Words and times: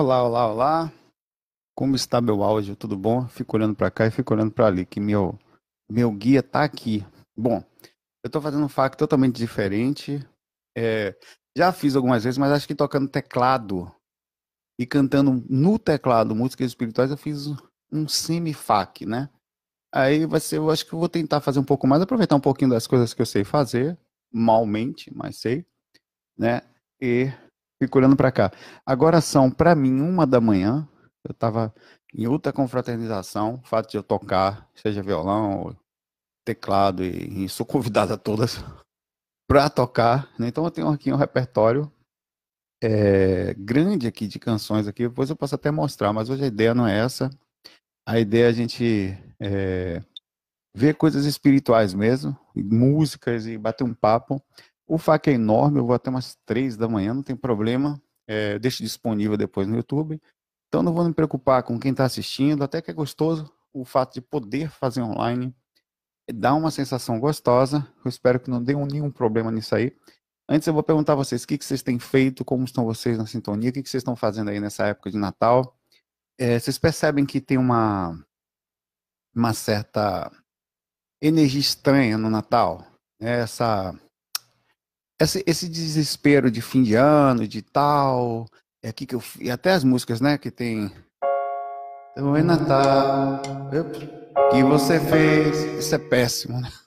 Olá, 0.00 0.22
olá, 0.22 0.46
olá. 0.46 0.92
Como 1.74 1.96
está 1.96 2.20
meu 2.20 2.44
áudio? 2.44 2.76
Tudo 2.76 2.96
bom? 2.96 3.26
Fico 3.26 3.56
olhando 3.56 3.74
para 3.74 3.90
cá 3.90 4.06
e 4.06 4.12
fico 4.12 4.32
olhando 4.32 4.52
para 4.52 4.68
ali, 4.68 4.86
que 4.86 5.00
meu 5.00 5.36
meu 5.90 6.12
guia 6.12 6.40
tá 6.40 6.62
aqui. 6.62 7.04
Bom, 7.36 7.64
eu 8.22 8.28
estou 8.28 8.40
fazendo 8.40 8.64
um 8.64 8.68
fac 8.68 8.96
totalmente 8.96 9.34
diferente. 9.34 10.24
É, 10.76 11.18
já 11.56 11.72
fiz 11.72 11.96
algumas 11.96 12.22
vezes, 12.22 12.38
mas 12.38 12.52
acho 12.52 12.68
que 12.68 12.76
tocando 12.76 13.08
teclado 13.08 13.92
e 14.78 14.86
cantando 14.86 15.44
no 15.50 15.80
teclado 15.80 16.32
músicas 16.32 16.68
espirituais, 16.68 17.10
eu 17.10 17.16
fiz 17.16 17.48
um 17.90 18.06
semi-fac, 18.06 19.04
né? 19.04 19.28
Aí 19.92 20.26
vai 20.26 20.38
ser, 20.38 20.58
eu 20.58 20.70
acho 20.70 20.86
que 20.86 20.92
eu 20.92 20.98
vou 21.00 21.08
tentar 21.08 21.40
fazer 21.40 21.58
um 21.58 21.64
pouco 21.64 21.88
mais, 21.88 22.00
aproveitar 22.00 22.36
um 22.36 22.40
pouquinho 22.40 22.70
das 22.70 22.86
coisas 22.86 23.12
que 23.12 23.20
eu 23.20 23.26
sei 23.26 23.42
fazer, 23.42 23.98
malmente, 24.32 25.12
mas 25.12 25.38
sei, 25.38 25.66
né? 26.38 26.62
E 27.00 27.32
fico 27.82 27.98
olhando 27.98 28.16
para 28.16 28.32
cá. 28.32 28.52
Agora 28.84 29.20
são, 29.20 29.50
para 29.50 29.74
mim, 29.74 30.00
uma 30.00 30.26
da 30.26 30.40
manhã. 30.40 30.88
Eu 31.24 31.32
estava 31.32 31.74
em 32.14 32.26
outra 32.26 32.52
confraternização, 32.52 33.54
o 33.54 33.66
fato 33.66 33.90
de 33.90 33.96
eu 33.96 34.02
tocar, 34.02 34.68
seja 34.74 35.02
violão, 35.02 35.76
teclado, 36.44 37.04
e, 37.04 37.44
e 37.44 37.48
sou 37.48 37.66
convidado 37.66 38.12
a 38.12 38.16
todas 38.16 38.56
para 39.48 39.68
tocar. 39.68 40.28
Né? 40.38 40.48
Então 40.48 40.64
eu 40.64 40.70
tenho 40.70 40.88
aqui 40.88 41.12
um 41.12 41.16
repertório 41.16 41.90
é, 42.82 43.54
grande 43.54 44.06
aqui 44.06 44.26
de 44.26 44.38
canções 44.38 44.86
aqui, 44.86 45.08
depois 45.08 45.28
eu 45.30 45.36
posso 45.36 45.54
até 45.54 45.70
mostrar, 45.70 46.12
mas 46.12 46.30
hoje 46.30 46.44
a 46.44 46.46
ideia 46.46 46.74
não 46.74 46.86
é 46.86 46.98
essa. 46.98 47.30
A 48.06 48.18
ideia 48.18 48.46
é 48.46 48.48
a 48.48 48.52
gente 48.52 49.18
é, 49.40 50.02
ver 50.74 50.94
coisas 50.94 51.24
espirituais 51.26 51.92
mesmo, 51.92 52.38
músicas 52.54 53.46
e 53.46 53.58
bater 53.58 53.84
um 53.84 53.92
papo. 53.92 54.42
O 54.88 54.96
FAQ 54.96 55.30
é 55.30 55.34
enorme, 55.34 55.78
eu 55.78 55.86
vou 55.86 55.94
até 55.94 56.08
umas 56.08 56.36
três 56.46 56.74
da 56.74 56.88
manhã, 56.88 57.12
não 57.12 57.22
tem 57.22 57.36
problema. 57.36 58.00
É, 58.26 58.58
deixo 58.58 58.82
disponível 58.82 59.36
depois 59.36 59.68
no 59.68 59.76
YouTube. 59.76 60.20
Então 60.68 60.82
não 60.82 60.92
vou 60.92 61.04
me 61.04 61.12
preocupar 61.12 61.62
com 61.62 61.78
quem 61.78 61.92
está 61.92 62.04
assistindo, 62.04 62.64
até 62.64 62.80
que 62.80 62.90
é 62.90 62.94
gostoso 62.94 63.52
o 63.72 63.84
fato 63.84 64.14
de 64.14 64.22
poder 64.22 64.70
fazer 64.70 65.02
online. 65.02 65.54
Dá 66.32 66.54
uma 66.54 66.70
sensação 66.70 67.20
gostosa. 67.20 67.86
Eu 68.04 68.08
espero 68.08 68.40
que 68.40 68.50
não 68.50 68.62
dê 68.62 68.74
nenhum 68.74 69.10
problema 69.10 69.50
nisso 69.50 69.74
aí. 69.74 69.94
Antes 70.48 70.66
eu 70.66 70.72
vou 70.72 70.82
perguntar 70.82 71.12
a 71.12 71.16
vocês 71.16 71.44
o 71.44 71.46
que, 71.46 71.58
que 71.58 71.64
vocês 71.64 71.82
têm 71.82 71.98
feito, 71.98 72.44
como 72.44 72.64
estão 72.64 72.84
vocês 72.84 73.18
na 73.18 73.26
sintonia, 73.26 73.68
o 73.68 73.72
que, 73.72 73.82
que 73.82 73.88
vocês 73.88 74.00
estão 74.00 74.16
fazendo 74.16 74.48
aí 74.48 74.58
nessa 74.58 74.86
época 74.86 75.10
de 75.10 75.18
Natal. 75.18 75.76
É, 76.38 76.58
vocês 76.58 76.78
percebem 76.78 77.26
que 77.26 77.40
tem 77.40 77.58
uma, 77.58 78.18
uma 79.34 79.52
certa 79.52 80.30
energia 81.20 81.60
estranha 81.60 82.16
no 82.16 82.30
Natal? 82.30 82.86
Né? 83.20 83.40
Essa 83.40 83.94
esse, 85.20 85.42
esse 85.46 85.68
desespero 85.68 86.50
de 86.50 86.62
fim 86.62 86.82
de 86.82 86.94
ano, 86.94 87.46
de 87.46 87.62
tal, 87.62 88.46
é 88.82 88.88
aqui 88.88 89.04
que 89.06 89.14
eu 89.14 89.22
e 89.40 89.50
até 89.50 89.72
as 89.72 89.82
músicas, 89.82 90.20
né, 90.20 90.38
que 90.38 90.50
tem 90.50 90.92
Então 92.12 92.36
é 92.36 92.42
Natal, 92.42 93.42
que 94.50 94.62
você 94.62 95.00
fez, 95.00 95.56
isso 95.78 95.94
é 95.94 95.98
péssimo, 95.98 96.60
né? 96.60 96.70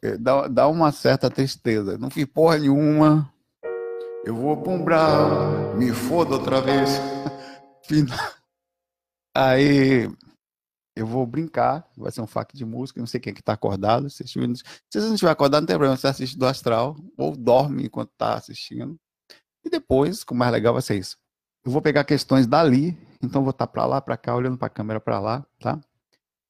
É, 0.00 0.16
dá, 0.16 0.46
dá 0.46 0.68
uma 0.68 0.92
certa 0.92 1.28
tristeza. 1.28 1.98
Não 1.98 2.08
fiz 2.08 2.24
porra 2.24 2.56
nenhuma. 2.56 3.28
Eu 4.24 4.36
vou 4.36 4.56
pra 4.56 4.70
um 4.70 5.76
me 5.76 5.92
foda 5.92 6.34
outra 6.36 6.60
vez. 6.60 7.00
Aí 9.36 10.08
eu 10.94 11.06
vou 11.06 11.26
brincar, 11.26 11.88
vai 11.96 12.12
ser 12.12 12.20
um 12.20 12.26
fac 12.26 12.54
de 12.54 12.64
música, 12.64 13.00
não 13.00 13.06
sei 13.06 13.18
quem 13.18 13.30
é 13.30 13.34
que 13.34 13.42
tá 13.42 13.54
acordado. 13.54 14.10
Se 14.10 14.24
você 14.24 14.38
não 15.00 15.14
estiver 15.14 15.30
acordado, 15.30 15.62
não 15.62 15.66
tem 15.66 15.76
problema, 15.76 15.96
você 15.96 16.06
assiste 16.06 16.36
do 16.36 16.46
astral, 16.46 16.96
ou 17.16 17.34
dorme 17.34 17.84
enquanto 17.84 18.10
tá 18.16 18.34
assistindo. 18.34 18.98
E 19.64 19.70
depois, 19.70 20.24
o 20.30 20.34
mais 20.34 20.52
legal 20.52 20.74
vai 20.74 20.82
ser 20.82 20.98
isso. 20.98 21.16
Eu 21.64 21.72
vou 21.72 21.80
pegar 21.80 22.04
questões 22.04 22.46
dali, 22.46 22.98
então 23.22 23.42
vou 23.42 23.50
estar 23.50 23.66
tá 23.66 23.72
para 23.72 23.86
lá, 23.86 24.00
para 24.00 24.16
cá, 24.16 24.34
olhando 24.34 24.58
para 24.58 24.66
a 24.66 24.70
câmera 24.70 25.00
para 25.00 25.18
lá, 25.18 25.46
tá? 25.58 25.80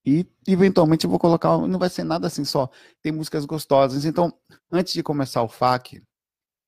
E 0.04 0.26
eventualmente 0.48 1.04
eu 1.04 1.10
vou 1.10 1.18
colocar, 1.18 1.56
não 1.58 1.78
vai 1.78 1.88
ser 1.88 2.02
nada 2.02 2.26
assim 2.26 2.44
só, 2.44 2.68
tem 3.00 3.12
músicas 3.12 3.44
gostosas. 3.44 4.04
Então, 4.04 4.32
antes 4.70 4.92
de 4.92 5.02
começar 5.02 5.42
o 5.42 5.48
FAQ, 5.48 6.02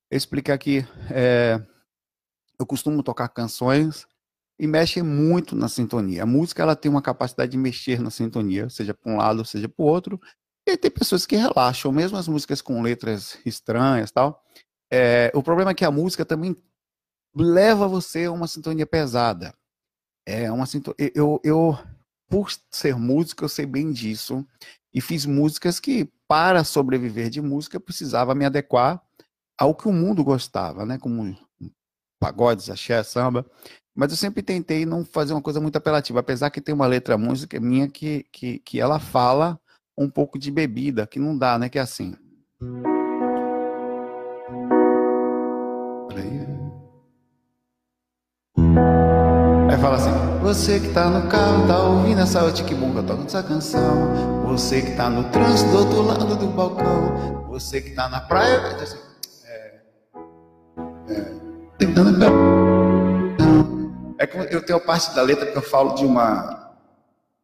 eu 0.09 0.17
explicar 0.17 0.53
aqui, 0.53 0.87
é, 1.11 1.61
eu 2.57 2.65
costumo 2.65 3.03
tocar 3.03 3.27
canções 3.27 4.07
e 4.59 4.67
mexem 4.67 5.03
muito 5.03 5.55
na 5.55 5.67
sintonia. 5.67 6.23
A 6.23 6.25
música 6.25 6.63
ela 6.63 6.75
tem 6.75 6.89
uma 6.89 7.01
capacidade 7.01 7.51
de 7.51 7.57
mexer 7.57 7.99
na 8.01 8.09
sintonia, 8.09 8.69
seja 8.69 8.93
para 8.93 9.11
um 9.11 9.17
lado, 9.17 9.43
seja 9.45 9.67
para 9.67 9.83
o 9.83 9.87
outro. 9.87 10.19
E 10.67 10.77
tem 10.77 10.89
pessoas 10.89 11.25
que 11.25 11.35
relaxam, 11.35 11.91
mesmo 11.91 12.17
as 12.17 12.27
músicas 12.27 12.61
com 12.61 12.81
letras 12.81 13.37
estranhas 13.45 14.11
tal. 14.11 14.43
É, 14.91 15.31
o 15.35 15.43
problema 15.43 15.71
é 15.71 15.73
que 15.73 15.85
a 15.85 15.91
música 15.91 16.25
também 16.25 16.55
leva 17.35 17.87
você 17.87 18.25
a 18.25 18.31
uma 18.31 18.47
sintonia 18.47 18.85
pesada. 18.85 19.53
É 20.25 20.51
uma 20.51 20.65
sintonia. 20.65 21.11
Eu, 21.13 21.39
eu, 21.43 21.77
por 22.27 22.49
ser 22.71 22.95
músico, 22.95 23.43
eu 23.43 23.49
sei 23.49 23.65
bem 23.65 23.91
disso. 23.91 24.45
E 24.93 25.01
fiz 25.01 25.25
músicas 25.25 25.79
que, 25.79 26.09
para 26.27 26.63
sobreviver 26.63 27.29
de 27.29 27.41
música, 27.41 27.79
precisava 27.79 28.33
me 28.33 28.45
adequar 28.45 29.03
ao 29.57 29.75
que 29.75 29.87
o 29.87 29.93
mundo 29.93 30.23
gostava, 30.23 30.85
né? 30.85 30.97
Como 30.97 31.37
pagodes, 32.19 32.69
axé, 32.69 33.03
samba. 33.03 33.45
Mas 33.95 34.11
eu 34.11 34.17
sempre 34.17 34.43
tentei 34.43 34.85
não 34.85 35.05
fazer 35.05 35.33
uma 35.33 35.41
coisa 35.41 35.61
muito 35.61 35.77
apelativa, 35.77 36.19
apesar 36.19 36.49
que 36.49 36.59
tem 36.59 36.75
uma 36.75 36.85
letra 36.85 37.17
música 37.17 37.57
minha 37.61 37.87
que, 37.87 38.25
que, 38.29 38.59
que 38.59 38.81
ela 38.81 38.99
fala 38.99 39.57
um 39.97 40.09
pouco 40.09 40.37
de 40.37 40.51
bebida, 40.51 41.07
que 41.07 41.17
não 41.17 41.37
dá, 41.37 41.57
né? 41.57 41.69
Que 41.69 41.79
é 41.79 41.81
assim. 41.81 42.13
Aí 49.71 49.77
fala 49.79 49.95
assim: 49.95 50.11
Você 50.41 50.79
que 50.81 50.89
tá 50.89 51.09
no 51.09 51.29
carro, 51.29 51.65
tá 51.65 51.81
ouvindo 51.81 52.19
essa 52.19 52.39
eu 52.39 53.03
toco 53.03 53.23
essa 53.25 53.41
canção. 53.41 54.43
Você 54.45 54.81
que 54.81 54.91
tá 54.97 55.09
no 55.09 55.23
trânsito 55.29 55.71
do 55.71 55.77
outro 55.77 56.01
lado 56.01 56.35
do 56.35 56.47
balcão. 56.47 57.45
Você 57.47 57.79
que 57.79 57.91
tá 57.91 58.09
na 58.09 58.19
praia, 58.19 58.75
assim, 58.75 58.97
é, 59.47 59.79
é, 61.07 61.25
tentando 61.77 62.74
é 64.25 64.47
que 64.47 64.55
eu 64.55 64.65
tenho 64.65 64.79
parte 64.79 65.13
da 65.15 65.21
letra 65.21 65.51
que 65.51 65.57
eu 65.57 65.61
falo 65.61 65.95
de 65.95 66.05
uma. 66.05 66.75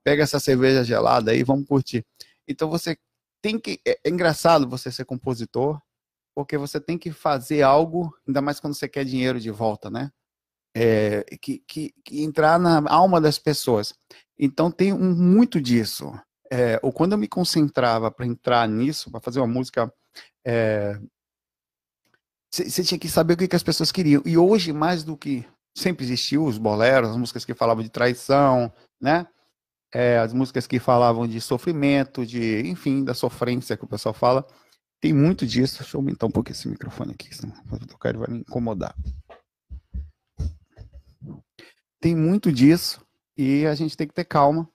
Pega 0.04 0.24
essa 0.24 0.40
cerveja 0.40 0.84
gelada 0.84 1.32
aí, 1.32 1.44
vamos 1.44 1.68
curtir. 1.68 2.06
Então 2.48 2.70
você 2.70 2.98
tem 3.42 3.60
que. 3.60 3.80
É, 3.86 4.00
é 4.04 4.10
engraçado 4.10 4.68
você 4.68 4.92
ser 4.92 5.06
compositor, 5.06 5.80
porque 6.36 6.58
você 6.58 6.80
tem 6.80 6.98
que 6.98 7.12
fazer 7.12 7.62
algo, 7.62 8.14
ainda 8.28 8.42
mais 8.42 8.60
quando 8.60 8.74
você 8.74 8.88
quer 8.88 9.06
dinheiro 9.06 9.40
de 9.40 9.52
volta, 9.52 9.90
né? 9.90 10.12
É, 10.76 11.24
que, 11.42 11.62
que, 11.68 11.94
que, 12.04 12.24
entrar 12.24 12.58
na 12.58 12.82
alma 12.90 13.20
das 13.20 13.38
pessoas. 13.38 13.94
Então 14.40 14.72
tem 14.72 14.94
um, 14.94 15.14
muito 15.16 15.60
disso. 15.60 16.14
É, 16.52 16.80
ou 16.82 16.92
quando 16.92 17.14
eu 17.14 17.18
me 17.18 17.28
concentrava 17.28 18.10
para 18.12 18.26
entrar 18.26 18.68
nisso, 18.68 19.12
para 19.12 19.22
fazer 19.22 19.40
uma 19.40 19.48
música, 19.48 19.92
você 22.50 22.82
é, 22.82 22.84
tinha 22.84 23.00
que 23.00 23.10
saber 23.10 23.34
o 23.34 23.38
que, 23.38 23.48
que 23.48 23.56
as 23.56 23.64
pessoas 23.64 23.92
queriam. 23.92 24.22
E 24.26 24.38
hoje, 24.38 24.74
mais 24.74 25.04
do 25.04 25.18
que 25.18 25.46
sempre 25.76 26.06
existiu 26.06 26.46
os 26.46 26.58
boleros, 26.58 27.10
as 27.10 27.18
músicas 27.18 27.46
que 27.46 27.54
falavam 27.54 27.84
de 27.84 27.90
traição, 27.90 28.72
né? 29.00 29.28
É, 29.94 30.20
as 30.20 30.34
músicas 30.34 30.66
que 30.66 30.80
falavam 30.80 31.28
de 31.28 31.42
sofrimento, 31.42 32.26
de, 32.26 32.62
enfim, 32.66 33.04
da 33.04 33.14
sofrência 33.14 33.76
que 33.76 33.84
o 33.84 33.88
pessoal 33.88 34.14
fala. 34.14 34.46
Tem 35.02 35.14
muito 35.14 35.46
disso. 35.46 35.80
Deixa 35.80 35.98
eu 35.98 36.00
aumentar 36.00 36.28
um 36.28 36.32
pouquinho 36.32 36.54
esse 36.54 36.68
microfone 36.68 37.12
aqui, 37.12 37.36
senão 37.36 37.54
vou 37.66 37.80
tocar 37.80 38.16
vai 38.16 38.30
me 38.30 38.40
incomodar. 38.40 38.96
Tem 42.00 42.16
muito 42.16 42.52
disso 42.52 43.06
e 43.38 43.66
a 43.66 43.76
gente 43.76 43.98
tem 43.98 44.08
que 44.08 44.14
ter 44.14 44.26
calma 44.26 44.70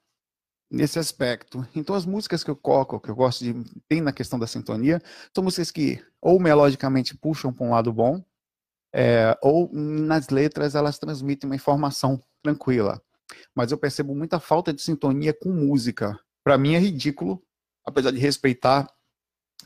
nesse 0.71 0.99
aspecto. 0.99 1.67
Então 1.75 1.95
as 1.95 2.05
músicas 2.05 2.45
que 2.45 2.51
eu 2.51 2.57
coloco, 2.57 3.01
que 3.01 3.09
eu 3.09 3.17
gosto 3.17 3.43
de 3.45 3.55
tem 3.89 4.01
na 4.01 4.13
questão 4.13 4.39
da 4.39 4.47
sintonia, 4.47 5.01
são 5.35 5.43
músicas 5.43 5.71
que 5.71 6.05
ou 6.21 6.39
melodicamente 6.41 7.17
puxam 7.17 7.53
para 7.53 7.67
um 7.67 7.71
lado 7.71 7.93
bom, 7.93 8.23
é, 8.97 9.37
ou 9.43 9.69
nas 9.75 10.31
letras 10.31 10.75
elas 10.75 10.99
transmitem 10.99 11.51
uma 11.51 11.55
informação 11.55 12.19
tranquila. 12.43 12.99
Mas 13.55 13.71
eu 13.71 13.77
percebo 13.77 14.15
muita 14.15 14.41
falta 14.41 14.73
de 14.73 14.81
sintonia 14.81 15.35
com 15.35 15.51
música. 15.51 16.19
Para 16.43 16.57
mim 16.57 16.75
é 16.75 16.79
ridículo, 16.79 17.43
apesar 17.85 18.11
de 18.11 18.19
respeitar 18.19 18.89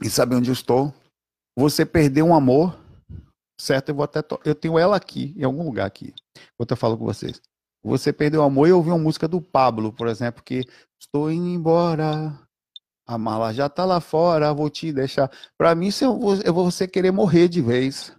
e 0.03 0.11
saber 0.11 0.35
onde 0.35 0.51
eu 0.51 0.55
estou. 0.55 0.93
Você 1.57 1.87
perder 1.87 2.23
um 2.23 2.35
amor, 2.35 2.77
certo? 3.61 3.91
Eu 3.91 3.95
vou 3.95 4.05
até 4.05 4.19
eu 4.45 4.55
tenho 4.55 4.77
ela 4.77 4.97
aqui, 4.97 5.33
em 5.37 5.45
algum 5.45 5.63
lugar 5.63 5.87
aqui, 5.87 6.13
enquanto 6.55 6.73
eu 6.73 6.77
falo 6.77 6.99
com 6.99 7.05
vocês. 7.05 7.41
Você 7.85 8.13
perdeu 8.13 8.41
o 8.41 8.45
amor 8.45 8.67
e 8.67 8.73
ouviu 8.73 8.95
uma 8.95 9.03
música 9.03 9.29
do 9.29 9.41
Pablo, 9.41 9.93
por 9.93 10.09
exemplo, 10.09 10.43
que 10.43 10.65
estou 11.01 11.31
indo 11.31 11.47
embora, 11.47 12.37
a 13.07 13.17
mala 13.17 13.55
já 13.55 13.69
tá 13.69 13.85
lá 13.85 14.01
fora, 14.01 14.53
vou 14.53 14.69
te 14.69 14.93
deixar. 14.93 15.31
Para 15.57 15.75
mim, 15.75 15.91
eu 16.01 16.19
vou, 16.19 16.35
eu 16.43 16.53
vou 16.53 16.71
você 16.71 16.89
querer 16.89 17.13
morrer 17.13 17.49
de 17.49 17.63
vez. 17.63 18.13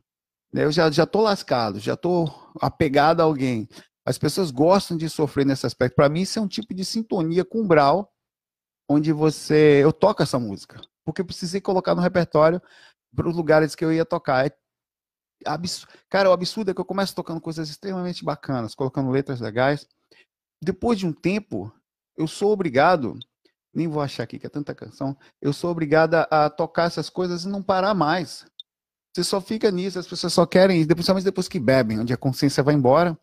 Né? 0.53 0.65
Eu 0.65 0.71
já, 0.71 0.89
já 0.91 1.05
tô 1.05 1.21
lascado, 1.21 1.79
já 1.79 1.95
tô 1.95 2.25
apegado 2.59 3.21
a 3.21 3.23
alguém. 3.23 3.67
As 4.05 4.17
pessoas 4.17 4.51
gostam 4.51 4.97
de 4.97 5.09
sofrer 5.09 5.45
nesse 5.45 5.65
aspecto. 5.65 5.95
Para 5.95 6.09
mim, 6.09 6.21
isso 6.21 6.39
é 6.39 6.41
um 6.41 6.47
tipo 6.47 6.73
de 6.73 6.83
sintonia 6.83 7.45
com 7.45 7.61
umbral, 7.61 8.11
onde 8.89 9.13
você. 9.13 9.83
Eu 9.83 9.93
toco 9.93 10.23
essa 10.23 10.39
música, 10.39 10.81
porque 11.05 11.21
eu 11.21 11.25
precisei 11.25 11.61
colocar 11.61 11.95
no 11.95 12.01
repertório 12.01 12.61
para 13.15 13.29
os 13.29 13.35
lugares 13.35 13.75
que 13.75 13.85
eu 13.85 13.93
ia 13.93 14.05
tocar. 14.05 14.51
abs... 15.45 15.85
Cara, 16.09 16.29
o 16.29 16.33
absurdo 16.33 16.71
é 16.71 16.73
que 16.73 16.81
eu 16.81 16.85
começo 16.85 17.15
tocando 17.15 17.39
coisas 17.39 17.69
extremamente 17.69 18.25
bacanas, 18.25 18.75
colocando 18.75 19.11
letras 19.11 19.39
legais. 19.39 19.87
Depois 20.63 20.99
de 20.99 21.05
um 21.05 21.13
tempo, 21.13 21.71
eu 22.17 22.27
sou 22.27 22.51
obrigado, 22.51 23.17
nem 23.73 23.87
vou 23.87 24.01
achar 24.01 24.23
aqui 24.23 24.37
que 24.37 24.45
é 24.45 24.49
tanta 24.49 24.75
canção, 24.75 25.17
eu 25.41 25.53
sou 25.53 25.71
obrigado 25.71 26.15
a 26.15 26.49
tocar 26.49 26.83
essas 26.83 27.09
coisas 27.09 27.45
e 27.45 27.49
não 27.49 27.63
parar 27.63 27.93
mais. 27.93 28.45
Você 29.13 29.23
só 29.23 29.41
fica 29.41 29.69
nisso, 29.69 29.99
as 29.99 30.07
pessoas 30.07 30.31
só 30.31 30.45
querem, 30.45 30.85
principalmente 30.87 31.25
depois 31.25 31.47
que 31.47 31.59
bebem, 31.59 31.99
onde 31.99 32.13
a 32.13 32.17
consciência 32.17 32.63
vai 32.63 32.73
embora. 32.73 33.17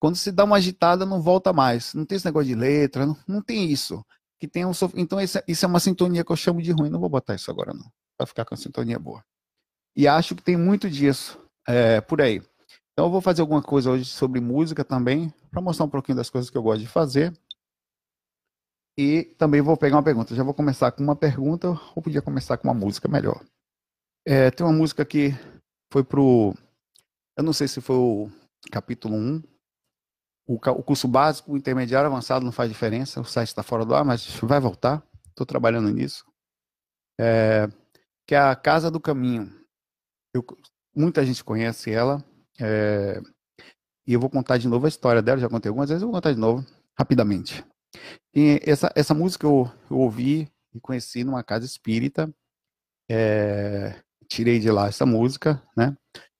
Quando 0.00 0.16
se 0.16 0.32
dá 0.32 0.44
uma 0.44 0.56
agitada, 0.56 1.06
não 1.06 1.20
volta 1.20 1.52
mais. 1.52 1.94
Não 1.94 2.04
tem 2.04 2.16
esse 2.16 2.24
negócio 2.24 2.48
de 2.48 2.54
letra, 2.54 3.06
não, 3.06 3.16
não 3.28 3.42
tem 3.42 3.70
isso. 3.70 4.04
Que 4.40 4.48
tem 4.48 4.64
um 4.64 4.72
sof... 4.72 4.94
Então, 4.96 5.20
isso, 5.20 5.38
isso 5.46 5.64
é 5.64 5.68
uma 5.68 5.78
sintonia 5.78 6.24
que 6.24 6.32
eu 6.32 6.36
chamo 6.36 6.62
de 6.62 6.72
ruim. 6.72 6.88
Não 6.88 6.98
vou 6.98 7.08
botar 7.08 7.34
isso 7.34 7.50
agora, 7.50 7.72
não. 7.72 7.84
Vai 8.18 8.26
ficar 8.26 8.44
com 8.44 8.54
a 8.54 8.56
sintonia 8.56 8.98
boa. 8.98 9.22
E 9.94 10.08
acho 10.08 10.34
que 10.34 10.42
tem 10.42 10.56
muito 10.56 10.88
disso 10.88 11.38
é, 11.68 12.00
por 12.00 12.20
aí. 12.22 12.42
Então, 12.92 13.06
eu 13.06 13.10
vou 13.10 13.20
fazer 13.20 13.42
alguma 13.42 13.62
coisa 13.62 13.90
hoje 13.90 14.06
sobre 14.06 14.40
música 14.40 14.84
também, 14.84 15.32
para 15.50 15.60
mostrar 15.60 15.84
um 15.84 15.90
pouquinho 15.90 16.16
das 16.16 16.30
coisas 16.30 16.50
que 16.50 16.56
eu 16.56 16.62
gosto 16.62 16.80
de 16.80 16.88
fazer. 16.88 17.38
E 18.98 19.24
também 19.38 19.60
vou 19.60 19.76
pegar 19.76 19.96
uma 19.96 20.02
pergunta. 20.02 20.34
Já 20.34 20.42
vou 20.42 20.54
começar 20.54 20.90
com 20.92 21.02
uma 21.02 21.14
pergunta, 21.14 21.68
ou 21.94 22.02
podia 22.02 22.22
começar 22.22 22.56
com 22.56 22.68
uma 22.68 22.74
música 22.74 23.06
melhor. 23.06 23.44
É, 24.26 24.50
tem 24.50 24.66
uma 24.66 24.72
música 24.72 25.04
que 25.04 25.30
foi 25.92 26.04
pro. 26.04 26.54
Eu 27.36 27.42
não 27.42 27.52
sei 27.52 27.66
se 27.68 27.80
foi 27.80 27.96
o 27.96 28.30
capítulo 28.70 29.16
1. 29.16 29.42
O, 30.46 30.54
o 30.54 30.82
curso 30.82 31.08
básico, 31.08 31.52
o 31.52 31.56
intermediário, 31.56 32.08
avançado 32.08 32.44
não 32.44 32.52
faz 32.52 32.68
diferença. 32.70 33.20
O 33.20 33.24
site 33.24 33.48
está 33.48 33.62
fora 33.62 33.84
do 33.84 33.94
ar, 33.94 34.04
mas 34.04 34.26
vai 34.42 34.60
voltar. 34.60 35.02
Estou 35.28 35.46
trabalhando 35.46 35.90
nisso. 35.90 36.24
É, 37.18 37.68
que 38.26 38.34
é 38.34 38.38
a 38.38 38.54
Casa 38.54 38.90
do 38.90 39.00
Caminho. 39.00 39.50
Eu, 40.34 40.44
muita 40.94 41.24
gente 41.24 41.42
conhece 41.42 41.90
ela. 41.90 42.24
É, 42.60 43.20
e 44.06 44.12
eu 44.12 44.20
vou 44.20 44.28
contar 44.28 44.58
de 44.58 44.68
novo 44.68 44.86
a 44.86 44.88
história 44.88 45.22
dela. 45.22 45.40
Já 45.40 45.48
contei 45.48 45.68
algumas 45.68 45.88
vezes, 45.88 46.02
eu 46.02 46.08
vou 46.08 46.16
contar 46.16 46.32
de 46.32 46.38
novo, 46.38 46.66
rapidamente. 46.98 47.64
E 48.34 48.60
essa, 48.64 48.92
essa 48.94 49.14
música 49.14 49.46
eu, 49.46 49.70
eu 49.90 49.98
ouvi 49.98 50.50
e 50.74 50.80
conheci 50.80 51.24
numa 51.24 51.42
casa 51.42 51.64
espírita. 51.64 52.32
É, 53.08 54.00
tirei 54.30 54.60
de 54.60 54.70
lá 54.70 54.86
essa 54.86 55.04
música, 55.04 55.60
né? 55.76 55.94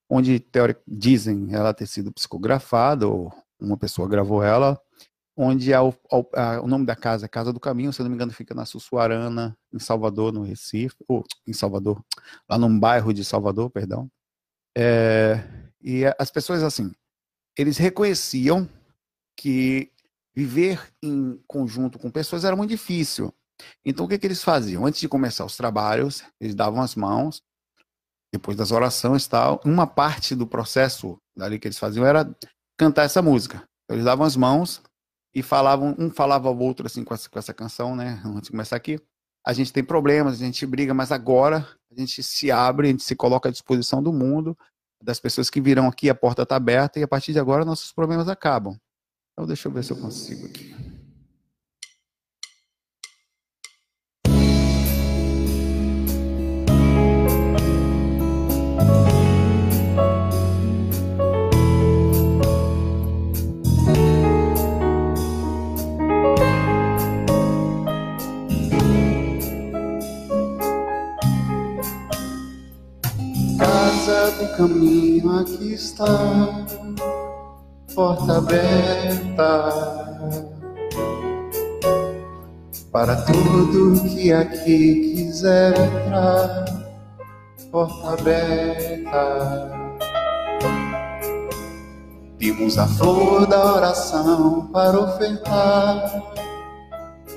Onde 0.09 0.39
teórico, 0.39 0.81
dizem 0.87 1.53
ela 1.53 1.73
ter 1.73 1.85
sido 1.85 2.11
psicografada, 2.11 3.07
ou 3.07 3.31
uma 3.59 3.77
pessoa 3.77 4.07
gravou 4.07 4.41
ela, 4.41 4.79
onde 5.37 5.73
a, 5.73 5.79
a, 5.79 6.61
o 6.61 6.67
nome 6.67 6.85
da 6.85 6.95
casa 6.95 7.25
é 7.25 7.29
Casa 7.29 7.53
do 7.53 7.59
Caminho, 7.59 7.93
se 7.93 8.01
não 8.01 8.09
me 8.09 8.15
engano, 8.15 8.31
fica 8.31 8.55
na 8.55 8.65
Sussuarana, 8.65 9.57
em 9.71 9.79
Salvador, 9.79 10.31
no 10.31 10.41
Recife, 10.41 10.95
ou 11.07 11.23
em 11.45 11.53
Salvador, 11.53 12.03
lá 12.49 12.57
num 12.57 12.79
bairro 12.79 13.13
de 13.13 13.23
Salvador, 13.23 13.69
perdão. 13.69 14.09
É, 14.75 15.43
e 15.81 16.03
as 16.17 16.31
pessoas, 16.31 16.63
assim, 16.63 16.91
eles 17.57 17.77
reconheciam 17.77 18.67
que 19.35 19.91
viver 20.33 20.81
em 21.03 21.41
conjunto 21.45 21.99
com 21.99 22.09
pessoas 22.09 22.45
era 22.45 22.55
muito 22.55 22.69
difícil. 22.69 23.33
Então, 23.85 24.05
o 24.05 24.09
que, 24.09 24.17
que 24.17 24.25
eles 24.25 24.43
faziam? 24.43 24.85
Antes 24.85 25.01
de 25.01 25.09
começar 25.09 25.45
os 25.45 25.57
trabalhos, 25.57 26.23
eles 26.39 26.55
davam 26.55 26.81
as 26.81 26.95
mãos 26.95 27.43
depois 28.31 28.55
das 28.55 28.71
orações 28.71 29.27
tal, 29.27 29.59
uma 29.65 29.85
parte 29.85 30.35
do 30.35 30.47
processo 30.47 31.17
dali 31.35 31.59
que 31.59 31.67
eles 31.67 31.77
faziam 31.77 32.05
era 32.05 32.29
cantar 32.77 33.03
essa 33.03 33.21
música. 33.21 33.63
Eles 33.89 34.05
davam 34.05 34.25
as 34.25 34.35
mãos 34.35 34.81
e 35.35 35.43
falavam, 35.43 35.95
um 35.99 36.09
falava 36.09 36.47
ao 36.47 36.57
outro 36.57 36.85
assim 36.85 37.03
com 37.03 37.13
essa, 37.13 37.29
com 37.29 37.37
essa 37.37 37.53
canção, 37.53 37.95
né? 37.95 38.21
Antes 38.25 38.43
de 38.43 38.51
começar 38.51 38.75
aqui, 38.75 38.99
a 39.45 39.53
gente 39.53 39.73
tem 39.73 39.83
problemas, 39.83 40.35
a 40.35 40.45
gente 40.45 40.65
briga, 40.65 40.93
mas 40.93 41.11
agora 41.11 41.67
a 41.91 41.99
gente 41.99 42.23
se 42.23 42.51
abre, 42.51 42.87
a 42.87 42.91
gente 42.91 43.03
se 43.03 43.15
coloca 43.15 43.49
à 43.49 43.51
disposição 43.51 44.01
do 44.01 44.13
mundo, 44.13 44.57
das 45.03 45.19
pessoas 45.19 45.49
que 45.49 45.59
virão 45.59 45.87
aqui, 45.87 46.09
a 46.09 46.15
porta 46.15 46.43
está 46.43 46.55
aberta 46.55 46.99
e 46.99 47.03
a 47.03 47.07
partir 47.07 47.33
de 47.33 47.39
agora 47.39 47.65
nossos 47.65 47.91
problemas 47.91 48.29
acabam. 48.29 48.77
Então 49.33 49.45
deixa 49.47 49.67
eu 49.67 49.71
ver 49.71 49.83
se 49.83 49.91
eu 49.91 49.97
consigo 49.97 50.45
aqui. 50.45 50.80
Caminho 74.49 75.39
aqui 75.39 75.73
está, 75.73 76.65
porta 77.93 78.37
aberta. 78.37 79.91
Para 82.91 83.15
tudo 83.23 84.03
que 84.09 84.33
aqui 84.33 85.15
quiser 85.15 85.73
entrar, 85.79 86.65
porta 87.71 88.13
aberta. 88.13 89.71
Temos 92.37 92.77
a 92.77 92.87
flor 92.87 93.45
da 93.47 93.75
oração 93.75 94.69
para 94.73 94.99
ofertar, 94.99 96.21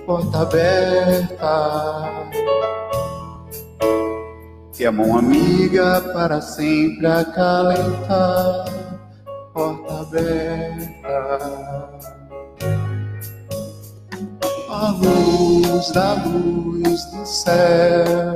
porta 0.07 0.41
aberta 0.41 2.25
e 4.79 4.87
a 4.87 4.91
mão 4.91 5.17
amiga 5.17 6.01
para 6.13 6.41
sempre 6.41 7.07
acalentar, 7.07 8.65
porta 9.53 10.01
aberta. 10.01 11.91
A 14.69 14.91
luz 14.91 15.91
da 15.93 16.15
luz 16.15 17.05
do 17.05 17.25
céu 17.25 18.35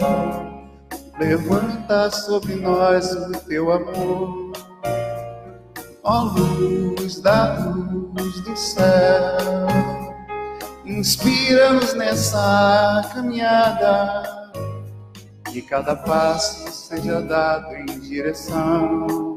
levanta 1.18 2.08
sobre 2.10 2.54
nós 2.54 3.12
o 3.12 3.32
teu 3.48 3.72
amor. 3.72 4.52
Ó 6.04 6.22
luz 6.22 7.20
da 7.20 7.58
luz 7.58 8.40
do 8.42 8.56
céu, 8.56 9.66
inspira-nos 10.86 11.94
nessa 11.94 13.10
caminhada 13.12 14.37
que 15.58 15.62
cada 15.62 15.96
passo 15.96 16.70
seja 16.70 17.20
dado 17.20 17.74
em 17.74 17.86
direção 17.98 19.34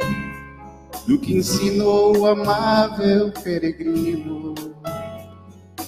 do 1.08 1.18
que 1.18 1.38
ensinou 1.38 2.16
o 2.16 2.28
amável 2.28 3.32
peregrino, 3.44 4.54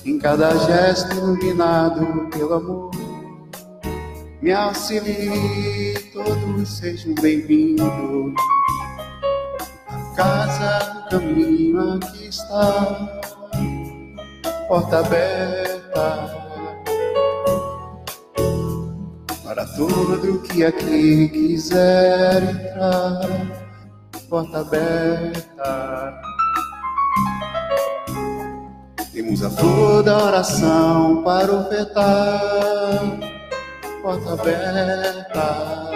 em 0.03 0.17
cada 0.17 0.57
gesto 0.57 1.15
iluminado 1.15 2.29
pelo 2.31 2.53
amor. 2.55 2.91
Me 4.41 4.51
auxilie, 4.51 5.99
todos 6.11 6.79
sejam 6.79 7.13
bem-vindos. 7.13 8.33
Casa 10.15 11.05
do 11.11 11.19
caminho 11.19 11.93
aqui 11.93 12.27
está, 12.27 13.21
porta 14.67 14.97
aberta 14.97 16.42
para 19.53 19.65
tudo 19.67 20.41
que 20.41 20.65
aqui 20.65 21.29
quiser 21.29 22.41
entrar, 22.41 23.21
porta 24.27 24.61
aberta. 24.61 26.21
Temos 29.13 29.43
a 29.43 29.51
flor 29.51 30.01
da 30.01 30.17
oração 30.25 31.21
para 31.21 31.53
ofertar, 31.53 33.19
porta 34.01 34.33
aberta. 34.33 35.91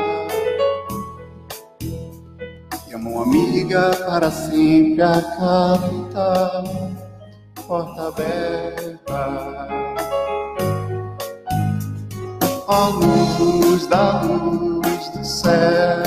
E 2.87 2.93
a 2.93 2.97
mão 2.99 3.23
amiga 3.23 3.89
para 4.05 4.29
sempre 4.29 5.01
acalentar, 5.01 6.63
porta 7.67 8.09
aberta 8.09 10.06
ó 12.67 12.89
luz 12.89 13.87
da 13.87 14.21
luz 14.23 15.09
do 15.09 15.23
céu, 15.23 16.03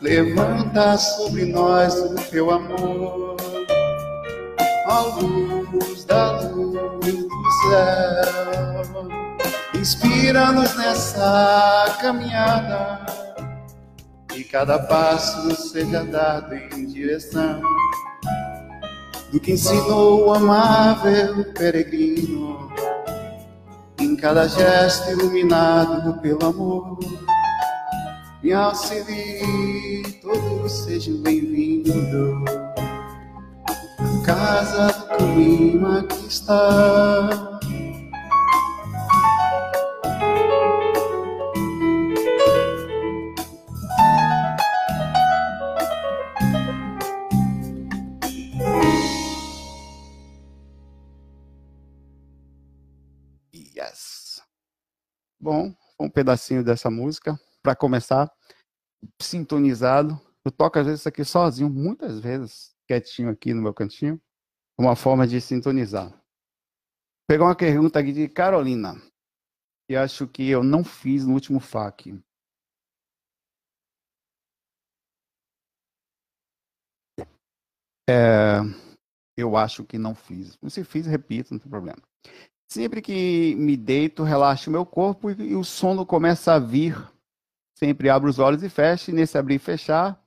levanta 0.00 0.96
sobre 0.96 1.46
nós 1.46 1.94
o 1.94 2.14
teu 2.30 2.50
amor, 2.50 3.36
ó 4.86 5.02
luz 5.20 6.04
da 6.04 6.40
luz 6.42 7.02
do 7.02 7.50
céu, 7.68 9.08
inspira-nos 9.74 10.76
nessa 10.76 11.98
caminhada 12.00 13.06
e 14.36 14.44
cada 14.44 14.78
passo 14.78 15.52
seja 15.70 16.04
dado 16.04 16.54
em 16.54 16.86
direção 16.86 17.60
do 19.32 19.40
que 19.40 19.52
ensinou 19.52 20.28
o 20.28 20.32
amável 20.32 21.44
peregrino 21.54 22.70
cada 24.20 24.48
gesto 24.48 25.10
iluminado 25.12 26.20
pelo 26.20 26.44
amor. 26.44 26.98
me 28.42 28.52
auxilie, 28.52 30.02
todos 30.20 30.72
sejam 30.72 31.22
bem-vindos. 31.22 32.44
Casa 34.24 34.88
do 34.88 35.34
clima 35.34 36.02
que 36.04 36.26
está. 36.26 37.57
Bom, 55.40 55.72
um 56.00 56.10
pedacinho 56.10 56.64
dessa 56.64 56.90
música 56.90 57.38
para 57.62 57.76
começar, 57.76 58.28
sintonizado. 59.20 60.20
Eu 60.44 60.50
toco 60.50 60.78
às 60.78 60.86
vezes 60.86 61.00
isso 61.00 61.08
aqui 61.08 61.24
sozinho, 61.24 61.70
muitas 61.70 62.18
vezes, 62.18 62.74
quietinho 62.88 63.30
aqui 63.30 63.54
no 63.54 63.62
meu 63.62 63.72
cantinho, 63.72 64.20
uma 64.76 64.96
forma 64.96 65.26
de 65.26 65.40
sintonizar. 65.40 66.12
Pegar 67.28 67.44
uma 67.44 67.56
pergunta 67.56 68.00
aqui 68.00 68.12
de 68.12 68.28
Carolina, 68.28 68.94
que 69.88 69.94
acho 69.94 70.26
que 70.26 70.48
eu 70.48 70.64
não 70.64 70.82
fiz 70.82 71.24
no 71.24 71.34
último 71.34 71.60
FAQ. 71.60 72.20
É, 78.10 78.60
eu 79.36 79.56
acho 79.56 79.84
que 79.84 79.98
não 79.98 80.14
fiz. 80.14 80.58
Se 80.68 80.82
fiz, 80.82 81.06
repito, 81.06 81.52
não 81.52 81.60
tem 81.60 81.70
problema. 81.70 82.02
Sempre 82.70 83.00
que 83.00 83.54
me 83.56 83.76
deito, 83.76 84.22
relaxo 84.22 84.70
meu 84.70 84.84
corpo 84.84 85.30
e, 85.30 85.50
e 85.50 85.56
o 85.56 85.64
sono 85.64 86.04
começa 86.04 86.52
a 86.52 86.58
vir 86.58 86.94
sempre 87.78 88.10
abro 88.10 88.28
os 88.28 88.40
olhos 88.40 88.64
e 88.64 88.68
fecho, 88.68 89.10
e 89.10 89.14
nesse 89.14 89.38
abrir 89.38 89.54
e 89.54 89.60
fechar, 89.60 90.20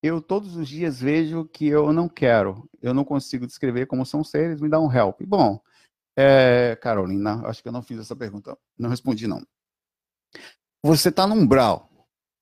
eu 0.00 0.22
todos 0.22 0.56
os 0.56 0.68
dias 0.68 1.00
vejo 1.00 1.44
que 1.46 1.66
eu 1.66 1.92
não 1.92 2.08
quero, 2.08 2.68
eu 2.80 2.94
não 2.94 3.04
consigo 3.04 3.44
descrever 3.44 3.86
como 3.86 4.06
são 4.06 4.22
seres, 4.22 4.60
me 4.60 4.68
dá 4.68 4.78
um 4.78 4.92
help. 4.92 5.20
Bom, 5.22 5.60
é, 6.16 6.78
Carolina, 6.80 7.44
acho 7.46 7.60
que 7.60 7.68
eu 7.68 7.72
não 7.72 7.82
fiz 7.82 7.98
essa 7.98 8.14
pergunta, 8.14 8.56
não 8.78 8.88
respondi 8.88 9.26
não. 9.26 9.44
Você 10.84 11.08
está 11.08 11.26
num 11.26 11.40
umbral, 11.40 11.90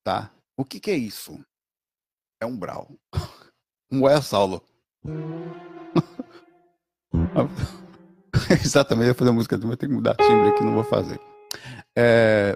tá? 0.03 0.31
O 0.55 0.63
que, 0.63 0.79
que 0.79 0.91
é 0.91 0.95
isso? 0.95 1.43
É 2.39 2.45
umbral. 2.45 2.91
Como 3.89 4.07
é, 4.07 4.21
Saulo? 4.21 4.63
Exatamente, 8.63 9.05
eu 9.05 9.09
ia 9.09 9.15
fazer 9.15 9.29
a 9.29 9.33
música, 9.33 9.57
mas 9.63 9.77
tem 9.77 9.89
que 9.89 9.95
mudar 9.95 10.15
timbre 10.15 10.49
aqui, 10.49 10.63
não 10.63 10.73
vou 10.73 10.83
fazer. 10.83 11.19
É, 11.97 12.55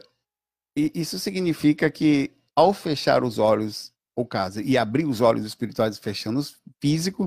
isso 0.76 1.20
significa 1.20 1.90
que 1.90 2.32
ao 2.56 2.74
fechar 2.74 3.24
os 3.24 3.38
olhos, 3.38 3.94
ou 4.16 4.26
casa, 4.26 4.62
e 4.62 4.78
abrir 4.78 5.06
os 5.06 5.22
olhos 5.22 5.46
espirituais 5.46 5.98
fechando 5.98 6.40
os 6.40 6.58
físico, 6.82 7.26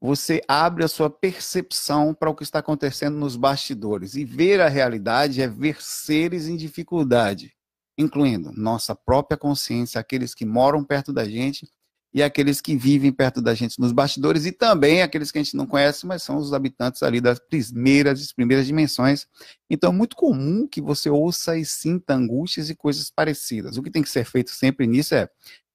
você 0.00 0.42
abre 0.48 0.82
a 0.82 0.88
sua 0.88 1.08
percepção 1.08 2.12
para 2.12 2.28
o 2.28 2.34
que 2.34 2.42
está 2.42 2.58
acontecendo 2.58 3.16
nos 3.16 3.36
bastidores. 3.36 4.14
E 4.14 4.24
ver 4.24 4.60
a 4.60 4.68
realidade 4.68 5.40
é 5.40 5.46
ver 5.46 5.80
seres 5.80 6.48
em 6.48 6.56
dificuldade, 6.56 7.54
incluindo 7.96 8.50
nossa 8.52 8.94
própria 8.96 9.38
consciência, 9.38 10.00
aqueles 10.00 10.34
que 10.34 10.44
moram 10.44 10.82
perto 10.82 11.12
da 11.12 11.24
gente 11.24 11.70
e 12.14 12.22
aqueles 12.22 12.60
que 12.60 12.76
vivem 12.76 13.10
perto 13.10 13.40
da 13.40 13.54
gente 13.54 13.78
nos 13.80 13.92
bastidores 13.92 14.44
e 14.44 14.52
também 14.52 15.02
aqueles 15.02 15.30
que 15.30 15.38
a 15.38 15.42
gente 15.42 15.56
não 15.56 15.66
conhece, 15.66 16.06
mas 16.06 16.22
são 16.22 16.36
os 16.36 16.52
habitantes 16.52 17.02
ali 17.02 17.20
das 17.20 17.38
primeiras, 17.38 18.20
das 18.20 18.32
primeiras 18.32 18.66
dimensões. 18.66 19.26
Então 19.70 19.90
é 19.90 19.94
muito 19.94 20.14
comum 20.14 20.68
que 20.68 20.80
você 20.80 21.08
ouça 21.08 21.56
e 21.56 21.64
sinta 21.64 22.14
angústias 22.14 22.68
e 22.68 22.74
coisas 22.74 23.10
parecidas. 23.10 23.76
O 23.76 23.82
que 23.82 23.90
tem 23.90 24.02
que 24.02 24.10
ser 24.10 24.24
feito 24.24 24.50
sempre 24.50 24.86
nisso 24.86 25.14
é 25.14 25.28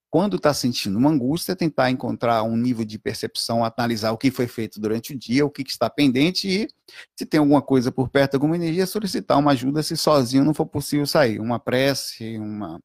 quando 0.09 0.37
está 0.37 0.53
sentindo 0.53 0.97
uma 0.97 1.09
angústia, 1.09 1.55
tentar 1.55 1.91
encontrar 1.91 2.43
um 2.43 2.55
nível 2.55 2.85
de 2.85 2.97
percepção, 2.97 3.63
analisar 3.63 4.11
o 4.11 4.17
que 4.17 4.31
foi 4.31 4.47
feito 4.47 4.79
durante 4.79 5.13
o 5.13 5.17
dia, 5.17 5.45
o 5.45 5.49
que, 5.49 5.63
que 5.63 5.71
está 5.71 5.89
pendente 5.89 6.47
e, 6.47 6.67
se 7.15 7.25
tem 7.25 7.39
alguma 7.39 7.61
coisa 7.61 7.91
por 7.91 8.09
perto, 8.09 8.35
alguma 8.35 8.55
energia, 8.55 8.87
solicitar 8.87 9.37
uma 9.37 9.51
ajuda 9.51 9.83
se 9.83 9.97
sozinho 9.97 10.45
não 10.45 10.53
for 10.53 10.65
possível 10.65 11.05
sair. 11.05 11.39
Uma 11.39 11.59
prece, 11.59 12.37
uma, 12.37 12.79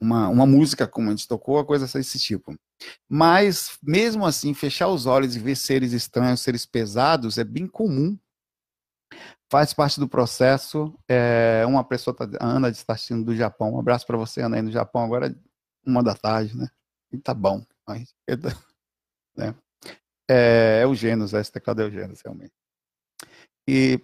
uma, 0.00 0.28
uma 0.28 0.46
música 0.46 0.86
como 0.86 1.08
a 1.08 1.10
gente 1.10 1.28
tocou, 1.28 1.58
a 1.58 1.64
coisa 1.64 1.86
desse 1.86 2.18
tipo. 2.18 2.54
Mas, 3.08 3.78
mesmo 3.82 4.26
assim, 4.26 4.52
fechar 4.52 4.88
os 4.88 5.06
olhos 5.06 5.36
e 5.36 5.38
ver 5.38 5.56
seres 5.56 5.92
estranhos, 5.92 6.40
seres 6.40 6.66
pesados, 6.66 7.38
é 7.38 7.44
bem 7.44 7.66
comum. 7.66 8.18
Faz 9.50 9.72
parte 9.72 10.00
do 10.00 10.08
processo. 10.08 10.94
É, 11.08 11.64
uma 11.66 11.84
pessoa, 11.84 12.14
tá, 12.14 12.28
a 12.40 12.46
Ana 12.46 12.68
está 12.68 12.94
assistindo 12.94 13.24
do 13.24 13.36
Japão. 13.36 13.74
Um 13.74 13.78
abraço 13.78 14.06
para 14.06 14.16
você, 14.16 14.40
Ana, 14.42 14.56
aí 14.56 14.62
no 14.62 14.72
Japão, 14.72 15.04
agora 15.04 15.34
uma 15.86 16.02
da 16.02 16.14
tarde, 16.14 16.56
né? 16.56 16.68
E 17.12 17.18
tá 17.18 17.32
bom. 17.34 17.64
Mas, 17.86 18.14
né? 19.36 19.54
É, 20.28 20.80
é 20.82 20.86
o 20.86 20.94
Gênesis, 20.94 21.34
esse 21.34 21.52
teclado 21.52 21.82
é 21.82 21.86
o 21.86 21.90
Gênesis, 21.90 22.22
realmente. 22.22 22.52
E, 23.68 24.00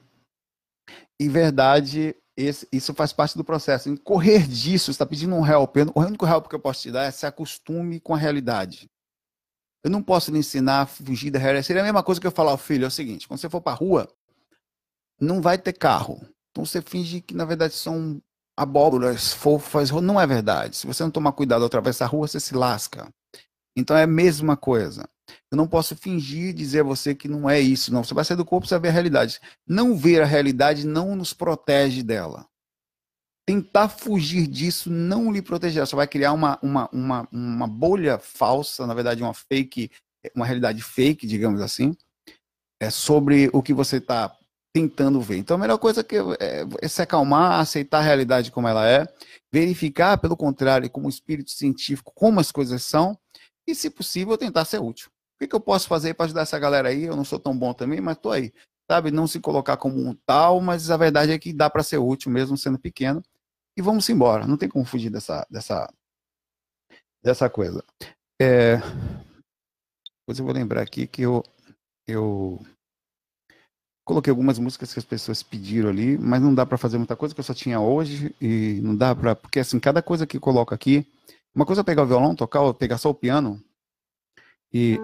em 1.21 1.29
verdade, 1.29 2.17
esse, 2.35 2.67
isso 2.73 2.95
faz 2.95 3.13
parte 3.13 3.37
do 3.37 3.45
processo. 3.45 3.91
Em 3.91 3.97
correr 3.97 4.49
disso, 4.49 4.91
está 4.91 5.05
pedindo 5.05 5.35
um 5.35 5.47
help. 5.47 5.77
O 5.95 6.01
único 6.01 6.27
help 6.27 6.49
que 6.49 6.55
eu 6.55 6.61
posso 6.61 6.81
te 6.81 6.91
dar 6.91 7.05
é 7.05 7.11
se 7.11 7.27
acostume 7.27 8.01
com 8.01 8.15
a 8.15 8.17
realidade. 8.17 8.91
Eu 9.85 9.91
não 9.91 10.03
posso 10.03 10.31
lhe 10.31 10.39
ensinar 10.39 10.81
a 10.81 10.87
fugir 10.87 11.31
da 11.31 11.39
realidade. 11.39 11.67
Seria 11.67 11.83
a 11.83 11.85
mesma 11.85 12.03
coisa 12.03 12.19
que 12.19 12.27
eu 12.27 12.31
falar 12.31 12.53
ao 12.53 12.59
filho: 12.59 12.85
é 12.85 12.89
o 12.89 12.91
seguinte, 12.91 13.29
quando 13.29 13.39
você 13.39 13.51
for 13.51 13.61
para 13.61 13.73
a 13.73 13.77
rua, 13.77 14.09
não 15.21 15.43
vai 15.43 15.59
ter 15.59 15.75
carro. 15.75 16.19
Então 16.51 16.65
você 16.65 16.81
finge 16.81 17.21
que 17.21 17.35
na 17.35 17.45
verdade 17.45 17.75
são 17.75 18.21
abóboras 18.57 19.31
fofas. 19.33 19.91
Não 19.91 20.19
é 20.19 20.27
verdade. 20.27 20.77
Se 20.77 20.87
você 20.87 21.03
não 21.03 21.11
tomar 21.11 21.33
cuidado 21.33 21.61
ao 21.61 21.67
atravessar 21.67 22.07
a 22.07 22.09
rua, 22.09 22.27
você 22.27 22.41
se 22.41 22.55
lasca. 22.55 23.13
Então 23.77 23.97
é 23.97 24.03
a 24.03 24.07
mesma 24.07 24.57
coisa. 24.57 25.09
Eu 25.51 25.57
não 25.57 25.67
posso 25.67 25.97
fingir 25.97 26.53
dizer 26.53 26.81
a 26.81 26.85
você 26.85 27.15
que 27.15 27.29
não 27.29 27.49
é 27.49 27.61
isso, 27.61 27.93
não. 27.93 28.03
Você 28.03 28.15
vai 28.15 28.25
sair 28.25 28.37
do 28.37 28.45
corpo, 28.45 28.67
você 28.67 28.75
vai 28.75 28.83
ver 28.83 28.89
a 28.89 28.93
realidade. 28.93 29.41
Não 29.67 29.97
ver 29.97 30.23
a 30.23 30.27
realidade 30.27 30.87
não 30.87 31.15
nos 31.15 31.33
protege 31.33 32.03
dela. 32.03 32.47
Tentar 33.47 33.89
fugir 33.89 34.47
disso 34.47 34.91
não 34.91 35.33
lhe 35.33 35.43
protegerá. 35.43 35.87
Você 35.87 35.97
vai 35.97 36.07
criar 36.07 36.33
uma, 36.33 36.59
uma, 36.63 36.89
uma, 36.93 37.29
uma 37.33 37.67
bolha 37.67 38.19
falsa, 38.19 38.87
na 38.87 38.95
verdade, 38.95 39.23
uma 39.23 39.35
fake, 39.35 39.91
uma 40.35 40.47
realidade 40.47 40.83
fake, 40.83 41.27
digamos 41.27 41.61
assim, 41.61 41.97
é 42.81 42.91
sobre 42.91 43.51
o 43.53 43.63
que 43.63 43.75
você 43.75 43.97
está 43.97 44.37
tentando 44.73 45.21
ver. 45.21 45.39
Então 45.39 45.57
a 45.57 45.61
melhor 45.61 45.79
coisa 45.79 46.05
que 46.05 46.17
é, 46.17 46.65
é 46.81 46.89
se 46.89 47.03
acalmar, 47.03 47.61
aceitar 47.61 47.99
a 47.99 48.03
realidade 48.03 48.53
como 48.53 48.69
ela 48.69 48.89
é, 48.89 49.07
verificar, 49.53 50.17
pelo 50.19 50.37
contrário, 50.37 50.89
como 50.89 51.09
espírito 51.09 51.51
científico, 51.51 52.13
como 52.15 52.39
as 52.39 52.53
coisas 52.53 52.85
são, 52.85 53.19
e, 53.71 53.75
se 53.75 53.91
possível, 53.91 54.37
tentar 54.37 54.65
ser 54.65 54.81
útil. 54.81 55.11
O 55.41 55.47
que, 55.47 55.55
eu 55.55 55.61
posso 55.61 55.89
fazer 55.89 56.15
para 56.15 56.27
ajudar 56.27 56.43
essa 56.43 56.59
galera 56.59 56.89
aí? 56.89 57.05
Eu 57.05 57.17
não 57.17 57.25
sou 57.25 57.39
tão 57.39 57.57
bom 57.57 57.73
também, 57.73 58.01
mas 58.01 58.17
estou 58.17 58.33
aí. 58.33 58.53
Sabe? 58.91 59.11
Não 59.11 59.27
se 59.27 59.41
colocar 59.41 59.77
como 59.77 59.97
um 59.97 60.15
tal, 60.27 60.61
mas 60.61 60.91
a 60.91 60.97
verdade 60.97 61.33
é 61.33 61.39
que 61.39 61.53
dá 61.53 61.71
para 61.71 61.83
ser 61.83 61.99
útil 61.99 62.31
mesmo 62.31 62.57
sendo 62.57 62.79
pequeno. 62.79 63.23
E 63.77 63.81
vamos 63.81 64.09
embora. 64.11 64.47
Não 64.47 64.57
tem 64.57 64.69
como 64.69 64.85
fugir 64.85 65.11
dessa, 65.11 65.47
dessa, 65.51 65.91
dessa 67.25 67.49
coisa. 67.49 67.83
É... 68.41 68.77
Depois 70.21 70.39
eu 70.39 70.45
vou 70.45 70.55
lembrar 70.55 70.83
aqui 70.83 71.07
que 71.07 71.23
eu, 71.23 71.43
eu 72.07 72.61
coloquei 74.05 74.31
algumas 74.31 74.59
músicas 74.59 74.93
que 74.93 74.99
as 74.99 75.05
pessoas 75.05 75.43
pediram 75.43 75.89
ali, 75.89 76.19
mas 76.19 76.43
não 76.43 76.55
dá 76.55 76.67
para 76.67 76.77
fazer 76.77 76.99
muita 76.99 77.17
coisa 77.17 77.35
que 77.35 77.41
eu 77.41 77.45
só 77.45 77.55
tinha 77.55 77.81
hoje 77.81 78.35
e 78.41 78.81
não 78.83 78.95
dá 78.95 79.15
para 79.15 79.35
porque 79.35 79.61
assim 79.61 79.79
cada 79.79 80.03
coisa 80.03 80.27
que 80.27 80.39
coloco 80.39 80.75
aqui 80.75 81.07
uma 81.55 81.67
coisa 81.67 81.81
é 81.81 81.85
pegar 81.85 82.03
o 82.03 82.07
violão, 82.07 82.35
tocar, 82.35 82.61
ou 82.63 82.75
pegar 82.75 82.99
só 82.99 83.11
o 83.11 83.15
piano 83.15 83.63
e 84.73 84.99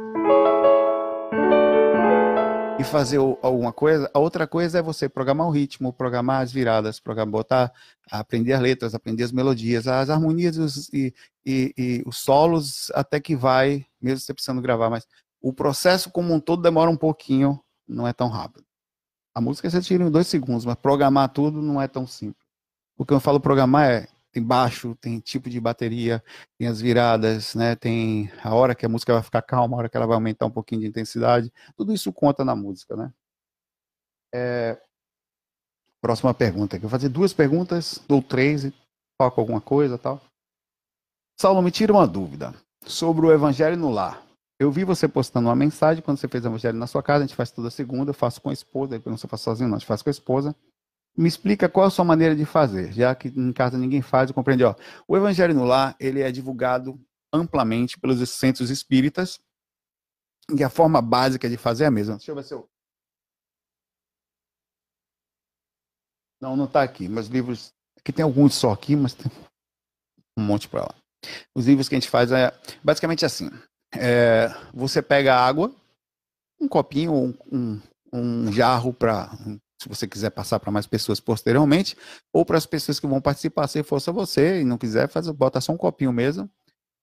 e 2.78 2.84
fazer 2.84 3.16
alguma 3.16 3.72
coisa. 3.72 4.10
A 4.12 4.18
outra 4.18 4.46
coisa 4.46 4.78
é 4.78 4.82
você 4.82 5.08
programar 5.08 5.46
o 5.46 5.50
ritmo, 5.50 5.92
programar 5.92 6.42
as 6.42 6.52
viradas, 6.52 7.00
programar, 7.00 7.32
botar, 7.32 7.72
aprender 8.10 8.52
as 8.52 8.60
letras, 8.60 8.94
aprender 8.94 9.24
as 9.24 9.32
melodias, 9.32 9.86
as 9.86 10.10
harmonias 10.10 10.58
os, 10.58 10.88
e, 10.92 11.14
e, 11.44 11.72
e, 11.76 12.02
os 12.06 12.18
solos, 12.18 12.90
até 12.94 13.18
que 13.18 13.34
vai, 13.34 13.86
mesmo 14.00 14.20
você 14.20 14.34
precisando 14.34 14.60
gravar. 14.60 14.90
Mas 14.90 15.06
o 15.40 15.52
processo 15.52 16.10
como 16.10 16.34
um 16.34 16.40
todo 16.40 16.62
demora 16.62 16.90
um 16.90 16.96
pouquinho, 16.96 17.58
não 17.88 18.06
é 18.06 18.12
tão 18.12 18.28
rápido. 18.28 18.66
A 19.34 19.40
música 19.40 19.70
você 19.70 19.80
tira 19.80 20.04
em 20.04 20.10
dois 20.10 20.26
segundos, 20.26 20.64
mas 20.64 20.76
programar 20.76 21.30
tudo 21.30 21.62
não 21.62 21.80
é 21.80 21.88
tão 21.88 22.06
simples. 22.06 22.46
O 22.96 23.04
que 23.04 23.12
eu 23.12 23.20
falo 23.20 23.40
programar 23.40 23.90
é 23.90 24.08
tem 24.36 24.42
baixo, 24.42 24.94
tem 25.00 25.18
tipo 25.18 25.48
de 25.48 25.58
bateria, 25.58 26.22
tem 26.58 26.68
as 26.68 26.78
viradas, 26.78 27.54
né? 27.54 27.74
Tem 27.74 28.30
a 28.44 28.54
hora 28.54 28.74
que 28.74 28.84
a 28.84 28.88
música 28.88 29.14
vai 29.14 29.22
ficar 29.22 29.40
calma, 29.40 29.74
a 29.74 29.78
hora 29.78 29.88
que 29.88 29.96
ela 29.96 30.06
vai 30.06 30.14
aumentar 30.14 30.44
um 30.44 30.50
pouquinho 30.50 30.82
de 30.82 30.88
intensidade. 30.88 31.50
Tudo 31.74 31.90
isso 31.90 32.12
conta 32.12 32.44
na 32.44 32.54
música, 32.54 32.94
né? 32.94 33.10
É... 34.34 34.78
Próxima 36.02 36.34
pergunta. 36.34 36.76
Eu 36.76 36.80
vou 36.82 36.90
fazer 36.90 37.08
duas 37.08 37.32
perguntas, 37.32 37.98
ou 38.10 38.22
três, 38.22 38.64
e 38.64 38.74
toco 39.18 39.40
alguma 39.40 39.60
coisa 39.60 39.96
tal. 39.96 40.20
Saulo, 41.40 41.62
me 41.62 41.70
tira 41.70 41.94
uma 41.94 42.06
dúvida 42.06 42.54
sobre 42.86 43.24
o 43.24 43.32
Evangelho 43.32 43.76
no 43.78 43.90
Lar. 43.90 44.22
Eu 44.60 44.70
vi 44.70 44.84
você 44.84 45.08
postando 45.08 45.48
uma 45.48 45.56
mensagem 45.56 46.02
quando 46.02 46.18
você 46.18 46.28
fez 46.28 46.44
o 46.44 46.48
Evangelho 46.48 46.76
na 46.76 46.86
sua 46.86 47.02
casa, 47.02 47.24
a 47.24 47.26
gente 47.26 47.36
faz 47.36 47.50
toda 47.50 47.70
segunda, 47.70 48.10
eu 48.10 48.14
faço 48.14 48.42
com 48.42 48.50
a 48.50 48.52
esposa, 48.52 48.90
depois 48.90 49.12
não 49.12 49.16
você 49.16 49.26
faz 49.26 49.40
sozinho, 49.40 49.68
não, 49.70 49.76
a 49.76 49.78
gente 49.78 49.88
faz 49.88 50.02
com 50.02 50.10
a 50.10 50.12
esposa. 50.12 50.54
Me 51.16 51.28
explica 51.28 51.68
qual 51.68 51.86
a 51.86 51.90
sua 51.90 52.04
maneira 52.04 52.36
de 52.36 52.44
fazer, 52.44 52.92
já 52.92 53.14
que 53.14 53.28
em 53.28 53.52
casa 53.52 53.78
ninguém 53.78 54.02
faz, 54.02 54.28
eu 54.28 54.34
compreendi. 54.34 54.64
Ó, 54.64 54.74
o 55.08 55.16
Evangelho 55.16 55.54
no 55.54 55.64
Lar, 55.64 55.96
ele 55.98 56.20
é 56.20 56.30
divulgado 56.30 57.00
amplamente 57.32 57.98
pelos 57.98 58.28
centros 58.30 58.70
espíritas, 58.70 59.40
e 60.56 60.62
a 60.62 60.70
forma 60.70 61.02
básica 61.02 61.48
de 61.48 61.56
fazer 61.56 61.84
é 61.84 61.86
a 61.88 61.90
mesma. 61.90 62.16
Deixa 62.16 62.30
eu 62.30 62.36
ver 62.36 62.44
se 62.44 62.54
eu... 62.54 62.68
Não, 66.40 66.56
não 66.56 66.66
está 66.66 66.82
aqui, 66.82 67.08
mas 67.08 67.26
livros... 67.26 67.72
Aqui 67.98 68.12
tem 68.12 68.22
alguns 68.22 68.54
só 68.54 68.70
aqui, 68.70 68.94
mas 68.94 69.14
tem 69.14 69.30
um 70.38 70.42
monte 70.44 70.68
para 70.68 70.82
lá. 70.82 70.94
Os 71.54 71.66
livros 71.66 71.88
que 71.88 71.96
a 71.96 71.98
gente 71.98 72.10
faz 72.10 72.30
é 72.30 72.52
basicamente 72.84 73.24
assim. 73.24 73.50
É, 73.92 74.48
você 74.72 75.02
pega 75.02 75.34
água, 75.34 75.74
um 76.60 76.68
copinho, 76.68 77.36
um, 77.50 77.80
um 78.12 78.52
jarro 78.52 78.94
para, 78.94 79.30
se 79.80 79.88
você 79.88 80.06
quiser 80.06 80.30
passar 80.30 80.58
para 80.58 80.70
mais 80.70 80.86
pessoas 80.86 81.20
posteriormente, 81.20 81.96
ou 82.32 82.44
para 82.44 82.56
as 82.56 82.66
pessoas 82.66 82.98
que 82.98 83.06
vão 83.06 83.20
participar, 83.20 83.68
se 83.68 83.82
fosse 83.82 84.10
você 84.10 84.60
e 84.60 84.64
não 84.64 84.78
quiser, 84.78 85.08
faz, 85.08 85.28
bota 85.30 85.60
só 85.60 85.72
um 85.72 85.76
copinho 85.76 86.12
mesmo. 86.12 86.50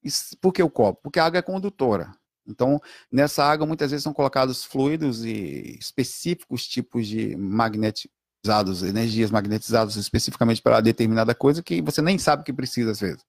E, 0.04 0.10
por 0.42 0.52
que 0.52 0.62
o 0.62 0.70
copo? 0.70 1.02
Porque 1.04 1.20
a 1.20 1.26
água 1.26 1.40
é 1.40 1.42
condutora. 1.42 2.14
Então, 2.46 2.82
nessa 3.12 3.44
água, 3.46 3.66
muitas 3.66 3.92
vezes 3.92 4.04
são 4.04 4.14
colocados 4.14 4.66
fluidos 4.66 5.24
e 5.24 5.78
específicos 5.80 6.68
tipos 6.68 7.08
de 7.08 7.38
magnetizados, 7.38 8.84
energias 8.84 9.32
magnetizadas 9.32 9.96
especificamente 9.96 10.62
para 10.62 10.82
determinada 10.82 11.34
coisa 11.34 11.64
que 11.64 11.82
você 11.82 12.02
nem 12.02 12.18
sabe 12.18 12.44
que 12.44 12.52
precisa 12.52 12.92
às 12.92 13.00
vezes. 13.00 13.24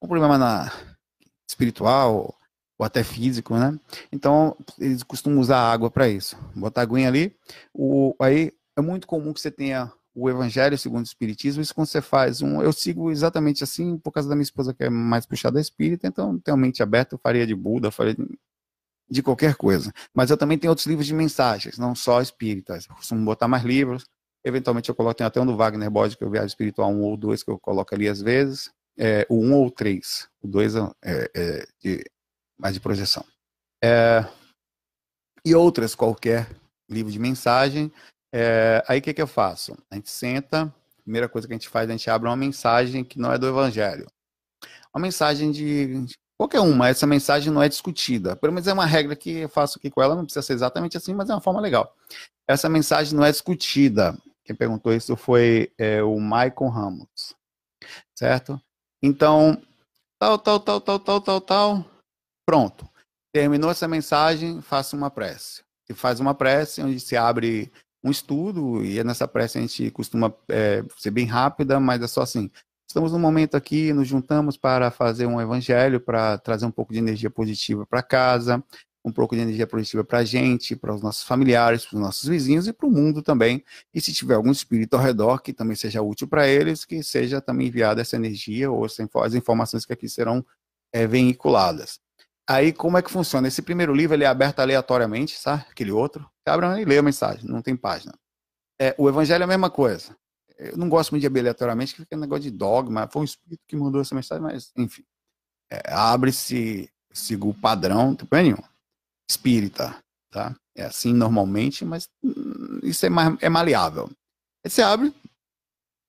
Um 0.00 0.06
problema 0.06 0.38
na 0.38 0.72
espiritual 1.48 2.38
ou 2.78 2.86
até 2.86 3.02
físico, 3.02 3.56
né? 3.56 3.78
Então, 4.12 4.56
eles 4.78 5.02
costumam 5.02 5.40
usar 5.40 5.58
água 5.58 5.90
para 5.90 6.08
isso. 6.08 6.36
Botar 6.54 6.82
aguinha 6.82 7.08
ali. 7.08 7.36
O, 7.74 8.14
aí 8.20 8.52
é 8.80 8.82
muito 8.82 9.06
comum 9.06 9.32
que 9.32 9.40
você 9.40 9.50
tenha 9.50 9.92
o 10.14 10.28
Evangelho 10.28 10.76
segundo 10.76 11.04
o 11.04 11.08
Espiritismo. 11.08 11.62
Isso 11.62 11.74
quando 11.74 11.86
você 11.86 12.02
faz 12.02 12.42
um. 12.42 12.60
Eu 12.62 12.72
sigo 12.72 13.10
exatamente 13.10 13.62
assim, 13.62 13.96
por 13.98 14.10
causa 14.12 14.28
da 14.28 14.34
minha 14.34 14.42
esposa 14.42 14.74
que 14.74 14.84
é 14.84 14.90
mais 14.90 15.24
puxada 15.24 15.60
espírita, 15.60 16.06
então 16.06 16.38
tenho 16.38 16.56
a 16.56 16.60
mente 16.60 16.82
aberta, 16.82 17.14
eu 17.14 17.18
faria 17.18 17.46
de 17.46 17.54
Buda, 17.54 17.90
faria 17.90 18.14
de, 18.14 18.26
de 19.08 19.22
qualquer 19.22 19.54
coisa. 19.54 19.92
Mas 20.14 20.30
eu 20.30 20.36
também 20.36 20.58
tenho 20.58 20.70
outros 20.70 20.86
livros 20.86 21.06
de 21.06 21.14
mensagens, 21.14 21.78
não 21.78 21.94
só 21.94 22.20
espíritas. 22.20 22.86
Eu 22.88 22.96
costumo 22.96 23.24
botar 23.24 23.48
mais 23.48 23.64
livros. 23.64 24.04
Eventualmente 24.44 24.88
eu 24.88 24.94
coloco, 24.94 25.22
até 25.22 25.40
um 25.40 25.46
do 25.46 25.56
Wagner 25.56 25.90
Bode, 25.90 26.16
que 26.16 26.24
é 26.24 26.26
o 26.26 26.30
Viagem 26.30 26.48
Espiritual 26.48 26.90
um 26.90 27.02
ou 27.02 27.16
dois, 27.16 27.42
que 27.42 27.50
eu 27.50 27.58
coloco 27.58 27.94
ali 27.94 28.08
às 28.08 28.20
vezes. 28.20 28.70
É, 28.98 29.26
o 29.28 29.36
um 29.36 29.54
ou 29.54 29.70
três. 29.70 30.28
O 30.42 30.48
dois 30.48 30.74
é, 30.74 30.80
é, 31.02 31.30
é 31.34 31.66
de 31.80 32.04
mais 32.58 32.74
de 32.74 32.80
projeção. 32.80 33.24
É, 33.82 34.26
e 35.44 35.54
outras 35.54 35.94
qualquer 35.94 36.48
livro 36.88 37.10
de 37.12 37.18
mensagem. 37.18 37.92
É, 38.32 38.84
aí 38.86 38.98
o 38.98 39.02
que, 39.02 39.14
que 39.14 39.22
eu 39.22 39.26
faço? 39.26 39.76
A 39.90 39.96
gente 39.96 40.10
senta, 40.10 40.72
primeira 41.02 41.28
coisa 41.28 41.46
que 41.46 41.52
a 41.52 41.56
gente 41.56 41.68
faz, 41.68 41.88
a 41.88 41.92
gente 41.92 42.08
abre 42.10 42.28
uma 42.28 42.36
mensagem 42.36 43.04
que 43.04 43.18
não 43.18 43.32
é 43.32 43.38
do 43.38 43.48
Evangelho. 43.48 44.06
Uma 44.94 45.02
mensagem 45.02 45.50
de, 45.50 46.06
qualquer 46.36 46.60
uma, 46.60 46.88
essa 46.88 47.06
mensagem 47.06 47.52
não 47.52 47.62
é 47.62 47.68
discutida. 47.68 48.34
Pelo 48.36 48.52
menos 48.52 48.66
é 48.66 48.72
uma 48.72 48.86
regra 48.86 49.14
que 49.14 49.30
eu 49.30 49.48
faço 49.48 49.78
aqui 49.78 49.90
com 49.90 50.02
ela, 50.02 50.14
não 50.14 50.24
precisa 50.24 50.42
ser 50.42 50.54
exatamente 50.54 50.96
assim, 50.96 51.14
mas 51.14 51.28
é 51.28 51.34
uma 51.34 51.40
forma 51.40 51.60
legal. 51.60 51.94
Essa 52.48 52.68
mensagem 52.68 53.16
não 53.16 53.24
é 53.24 53.30
discutida. 53.30 54.16
Quem 54.44 54.56
perguntou 54.56 54.92
isso 54.92 55.16
foi 55.16 55.72
é, 55.78 56.02
o 56.02 56.18
Michael 56.20 56.68
Ramos, 56.70 57.34
certo? 58.16 58.60
Então, 59.02 59.60
tal, 60.18 60.38
tal, 60.38 60.60
tal, 60.60 60.80
tal, 60.80 60.98
tal, 60.98 61.20
tal, 61.20 61.40
tal, 61.40 61.84
Pronto. 62.50 62.88
Terminou 63.32 63.70
essa 63.70 63.86
mensagem, 63.86 64.60
faça 64.60 64.96
uma 64.96 65.08
prece. 65.08 65.62
Se 65.86 65.94
faz 65.94 66.18
uma 66.18 66.34
prece 66.34 66.82
onde 66.82 66.98
se 66.98 67.16
abre 67.16 67.70
um 68.02 68.10
estudo, 68.10 68.84
e 68.84 69.02
nessa 69.04 69.28
prece 69.28 69.58
a 69.58 69.60
gente 69.60 69.90
costuma 69.90 70.34
é, 70.48 70.84
ser 70.96 71.10
bem 71.10 71.26
rápida, 71.26 71.78
mas 71.78 72.02
é 72.02 72.06
só 72.06 72.22
assim. 72.22 72.50
Estamos 72.88 73.12
num 73.12 73.18
momento 73.18 73.56
aqui, 73.56 73.92
nos 73.92 74.08
juntamos 74.08 74.56
para 74.56 74.90
fazer 74.90 75.26
um 75.26 75.40
evangelho, 75.40 76.00
para 76.00 76.38
trazer 76.38 76.66
um 76.66 76.70
pouco 76.70 76.92
de 76.92 76.98
energia 76.98 77.30
positiva 77.30 77.86
para 77.86 78.02
casa, 78.02 78.62
um 79.04 79.12
pouco 79.12 79.34
de 79.34 79.42
energia 79.42 79.66
positiva 79.66 80.04
para 80.04 80.18
a 80.18 80.24
gente, 80.24 80.76
para 80.76 80.94
os 80.94 81.02
nossos 81.02 81.22
familiares, 81.22 81.86
para 81.86 81.96
os 81.96 82.02
nossos 82.02 82.28
vizinhos 82.28 82.66
e 82.66 82.72
para 82.72 82.86
o 82.86 82.90
mundo 82.90 83.22
também. 83.22 83.64
E 83.94 84.00
se 84.00 84.12
tiver 84.12 84.34
algum 84.34 84.50
espírito 84.50 84.94
ao 84.94 85.02
redor 85.02 85.40
que 85.40 85.52
também 85.52 85.76
seja 85.76 86.02
útil 86.02 86.26
para 86.28 86.48
eles, 86.48 86.84
que 86.84 87.02
seja 87.02 87.40
também 87.40 87.68
enviada 87.68 88.00
essa 88.00 88.16
energia 88.16 88.70
ou 88.70 88.84
as 88.84 89.34
informações 89.34 89.86
que 89.86 89.92
aqui 89.92 90.08
serão 90.08 90.44
é, 90.92 91.06
veiculadas. 91.06 92.00
Aí, 92.48 92.72
como 92.72 92.98
é 92.98 93.02
que 93.02 93.10
funciona? 93.10 93.48
Esse 93.48 93.62
primeiro 93.62 93.94
livro 93.94 94.16
ele 94.16 94.24
é 94.24 94.26
aberto 94.26 94.60
aleatoriamente, 94.60 95.38
sabe? 95.38 95.64
Aquele 95.70 95.92
outro. 95.92 96.28
Abra 96.46 96.80
e 96.80 96.84
lê 96.84 96.98
a 96.98 97.02
mensagem, 97.02 97.48
não 97.48 97.62
tem 97.62 97.76
página. 97.76 98.12
É, 98.80 98.94
o 98.98 99.08
Evangelho 99.08 99.42
é 99.42 99.44
a 99.44 99.48
mesma 99.48 99.70
coisa. 99.70 100.16
Eu 100.56 100.76
não 100.76 100.88
gosto 100.88 101.10
muito 101.10 101.22
de 101.22 101.26
abrir 101.26 101.54
que 101.54 101.96
fica 101.96 102.16
um 102.16 102.20
negócio 102.20 102.42
de 102.42 102.50
dogma. 102.50 103.08
Foi 103.10 103.22
um 103.22 103.24
espírito 103.24 103.62
que 103.66 103.76
mandou 103.76 104.00
essa 104.00 104.14
mensagem, 104.14 104.42
mas, 104.42 104.72
enfim. 104.76 105.02
É, 105.70 105.92
Abre-se, 105.92 106.90
siga 107.12 107.46
o 107.46 107.54
padrão, 107.54 108.08
não 108.08 108.16
tem 108.16 108.26
problema 108.26 108.56
nenhum. 108.56 108.68
Espírita, 109.30 109.96
tá? 110.30 110.54
É 110.76 110.84
assim 110.84 111.14
normalmente, 111.14 111.84
mas 111.84 112.08
hum, 112.22 112.80
isso 112.82 113.06
é, 113.06 113.08
mais, 113.08 113.36
é 113.40 113.48
maleável. 113.48 114.10
Aí 114.64 114.70
você 114.70 114.82
abre, 114.82 115.14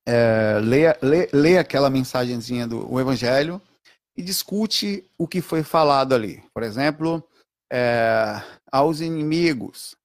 é, 0.05 0.59
lê, 0.59 0.93
lê, 1.01 1.29
lê 1.31 1.57
aquela 1.57 1.89
mensagenzinha 1.89 2.67
do 2.67 2.99
Evangelho, 2.99 3.61
e 4.15 4.21
discute 4.21 5.05
o 5.17 5.27
que 5.27 5.41
foi 5.41 5.63
falado 5.63 6.13
ali. 6.13 6.43
Por 6.53 6.63
exemplo, 6.63 7.23
é, 7.71 8.41
aos 8.71 9.01
inimigos. 9.01 9.95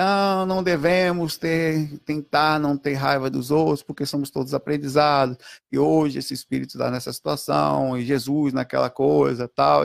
Então, 0.00 0.46
não 0.46 0.62
devemos 0.62 1.36
ter, 1.36 1.98
tentar 2.06 2.58
não 2.58 2.74
ter 2.74 2.94
raiva 2.94 3.28
dos 3.28 3.50
outros, 3.50 3.82
porque 3.82 4.06
somos 4.06 4.30
todos 4.30 4.54
aprendizados. 4.54 5.36
E 5.70 5.78
hoje 5.78 6.18
esse 6.18 6.32
espírito 6.32 6.70
está 6.70 6.90
nessa 6.90 7.12
situação, 7.12 7.98
e 7.98 8.02
Jesus 8.02 8.54
naquela 8.54 8.88
coisa, 8.88 9.46
tal. 9.46 9.82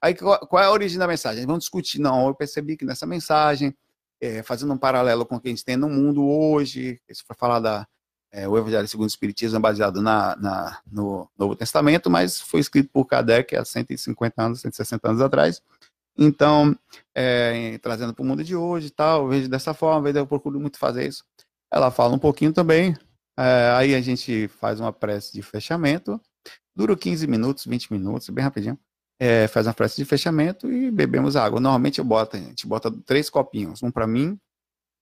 Aí 0.00 0.14
qual, 0.14 0.62
é 0.62 0.64
a 0.64 0.70
origem 0.70 0.98
da 0.98 1.06
mensagem? 1.06 1.44
Vamos 1.44 1.64
discutir. 1.64 1.98
Não, 1.98 2.28
eu 2.28 2.34
percebi 2.34 2.78
que 2.78 2.84
nessa 2.86 3.04
mensagem, 3.04 3.76
é, 4.18 4.42
fazendo 4.42 4.72
um 4.72 4.78
paralelo 4.78 5.26
com 5.26 5.36
o 5.36 5.40
que 5.40 5.48
a 5.48 5.50
gente 5.50 5.66
tem 5.66 5.76
no 5.76 5.90
mundo 5.90 6.26
hoje, 6.26 6.98
isso 7.06 7.22
foi 7.26 7.36
falar 7.36 7.60
da, 7.60 7.86
é, 8.32 8.48
o 8.48 8.56
Evangelho 8.56 8.88
segundo 8.88 9.04
o 9.04 9.10
Espiritismo 9.10 9.58
é 9.58 9.60
baseado 9.60 10.00
na, 10.00 10.34
na, 10.36 10.78
no 10.90 11.28
Novo 11.36 11.54
Testamento, 11.54 12.08
mas 12.08 12.40
foi 12.40 12.60
escrito 12.60 12.88
por 12.90 13.04
Kardec 13.04 13.54
há 13.54 13.66
150 13.66 14.42
anos, 14.42 14.60
160 14.62 15.08
anos 15.10 15.20
atrás. 15.20 15.62
Então, 16.18 16.76
é, 17.14 17.78
trazendo 17.78 18.12
para 18.12 18.22
o 18.22 18.26
mundo 18.26 18.42
de 18.42 18.56
hoje 18.56 18.88
e 18.88 18.90
tal, 18.90 19.28
vejo 19.28 19.48
dessa 19.48 19.72
forma, 19.72 20.10
eu 20.10 20.26
procuro 20.26 20.58
muito 20.58 20.78
fazer 20.78 21.06
isso. 21.06 21.24
Ela 21.72 21.90
fala 21.90 22.14
um 22.14 22.18
pouquinho 22.18 22.52
também, 22.52 22.96
é, 23.38 23.70
aí 23.76 23.94
a 23.94 24.00
gente 24.00 24.48
faz 24.48 24.80
uma 24.80 24.92
prece 24.92 25.32
de 25.32 25.42
fechamento, 25.42 26.20
dura 26.74 26.96
15 26.96 27.26
minutos, 27.28 27.64
20 27.66 27.92
minutos, 27.92 28.28
bem 28.30 28.42
rapidinho. 28.42 28.76
É, 29.20 29.46
faz 29.48 29.66
uma 29.66 29.74
prece 29.74 29.96
de 29.96 30.04
fechamento 30.04 30.70
e 30.70 30.90
bebemos 30.90 31.36
água. 31.36 31.60
Normalmente 31.60 31.98
eu 32.00 32.04
boto, 32.04 32.36
a 32.36 32.40
gente 32.40 32.66
bota 32.66 32.90
três 33.06 33.30
copinhos, 33.30 33.82
um 33.82 33.90
para 33.90 34.06
mim, 34.06 34.38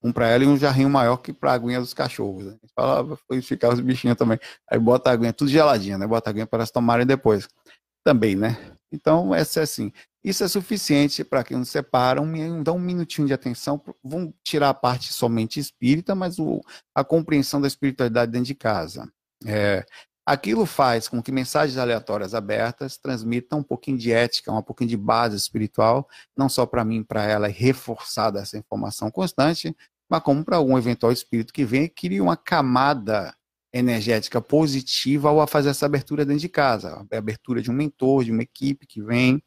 um 0.03 0.13
para 0.13 0.29
ela 0.29 0.45
e 0.45 0.47
um 0.47 0.57
jarrinho 0.57 0.91
maior 0.91 1.17
que 1.19 1.33
para 1.33 1.53
a 1.53 1.55
aguinha 1.55 1.81
dos 1.81 1.95
cachorros. 1.95 2.45
Né? 2.45 2.51
A 2.51 2.53
gente 2.55 2.73
falava, 2.75 3.17
foi 3.27 3.41
ficar 3.41 3.73
os 3.73 3.81
bichinhos 3.81 4.17
também. 4.17 4.39
Aí 4.71 4.79
bota 4.79 5.11
a 5.11 5.13
aguinha, 5.15 5.33
tudo 5.33 5.51
geladinha, 5.51 5.97
né? 5.99 6.07
Bota 6.07 6.29
a 6.29 6.31
aguinha 6.31 6.47
para 6.47 6.59
elas 6.59 6.71
tomarem 6.71 7.07
depois. 7.07 7.49
Também, 8.05 8.37
né? 8.37 8.57
Então, 8.93 9.35
essa 9.35 9.61
é 9.61 9.63
assim. 9.63 9.93
Isso 10.27 10.43
é 10.43 10.49
suficiente 10.49 11.23
para 11.23 11.45
que 11.45 11.55
nos 11.55 11.69
separa, 11.69 12.21
um, 12.21 12.61
dá 12.61 12.73
um 12.73 12.81
minutinho 12.81 13.29
de 13.29 13.33
atenção, 13.33 13.81
vão 14.03 14.35
tirar 14.43 14.71
a 14.71 14.75
parte 14.75 15.13
somente 15.13 15.61
espírita, 15.61 16.17
mas 16.17 16.41
o, 16.41 16.61
a 16.93 17.05
compreensão 17.05 17.61
da 17.61 17.69
espiritualidade 17.69 18.33
dentro 18.33 18.49
de 18.49 18.55
casa. 18.57 19.09
É, 19.47 19.87
aquilo 20.27 20.67
faz 20.67 21.07
com 21.07 21.23
que 21.23 21.31
mensagens 21.31 21.79
aleatórias 21.79 22.35
abertas 22.35 22.99
transmitam 22.99 23.61
um 23.61 23.63
pouquinho 23.63 23.97
de 23.97 24.11
ética, 24.11 24.51
um 24.51 24.61
pouquinho 24.61 24.91
de 24.91 24.97
base 24.97 25.37
espiritual, 25.37 26.09
não 26.37 26.49
só 26.49 26.67
para 26.67 26.85
mim, 26.85 27.05
para 27.05 27.25
ela, 27.25 27.47
reforçada 27.47 28.41
essa 28.41 28.59
informação 28.59 29.13
constante, 29.13 29.77
mas 30.11 30.23
como 30.25 30.45
para 30.45 30.57
algum 30.57 30.77
eventual 30.77 31.13
espírito 31.13 31.53
que 31.53 31.65
vem 31.65 31.85
e 31.85 31.89
cria 31.89 32.21
uma 32.21 32.37
camada 32.37 33.33
energética 33.73 34.41
positiva 34.41 35.29
ao 35.29 35.47
fazer 35.47 35.69
essa 35.69 35.87
abertura 35.87 36.25
dentro 36.25 36.41
de 36.41 36.49
casa, 36.49 37.07
a 37.13 37.17
abertura 37.17 37.63
de 37.63 37.71
um 37.71 37.75
mentor, 37.75 38.25
de 38.25 38.33
uma 38.33 38.43
equipe 38.43 38.89
que 38.89 39.01
vem, 39.01 39.41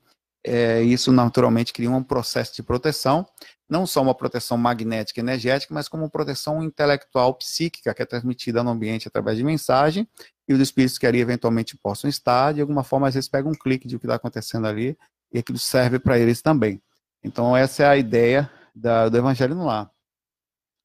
é, 0.45 0.82
isso 0.82 1.12
naturalmente 1.12 1.73
cria 1.73 1.89
um 1.89 2.04
processo 2.04 2.56
de 2.56 2.63
proteção, 2.63 3.25
não 3.69 3.86
só 3.86 4.02
uma 4.02 4.15
proteção 4.15 4.58
magnética 4.58 5.19
energética, 5.19 5.73
mas 5.73 5.88
como 5.88 6.10
proteção 6.10 6.63
intelectual 6.63 7.34
psíquica 7.36 7.93
que 7.93 8.02
é 8.02 8.06
transmitida 8.06 8.63
no 8.63 8.71
ambiente 8.71 9.08
através 9.08 9.38
de 9.38 9.43
mensagem 9.43 10.08
e 10.47 10.54
os 10.54 10.60
espíritos 10.60 10.97
que 10.97 11.06
ali 11.06 11.19
eventualmente 11.19 11.78
possam 11.78 12.10
estar, 12.10 12.54
de 12.54 12.62
alguma 12.62 12.84
forma 12.84 13.08
às 13.08 13.13
vezes 13.13 13.30
pegam 13.30 13.52
um 13.52 13.56
clique 13.56 13.88
de 13.88 13.95
o 13.95 13.99
que 13.99 14.06
está 14.06 14.15
acontecendo 14.15 14.67
ali 14.67 14.97
e 15.32 15.39
aquilo 15.39 15.60
serve 15.60 15.99
para 15.99 16.17
eles 16.17 16.41
também. 16.41 16.82
Então 17.23 17.56
essa 17.56 17.84
é 17.84 17.88
a 17.88 17.97
ideia 17.97 18.49
da, 18.73 19.10
do 19.10 19.17
evangelho 19.17 19.56
no 19.56 19.65
lar 19.65 19.91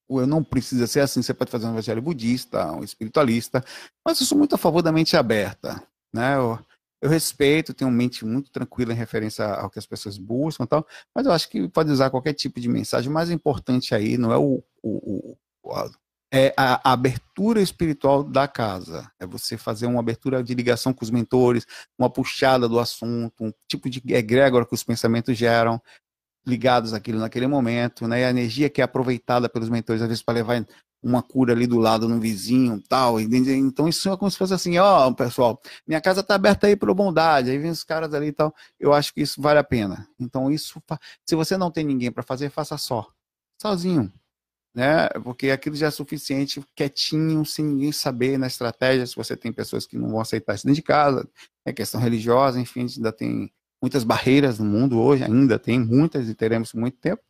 eu 0.08 0.26
não 0.26 0.42
precisa 0.42 0.86
ser 0.86 1.00
assim, 1.00 1.22
você 1.22 1.32
pode 1.32 1.50
fazer 1.50 1.66
um 1.66 1.70
evangelho 1.70 2.02
budista, 2.02 2.70
um 2.72 2.84
espiritualista, 2.84 3.64
mas 4.04 4.20
eu 4.20 4.26
sou 4.26 4.36
muito 4.36 4.54
a 4.54 4.58
favor 4.58 4.82
da 4.82 4.92
mente 4.92 5.16
aberta, 5.16 5.82
né? 6.12 6.36
Eu, 6.36 6.58
eu 7.04 7.10
respeito, 7.10 7.74
tenho 7.74 7.90
uma 7.90 7.96
mente 7.98 8.24
muito 8.24 8.50
tranquila 8.50 8.94
em 8.94 8.96
referência 8.96 9.44
ao 9.44 9.68
que 9.68 9.78
as 9.78 9.84
pessoas 9.84 10.16
buscam 10.16 10.64
e 10.64 10.66
tal, 10.66 10.86
mas 11.14 11.26
eu 11.26 11.32
acho 11.32 11.50
que 11.50 11.68
pode 11.68 11.90
usar 11.90 12.08
qualquer 12.08 12.32
tipo 12.32 12.58
de 12.58 12.66
mensagem. 12.66 13.10
O 13.10 13.12
mais 13.12 13.30
importante 13.30 13.94
aí 13.94 14.16
não 14.16 14.32
é 14.32 14.38
o, 14.38 14.64
o, 14.82 15.36
o 15.62 15.90
é 16.32 16.54
a 16.56 16.92
abertura 16.92 17.60
espiritual 17.60 18.24
da 18.24 18.48
casa. 18.48 19.06
É 19.20 19.26
você 19.26 19.58
fazer 19.58 19.84
uma 19.84 20.00
abertura 20.00 20.42
de 20.42 20.54
ligação 20.54 20.94
com 20.94 21.04
os 21.04 21.10
mentores, 21.10 21.66
uma 21.98 22.08
puxada 22.08 22.66
do 22.66 22.78
assunto, 22.80 23.44
um 23.44 23.52
tipo 23.68 23.90
de 23.90 24.02
egrégora 24.14 24.64
que 24.64 24.74
os 24.74 24.82
pensamentos 24.82 25.36
geram, 25.36 25.78
ligados 26.46 26.94
àquilo 26.94 27.18
naquele 27.18 27.46
momento, 27.46 28.08
né? 28.08 28.22
E 28.22 28.24
a 28.24 28.30
energia 28.30 28.70
que 28.70 28.80
é 28.80 28.84
aproveitada 28.84 29.46
pelos 29.46 29.68
mentores, 29.68 30.00
às 30.00 30.08
vezes, 30.08 30.22
para 30.22 30.34
levar 30.34 30.66
uma 31.04 31.22
cura 31.22 31.52
ali 31.52 31.66
do 31.66 31.78
lado 31.78 32.08
no 32.08 32.18
vizinho 32.18 32.82
tal. 32.88 33.20
Então, 33.20 33.86
isso 33.86 34.08
é 34.08 34.16
como 34.16 34.30
se 34.30 34.38
fosse 34.38 34.54
assim, 34.54 34.78
ó, 34.78 35.06
oh, 35.06 35.14
pessoal, 35.14 35.60
minha 35.86 36.00
casa 36.00 36.20
está 36.20 36.34
aberta 36.34 36.66
aí 36.66 36.74
para 36.74 36.92
bondade, 36.94 37.50
aí 37.50 37.58
vem 37.58 37.70
os 37.70 37.84
caras 37.84 38.14
ali 38.14 38.28
e 38.28 38.32
tal. 38.32 38.54
Eu 38.80 38.94
acho 38.94 39.12
que 39.12 39.20
isso 39.20 39.40
vale 39.40 39.58
a 39.58 39.64
pena. 39.64 40.08
Então, 40.18 40.50
isso, 40.50 40.82
se 41.26 41.34
você 41.36 41.58
não 41.58 41.70
tem 41.70 41.84
ninguém 41.84 42.10
para 42.10 42.22
fazer, 42.22 42.48
faça 42.48 42.78
só, 42.78 43.06
sozinho. 43.60 44.10
Né? 44.74 45.08
Porque 45.22 45.50
aquilo 45.50 45.76
já 45.76 45.86
é 45.88 45.90
suficiente, 45.90 46.64
quietinho, 46.74 47.44
sem 47.44 47.64
ninguém 47.64 47.92
saber 47.92 48.38
na 48.38 48.46
estratégia. 48.46 49.06
Se 49.06 49.14
você 49.14 49.36
tem 49.36 49.52
pessoas 49.52 49.86
que 49.86 49.98
não 49.98 50.08
vão 50.08 50.20
aceitar 50.20 50.54
isso 50.54 50.66
dentro 50.66 50.80
de 50.80 50.82
casa, 50.82 51.28
é 51.66 51.72
questão 51.72 52.00
religiosa, 52.00 52.58
enfim, 52.58 52.86
ainda 52.96 53.12
tem 53.12 53.52
muitas 53.80 54.02
barreiras 54.02 54.58
no 54.58 54.64
mundo 54.64 54.98
hoje, 54.98 55.22
ainda 55.22 55.58
tem 55.58 55.78
muitas 55.78 56.28
e 56.28 56.34
teremos 56.34 56.72
muito 56.72 56.96
tempo. 56.96 57.22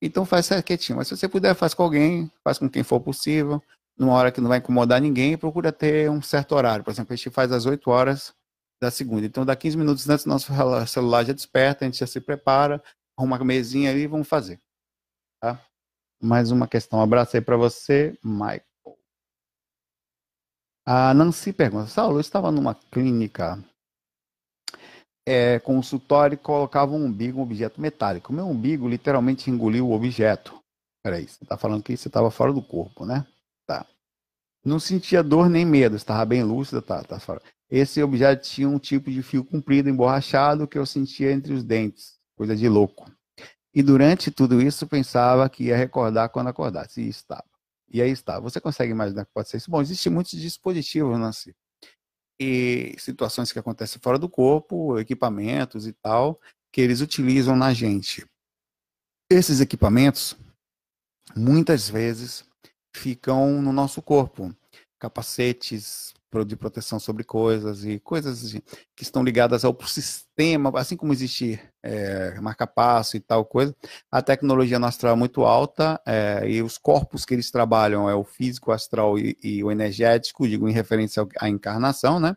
Então 0.00 0.24
faz 0.26 0.48
quietinho. 0.62 0.98
Mas 0.98 1.08
se 1.08 1.16
você 1.16 1.28
puder, 1.28 1.54
faz 1.54 1.74
com 1.74 1.82
alguém, 1.82 2.30
faz 2.44 2.58
com 2.58 2.68
quem 2.68 2.82
for 2.82 3.00
possível, 3.00 3.62
numa 3.98 4.12
hora 4.12 4.30
que 4.30 4.40
não 4.40 4.48
vai 4.48 4.58
incomodar 4.58 5.00
ninguém, 5.00 5.38
procura 5.38 5.72
ter 5.72 6.10
um 6.10 6.20
certo 6.20 6.54
horário. 6.54 6.84
Por 6.84 6.90
exemplo, 6.90 7.12
a 7.12 7.16
gente 7.16 7.30
faz 7.30 7.50
às 7.50 7.64
8 7.66 7.90
horas 7.90 8.34
da 8.80 8.90
segunda. 8.90 9.24
Então, 9.24 9.44
dá 9.44 9.56
15 9.56 9.76
minutos 9.76 10.08
antes, 10.08 10.26
nosso 10.26 10.52
celular 10.86 11.24
já 11.24 11.32
desperta, 11.32 11.84
a 11.84 11.88
gente 11.88 11.98
já 11.98 12.06
se 12.06 12.20
prepara, 12.20 12.82
arruma 13.18 13.36
a 13.36 13.44
mesinha 13.44 13.90
ali 13.90 14.00
e 14.00 14.06
vamos 14.06 14.28
fazer. 14.28 14.60
Tá? 15.40 15.58
Mais 16.22 16.50
uma 16.50 16.68
questão. 16.68 16.98
Um 16.98 17.02
abraço 17.02 17.36
aí 17.36 17.42
para 17.42 17.56
você, 17.56 18.18
Michael. 18.22 18.62
A 20.86 21.14
Nancy 21.14 21.52
pergunta: 21.52 21.88
Saulo, 21.88 22.16
eu 22.16 22.20
estava 22.20 22.50
numa 22.52 22.74
clínica 22.74 23.62
é, 25.26 25.58
consultório 25.58 26.34
e 26.34 26.38
colocava 26.38 26.92
um 26.92 27.04
umbigo, 27.04 27.40
um 27.40 27.42
objeto 27.42 27.80
metálico. 27.80 28.32
Meu 28.32 28.46
umbigo 28.46 28.88
literalmente 28.88 29.50
engoliu 29.50 29.88
o 29.88 29.92
objeto. 29.92 30.62
Peraí, 31.02 31.26
você 31.26 31.42
está 31.42 31.56
falando 31.56 31.82
que 31.82 31.96
você 31.96 32.08
estava 32.08 32.30
fora 32.30 32.52
do 32.52 32.62
corpo, 32.62 33.04
né? 33.04 33.26
Tá. 33.66 33.84
Não 34.64 34.78
sentia 34.78 35.22
dor 35.22 35.50
nem 35.50 35.64
medo, 35.64 35.96
estava 35.96 36.24
bem 36.24 36.44
lúcida, 36.44 36.80
tá, 36.80 37.02
tá 37.02 37.18
fora. 37.18 37.42
Esse 37.68 38.00
objeto 38.02 38.48
tinha 38.48 38.68
um 38.68 38.78
tipo 38.78 39.10
de 39.10 39.22
fio 39.22 39.44
comprido, 39.44 39.88
emborrachado, 39.88 40.68
que 40.68 40.78
eu 40.78 40.86
sentia 40.86 41.32
entre 41.32 41.52
os 41.52 41.64
dentes. 41.64 42.14
Coisa 42.36 42.54
de 42.54 42.68
louco. 42.68 43.10
E 43.74 43.82
durante 43.82 44.30
tudo 44.30 44.62
isso, 44.62 44.86
pensava 44.86 45.48
que 45.50 45.64
ia 45.64 45.76
recordar 45.76 46.28
quando 46.28 46.48
acordasse. 46.48 47.02
E 47.02 47.08
estava. 47.08 47.44
E 47.92 48.00
aí 48.00 48.10
estava. 48.10 48.40
Você 48.40 48.60
consegue 48.60 48.92
imaginar 48.92 49.24
que 49.24 49.32
pode 49.32 49.48
ser 49.48 49.56
isso? 49.56 49.70
Bom, 49.70 49.80
existem 49.82 50.12
muitos 50.12 50.38
dispositivos, 50.38 51.18
Nancy 51.18 51.54
e 52.40 52.94
situações 52.98 53.52
que 53.52 53.58
acontecem 53.58 54.00
fora 54.00 54.18
do 54.18 54.28
corpo, 54.28 54.98
equipamentos 54.98 55.86
e 55.86 55.92
tal, 55.92 56.40
que 56.72 56.80
eles 56.80 57.00
utilizam 57.00 57.56
na 57.56 57.72
gente. 57.72 58.26
Esses 59.30 59.60
equipamentos, 59.60 60.36
muitas 61.34 61.88
vezes, 61.88 62.44
ficam 62.94 63.60
no 63.60 63.72
nosso 63.72 64.00
corpo. 64.02 64.54
Capacetes, 64.98 66.14
de 66.46 66.56
proteção 66.56 66.98
sobre 66.98 67.24
coisas 67.24 67.84
e 67.84 67.98
coisas 68.00 68.52
que 68.94 69.02
estão 69.02 69.22
ligadas 69.22 69.64
ao 69.64 69.76
sistema, 69.86 70.72
assim 70.78 70.96
como 70.96 71.12
existe 71.12 71.58
é, 71.82 72.38
marca-passo 72.40 73.16
e 73.16 73.20
tal 73.20 73.44
coisa, 73.44 73.74
a 74.10 74.20
tecnologia 74.20 74.78
no 74.78 74.86
astral 74.86 75.14
é 75.14 75.16
muito 75.16 75.44
alta 75.44 76.00
é, 76.04 76.42
e 76.48 76.62
os 76.62 76.76
corpos 76.76 77.24
que 77.24 77.32
eles 77.32 77.50
trabalham 77.50 78.10
é 78.10 78.14
o 78.14 78.24
físico, 78.24 78.70
o 78.70 78.74
astral 78.74 79.18
e, 79.18 79.36
e 79.42 79.64
o 79.64 79.70
energético, 79.70 80.48
digo 80.48 80.68
em 80.68 80.72
referência 80.72 81.26
à 81.38 81.48
encarnação, 81.48 82.20
né? 82.20 82.36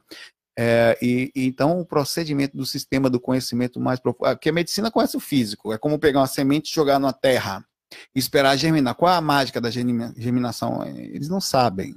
É, 0.57 0.97
e, 1.01 1.31
e, 1.33 1.45
então 1.45 1.79
o 1.79 1.85
procedimento 1.85 2.57
do 2.57 2.65
sistema 2.65 3.09
do 3.09 3.19
conhecimento 3.19 3.79
mais 3.79 3.97
profundo, 3.99 4.37
que 4.37 4.49
a 4.49 4.53
medicina 4.53 4.91
conhece 4.91 5.15
o 5.15 5.19
físico, 5.19 5.71
é 5.71 5.77
como 5.77 5.97
pegar 5.97 6.19
uma 6.19 6.27
semente 6.27 6.69
e 6.69 6.75
jogar 6.75 6.99
na 6.99 7.13
terra 7.13 7.65
e 8.13 8.19
esperar 8.19 8.57
germinar. 8.57 8.95
Qual 8.95 9.11
é 9.11 9.15
a 9.15 9.21
mágica 9.21 9.61
da 9.61 9.69
germinação? 9.69 10.85
Eles 10.85 11.29
não 11.29 11.39
sabem. 11.39 11.95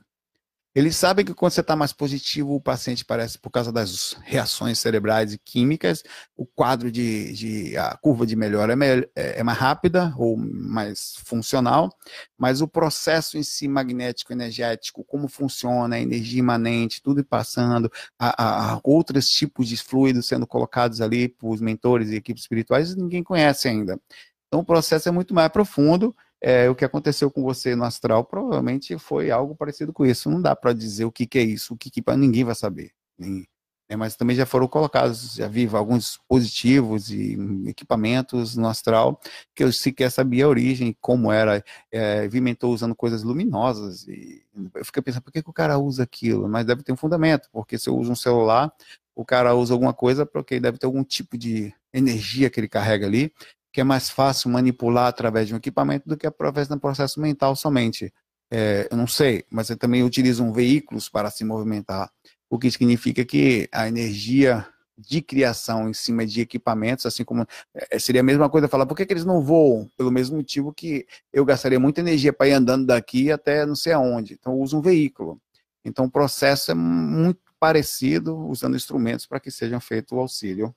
Eles 0.74 0.96
sabem 0.96 1.22
que 1.22 1.34
quando 1.34 1.52
você 1.52 1.60
está 1.60 1.76
mais 1.76 1.92
positivo, 1.92 2.54
o 2.54 2.60
paciente 2.60 3.04
parece, 3.04 3.38
por 3.38 3.50
causa 3.50 3.70
das 3.70 4.16
reações 4.22 4.78
cerebrais 4.78 5.34
e 5.34 5.38
químicas, 5.38 6.02
o 6.34 6.46
quadro 6.46 6.90
de, 6.90 7.32
de 7.34 7.76
a 7.76 7.94
curva 7.98 8.26
de 8.26 8.34
melhora 8.34 8.72
é, 8.72 8.98
é, 9.14 9.40
é, 9.40 9.42
mais 9.42 9.58
rápida 9.58 10.14
ou 10.16 10.34
mais 10.36 11.14
funcional, 11.26 11.90
mas 12.38 12.62
o 12.62 12.68
processo 12.68 13.36
em 13.36 13.42
si 13.42 13.68
magnético, 13.68 14.32
energético, 14.32 15.04
como 15.04 15.28
funciona, 15.28 15.96
a 15.96 16.00
energia 16.00 16.38
imanente, 16.38 17.02
tudo 17.02 17.22
passando, 17.22 17.92
a, 18.18 18.72
a, 18.72 18.80
outros 18.82 19.28
tipos 19.28 19.68
de 19.68 19.76
fluidos 19.76 20.26
sendo 20.26 20.46
colocados 20.46 21.02
ali 21.02 21.28
por 21.28 21.60
mentores 21.60 22.08
e 22.10 22.16
equipes 22.16 22.44
espirituais, 22.44 22.96
ninguém 22.96 23.22
conhece 23.22 23.68
ainda. 23.68 24.00
Então 24.48 24.60
o 24.60 24.64
processo 24.64 25.06
é 25.06 25.12
muito 25.12 25.34
mais 25.34 25.50
profundo 25.50 26.14
é, 26.42 26.68
o 26.68 26.74
que 26.74 26.84
aconteceu 26.84 27.30
com 27.30 27.42
você 27.42 27.76
no 27.76 27.84
astral 27.84 28.24
provavelmente 28.24 28.98
foi 28.98 29.30
algo 29.30 29.54
parecido 29.54 29.92
com 29.92 30.04
isso. 30.04 30.28
Não 30.28 30.42
dá 30.42 30.56
para 30.56 30.72
dizer 30.72 31.04
o 31.04 31.12
que, 31.12 31.26
que, 31.26 31.38
é 31.38 31.42
isso, 31.42 31.74
o 31.74 31.76
que, 31.76 31.90
que 31.90 32.02
ninguém 32.16 32.42
vai 32.42 32.54
saber. 32.54 32.90
Nem, 33.16 33.46
né, 33.88 33.96
mas 33.96 34.16
também 34.16 34.34
já 34.34 34.46
foram 34.46 34.66
colocados, 34.66 35.34
já 35.34 35.46
vi 35.46 35.68
alguns 35.72 36.04
dispositivos 36.04 37.10
e 37.10 37.36
equipamentos 37.66 38.56
no 38.56 38.66
astral 38.66 39.20
que 39.54 39.62
eu 39.62 39.72
sequer 39.72 40.10
sabia 40.10 40.46
a 40.46 40.48
origem, 40.48 40.96
como 41.00 41.30
era. 41.30 41.62
É, 41.92 42.26
vi 42.26 42.40
usando 42.64 42.96
coisas 42.96 43.22
luminosas. 43.22 44.08
E 44.08 44.42
eu 44.74 44.84
fiquei 44.84 45.02
pensando, 45.02 45.22
por 45.22 45.32
que, 45.32 45.42
que 45.42 45.50
o 45.50 45.52
cara 45.52 45.78
usa 45.78 46.02
aquilo? 46.02 46.48
Mas 46.48 46.66
deve 46.66 46.82
ter 46.82 46.92
um 46.92 46.96
fundamento, 46.96 47.48
porque 47.52 47.78
se 47.78 47.88
eu 47.88 47.96
uso 47.96 48.10
um 48.12 48.16
celular, 48.16 48.72
o 49.14 49.24
cara 49.24 49.54
usa 49.54 49.74
alguma 49.74 49.92
coisa 49.92 50.26
porque 50.26 50.58
deve 50.58 50.78
ter 50.78 50.86
algum 50.86 51.04
tipo 51.04 51.38
de 51.38 51.72
energia 51.92 52.50
que 52.50 52.58
ele 52.58 52.68
carrega 52.68 53.06
ali 53.06 53.32
que 53.72 53.80
é 53.80 53.84
mais 53.84 54.10
fácil 54.10 54.50
manipular 54.50 55.06
através 55.06 55.48
de 55.48 55.54
um 55.54 55.56
equipamento 55.56 56.08
do 56.08 56.16
que 56.16 56.26
através 56.26 56.68
de 56.68 56.74
um 56.74 56.78
processo 56.78 57.20
mental 57.20 57.56
somente. 57.56 58.12
É, 58.50 58.86
eu 58.90 58.96
não 58.96 59.06
sei, 59.06 59.44
mas 59.50 59.70
eu 59.70 59.76
também 59.76 60.02
utilizam 60.02 60.52
veículos 60.52 61.08
para 61.08 61.30
se 61.30 61.42
movimentar, 61.42 62.10
o 62.50 62.58
que 62.58 62.70
significa 62.70 63.24
que 63.24 63.66
a 63.72 63.88
energia 63.88 64.66
de 64.96 65.22
criação 65.22 65.88
em 65.88 65.94
cima 65.94 66.26
de 66.26 66.42
equipamentos, 66.42 67.06
assim 67.06 67.24
como 67.24 67.46
é, 67.74 67.98
seria 67.98 68.20
a 68.20 68.24
mesma 68.24 68.50
coisa 68.50 68.68
falar, 68.68 68.84
por 68.84 68.94
que, 68.94 69.06
que, 69.06 69.12
eles 69.12 69.24
não 69.24 69.42
voam? 69.42 69.90
Pelo 69.96 70.12
mesmo 70.12 70.36
motivo 70.36 70.72
que 70.72 71.06
eu 71.32 71.46
gastaria 71.46 71.80
muita 71.80 72.00
energia 72.00 72.30
para 72.30 72.48
ir 72.48 72.52
andando 72.52 72.86
daqui 72.86 73.32
até 73.32 73.64
não 73.64 73.74
sei 73.74 73.94
aonde. 73.94 74.34
Então, 74.34 74.52
eu 74.52 74.60
uso 74.60 74.78
um 74.78 74.82
veículo. 74.82 75.40
Então, 75.82 76.04
o 76.04 76.10
processo 76.10 76.70
é 76.70 76.74
muito 76.74 77.40
parecido, 77.58 78.36
usando 78.36 78.76
instrumentos 78.76 79.24
para 79.24 79.40
que 79.40 79.50
sejam 79.50 79.80
feito 79.80 80.14
o 80.14 80.20
auxílio, 80.20 80.74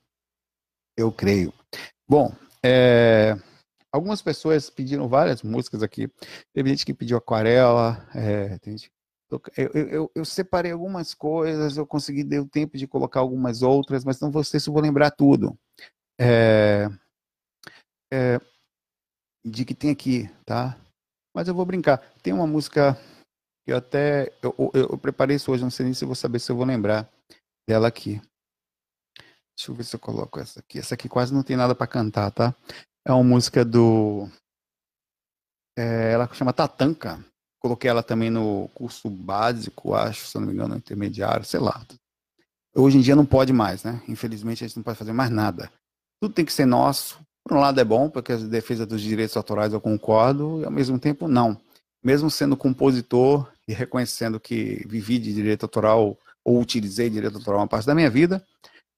eu 0.95 1.11
creio. 1.11 1.53
Bom, 2.07 2.33
é, 2.67 3.37
algumas 3.91 4.23
pessoas 4.23 4.71
pediram 4.71 5.07
várias 5.07 5.43
músicas 5.43 5.83
aqui. 5.83 6.09
Teve 6.51 6.71
gente 6.71 6.83
que 6.83 6.95
pediu 6.95 7.15
aquarela. 7.15 8.07
É, 8.15 8.57
gente, 8.65 8.91
eu, 9.29 9.41
eu, 9.73 10.11
eu, 10.15 10.25
separei 10.25 10.71
algumas 10.71 11.13
coisas, 11.13 11.77
eu 11.77 11.85
consegui 11.85 12.23
o 12.39 12.47
tempo 12.47 12.75
de 12.75 12.87
colocar 12.87 13.19
algumas 13.19 13.61
outras, 13.61 14.03
mas 14.03 14.19
não 14.19 14.43
sei 14.43 14.59
se 14.59 14.71
vou 14.71 14.81
lembrar 14.81 15.11
tudo. 15.11 15.55
É, 16.19 16.89
é, 18.11 18.39
de 19.45 19.63
que 19.63 19.75
tem 19.75 19.91
aqui, 19.91 20.27
tá? 20.43 20.75
Mas 21.35 21.47
eu 21.47 21.53
vou 21.53 21.65
brincar. 21.65 21.99
Tem 22.23 22.33
uma 22.33 22.47
música 22.47 22.97
que 23.63 23.73
eu 23.73 23.77
até 23.77 24.33
eu, 24.41 24.55
eu, 24.73 24.89
eu 24.91 24.97
preparei 24.97 25.35
isso 25.35 25.51
hoje, 25.51 25.61
não 25.61 25.69
sei 25.69 25.85
nem 25.85 25.93
se 25.93 26.05
vou 26.05 26.15
saber 26.15 26.39
se 26.39 26.51
eu 26.51 26.55
vou 26.55 26.65
lembrar 26.65 27.07
dela 27.67 27.87
aqui. 27.87 28.19
Deixa 29.55 29.71
eu 29.71 29.75
ver 29.75 29.83
se 29.83 29.95
eu 29.95 29.99
coloco 29.99 30.39
essa 30.39 30.59
aqui. 30.59 30.79
Essa 30.79 30.95
aqui 30.95 31.07
quase 31.07 31.33
não 31.33 31.43
tem 31.43 31.55
nada 31.55 31.73
para 31.73 31.87
cantar, 31.87 32.29
tá? 32.31 32.53
É 33.05 33.11
uma 33.11 33.23
música 33.23 33.63
do. 33.63 34.29
É, 35.77 36.11
ela 36.11 36.27
chama 36.33 36.53
Tatanka. 36.53 37.23
Coloquei 37.59 37.89
ela 37.89 38.03
também 38.03 38.29
no 38.29 38.69
curso 38.75 39.09
básico, 39.09 39.95
acho, 39.95 40.27
se 40.27 40.37
não 40.37 40.45
me 40.45 40.53
engano, 40.53 40.75
intermediário, 40.75 41.43
sei 41.43 41.59
lá. 41.59 41.83
Hoje 42.75 42.97
em 42.97 43.01
dia 43.01 43.15
não 43.15 43.25
pode 43.25 43.53
mais, 43.53 43.83
né? 43.83 44.03
Infelizmente 44.07 44.63
a 44.63 44.67
gente 44.67 44.77
não 44.77 44.83
pode 44.83 44.99
fazer 44.99 45.13
mais 45.13 45.31
nada. 45.31 45.71
Tudo 46.21 46.33
tem 46.33 46.45
que 46.45 46.53
ser 46.53 46.65
nosso. 46.65 47.19
Por 47.43 47.57
um 47.57 47.59
lado 47.59 47.79
é 47.79 47.83
bom, 47.83 48.09
porque 48.09 48.33
a 48.33 48.37
defesa 48.37 48.85
dos 48.85 49.01
direitos 49.01 49.37
autorais 49.37 49.71
eu 49.71 49.79
concordo, 49.79 50.61
e 50.61 50.65
ao 50.65 50.71
mesmo 50.71 50.99
tempo 50.99 51.27
não. 51.27 51.59
Mesmo 52.03 52.29
sendo 52.29 52.57
compositor 52.57 53.51
e 53.67 53.73
reconhecendo 53.73 54.39
que 54.39 54.85
vivi 54.87 55.17
de 55.17 55.33
direito 55.33 55.63
autoral 55.63 56.17
ou 56.43 56.61
utilizei 56.61 57.09
direito 57.09 57.37
autoral 57.37 57.61
uma 57.61 57.67
parte 57.67 57.87
da 57.87 57.95
minha 57.95 58.09
vida, 58.09 58.45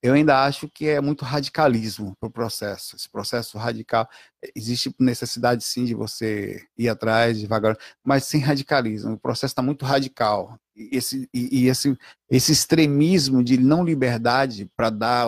eu 0.08 0.14
ainda 0.14 0.44
acho 0.44 0.70
que 0.70 0.88
é 0.88 1.02
muito 1.02 1.26
radicalismo 1.26 2.16
para 2.20 2.28
o 2.28 2.32
processo. 2.32 2.96
Esse 2.96 3.10
processo 3.10 3.58
radical, 3.58 4.08
existe 4.56 4.94
necessidade 5.00 5.64
sim 5.64 5.84
de 5.84 5.94
você 5.94 6.66
ir 6.78 6.88
atrás 6.88 7.38
devagar, 7.38 7.78
mas 8.04 8.24
sem 8.24 8.40
radicalismo. 8.40 9.14
O 9.14 9.20
processo 9.20 9.52
está 9.52 9.62
muito 9.62 9.86
radical. 9.86 10.58
E 10.76 10.96
esse, 10.96 11.28
e, 11.34 11.64
e, 11.64 11.68
esse, 11.68 11.98
esse 12.30 12.52
extremismo 12.52 13.44
de 13.44 13.58
não 13.58 13.84
liberdade 13.84 14.72
para 14.76 14.90
dar, 14.90 15.28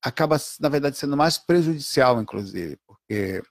acaba, 0.00 0.36
na 0.60 0.68
verdade, 0.68 0.96
sendo 0.96 1.16
mais 1.16 1.36
prejudicial, 1.36 2.22
inclusive, 2.22 2.78
porque 2.86 3.42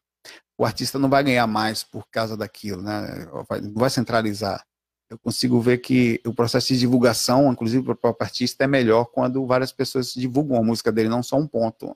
o 0.58 0.66
artista 0.66 0.98
não 0.98 1.10
vai 1.10 1.24
ganhar 1.24 1.48
mais 1.48 1.84
por 1.84 2.08
causa 2.10 2.38
daquilo, 2.38 2.82
né? 2.82 3.28
Vai, 3.50 3.62
vai 3.74 3.90
centralizar. 3.90 4.64
Eu 5.12 5.20
consigo 5.20 5.60
ver 5.60 5.80
que 5.80 6.22
o 6.26 6.34
processo 6.34 6.70
de 6.70 6.80
divulgação, 6.80 7.52
inclusive 7.52 7.84
para 7.84 7.92
o 7.92 7.98
próprio 7.98 8.26
artista, 8.26 8.64
é 8.64 8.68
melhor 8.68 9.04
quando 9.04 9.46
várias 9.46 9.74
pessoas 9.74 10.14
divulgam 10.14 10.56
a 10.58 10.64
música 10.64 10.90
dele, 10.90 11.10
não 11.10 11.22
só 11.22 11.36
um 11.36 11.46
ponto. 11.46 11.94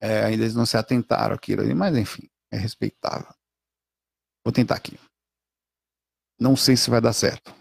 É, 0.00 0.24
ainda 0.24 0.42
eles 0.42 0.54
não 0.54 0.64
se 0.64 0.74
atentaram 0.74 1.34
àquilo 1.34 1.60
ali, 1.60 1.74
mas 1.74 1.94
enfim, 1.94 2.30
é 2.50 2.56
respeitável. 2.56 3.28
Vou 4.42 4.52
tentar 4.52 4.74
aqui. 4.74 4.98
Não 6.40 6.56
sei 6.56 6.78
se 6.78 6.88
vai 6.88 6.98
dar 6.98 7.12
certo. 7.12 7.54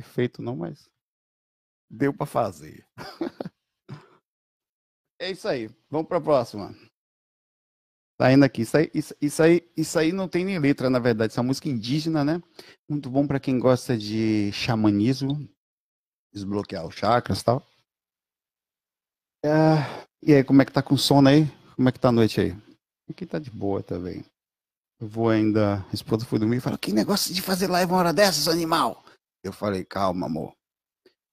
Perfeito 0.00 0.40
não, 0.40 0.56
mas 0.56 0.90
deu 1.90 2.12
para 2.12 2.26
fazer. 2.26 2.86
é 5.20 5.30
isso 5.30 5.46
aí. 5.46 5.68
Vamos 5.90 6.08
para 6.08 6.16
a 6.16 6.22
próxima. 6.22 6.74
Tá 8.18 8.32
indo 8.32 8.44
aqui. 8.44 8.62
Isso 8.62 8.76
aí, 8.76 8.90
isso, 8.94 9.14
isso, 9.20 9.42
aí, 9.42 9.70
isso 9.76 9.98
aí 9.98 10.12
não 10.12 10.28
tem 10.28 10.44
nem 10.44 10.58
letra, 10.58 10.88
na 10.88 10.98
verdade. 10.98 11.32
Isso 11.32 11.40
é 11.40 11.42
música 11.42 11.68
indígena, 11.68 12.24
né? 12.24 12.42
Muito 12.88 13.10
bom 13.10 13.26
para 13.26 13.40
quem 13.40 13.58
gosta 13.58 13.96
de 13.96 14.50
xamanismo, 14.52 15.48
desbloquear 16.32 16.86
os 16.86 16.94
chakras 16.94 17.40
e 17.40 17.44
tal. 17.44 17.66
É... 19.44 19.50
E 20.22 20.34
aí, 20.34 20.44
como 20.44 20.62
é 20.62 20.64
que 20.64 20.72
tá 20.72 20.82
com 20.82 20.96
sono 20.96 21.28
aí? 21.28 21.46
Como 21.76 21.88
é 21.88 21.92
que 21.92 22.00
tá 22.00 22.08
a 22.08 22.12
noite 22.12 22.40
aí? 22.40 22.56
Aqui 23.08 23.26
tá 23.26 23.38
de 23.38 23.50
boa 23.50 23.82
também. 23.82 24.24
Eu 25.00 25.08
vou 25.08 25.30
ainda. 25.30 25.78
A 25.90 25.94
esposa 25.94 26.26
foi 26.26 26.38
dormir 26.38 26.58
e 26.58 26.60
falou: 26.60 26.78
Que 26.78 26.92
negócio 26.92 27.34
de 27.34 27.40
fazer 27.40 27.68
live 27.68 27.90
uma 27.90 27.98
hora 27.98 28.12
dessas, 28.12 28.48
animal? 28.48 29.02
Eu 29.42 29.52
falei: 29.52 29.84
Calma, 29.84 30.26
amor. 30.26 30.54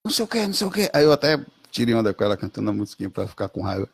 Não 0.05 0.11
sei 0.11 0.25
o 0.25 0.27
que, 0.27 0.45
não 0.45 0.53
sei 0.53 0.67
o 0.67 0.71
que. 0.71 0.89
Aí 0.93 1.03
eu 1.03 1.11
até 1.11 1.37
tirei 1.71 1.93
onda 1.93 2.13
com 2.13 2.23
ela 2.23 2.37
cantando 2.37 2.69
a 2.69 2.73
musiquinha 2.73 3.09
pra 3.09 3.27
ficar 3.27 3.49
com 3.49 3.61
raiva. 3.61 3.89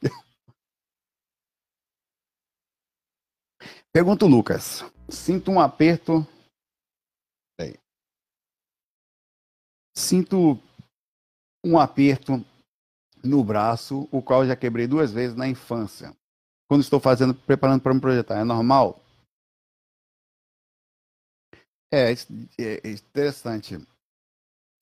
Pergunta 3.91 4.25
o 4.25 4.27
Lucas. 4.27 4.83
Sinto 5.09 5.51
um 5.51 5.59
aperto. 5.59 6.25
Peraí. 7.57 7.79
Sinto 9.95 10.59
um 11.65 11.79
aperto 11.79 12.43
no 13.23 13.43
braço, 13.43 14.07
o 14.11 14.21
qual 14.21 14.45
já 14.45 14.55
quebrei 14.55 14.85
duas 14.87 15.11
vezes 15.11 15.35
na 15.35 15.47
infância. 15.47 16.15
Quando 16.67 16.81
estou 16.81 16.99
fazendo, 16.99 17.33
preparando 17.33 17.81
para 17.81 17.93
me 17.93 18.01
projetar, 18.01 18.39
é 18.39 18.43
normal? 18.43 18.99
É, 21.93 22.11
é 22.11 22.89
interessante. 22.89 23.77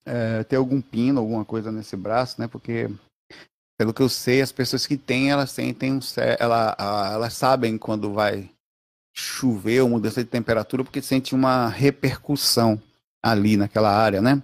É, 0.05 0.43
ter 0.43 0.55
algum 0.55 0.81
pino, 0.81 1.19
alguma 1.19 1.45
coisa 1.45 1.71
nesse 1.71 1.95
braço, 1.95 2.41
né? 2.41 2.47
Porque, 2.47 2.89
pelo 3.77 3.93
que 3.93 4.01
eu 4.01 4.09
sei, 4.09 4.41
as 4.41 4.51
pessoas 4.51 4.87
que 4.87 4.97
têm, 4.97 5.31
elas 5.31 5.53
têm 5.53 5.75
um, 5.83 5.99
ela, 6.39 6.75
elas 7.13 7.33
sabem 7.33 7.77
quando 7.77 8.13
vai 8.13 8.49
chover 9.13 9.81
ou 9.81 9.89
mudança 9.89 10.23
de 10.23 10.29
temperatura, 10.29 10.83
porque 10.83 11.01
sente 11.01 11.35
uma 11.35 11.67
repercussão 11.67 12.81
ali 13.21 13.57
naquela 13.57 13.91
área, 13.95 14.21
né? 14.21 14.41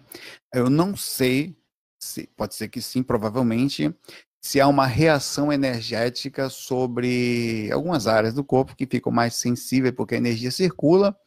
Eu 0.54 0.70
não 0.70 0.96
sei, 0.96 1.56
se, 2.00 2.28
pode 2.36 2.56
ser 2.56 2.67
que 2.67 2.82
sim, 2.82 3.02
provavelmente, 3.02 3.93
se 4.41 4.62
há 4.62 4.67
uma 4.67 4.86
reação 4.86 5.52
energética 5.52 6.50
sobre 6.50 7.70
algumas 7.72 8.08
áreas 8.08 8.34
do 8.34 8.43
corpo 8.43 8.76
que 8.76 8.86
ficam 8.86 9.12
mais 9.12 9.36
sensíveis, 9.36 9.93
porque 9.96 10.15
a 10.15 10.20
energia 10.20 10.52
circula. 10.52 11.17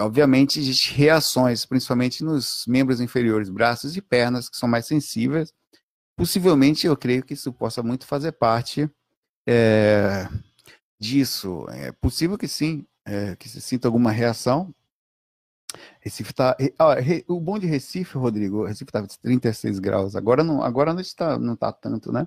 Obviamente, 0.00 0.58
existem 0.58 0.96
reações, 0.96 1.64
principalmente 1.64 2.24
nos 2.24 2.64
membros 2.66 3.00
inferiores, 3.00 3.48
braços 3.48 3.96
e 3.96 4.02
pernas, 4.02 4.48
que 4.48 4.56
são 4.56 4.68
mais 4.68 4.86
sensíveis. 4.86 5.52
Possivelmente, 6.16 6.86
eu 6.86 6.96
creio 6.96 7.22
que 7.22 7.34
isso 7.34 7.52
possa 7.52 7.82
muito 7.82 8.06
fazer 8.06 8.32
parte 8.32 8.90
é, 9.46 10.28
disso. 10.98 11.66
É 11.70 11.92
possível 11.92 12.36
que 12.36 12.48
sim, 12.48 12.86
é, 13.04 13.36
que 13.36 13.48
se 13.48 13.60
sinta 13.60 13.88
alguma 13.88 14.10
reação, 14.10 14.74
Recife 16.00 16.32
tá. 16.32 16.56
o 17.28 17.40
bom 17.40 17.58
de 17.58 17.66
Recife, 17.66 18.18
Rodrigo, 18.18 18.64
Recife 18.64 18.88
estava 18.88 19.06
36 19.06 19.78
graus. 19.78 20.16
Agora 20.16 20.42
não, 20.42 20.62
agora 20.62 20.92
não 20.92 21.00
está, 21.00 21.38
não 21.38 21.56
tá 21.56 21.72
tanto, 21.72 22.12
né? 22.12 22.26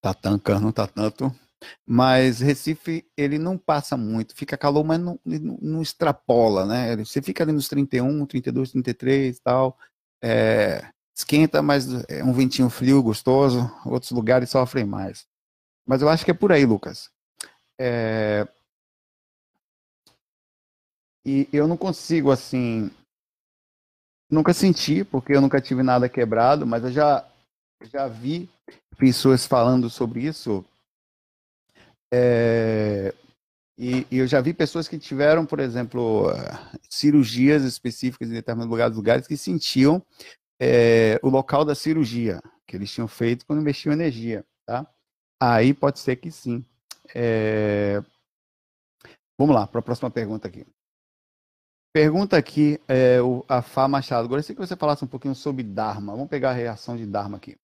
Tá 0.00 0.14
tanca, 0.14 0.58
não 0.60 0.72
tá 0.72 0.86
tanto. 0.86 1.34
Mas 1.86 2.40
Recife, 2.40 3.06
ele 3.16 3.38
não 3.38 3.58
passa 3.58 3.96
muito, 3.96 4.34
fica 4.36 4.56
calor, 4.56 4.84
mas 4.84 5.00
não, 5.00 5.18
não, 5.24 5.82
extrapola, 5.82 6.66
né? 6.66 6.96
Você 6.96 7.22
fica 7.22 7.44
ali 7.44 7.52
nos 7.52 7.68
31, 7.68 8.26
32, 8.26 8.72
33 8.72 9.36
e 9.36 9.40
tal. 9.42 9.78
É, 10.22 10.84
esquenta, 11.14 11.62
mas 11.62 11.86
é 12.08 12.22
um 12.24 12.32
ventinho 12.32 12.70
frio, 12.70 13.02
gostoso. 13.02 13.70
Outros 13.84 14.12
lugares 14.12 14.50
sofrem 14.50 14.84
mais. 14.84 15.26
Mas 15.86 16.02
eu 16.02 16.08
acho 16.08 16.24
que 16.24 16.30
é 16.30 16.34
por 16.34 16.52
aí, 16.52 16.64
Lucas. 16.64 17.10
É, 17.78 18.46
e 21.24 21.48
eu 21.52 21.68
não 21.68 21.76
consigo, 21.76 22.30
assim. 22.30 22.90
Nunca 24.30 24.52
senti, 24.52 25.04
porque 25.04 25.34
eu 25.34 25.40
nunca 25.40 25.60
tive 25.60 25.82
nada 25.82 26.08
quebrado, 26.08 26.66
mas 26.66 26.82
eu 26.84 26.90
já, 26.90 27.28
já 27.82 28.08
vi 28.08 28.48
pessoas 28.96 29.46
falando 29.46 29.90
sobre 29.90 30.24
isso. 30.24 30.64
É, 32.12 33.14
e, 33.78 34.06
e, 34.10 34.18
eu 34.18 34.26
já 34.26 34.40
vi 34.40 34.52
pessoas 34.52 34.86
que 34.86 34.98
tiveram, 34.98 35.46
por 35.46 35.58
exemplo, 35.58 36.26
cirurgias 36.90 37.64
específicas 37.64 38.28
em 38.28 38.34
determinados 38.34 38.70
lugares, 38.70 38.96
lugares 38.96 39.26
que 39.26 39.36
sentiam 39.36 40.04
é, 40.60 41.18
o 41.22 41.28
local 41.28 41.64
da 41.64 41.74
cirurgia 41.74 42.40
que 42.66 42.76
eles 42.76 42.90
tinham 42.90 43.08
feito 43.08 43.44
quando 43.44 43.60
investiam 43.60 43.92
energia, 43.92 44.44
tá? 44.64 44.86
Aí 45.40 45.74
pode 45.74 45.98
ser 45.98 46.16
que 46.16 46.30
sim. 46.30 46.64
É... 47.14 48.02
Vamos 49.38 49.54
lá 49.54 49.66
para 49.66 49.80
a 49.80 49.82
próxima 49.82 50.10
pergunta 50.10 50.48
aqui. 50.48 50.64
Pergunta 51.92 52.36
aqui, 52.36 52.80
é, 52.88 53.20
o, 53.20 53.44
a 53.48 53.60
Fá 53.60 53.86
Machado. 53.86 54.24
Agora, 54.24 54.40
eu 54.40 54.44
que 54.44 54.54
você 54.54 54.76
falasse 54.76 55.04
um 55.04 55.08
pouquinho 55.08 55.34
sobre 55.34 55.62
Dharma. 55.62 56.12
Vamos 56.12 56.30
pegar 56.30 56.50
a 56.50 56.54
reação 56.54 56.96
de 56.96 57.04
Dharma 57.04 57.36
aqui. 57.36 57.56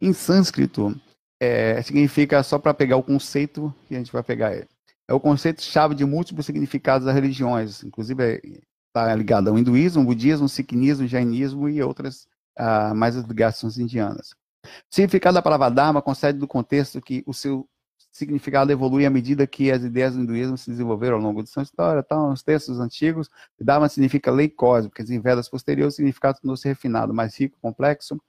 Em 0.00 0.12
sânscrito, 0.12 1.00
é, 1.40 1.80
significa, 1.82 2.42
só 2.42 2.58
para 2.58 2.74
pegar 2.74 2.96
o 2.96 3.02
conceito 3.02 3.74
que 3.86 3.94
a 3.94 3.98
gente 3.98 4.12
vai 4.12 4.22
pegar 4.22 4.54
ele. 4.54 4.68
É 5.08 5.14
o 5.14 5.20
conceito-chave 5.20 5.94
de 5.94 6.04
múltiplos 6.04 6.46
significados 6.46 7.06
das 7.06 7.14
religiões. 7.14 7.84
Inclusive, 7.84 8.40
está 8.88 9.10
é, 9.10 9.16
ligado 9.16 9.48
ao 9.48 9.58
hinduísmo, 9.58 10.04
budismo, 10.04 10.48
sikhismo, 10.48 11.06
jainismo 11.06 11.68
e 11.68 11.82
outras 11.82 12.26
ah, 12.56 12.94
mais 12.94 13.14
ligações 13.16 13.78
indianas. 13.78 14.30
O 14.64 14.94
significado 14.94 15.34
da 15.34 15.42
palavra 15.42 15.70
Dharma 15.70 16.02
concede 16.02 16.38
do 16.38 16.48
contexto 16.48 17.00
que 17.00 17.22
o 17.26 17.32
seu 17.32 17.68
significado 18.10 18.72
evolui 18.72 19.04
à 19.04 19.10
medida 19.10 19.46
que 19.46 19.70
as 19.70 19.84
ideias 19.84 20.14
do 20.14 20.22
hinduísmo 20.22 20.56
se 20.56 20.70
desenvolveram 20.70 21.16
ao 21.16 21.22
longo 21.22 21.42
de 21.42 21.50
sua 21.50 21.62
história. 21.62 22.00
Então, 22.04 22.32
os 22.32 22.42
textos 22.42 22.80
antigos, 22.80 23.28
Dharma 23.60 23.88
significa 23.88 24.30
lei 24.30 24.48
cósmica, 24.48 25.02
em 25.02 25.20
Vedas 25.20 25.48
posteriores, 25.48 25.94
o 25.94 25.96
significado 25.96 26.38
tornou-se 26.40 26.66
refinado, 26.66 27.12
mais 27.12 27.38
rico, 27.38 27.58
complexo, 27.60 28.20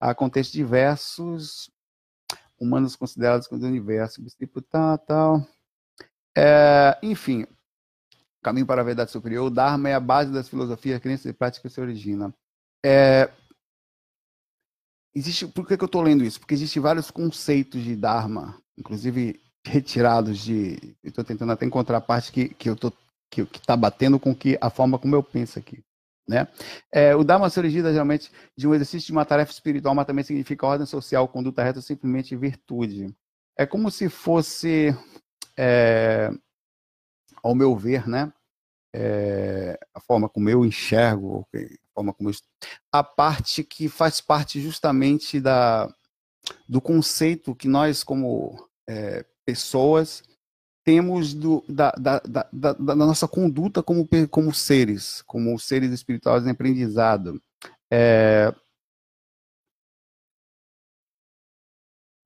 há 0.00 0.14
contextos 0.14 0.52
diversos, 0.52 1.70
humanos 2.58 2.96
considerados 2.96 3.46
como 3.46 3.60
do 3.60 3.66
universo, 3.66 4.22
tipo 4.38 4.60
tal, 4.62 4.98
tal. 4.98 5.48
É, 6.36 6.98
enfim, 7.02 7.46
caminho 8.42 8.66
para 8.66 8.80
a 8.80 8.84
verdade 8.84 9.10
superior, 9.10 9.46
o 9.46 9.50
Dharma 9.50 9.88
é 9.88 9.94
a 9.94 10.00
base 10.00 10.32
das 10.32 10.48
filosofias, 10.48 11.00
crenças 11.00 11.26
e 11.26 11.32
práticas 11.32 11.72
que 11.72 11.74
se 11.74 11.80
origina. 11.80 12.34
É, 12.84 13.30
existe, 15.14 15.46
por 15.46 15.66
que, 15.66 15.76
que 15.76 15.84
eu 15.84 15.86
estou 15.86 16.02
lendo 16.02 16.24
isso? 16.24 16.38
Porque 16.38 16.54
existem 16.54 16.80
vários 16.80 17.10
conceitos 17.10 17.82
de 17.82 17.96
Dharma 17.96 18.60
inclusive 18.76 19.40
retirados 19.64 20.38
de. 20.38 20.96
Estou 21.02 21.24
tentando 21.24 21.52
até 21.52 21.64
encontrar 21.64 21.98
a 21.98 22.00
parte 22.00 22.30
que, 22.30 22.48
que 22.50 22.68
eu 22.68 22.76
tô 22.76 22.92
que 23.28 23.42
está 23.42 23.76
batendo 23.76 24.20
com 24.20 24.34
que 24.34 24.56
a 24.60 24.70
forma 24.70 24.98
como 24.98 25.16
eu 25.16 25.22
penso 25.22 25.58
aqui. 25.58 25.82
Né? 26.28 26.48
É, 26.90 27.14
o 27.14 27.22
Dharma 27.22 27.48
se 27.48 27.58
origina 27.58 27.92
geralmente 27.92 28.32
de 28.56 28.66
um 28.66 28.74
exercício 28.74 29.06
de 29.06 29.12
uma 29.12 29.24
tarefa 29.24 29.52
espiritual, 29.52 29.94
mas 29.94 30.06
também 30.06 30.24
significa 30.24 30.66
ordem 30.66 30.86
social, 30.86 31.28
conduta 31.28 31.62
reta, 31.62 31.80
simplesmente 31.80 32.34
virtude. 32.34 33.14
É 33.56 33.64
como 33.64 33.90
se 33.90 34.08
fosse, 34.08 34.94
é, 35.56 36.30
ao 37.42 37.54
meu 37.54 37.76
ver, 37.76 38.08
né? 38.08 38.32
É, 38.94 39.78
a 39.94 40.00
forma 40.00 40.28
como 40.28 40.48
eu 40.48 40.64
enxergo, 40.64 41.46
a 41.54 41.94
forma 41.94 42.14
como 42.14 42.30
eu, 42.30 42.34
a 42.90 43.04
parte 43.04 43.62
que 43.62 43.88
faz 43.88 44.20
parte 44.20 44.60
justamente 44.60 45.38
da, 45.38 45.88
do 46.68 46.80
conceito 46.80 47.54
que 47.54 47.68
nós, 47.68 48.02
como 48.02 48.68
é, 48.88 49.24
pessoas, 49.44 50.22
temos 50.86 51.34
do, 51.34 51.64
da, 51.68 51.90
da, 51.98 52.22
da, 52.24 52.72
da, 52.72 52.94
nossa 52.94 53.26
conduta 53.26 53.82
como, 53.82 54.08
como 54.30 54.54
seres, 54.54 55.20
como 55.22 55.58
seres 55.58 55.90
espirituais 55.90 56.46
em 56.46 56.50
aprendizado. 56.50 57.42
É, 57.92 58.54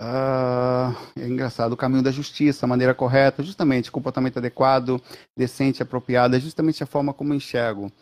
Uh, 0.03 0.97
é 1.15 1.27
engraçado, 1.29 1.75
o 1.75 1.77
caminho 1.77 2.03
da 2.03 2.11
justiça, 2.11 2.65
a 2.65 2.67
maneira 2.67 2.95
correta, 2.95 3.43
justamente, 3.43 3.93
comportamento 3.93 4.39
adequado, 4.39 4.99
decente, 5.37 5.83
apropriado, 5.83 6.35
é 6.35 6.41
justamente 6.41 6.83
a 6.83 6.87
forma 6.87 7.13
como 7.13 7.35
enxergo 7.35 7.93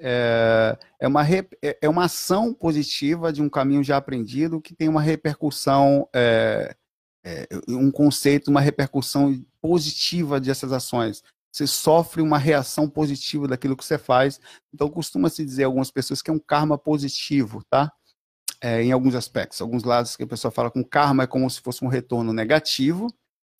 é, 0.00 0.78
é, 0.98 1.06
uma, 1.06 1.22
é, 1.28 1.78
é 1.82 1.88
uma 1.88 2.04
ação 2.04 2.54
positiva 2.54 3.32
de 3.32 3.42
um 3.42 3.48
caminho 3.48 3.84
já 3.84 3.98
aprendido 3.98 4.60
que 4.60 4.74
tem 4.74 4.88
uma 4.88 5.02
repercussão, 5.02 6.08
é, 6.14 6.74
é, 7.24 7.46
um 7.68 7.90
conceito, 7.90 8.48
uma 8.48 8.60
repercussão 8.60 9.44
positiva 9.60 10.40
dessas 10.40 10.72
ações. 10.72 11.22
Você 11.52 11.66
sofre 11.66 12.22
uma 12.22 12.38
reação 12.38 12.88
positiva 12.88 13.48
daquilo 13.48 13.76
que 13.76 13.84
você 13.84 13.98
faz. 13.98 14.40
Então, 14.72 14.88
costuma-se 14.88 15.44
dizer 15.44 15.64
algumas 15.64 15.90
pessoas 15.90 16.22
que 16.22 16.30
é 16.30 16.32
um 16.32 16.38
karma 16.38 16.78
positivo, 16.78 17.62
tá? 17.68 17.92
É, 18.62 18.82
em 18.82 18.92
alguns 18.92 19.14
aspectos. 19.14 19.60
Alguns 19.60 19.82
lados 19.82 20.16
que 20.16 20.22
a 20.22 20.26
pessoa 20.26 20.52
fala 20.52 20.70
com 20.70 20.84
karma 20.84 21.24
é 21.24 21.26
como 21.26 21.50
se 21.50 21.60
fosse 21.60 21.84
um 21.84 21.88
retorno 21.88 22.32
negativo 22.32 23.08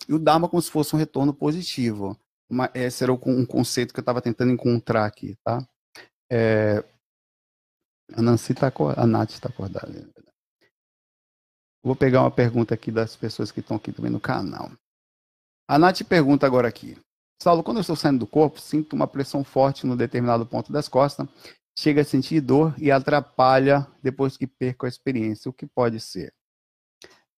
e 0.09 0.15
o 0.15 0.19
Dharma 0.19 0.49
como 0.49 0.63
se 0.63 0.71
fosse 0.71 0.95
um 0.95 0.99
retorno 0.99 1.35
positivo. 1.35 2.17
Uma, 2.49 2.71
esse 2.75 3.03
era 3.03 3.13
um 3.13 3.47
conceito 3.47 3.95
que 3.95 4.01
eu 4.01 4.03
estava 4.03 4.21
tentando 4.21 4.53
encontrar 4.53 5.05
aqui, 5.05 5.37
tá? 5.45 5.67
É, 6.31 6.85
a 8.13 8.23
Nancy 8.23 8.53
está 8.53 8.73
a 8.97 9.07
Nath 9.07 9.31
está 9.31 9.49
acordada. 9.49 10.09
Vou 11.83 11.97
pegar 11.97 12.21
uma 12.21 12.31
pergunta 12.31 12.75
aqui 12.75 12.91
das 12.91 13.17
pessoas 13.17 13.51
que 13.51 13.61
estão 13.61 13.77
aqui 13.77 13.93
também 13.93 14.11
no 14.11 14.21
canal. 14.21 14.71
A 15.69 15.79
Nath 15.79 16.03
pergunta 16.03 16.47
agora 16.47 16.69
aqui. 16.69 16.97
Saulo, 17.43 17.63
quando 17.63 17.79
eu 17.79 17.83
estou 17.83 17.97
saindo 17.97 18.19
do 18.19 18.27
corpo, 18.27 18.61
sinto 18.61 18.95
uma 18.95 19.07
pressão 19.07 19.43
forte 19.43 19.87
no 19.87 19.97
determinado 19.97 20.45
ponto 20.45 20.71
das 20.71 20.89
costas, 20.89 21.27
chega 21.79 22.03
a 22.03 22.05
sentir 22.05 22.41
dor 22.41 22.75
e 22.77 22.91
atrapalha 22.91 23.87
depois 24.03 24.37
que 24.37 24.47
perco 24.47 24.85
a 24.85 24.89
experiência. 24.89 25.49
O 25.49 25.55
que 25.55 25.67
pode 25.67 26.01
ser? 26.01 26.35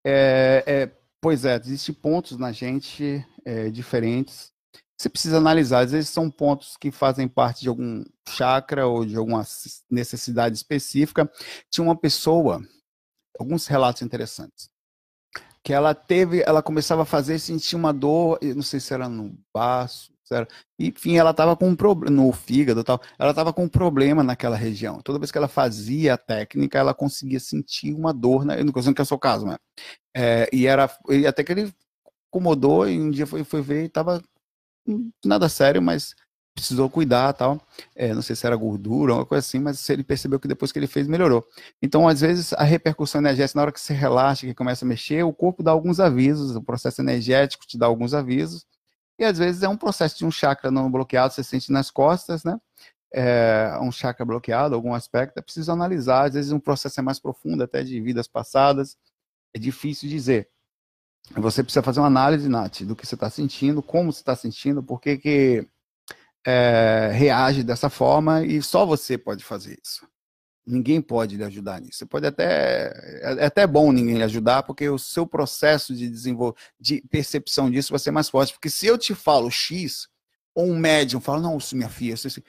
É, 0.04 0.64
é, 0.66 0.90
pois 1.20 1.44
é, 1.44 1.56
existem 1.56 1.94
pontos 1.94 2.36
na 2.36 2.50
gente 2.50 3.24
é, 3.44 3.70
diferentes 3.70 4.52
você 5.02 5.08
precisa 5.08 5.36
analisar. 5.38 5.80
Às 5.80 5.90
vezes 5.90 6.10
são 6.10 6.30
pontos 6.30 6.76
que 6.76 6.92
fazem 6.92 7.26
parte 7.26 7.62
de 7.62 7.68
algum 7.68 8.04
chakra 8.28 8.86
ou 8.86 9.04
de 9.04 9.16
alguma 9.16 9.44
necessidade 9.90 10.56
específica. 10.56 11.30
Tinha 11.68 11.84
uma 11.84 11.96
pessoa, 11.96 12.62
alguns 13.38 13.66
relatos 13.66 14.02
interessantes, 14.02 14.70
que 15.64 15.72
ela 15.72 15.94
teve, 15.94 16.42
ela 16.46 16.62
começava 16.62 17.02
a 17.02 17.06
fazer 17.06 17.38
sentir 17.38 17.76
uma 17.76 17.92
dor, 17.92 18.38
não 18.42 18.62
sei 18.62 18.80
se 18.80 18.92
era 18.92 19.08
no 19.08 19.36
baço, 19.54 20.12
Sério. 20.32 20.48
Enfim, 20.78 21.16
ela 21.16 21.30
estava 21.30 21.54
com 21.54 21.68
um 21.68 21.76
problema 21.76 22.14
no 22.16 22.32
fígado 22.32 22.82
tal. 22.82 23.00
Ela 23.18 23.30
estava 23.30 23.52
com 23.52 23.64
um 23.64 23.68
problema 23.68 24.22
naquela 24.22 24.56
região. 24.56 25.00
Toda 25.02 25.18
vez 25.18 25.30
que 25.30 25.36
ela 25.36 25.48
fazia 25.48 26.14
a 26.14 26.18
técnica, 26.18 26.78
ela 26.78 26.94
conseguia 26.94 27.38
sentir 27.38 27.92
uma 27.92 28.14
dor. 28.14 28.44
Né? 28.44 28.58
Eu 28.58 28.64
não 28.64 28.72
consigo 28.72 28.94
que 28.94 29.00
é 29.00 29.04
o 29.04 29.06
seu 29.06 29.18
caso, 29.18 29.46
mas. 29.46 29.58
É, 30.16 30.48
e 30.52 30.66
era. 30.66 30.90
E 31.10 31.26
até 31.26 31.44
que 31.44 31.52
ele 31.52 31.72
incomodou 32.28 32.88
e 32.88 32.98
um 32.98 33.10
dia 33.10 33.26
foi, 33.26 33.44
foi 33.44 33.60
ver 33.60 33.82
e 33.82 33.86
estava 33.86 34.22
nada 35.24 35.48
sério, 35.48 35.82
mas 35.82 36.14
precisou 36.54 36.88
cuidar 36.88 37.32
tal. 37.32 37.60
É, 37.94 38.14
não 38.14 38.22
sei 38.22 38.36
se 38.36 38.46
era 38.46 38.56
gordura 38.56 39.12
ou 39.12 39.18
uma 39.20 39.26
coisa 39.26 39.46
assim, 39.46 39.58
mas 39.58 39.88
ele 39.88 40.04
percebeu 40.04 40.38
que 40.38 40.48
depois 40.48 40.72
que 40.72 40.78
ele 40.78 40.86
fez, 40.86 41.06
melhorou. 41.06 41.46
Então, 41.80 42.06
às 42.06 42.20
vezes, 42.20 42.52
a 42.54 42.64
repercussão 42.64 43.20
energética, 43.20 43.58
na 43.58 43.62
hora 43.62 43.72
que 43.72 43.80
você 43.80 43.94
relaxa, 43.94 44.46
que 44.46 44.54
começa 44.54 44.84
a 44.84 44.88
mexer, 44.88 45.22
o 45.24 45.32
corpo 45.32 45.62
dá 45.62 45.70
alguns 45.70 46.00
avisos, 46.00 46.54
o 46.54 46.62
processo 46.62 47.00
energético 47.00 47.66
te 47.66 47.78
dá 47.78 47.86
alguns 47.86 48.14
avisos, 48.14 48.66
e 49.18 49.24
às 49.24 49.38
vezes 49.38 49.62
é 49.62 49.68
um 49.68 49.76
processo 49.76 50.18
de 50.18 50.24
um 50.24 50.30
chakra 50.30 50.70
não 50.70 50.90
bloqueado, 50.90 51.34
você 51.34 51.44
sente 51.44 51.70
nas 51.70 51.90
costas, 51.90 52.44
né? 52.44 52.58
É, 53.14 53.78
um 53.82 53.92
chakra 53.92 54.24
bloqueado, 54.24 54.74
algum 54.74 54.94
aspecto, 54.94 55.38
é 55.38 55.42
preciso 55.42 55.70
analisar, 55.70 56.28
às 56.28 56.34
vezes 56.34 56.50
um 56.50 56.58
processo 56.60 56.98
é 56.98 57.02
mais 57.02 57.18
profundo, 57.18 57.62
até 57.62 57.82
de 57.84 58.00
vidas 58.00 58.26
passadas, 58.26 58.96
é 59.54 59.58
difícil 59.58 60.08
dizer. 60.08 60.48
Você 61.36 61.62
precisa 61.62 61.82
fazer 61.82 62.00
uma 62.00 62.06
análise, 62.06 62.48
Nath, 62.48 62.82
do 62.82 62.96
que 62.96 63.06
você 63.06 63.14
está 63.14 63.30
sentindo, 63.30 63.82
como 63.82 64.12
você 64.12 64.20
está 64.20 64.34
sentindo, 64.34 64.82
por 64.82 65.00
que, 65.00 65.16
que 65.18 65.68
é, 66.46 67.10
reage 67.12 67.62
dessa 67.62 67.88
forma 67.88 68.44
e 68.44 68.62
só 68.62 68.84
você 68.84 69.16
pode 69.16 69.44
fazer 69.44 69.78
isso. 69.82 70.06
Ninguém 70.64 71.00
pode 71.00 71.36
lhe 71.36 71.44
ajudar 71.44 71.80
nisso. 71.80 71.98
Você 71.98 72.06
pode 72.06 72.26
até. 72.26 72.92
É, 73.22 73.36
é 73.40 73.46
até 73.46 73.66
bom 73.66 73.90
ninguém 73.90 74.16
lhe 74.16 74.22
ajudar, 74.22 74.62
porque 74.62 74.88
o 74.88 74.98
seu 74.98 75.26
processo 75.26 75.94
de 75.94 76.08
desenvolver, 76.08 76.56
de 76.78 77.02
percepção 77.10 77.68
disso 77.68 77.90
vai 77.90 77.98
ser 77.98 78.12
mais 78.12 78.28
forte. 78.28 78.52
Porque 78.52 78.70
se 78.70 78.86
eu 78.86 78.96
te 78.96 79.14
falo 79.14 79.50
X, 79.50 80.08
ou 80.54 80.66
um 80.66 80.78
médium 80.78 81.20
fala, 81.20 81.40
não, 81.40 81.58
minha 81.72 81.88
filha, 81.88 82.14
isso, 82.14 82.28
isso, 82.28 82.42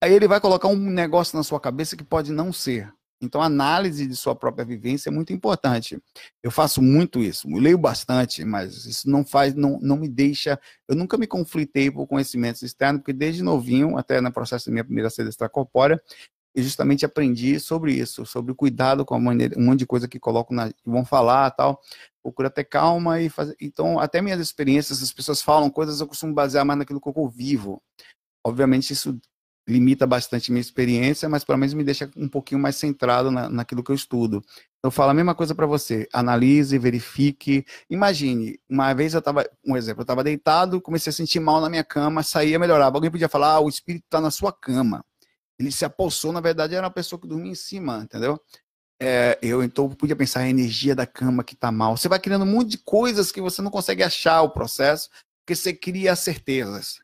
aí 0.00 0.12
ele 0.12 0.28
vai 0.28 0.40
colocar 0.40 0.68
um 0.68 0.76
negócio 0.76 1.36
na 1.36 1.42
sua 1.42 1.58
cabeça 1.58 1.96
que 1.96 2.04
pode 2.04 2.30
não 2.30 2.52
ser. 2.52 2.92
Então, 3.20 3.40
análise 3.40 4.06
de 4.06 4.14
sua 4.14 4.34
própria 4.34 4.64
vivência 4.64 5.08
é 5.08 5.12
muito 5.12 5.32
importante. 5.32 5.98
Eu 6.42 6.50
faço 6.50 6.82
muito 6.82 7.20
isso, 7.20 7.48
eu 7.50 7.58
leio 7.58 7.78
bastante, 7.78 8.44
mas 8.44 8.84
isso 8.84 9.08
não 9.08 9.24
faz, 9.24 9.54
não, 9.54 9.78
não 9.80 9.96
me 9.96 10.08
deixa. 10.08 10.60
Eu 10.86 10.94
nunca 10.94 11.16
me 11.16 11.26
conflitei 11.26 11.90
por 11.90 12.06
conhecimentos 12.06 12.62
externos, 12.62 13.00
porque 13.00 13.12
desde 13.12 13.42
novinho, 13.42 13.96
até 13.96 14.20
no 14.20 14.32
processo 14.32 14.66
da 14.66 14.72
minha 14.72 14.84
primeira 14.84 15.08
sede 15.08 15.30
extracorpórea, 15.30 16.00
eu 16.56 16.62
justamente 16.62 17.04
aprendi 17.04 17.60
sobre 17.60 17.92
isso, 17.92 18.24
sobre 18.24 18.50
o 18.50 18.54
cuidado 18.54 19.04
com 19.04 19.14
a 19.14 19.20
maneira, 19.20 19.58
um 19.58 19.64
monte 19.64 19.80
de 19.80 19.86
coisa 19.86 20.08
que 20.08 20.18
coloco 20.18 20.54
na, 20.54 20.72
que 20.72 20.88
vão 20.88 21.04
falar 21.04 21.50
tal. 21.50 21.78
Procura 22.22 22.48
ter 22.48 22.64
calma 22.64 23.20
e 23.20 23.28
fazer. 23.28 23.54
Então, 23.60 24.00
até 24.00 24.22
minhas 24.22 24.40
experiências, 24.40 25.02
as 25.02 25.12
pessoas 25.12 25.42
falam 25.42 25.68
coisas, 25.68 26.00
eu 26.00 26.06
costumo 26.06 26.32
basear 26.32 26.64
mais 26.64 26.78
naquilo 26.78 26.98
que 26.98 27.08
eu 27.08 27.28
vivo. 27.28 27.82
Obviamente, 28.42 28.90
isso 28.92 29.20
limita 29.68 30.06
bastante 30.06 30.52
minha 30.52 30.60
experiência, 30.60 31.28
mas 31.28 31.44
pelo 31.44 31.58
menos 31.58 31.74
me 31.74 31.82
deixa 31.82 32.10
um 32.16 32.28
pouquinho 32.28 32.60
mais 32.60 32.76
centrado 32.76 33.30
na, 33.30 33.48
naquilo 33.48 33.82
que 33.82 33.90
eu 33.90 33.96
estudo. 33.96 34.42
Eu 34.82 34.90
falo 34.90 35.10
a 35.10 35.14
mesma 35.14 35.34
coisa 35.34 35.54
para 35.54 35.66
você, 35.66 36.08
analise, 36.12 36.78
verifique. 36.78 37.64
Imagine, 37.90 38.60
uma 38.70 38.94
vez 38.94 39.14
eu 39.14 39.18
estava, 39.18 39.44
um 39.64 39.76
exemplo, 39.76 40.02
eu 40.02 40.04
estava 40.04 40.22
deitado, 40.22 40.80
comecei 40.80 41.10
a 41.10 41.12
sentir 41.12 41.40
mal 41.40 41.60
na 41.60 41.68
minha 41.68 41.82
cama, 41.82 42.22
saía, 42.22 42.58
melhorava. 42.58 42.96
Alguém 42.96 43.10
podia 43.10 43.28
falar, 43.28 43.54
ah, 43.54 43.60
o 43.60 43.68
espírito 43.68 44.04
está 44.04 44.20
na 44.20 44.30
sua 44.30 44.52
cama. 44.52 45.04
Ele 45.58 45.72
se 45.72 45.84
apossou, 45.84 46.32
na 46.32 46.40
verdade 46.40 46.74
era 46.74 46.86
uma 46.86 46.92
pessoa 46.92 47.20
que 47.20 47.26
dormia 47.26 47.50
em 47.50 47.56
cima, 47.56 48.02
entendeu? 48.04 48.40
É, 49.02 49.38
eu 49.42 49.62
então 49.62 49.88
podia 49.90 50.16
pensar 50.16 50.40
a 50.40 50.48
energia 50.48 50.94
da 50.94 51.06
cama 51.06 51.42
que 51.42 51.54
está 51.54 51.72
mal. 51.72 51.96
Você 51.96 52.08
vai 52.08 52.20
criando 52.20 52.42
um 52.42 52.50
monte 52.50 52.70
de 52.70 52.78
coisas 52.78 53.32
que 53.32 53.40
você 53.40 53.60
não 53.60 53.70
consegue 53.70 54.02
achar 54.02 54.42
o 54.42 54.50
processo, 54.50 55.10
porque 55.44 55.56
você 55.56 55.72
cria 55.72 56.14
certezas. 56.14 56.98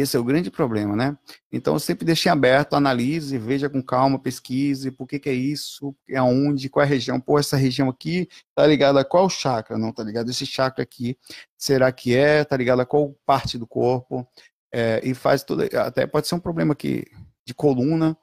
Esse 0.00 0.16
é 0.16 0.20
o 0.20 0.24
grande 0.24 0.48
problema, 0.48 0.94
né? 0.94 1.18
Então, 1.50 1.74
eu 1.74 1.80
sempre 1.80 2.04
deixei 2.04 2.30
aberto, 2.30 2.74
analise, 2.74 3.36
veja 3.36 3.68
com 3.68 3.82
calma, 3.82 4.16
pesquise, 4.16 4.92
por 4.92 5.08
que, 5.08 5.18
que 5.18 5.28
é 5.28 5.32
isso, 5.32 5.92
aonde, 6.16 6.68
qual 6.68 6.84
é 6.84 6.86
a 6.86 6.88
região. 6.88 7.20
Pô, 7.20 7.36
essa 7.36 7.56
região 7.56 7.88
aqui 7.88 8.28
tá 8.54 8.64
ligada 8.64 9.00
a 9.00 9.04
qual 9.04 9.28
chakra? 9.28 9.76
Não, 9.76 9.92
tá 9.92 10.04
ligado 10.04 10.30
esse 10.30 10.46
chakra 10.46 10.84
aqui. 10.84 11.18
Será 11.56 11.90
que 11.90 12.14
é? 12.14 12.44
Tá 12.44 12.56
ligado 12.56 12.80
a 12.80 12.86
qual 12.86 13.12
parte 13.26 13.58
do 13.58 13.66
corpo? 13.66 14.24
É, 14.72 15.00
e 15.02 15.14
faz 15.14 15.42
tudo, 15.42 15.64
até 15.76 16.06
pode 16.06 16.28
ser 16.28 16.36
um 16.36 16.40
problema 16.40 16.74
aqui 16.74 17.04
de 17.44 17.52
coluna, 17.52 18.16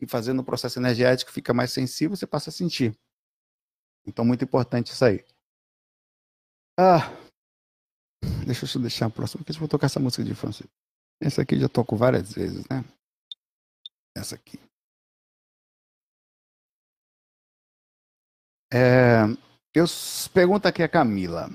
e 0.00 0.06
fazendo 0.06 0.40
o 0.40 0.44
processo 0.44 0.78
energético 0.80 1.32
fica 1.32 1.54
mais 1.54 1.72
sensível, 1.72 2.16
você 2.16 2.26
passa 2.26 2.50
a 2.50 2.52
sentir. 2.52 2.94
Então, 4.06 4.24
muito 4.24 4.44
importante 4.44 4.92
isso 4.92 5.04
aí. 5.04 5.24
Ah, 6.78 7.10
deixa 8.44 8.66
eu 8.66 8.82
deixar 8.82 9.06
a 9.06 9.10
próxima, 9.10 9.38
porque 9.38 9.52
eu 9.52 9.60
vou 9.60 9.68
tocar 9.68 9.86
essa 9.86 10.00
música 10.00 10.24
de 10.24 10.34
Francisco. 10.34 10.81
Essa 11.24 11.42
aqui 11.42 11.56
já 11.56 11.68
toco 11.68 11.94
várias 11.94 12.32
vezes, 12.32 12.66
né? 12.68 12.84
Essa 14.16 14.34
aqui. 14.34 14.58
É, 18.72 19.22
eu 19.72 19.84
pergunto 20.34 20.66
aqui 20.66 20.82
a 20.82 20.88
Camila. 20.88 21.48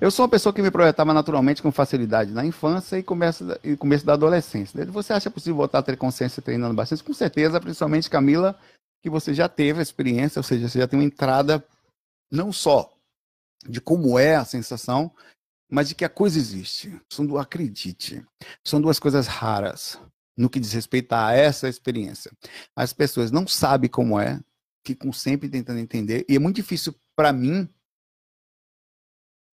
Eu 0.00 0.10
sou 0.10 0.24
uma 0.24 0.30
pessoa 0.30 0.52
que 0.52 0.60
me 0.60 0.70
projetava 0.70 1.14
naturalmente 1.14 1.62
com 1.62 1.70
facilidade 1.70 2.32
na 2.32 2.44
infância 2.44 2.98
e 2.98 3.04
começo, 3.04 3.44
e 3.62 3.76
começo 3.76 4.04
da 4.04 4.14
adolescência. 4.14 4.84
Você 4.86 5.12
acha 5.12 5.30
possível 5.30 5.58
voltar 5.58 5.78
a 5.78 5.82
ter 5.82 5.96
consciência 5.96 6.42
treinando 6.42 6.74
bastante? 6.74 7.04
Com 7.04 7.14
certeza, 7.14 7.60
principalmente 7.60 8.10
Camila, 8.10 8.58
que 9.00 9.08
você 9.08 9.32
já 9.32 9.48
teve 9.48 9.78
a 9.78 9.82
experiência, 9.82 10.40
ou 10.40 10.42
seja, 10.42 10.68
você 10.68 10.80
já 10.80 10.88
tem 10.88 10.98
uma 10.98 11.06
entrada 11.06 11.64
não 12.32 12.52
só 12.52 12.92
de 13.64 13.80
como 13.80 14.18
é 14.18 14.34
a 14.34 14.44
sensação, 14.44 15.08
mas 15.72 15.88
de 15.88 15.94
que 15.94 16.04
a 16.04 16.08
coisa 16.08 16.38
existe. 16.38 17.00
São, 17.10 17.38
acredite, 17.38 18.22
são 18.62 18.78
duas 18.78 18.98
coisas 18.98 19.26
raras 19.26 19.98
no 20.36 20.50
que 20.50 20.60
diz 20.60 20.72
respeito 20.72 21.14
a 21.14 21.32
essa 21.32 21.66
experiência. 21.66 22.30
As 22.76 22.92
pessoas 22.92 23.30
não 23.30 23.46
sabem 23.46 23.88
como 23.88 24.20
é, 24.20 24.38
ficam 24.86 25.10
sempre 25.12 25.48
tentando 25.48 25.78
entender, 25.78 26.26
e 26.28 26.36
é 26.36 26.38
muito 26.38 26.56
difícil 26.56 26.94
para 27.16 27.32
mim, 27.32 27.66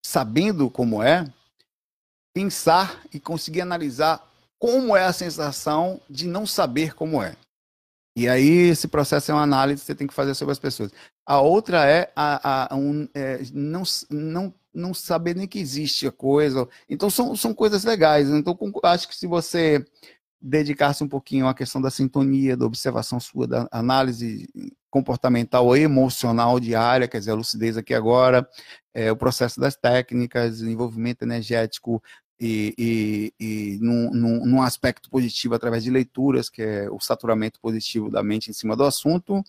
sabendo 0.05 0.70
como 0.70 1.01
é, 1.01 1.26
pensar 2.36 3.01
e 3.13 3.20
conseguir 3.20 3.61
analisar 3.61 4.28
como 4.59 4.97
é 4.97 5.05
a 5.05 5.13
sensação 5.13 6.01
de 6.09 6.28
não 6.28 6.45
saber 6.45 6.93
como 6.93 7.24
é. 7.24 7.38
E 8.17 8.28
aí, 8.28 8.70
esse 8.70 8.89
processo 8.89 9.32
é 9.32 9.34
uma 9.34 9.43
análise 9.43 9.82
que 9.82 9.86
você 9.86 9.95
tem 9.95 10.07
que 10.07 10.13
fazer 10.13 10.36
sobre 10.36 10.51
as 10.51 10.59
pessoas. 10.59 10.91
A 11.30 11.41
outra 11.41 11.88
é, 11.88 12.11
a, 12.15 12.73
a 12.73 12.75
um, 12.75 13.07
é 13.13 13.39
não, 13.53 13.84
não 14.09 14.51
não 14.73 14.95
saber 14.95 15.36
nem 15.36 15.47
que 15.47 15.59
existe 15.59 16.07
a 16.07 16.11
coisa. 16.11 16.67
Então 16.89 17.07
são, 17.07 17.36
são 17.36 17.53
coisas 17.53 17.84
legais. 17.84 18.27
Então 18.30 18.57
acho 18.84 19.07
que 19.07 19.15
se 19.15 19.27
você 19.27 19.86
dedicasse 20.41 21.03
um 21.03 21.07
pouquinho 21.07 21.47
à 21.47 21.53
questão 21.53 21.80
da 21.80 21.91
sintonia, 21.91 22.57
da 22.57 22.65
observação 22.65 23.19
sua, 23.19 23.45
da 23.45 23.67
análise 23.71 24.47
comportamental 24.89 25.67
ou 25.67 25.77
emocional 25.77 26.59
diária, 26.59 27.07
quer 27.07 27.19
dizer, 27.19 27.32
a 27.32 27.36
lucidez 27.36 27.77
aqui 27.77 27.93
agora, 27.93 28.49
é, 28.91 29.11
o 29.11 29.15
processo 29.17 29.59
das 29.59 29.75
técnicas, 29.75 30.61
envolvimento 30.61 31.23
energético 31.23 32.01
e, 32.39 32.73
e, 32.75 33.34
e 33.39 33.77
num, 33.82 34.11
num, 34.11 34.45
num, 34.47 34.61
aspecto 34.63 35.11
positivo 35.11 35.53
através 35.53 35.84
de 35.84 35.91
leituras, 35.91 36.49
que 36.49 36.63
é 36.63 36.89
o 36.89 36.99
saturamento 36.99 37.59
positivo 37.59 38.09
da 38.09 38.23
mente 38.23 38.49
em 38.49 38.53
cima 38.53 38.75
do 38.75 38.84
assunto, 38.84 39.43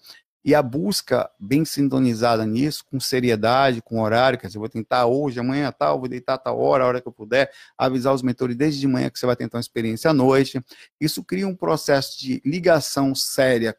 e 0.45 0.55
a 0.55 0.62
busca 0.62 1.30
bem 1.38 1.64
sintonizada 1.64 2.47
nisso, 2.47 2.84
com 2.91 2.99
seriedade, 2.99 3.82
com 3.82 4.01
horário, 4.01 4.38
quer 4.38 4.47
dizer, 4.47 4.59
eu 4.59 4.61
vou 4.61 4.68
tentar 4.68 5.07
hoje, 5.07 5.38
amanhã 5.38 5.70
tal, 5.70 5.99
vou 5.99 6.09
deitar 6.09 6.38
tal 6.38 6.59
hora, 6.59 6.84
a 6.84 6.86
hora 6.86 7.01
que 7.01 7.09
eu 7.09 7.12
puder, 7.12 7.53
avisar 7.76 8.14
os 8.14 8.22
mentores 8.22 8.57
desde 8.57 8.80
de 8.80 8.86
manhã 8.86 9.11
que 9.11 9.18
você 9.18 9.26
vai 9.26 9.36
tentar 9.36 9.59
uma 9.59 9.62
experiência 9.62 10.11
à 10.11 10.14
noite. 10.14 10.61
Isso 11.01 11.22
cria 11.22 11.47
um 11.47 11.55
processo 11.55 12.18
de 12.18 12.41
ligação 12.45 13.14
séria 13.14 13.76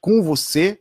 com 0.00 0.22
você, 0.22 0.80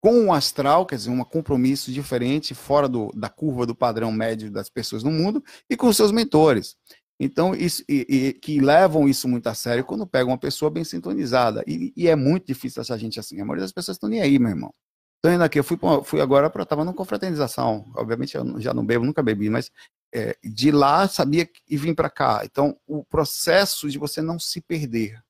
com 0.00 0.26
o 0.26 0.32
astral, 0.32 0.84
quer 0.86 0.96
dizer, 0.96 1.10
um 1.10 1.24
compromisso 1.24 1.90
diferente, 1.90 2.54
fora 2.54 2.88
do, 2.88 3.10
da 3.14 3.28
curva 3.28 3.66
do 3.66 3.74
padrão 3.74 4.12
médio 4.12 4.50
das 4.50 4.68
pessoas 4.68 5.02
no 5.02 5.10
mundo, 5.10 5.42
e 5.68 5.76
com 5.76 5.92
seus 5.92 6.12
mentores. 6.12 6.76
Então, 7.18 7.54
isso, 7.54 7.84
e, 7.88 8.06
e, 8.08 8.32
que 8.34 8.60
levam 8.60 9.08
isso 9.08 9.28
muito 9.28 9.46
a 9.46 9.54
sério 9.54 9.84
quando 9.84 10.06
pegam 10.06 10.30
uma 10.30 10.38
pessoa 10.38 10.70
bem 10.70 10.84
sintonizada. 10.84 11.62
E, 11.66 11.92
e, 11.96 12.08
é 12.08 12.16
muito 12.16 12.46
difícil 12.46 12.82
achar 12.82 12.98
gente 12.98 13.20
assim. 13.20 13.40
A 13.40 13.44
maioria 13.44 13.62
das 13.62 13.72
pessoas 13.72 13.96
estão 13.96 14.08
nem 14.08 14.20
aí, 14.20 14.38
meu 14.38 14.50
irmão. 14.50 14.72
Estou 15.16 15.32
indo 15.32 15.44
aqui, 15.44 15.58
eu 15.58 15.64
fui, 15.64 15.78
fui 16.04 16.20
agora 16.20 16.50
para. 16.50 16.64
Estava 16.64 16.84
numa 16.84 16.94
confraternização. 16.94 17.90
Obviamente, 17.96 18.36
eu 18.36 18.60
já 18.60 18.74
não 18.74 18.84
bebo, 18.84 19.06
nunca 19.06 19.22
bebi, 19.22 19.48
mas 19.48 19.70
é, 20.14 20.36
de 20.44 20.70
lá 20.70 21.08
sabia 21.08 21.48
e 21.68 21.76
vim 21.76 21.94
para 21.94 22.10
cá. 22.10 22.42
Então, 22.44 22.78
o 22.86 23.04
processo 23.04 23.88
de 23.88 23.98
você 23.98 24.20
não 24.20 24.38
se 24.38 24.60
perder 24.60 25.22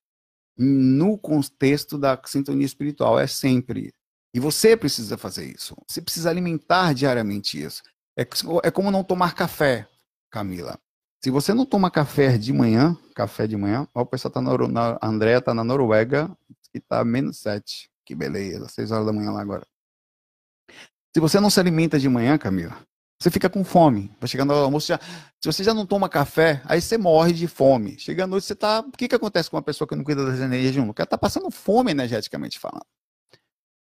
no 0.57 1.19
contexto 1.19 1.99
da 1.99 2.21
sintonia 2.27 2.67
espiritual 2.67 3.19
é 3.19 3.27
sempre. 3.27 3.93
E 4.35 4.41
você 4.41 4.77
precisa 4.77 5.17
fazer 5.17 5.47
isso. 5.47 5.77
Você 5.89 6.03
precisa 6.03 6.29
alimentar 6.29 6.93
diariamente 6.93 7.63
isso. 7.63 7.83
É, 8.19 8.23
é 8.65 8.71
como 8.71 8.91
não 8.91 9.05
tomar 9.05 9.35
café, 9.35 9.89
Camila. 10.31 10.79
Se 11.25 11.31
você 11.31 11.55
não 11.55 11.65
toma 11.65 11.91
café 11.91 12.37
de 12.37 12.53
manhã, 12.53 12.95
café 13.15 13.47
de 13.47 13.57
manhã, 13.57 13.89
ó, 13.95 14.03
o 14.03 14.07
pessoal 14.07 14.31
tá 14.31 14.43
na, 14.43 14.59
na 14.69 14.99
Andrea 15.01 15.41
tá 15.41 15.55
na 15.55 15.65
Noruega 15.65 16.31
e 16.75 16.79
tá 16.79 17.03
menos 17.03 17.39
7. 17.39 17.91
Que 18.05 18.15
beleza, 18.15 18.69
6 18.69 18.91
horas 18.91 19.07
da 19.07 19.13
manhã 19.15 19.31
lá 19.31 19.41
agora. 19.41 19.67
Se 21.15 21.21
você 21.21 21.41
não 21.41 21.49
se 21.49 21.59
alimenta 21.59 21.99
de 21.99 22.11
manhã, 22.11 22.37
Camila, 22.37 22.77
Você 23.19 23.31
fica 23.31 23.49
com 23.49 23.65
fome. 23.65 24.15
Vai 24.21 24.29
chegando 24.29 24.53
ao 24.53 24.65
almoço, 24.65 24.89
já, 24.89 24.99
se 24.99 25.51
você 25.51 25.65
já 25.65 25.73
não 25.73 25.87
toma 25.87 26.11
café, 26.11 26.61
aí 26.67 26.79
você 26.79 26.99
morre 26.99 27.33
de 27.33 27.49
fome. 27.49 27.99
Chega 27.99 28.25
à 28.25 28.27
noite, 28.27 28.45
você 28.45 28.55
tá. 28.55 28.81
O 28.81 28.93
que, 28.93 29.09
que 29.09 29.15
acontece 29.15 29.49
com 29.49 29.57
uma 29.57 29.63
pessoa 29.63 29.89
que 29.89 29.97
não 29.97 30.05
cuida 30.05 30.27
das 30.27 30.41
energias 30.41 30.75
de 30.75 30.81
um? 30.81 30.91
O 30.91 30.93
cara 30.93 31.07
tá 31.07 31.17
passando 31.17 31.51
fome 31.51 31.91
energeticamente 31.91 32.59
falando. 32.59 32.85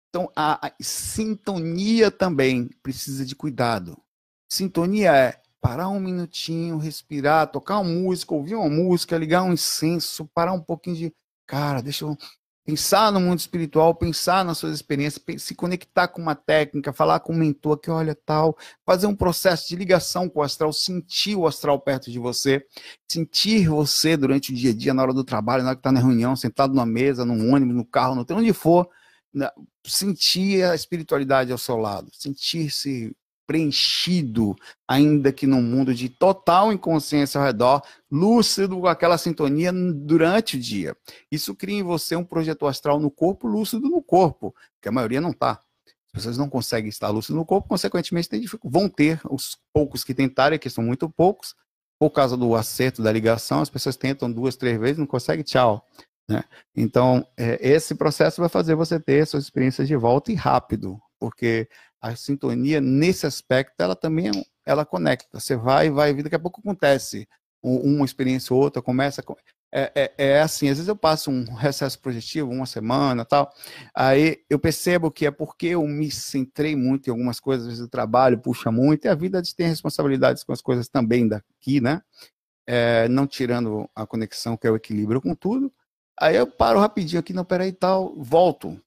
Então, 0.08 0.32
a, 0.34 0.68
a 0.68 0.72
sintonia 0.80 2.10
também 2.10 2.70
precisa 2.82 3.26
de 3.26 3.36
cuidado. 3.36 4.02
Sintonia 4.50 5.14
é 5.14 5.42
parar 5.66 5.90
um 5.90 6.00
minutinho, 6.00 6.78
respirar, 6.78 7.48
tocar 7.48 7.80
uma 7.80 7.90
música, 7.90 8.36
ouvir 8.36 8.54
uma 8.54 8.70
música, 8.70 9.18
ligar 9.18 9.42
um 9.42 9.54
incenso, 9.54 10.30
parar 10.32 10.54
um 10.54 10.62
pouquinho 10.62 10.96
de. 10.96 11.14
Cara, 11.48 11.82
deixa 11.82 12.06
eu 12.06 12.16
pensar 12.64 13.12
no 13.12 13.20
mundo 13.20 13.40
espiritual, 13.40 13.96
pensar 13.96 14.46
nas 14.46 14.60
suas 14.60 14.76
experiências, 14.76 15.24
se 15.40 15.56
conectar 15.56 16.08
com 16.08 16.22
uma 16.22 16.36
técnica, 16.36 16.94
falar 16.94 17.20
com 17.20 17.34
um 17.34 17.38
mentor 17.38 17.80
que 17.80 17.90
olha 17.90 18.14
tal, 18.14 18.56
fazer 18.86 19.08
um 19.08 19.16
processo 19.16 19.68
de 19.68 19.76
ligação 19.76 20.30
com 20.30 20.40
o 20.40 20.44
astral, 20.44 20.72
sentir 20.72 21.36
o 21.36 21.48
astral 21.48 21.80
perto 21.80 22.12
de 22.12 22.20
você, 22.20 22.64
sentir 23.10 23.68
você 23.68 24.16
durante 24.16 24.52
o 24.52 24.56
dia 24.56 24.70
a 24.70 24.76
dia, 24.76 24.94
na 24.94 25.02
hora 25.02 25.14
do 25.14 25.24
trabalho, 25.24 25.64
na 25.64 25.70
hora 25.70 25.76
que 25.76 25.80
está 25.80 25.92
na 25.92 26.00
reunião, 26.00 26.36
sentado 26.36 26.76
numa 26.76 26.86
mesa, 26.86 27.26
num 27.26 27.52
ônibus, 27.52 27.76
no 27.76 27.86
carro, 27.86 28.14
não 28.14 28.24
tem 28.24 28.38
onde 28.38 28.54
for, 28.54 28.88
né, 29.34 29.50
sentir 29.84 30.64
a 30.64 30.76
espiritualidade 30.76 31.52
ao 31.52 31.58
seu 31.58 31.78
lado, 31.78 32.12
sentir-se 32.14 33.16
preenchido, 33.46 34.56
ainda 34.88 35.32
que 35.32 35.46
num 35.48 35.62
mundo 35.62 35.94
de 35.94 36.10
total 36.10 36.74
inconsciência 36.74 37.40
ao 37.40 37.46
redor, 37.46 37.82
lúcido 38.12 38.80
com 38.80 38.88
aquela 38.88 39.18
sintonia 39.18 39.72
durante 39.72 40.58
o 40.58 40.60
dia. 40.60 40.96
Isso 41.32 41.56
cria 41.56 41.78
em 41.78 41.84
você 41.84 42.16
um 42.16 42.24
projeto 42.24 42.66
astral 42.68 43.00
no 43.00 43.12
corpo, 43.12 43.48
lúcido 43.48 43.90
no 43.90 44.02
corpo, 44.02 44.54
que 44.82 44.90
a 44.90 44.92
maioria 44.92 45.22
não 45.22 45.32
está. 45.32 45.60
As 46.08 46.12
pessoas 46.14 46.38
não 46.38 46.50
conseguem 46.50 46.90
estar 46.90 47.10
lúcido 47.10 47.38
no 47.38 47.46
corpo, 47.46 47.68
consequentemente 47.68 48.30
vão 48.64 48.88
ter 48.88 49.20
os 49.30 49.58
poucos 49.74 50.04
que 50.04 50.14
tentarem, 50.14 50.58
que 50.58 50.70
são 50.70 50.84
muito 50.84 51.10
poucos, 51.10 51.56
por 52.00 52.10
causa 52.10 52.36
do 52.36 52.56
acerto 52.56 53.02
da 53.02 53.12
ligação, 53.12 53.62
as 53.62 53.70
pessoas 53.70 53.96
tentam 53.96 54.32
duas, 54.32 54.56
três 54.56 54.80
vezes, 54.80 54.98
não 54.98 55.08
conseguem, 55.08 55.44
tchau. 55.44 55.86
Né? 56.30 56.44
Então, 56.76 57.26
é, 57.38 57.58
esse 57.62 57.96
processo 57.96 58.42
vai 58.42 58.50
fazer 58.50 58.76
você 58.76 59.00
ter 59.00 59.26
suas 59.26 59.44
experiências 59.44 59.88
de 59.88 59.96
volta 59.96 60.32
e 60.32 60.36
rápido, 60.36 61.00
porque 61.20 61.70
a 62.06 62.16
sintonia 62.16 62.80
nesse 62.80 63.26
aspecto 63.26 63.82
ela 63.82 63.96
também 63.96 64.30
ela 64.64 64.86
conecta. 64.86 65.40
Você 65.40 65.56
vai, 65.56 65.90
vai, 65.90 66.14
daqui 66.14 66.36
a 66.36 66.40
pouco 66.40 66.60
acontece 66.60 67.28
uma 67.64 68.06
experiência 68.06 68.56
ou 68.56 68.62
outra, 68.62 68.80
começa. 68.80 69.24
É, 69.74 69.92
é, 69.96 70.14
é, 70.18 70.42
assim, 70.42 70.70
às 70.70 70.78
vezes 70.78 70.88
eu 70.88 70.96
passo 70.96 71.32
um 71.32 71.44
recesso 71.56 72.00
projetivo, 72.00 72.52
uma 72.52 72.68
semana 72.68 73.26
tal, 73.26 73.52
aí 73.94 74.38
eu 74.50 74.60
percebo 74.60 75.12
que 75.12 75.26
é 75.26 75.32
porque 75.32 75.68
eu 75.68 75.86
me 75.86 76.10
centrei 76.12 76.76
muito 76.76 77.08
em 77.08 77.10
algumas 77.10 77.40
coisas, 77.40 77.66
às 77.66 77.74
vezes 77.74 77.86
o 77.86 77.90
trabalho 77.90 78.38
puxa 78.38 78.72
muito, 78.72 79.06
e 79.06 79.08
a 79.10 79.16
vida 79.16 79.42
tem 79.58 79.68
responsabilidades 79.68 80.44
com 80.44 80.54
as 80.54 80.62
coisas 80.62 80.88
também 80.88 81.28
daqui, 81.28 81.82
né? 81.82 82.02
É, 82.68 83.08
não 83.10 83.26
tirando 83.26 83.90
a 83.96 84.06
conexão, 84.06 84.56
que 84.56 84.68
é 84.68 84.72
o 84.72 84.76
equilíbrio 84.76 85.20
com 85.22 85.34
tudo. 85.34 85.74
Aí 86.20 86.36
eu 86.36 86.48
paro 86.48 86.80
rapidinho 86.80 87.20
aqui, 87.20 87.34
não, 87.34 87.44
peraí 87.44 87.74
tal, 87.74 88.16
volto. 88.16 88.80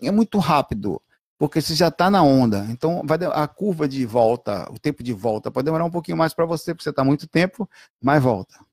É 0.00 0.10
muito 0.10 0.38
rápido 0.38 1.02
porque 1.42 1.60
você 1.60 1.74
já 1.74 1.88
está 1.88 2.08
na 2.08 2.22
onda. 2.22 2.64
Então, 2.70 3.02
vai 3.04 3.18
a 3.32 3.48
curva 3.48 3.88
de 3.88 4.06
volta, 4.06 4.70
o 4.70 4.78
tempo 4.78 5.02
de 5.02 5.12
volta, 5.12 5.50
pode 5.50 5.64
demorar 5.64 5.84
um 5.84 5.90
pouquinho 5.90 6.16
mais 6.16 6.32
para 6.32 6.46
você, 6.46 6.72
porque 6.72 6.84
você 6.84 6.90
está 6.90 7.02
muito 7.02 7.26
tempo, 7.26 7.68
mas 8.00 8.22
volta. 8.22 8.64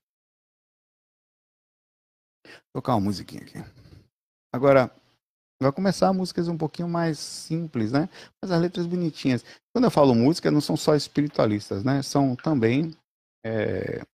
Vou 2.46 2.74
tocar 2.74 2.94
uma 2.94 3.00
musiquinha 3.00 3.42
aqui. 3.42 3.58
Agora, 4.54 4.88
vai 5.60 5.72
começar 5.72 6.12
músicas 6.12 6.46
um 6.46 6.56
pouquinho 6.56 6.88
mais 6.88 7.18
simples, 7.18 7.90
né? 7.90 8.08
Mas 8.40 8.52
as 8.52 8.60
letras 8.60 8.86
bonitinhas. 8.86 9.44
Quando 9.74 9.86
eu 9.86 9.90
falo 9.90 10.14
música, 10.14 10.48
não 10.48 10.60
são 10.60 10.76
só 10.76 10.94
espiritualistas, 10.94 11.82
né? 11.82 12.02
São 12.02 12.36
também 12.36 12.96
é, 13.44 14.06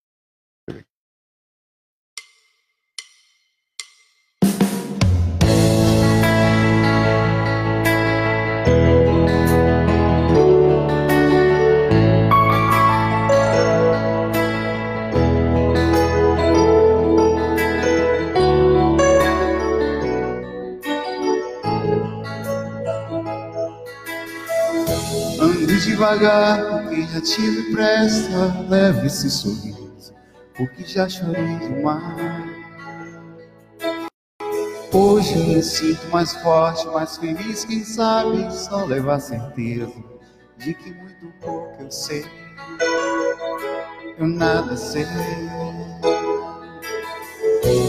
devagar, 25.96 26.82
porque 26.82 27.02
já 27.06 27.20
tive 27.22 27.72
pressa. 27.72 28.66
Leve 28.68 29.06
esse 29.06 29.30
sorriso, 29.30 30.14
porque 30.54 30.84
já 30.84 31.08
chorei 31.08 31.58
demais. 31.58 32.56
Hoje 34.92 35.36
me 35.36 35.62
sinto 35.62 36.06
mais 36.08 36.34
forte, 36.36 36.86
mais 36.88 37.16
feliz, 37.16 37.64
quem 37.64 37.82
sabe 37.84 38.50
só 38.52 38.84
levar 38.84 39.20
certeza 39.20 39.92
de 40.58 40.74
que 40.74 40.90
muito 40.92 41.32
pouco 41.40 41.82
eu 41.82 41.90
sei. 41.90 42.24
Eu 44.18 44.26
nada 44.26 44.76
sei. 44.76 45.06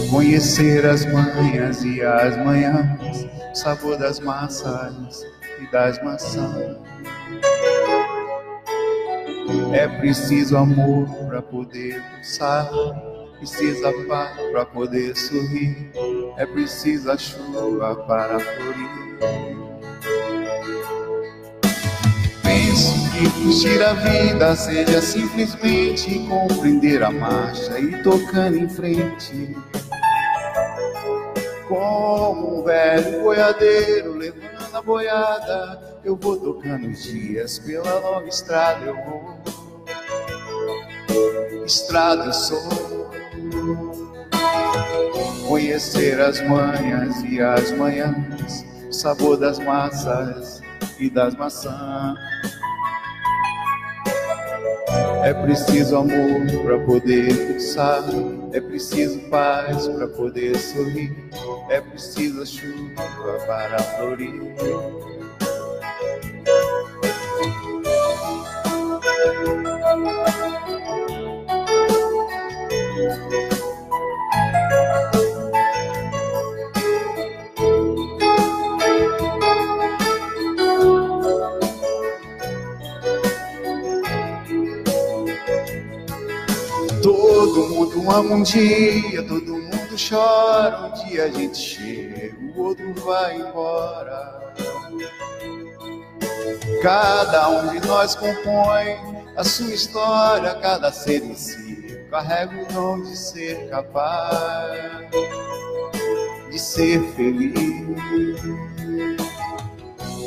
Conhecer 0.09 0.85
as 0.85 1.05
manhas 1.05 1.83
e 1.83 2.01
as 2.01 2.37
manhãs, 2.37 3.25
o 3.51 3.55
sabor 3.55 3.97
das 3.97 4.19
massas 4.19 5.25
e 5.61 5.71
das 5.71 6.01
maçãs. 6.03 6.77
É 9.73 9.87
preciso 9.87 10.57
amor 10.57 11.07
para 11.27 11.41
poder 11.41 12.01
pulsar, 12.03 12.69
precisa 13.37 13.93
paz 14.07 14.35
para 14.51 14.65
poder 14.65 15.15
sorrir, 15.15 15.91
é 16.37 16.45
preciso 16.45 17.09
a 17.09 17.17
chuva 17.17 17.95
para 18.07 18.39
florir. 18.39 19.19
Penso 22.43 22.93
que 23.11 23.29
curtir 23.41 23.83
a 23.83 23.93
vida 23.93 24.55
seja 24.55 25.01
simplesmente 25.01 26.27
compreender 26.27 27.03
a 27.03 27.11
marcha 27.11 27.79
e 27.79 28.03
tocando 28.03 28.57
em 28.57 28.67
frente. 28.67 29.55
Como 31.67 32.59
um 32.59 32.63
velho 32.63 33.21
boiadeiro 33.21 34.13
levando 34.13 34.75
a 34.75 34.81
boiada 34.81 35.97
eu 36.07 36.15
vou 36.15 36.37
tocando 36.37 36.87
os 36.87 37.03
dias 37.03 37.59
pela 37.59 37.99
longa 37.99 38.29
estrada, 38.29 38.85
eu 38.85 38.95
vou. 38.95 39.36
Estrada 41.67 42.23
eu 42.23 42.31
sou. 42.31 43.11
Conhecer 45.49 46.17
as 46.17 46.39
manhas 46.47 47.21
e 47.25 47.41
as 47.41 47.71
manhãs, 47.73 48.65
sabor 48.89 49.35
das 49.35 49.59
massas 49.59 50.61
e 50.97 51.09
das 51.09 51.35
maçãs. 51.35 52.17
É 55.25 55.33
preciso 55.33 55.97
amor 55.97 56.45
para 56.63 56.79
poder 56.85 57.35
pulsar, 57.47 58.01
é 58.53 58.61
preciso 58.61 59.19
paz 59.29 59.89
para 59.89 60.07
poder 60.07 60.57
sorrir, 60.57 61.13
é 61.69 61.81
preciso 61.81 62.45
chuva 62.45 63.03
para 63.45 63.77
florir. 63.77 64.55
Um 88.15 88.41
dia, 88.41 89.23
todo 89.23 89.53
mundo 89.53 89.95
chora. 90.09 90.87
Um 90.87 91.05
dia 91.05 91.25
a 91.25 91.29
gente 91.29 91.57
chega, 91.57 92.35
o 92.39 92.61
outro 92.61 92.93
vai 92.93 93.37
embora. 93.37 94.53
Cada 96.81 97.49
um 97.49 97.79
de 97.79 97.87
nós 97.87 98.15
compõe 98.15 98.97
a 99.35 99.43
sua 99.43 99.73
história, 99.73 100.55
cada 100.55 100.91
ser 100.91 101.23
em 101.23 101.35
si 101.35 101.77
carrega 102.09 102.63
o 102.63 102.73
dom 102.73 103.01
de 103.01 103.17
ser 103.17 103.69
capaz 103.69 105.09
de 106.49 106.59
ser 106.59 107.01
feliz. 107.13 107.57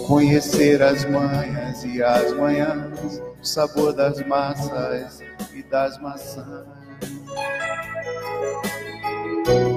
Conhecer 0.07 0.83
as 0.83 1.05
manhas 1.05 1.85
e 1.85 2.03
as 2.03 2.33
manhãs, 2.33 3.23
o 3.41 3.45
sabor 3.45 3.93
das 3.93 4.25
massas 4.27 5.23
e 5.55 5.63
das 5.63 6.01
maçãs. 6.01 6.80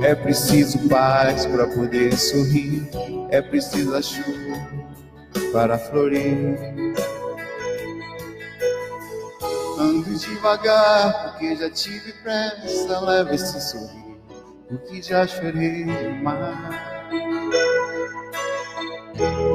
É 0.03 0.13
preciso 0.15 0.87
paz 0.89 1.45
para 1.45 1.65
poder 1.67 2.15
sorrir, 2.17 2.89
é 3.29 3.41
preciso 3.41 3.95
a 3.95 4.01
chuva 4.01 4.67
para 5.51 5.77
florir. 5.77 6.57
Indo 9.79 10.17
devagar, 10.17 11.23
porque 11.23 11.55
já 11.55 11.69
tive 11.69 12.13
pressa, 12.21 12.99
leva 12.99 13.33
esse 13.33 13.61
sorriso, 13.61 14.17
porque 14.67 15.01
já 15.01 15.25
chorei 15.25 15.85
demais. 15.85 16.93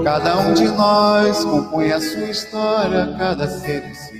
Cada 0.04 0.38
um 0.38 0.54
de 0.54 0.68
nós 0.68 1.44
compõe 1.44 1.92
a 1.92 2.00
sua 2.00 2.30
história, 2.30 3.14
cada 3.18 3.48
ser 3.48 3.84
em 3.84 3.94
si 3.94 4.18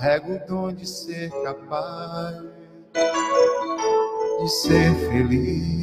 carrega 0.00 0.32
o 0.32 0.46
dom 0.46 0.72
de 0.72 0.88
ser 0.88 1.30
capaz 1.44 2.59
de 2.92 4.48
ser 4.48 4.94
feliz. 5.08 5.80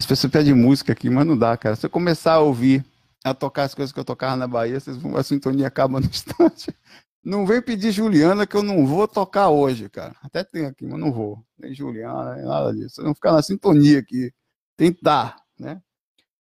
As 0.00 0.06
pessoas 0.06 0.32
pedem 0.32 0.54
música 0.54 0.92
aqui, 0.92 1.08
mas 1.08 1.26
não 1.26 1.36
dá, 1.36 1.56
cara. 1.56 1.76
Se 1.76 1.86
eu 1.86 1.90
começar 1.90 2.34
a 2.34 2.40
ouvir, 2.40 2.84
a 3.24 3.34
tocar 3.34 3.64
as 3.64 3.74
coisas 3.74 3.92
que 3.92 4.00
eu 4.00 4.04
tocava 4.04 4.36
na 4.36 4.46
Bahia, 4.46 4.80
vocês 4.80 4.96
vão, 4.96 5.16
a 5.16 5.22
sintonia 5.22 5.66
acaba 5.66 6.00
no 6.00 6.06
instante. 6.08 6.74
Não 7.22 7.46
vem 7.46 7.60
pedir 7.60 7.92
Juliana 7.92 8.46
que 8.46 8.56
eu 8.56 8.62
não 8.62 8.86
vou 8.86 9.06
tocar 9.06 9.50
hoje, 9.50 9.88
cara. 9.90 10.16
Até 10.22 10.42
tem 10.42 10.64
aqui, 10.64 10.86
mas 10.86 10.98
não 10.98 11.12
vou. 11.12 11.44
Nem 11.58 11.74
Juliana, 11.74 12.36
nem 12.36 12.46
nada 12.46 12.72
disso. 12.72 13.02
Vão 13.02 13.14
ficar 13.14 13.32
na 13.32 13.42
sintonia 13.42 13.98
aqui. 13.98 14.32
Tentar, 14.76 15.36
né? 15.58 15.82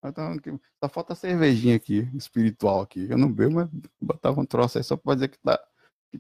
Então, 0.04 0.38
só 0.84 0.89
falta 0.89 1.15
cervejinha 1.15 1.75
aqui, 1.75 2.09
espiritual 2.15 2.82
aqui. 2.82 3.07
Eu 3.09 3.17
não 3.17 3.32
bebo, 3.32 3.55
mas 3.55 3.69
botava 4.01 4.39
um 4.39 4.45
troço 4.45 4.78
aí 4.78 4.84
só 4.84 4.95
pra 4.95 5.15
dizer 5.15 5.30
que 5.30 5.39
tá. 5.39 5.59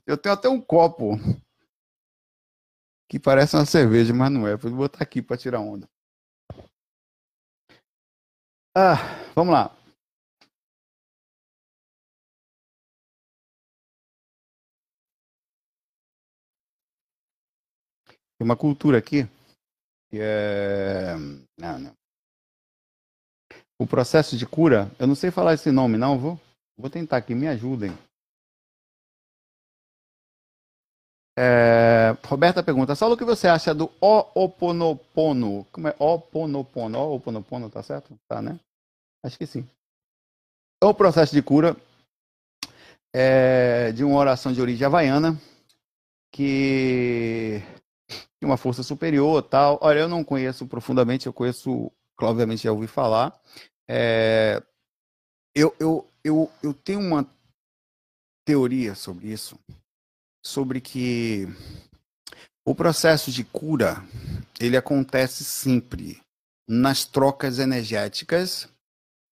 Eu 0.05 0.17
tenho 0.17 0.33
até 0.33 0.49
um 0.49 0.61
copo 0.61 1.17
que 3.09 3.19
parece 3.19 3.55
uma 3.55 3.65
cerveja, 3.65 4.13
mas 4.13 4.31
não 4.31 4.47
é. 4.47 4.55
Vou 4.57 4.71
botar 4.71 5.03
aqui 5.03 5.21
para 5.21 5.37
tirar 5.37 5.59
onda. 5.59 5.87
Ah, 8.75 8.95
vamos 9.35 9.53
lá. 9.53 9.75
Tem 18.37 18.45
uma 18.45 18.55
cultura 18.55 18.99
aqui 18.99 19.27
que 20.09 20.19
é. 20.19 21.15
Não, 21.57 21.79
não. 21.79 22.06
O 23.79 23.85
processo 23.85 24.35
de 24.37 24.45
cura, 24.45 24.91
eu 24.97 25.05
não 25.05 25.15
sei 25.15 25.29
falar 25.31 25.53
esse 25.53 25.71
nome, 25.71 25.97
não, 25.97 26.17
vou, 26.17 26.39
vou 26.77 26.89
tentar 26.89 27.17
aqui, 27.17 27.35
me 27.35 27.47
ajudem. 27.47 27.91
É, 31.37 32.17
Roberta 32.25 32.63
pergunta, 32.63 32.95
Saulo, 32.95 33.13
o 33.13 33.17
que 33.17 33.23
você 33.23 33.47
acha 33.47 33.73
do 33.73 33.91
Oponopono? 34.01 35.65
Como 35.71 35.87
é 35.87 35.95
Oponopono? 35.99 37.13
Oponopono, 37.13 37.69
tá 37.69 37.83
certo? 37.83 38.17
Tá, 38.27 38.41
né? 38.41 38.59
Acho 39.23 39.37
que 39.37 39.45
sim. 39.45 39.67
O 40.83 40.93
processo 40.93 41.33
de 41.33 41.43
cura 41.43 41.77
é 43.13 43.91
de 43.91 44.03
uma 44.03 44.17
oração 44.17 44.51
de 44.51 44.61
origem 44.61 44.85
havaiana 44.85 45.39
que 46.31 47.61
uma 48.43 48.57
força 48.57 48.83
superior 48.83 49.43
tal. 49.43 49.77
Olha, 49.81 49.99
eu 49.99 50.09
não 50.09 50.23
conheço 50.23 50.65
profundamente, 50.67 51.27
eu 51.27 51.33
conheço, 51.33 51.91
obviamente 52.25 52.63
já 52.63 52.71
ouvi 52.71 52.87
falar. 52.87 53.39
É, 53.89 54.61
eu, 55.55 55.75
eu, 55.79 56.09
eu, 56.23 56.51
eu 56.61 56.73
tenho 56.73 56.99
uma 56.99 57.25
teoria 58.45 58.95
sobre 58.95 59.27
isso, 59.31 59.59
sobre 60.45 60.79
que 60.79 61.47
o 62.65 62.75
processo 62.75 63.31
de 63.31 63.43
cura 63.43 64.03
ele 64.59 64.77
acontece 64.77 65.43
sempre 65.43 66.21
nas 66.67 67.05
trocas 67.05 67.59
energéticas 67.59 68.69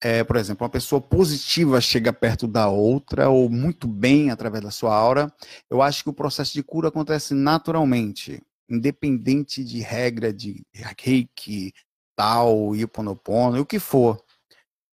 é, 0.02 0.24
por 0.24 0.36
exemplo, 0.36 0.64
uma 0.64 0.70
pessoa 0.70 1.02
positiva 1.02 1.80
chega 1.82 2.14
perto 2.14 2.48
da 2.48 2.70
outra, 2.70 3.30
ou 3.30 3.50
muito 3.50 3.88
bem 3.88 4.30
através 4.30 4.64
da 4.64 4.70
sua 4.70 4.96
aura, 4.96 5.34
eu 5.68 5.82
acho 5.82 6.04
que 6.04 6.10
o 6.10 6.14
processo 6.14 6.54
de 6.54 6.62
cura 6.62 6.90
acontece 6.90 7.34
naturalmente, 7.34 8.40
independente 8.70 9.64
de 9.64 9.80
regra 9.80 10.32
de 10.32 10.62
reiki, 11.00 11.74
tal, 12.16 12.76
iponopono, 12.76 13.60
o 13.60 13.66
que 13.66 13.80
for. 13.80 14.24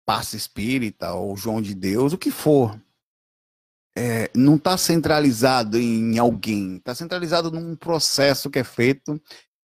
Passe 0.05 0.37
espírita 0.37 1.13
ou 1.13 1.35
João 1.37 1.61
de 1.61 1.75
Deus, 1.75 2.13
o 2.13 2.17
que 2.17 2.31
for. 2.31 2.79
É, 3.95 4.29
não 4.35 4.55
está 4.55 4.77
centralizado 4.77 5.77
em 5.77 6.17
alguém, 6.17 6.77
está 6.77 6.95
centralizado 6.95 7.51
num 7.51 7.75
processo 7.75 8.49
que 8.49 8.59
é 8.59 8.63
feito 8.63 9.21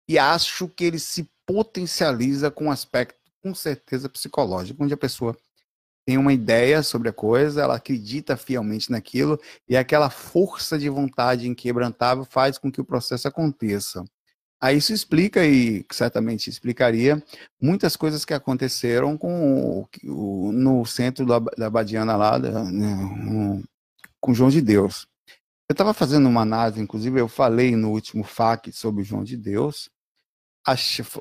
e 0.10 0.20
acho 0.20 0.68
que 0.68 0.84
ele 0.84 1.00
se 1.00 1.30
potencializa 1.46 2.52
com 2.52 2.66
um 2.66 2.72
aspecto 2.72 3.20
com 3.42 3.54
certeza 3.54 4.10
psicológico, 4.10 4.84
onde 4.84 4.94
a 4.94 4.98
pessoa 4.98 5.38
tem 6.06 6.18
uma 6.18 6.34
ideia 6.34 6.84
sobre 6.84 7.10
a 7.10 7.14
coisa, 7.14 7.62
ela 7.62 7.76
acredita 7.76 8.38
fielmente 8.38 8.92
naquilo 8.92 9.40
e 9.68 9.76
aquela 9.76 10.10
força 10.10 10.78
de 10.78 10.88
vontade 10.88 11.48
inquebrantável 11.48 12.24
faz 12.24 12.58
com 12.58 12.72
que 12.72 12.80
o 12.80 12.86
processo 12.86 13.28
aconteça. 13.28 14.04
Aí 14.62 14.78
isso 14.78 14.94
explica 14.94 15.46
e 15.46 15.86
certamente 15.92 16.50
explicaria 16.50 17.22
muitas 17.62 17.96
coisas 17.96 18.24
que 18.24 18.34
aconteceram 18.34 19.18
com 19.18 19.86
o, 20.06 20.52
no 20.52 20.86
centro 20.86 21.26
da, 21.26 21.40
da 21.40 21.70
Badiana 21.70 22.16
lá, 22.16 22.38
da, 22.38 22.64
né, 22.64 23.62
com 24.20 24.34
João 24.34 24.50
de 24.50 24.62
Deus. 24.62 25.08
Eu 25.70 25.74
estava 25.74 25.94
fazendo 25.94 26.30
uma 26.30 26.42
análise, 26.42 26.82
inclusive 26.82 27.20
eu 27.20 27.28
falei 27.28 27.76
no 27.76 27.92
último 27.92 28.24
FAQ 28.24 28.72
sobre 28.72 29.04
João 29.04 29.24
de 29.24 29.36
Deus, 29.36 29.90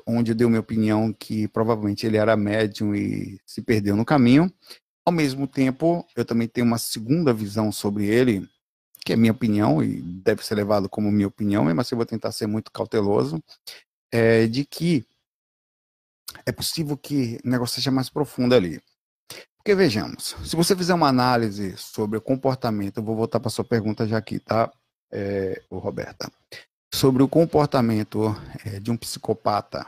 onde 0.07 0.31
eu 0.31 0.35
dei 0.35 0.47
minha 0.47 0.59
opinião 0.59 1.13
que 1.13 1.47
provavelmente 1.47 2.05
ele 2.05 2.17
era 2.17 2.35
médium 2.35 2.95
e 2.95 3.39
se 3.45 3.61
perdeu 3.61 3.95
no 3.95 4.05
caminho. 4.05 4.51
Ao 5.05 5.13
mesmo 5.13 5.47
tempo, 5.47 6.03
eu 6.15 6.25
também 6.25 6.47
tenho 6.47 6.65
uma 6.65 6.79
segunda 6.79 7.31
visão 7.31 7.71
sobre 7.71 8.05
ele, 8.05 8.47
que 9.05 9.13
é 9.13 9.15
minha 9.15 9.31
opinião 9.31 9.83
e 9.83 10.01
deve 10.01 10.45
ser 10.45 10.55
levado 10.55 10.89
como 10.89 11.11
minha 11.11 11.27
opinião, 11.27 11.63
mas 11.63 11.79
assim 11.79 11.95
eu 11.95 11.97
vou 11.97 12.05
tentar 12.05 12.31
ser 12.31 12.47
muito 12.47 12.71
cauteloso, 12.71 13.41
é 14.11 14.47
de 14.47 14.65
que 14.65 15.05
é 16.45 16.51
possível 16.51 16.97
que 16.97 17.39
o 17.45 17.49
negócio 17.49 17.75
seja 17.75 17.91
mais 17.91 18.09
profundo 18.09 18.55
ali. 18.55 18.81
Porque 19.57 19.75
vejamos, 19.75 20.35
se 20.43 20.55
você 20.55 20.75
fizer 20.75 20.93
uma 20.93 21.07
análise 21.07 21.77
sobre 21.77 22.17
o 22.17 22.21
comportamento, 22.21 22.97
eu 22.97 23.03
vou 23.03 23.15
voltar 23.15 23.39
para 23.39 23.49
sua 23.49 23.63
pergunta 23.63 24.07
já 24.07 24.17
aqui, 24.17 24.39
tá, 24.39 24.71
é, 25.11 25.61
Roberta? 25.71 26.29
sobre 26.95 27.21
o 27.21 27.27
comportamento 27.27 28.35
é, 28.65 28.79
de 28.79 28.89
um 28.89 28.97
psicopata. 28.97 29.85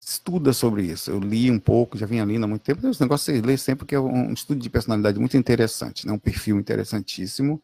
Estuda 0.00 0.52
sobre 0.52 0.84
isso. 0.84 1.10
Eu 1.10 1.18
li 1.18 1.50
um 1.50 1.58
pouco, 1.58 1.98
já 1.98 2.06
vinha 2.06 2.24
lendo 2.24 2.44
há 2.44 2.46
muito 2.46 2.62
tempo. 2.62 2.86
Esse 2.86 3.00
negócio 3.00 3.32
você 3.32 3.40
lê 3.40 3.56
sempre, 3.56 3.80
porque 3.80 3.94
é 3.94 4.00
um 4.00 4.32
estudo 4.32 4.60
de 4.60 4.70
personalidade 4.70 5.18
muito 5.18 5.36
interessante, 5.36 6.06
né? 6.06 6.12
um 6.12 6.18
perfil 6.18 6.58
interessantíssimo, 6.58 7.60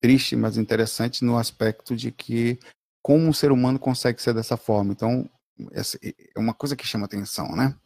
triste, 0.00 0.36
mas 0.36 0.56
interessante 0.56 1.24
no 1.24 1.38
aspecto 1.38 1.96
de 1.96 2.10
que 2.10 2.58
como 3.02 3.26
um 3.26 3.32
ser 3.32 3.52
humano 3.52 3.78
consegue 3.78 4.20
ser 4.20 4.34
dessa 4.34 4.56
forma. 4.56 4.92
Então, 4.92 5.28
essa 5.72 5.98
é 6.02 6.38
uma 6.38 6.54
coisa 6.54 6.74
que 6.74 6.86
chama 6.86 7.06
atenção, 7.06 7.54
né? 7.54 7.78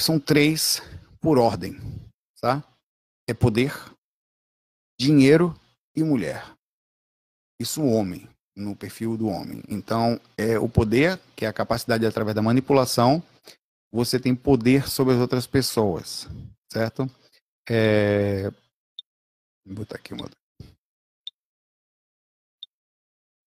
São 0.00 0.20
três 0.20 0.82
por 1.20 1.38
ordem, 1.38 1.78
tá? 2.40 2.64
É 3.28 3.34
poder, 3.34 3.72
dinheiro 4.98 5.58
e 5.94 6.02
mulher. 6.02 6.56
Isso 7.60 7.82
o 7.82 7.90
homem 7.90 8.28
no 8.54 8.74
perfil 8.74 9.16
do 9.16 9.28
homem. 9.28 9.62
Então, 9.68 10.20
é 10.36 10.58
o 10.58 10.68
poder, 10.68 11.20
que 11.34 11.44
é 11.44 11.48
a 11.48 11.52
capacidade 11.52 12.06
através 12.06 12.34
da 12.34 12.42
manipulação, 12.42 13.22
você 13.92 14.18
tem 14.18 14.34
poder 14.34 14.88
sobre 14.88 15.14
as 15.14 15.20
outras 15.20 15.46
pessoas, 15.46 16.28
certo? 16.72 17.10
É... 17.68 18.50
Vou 19.64 19.76
botar 19.76 19.96
aqui 19.96 20.14
uma. 20.14 20.28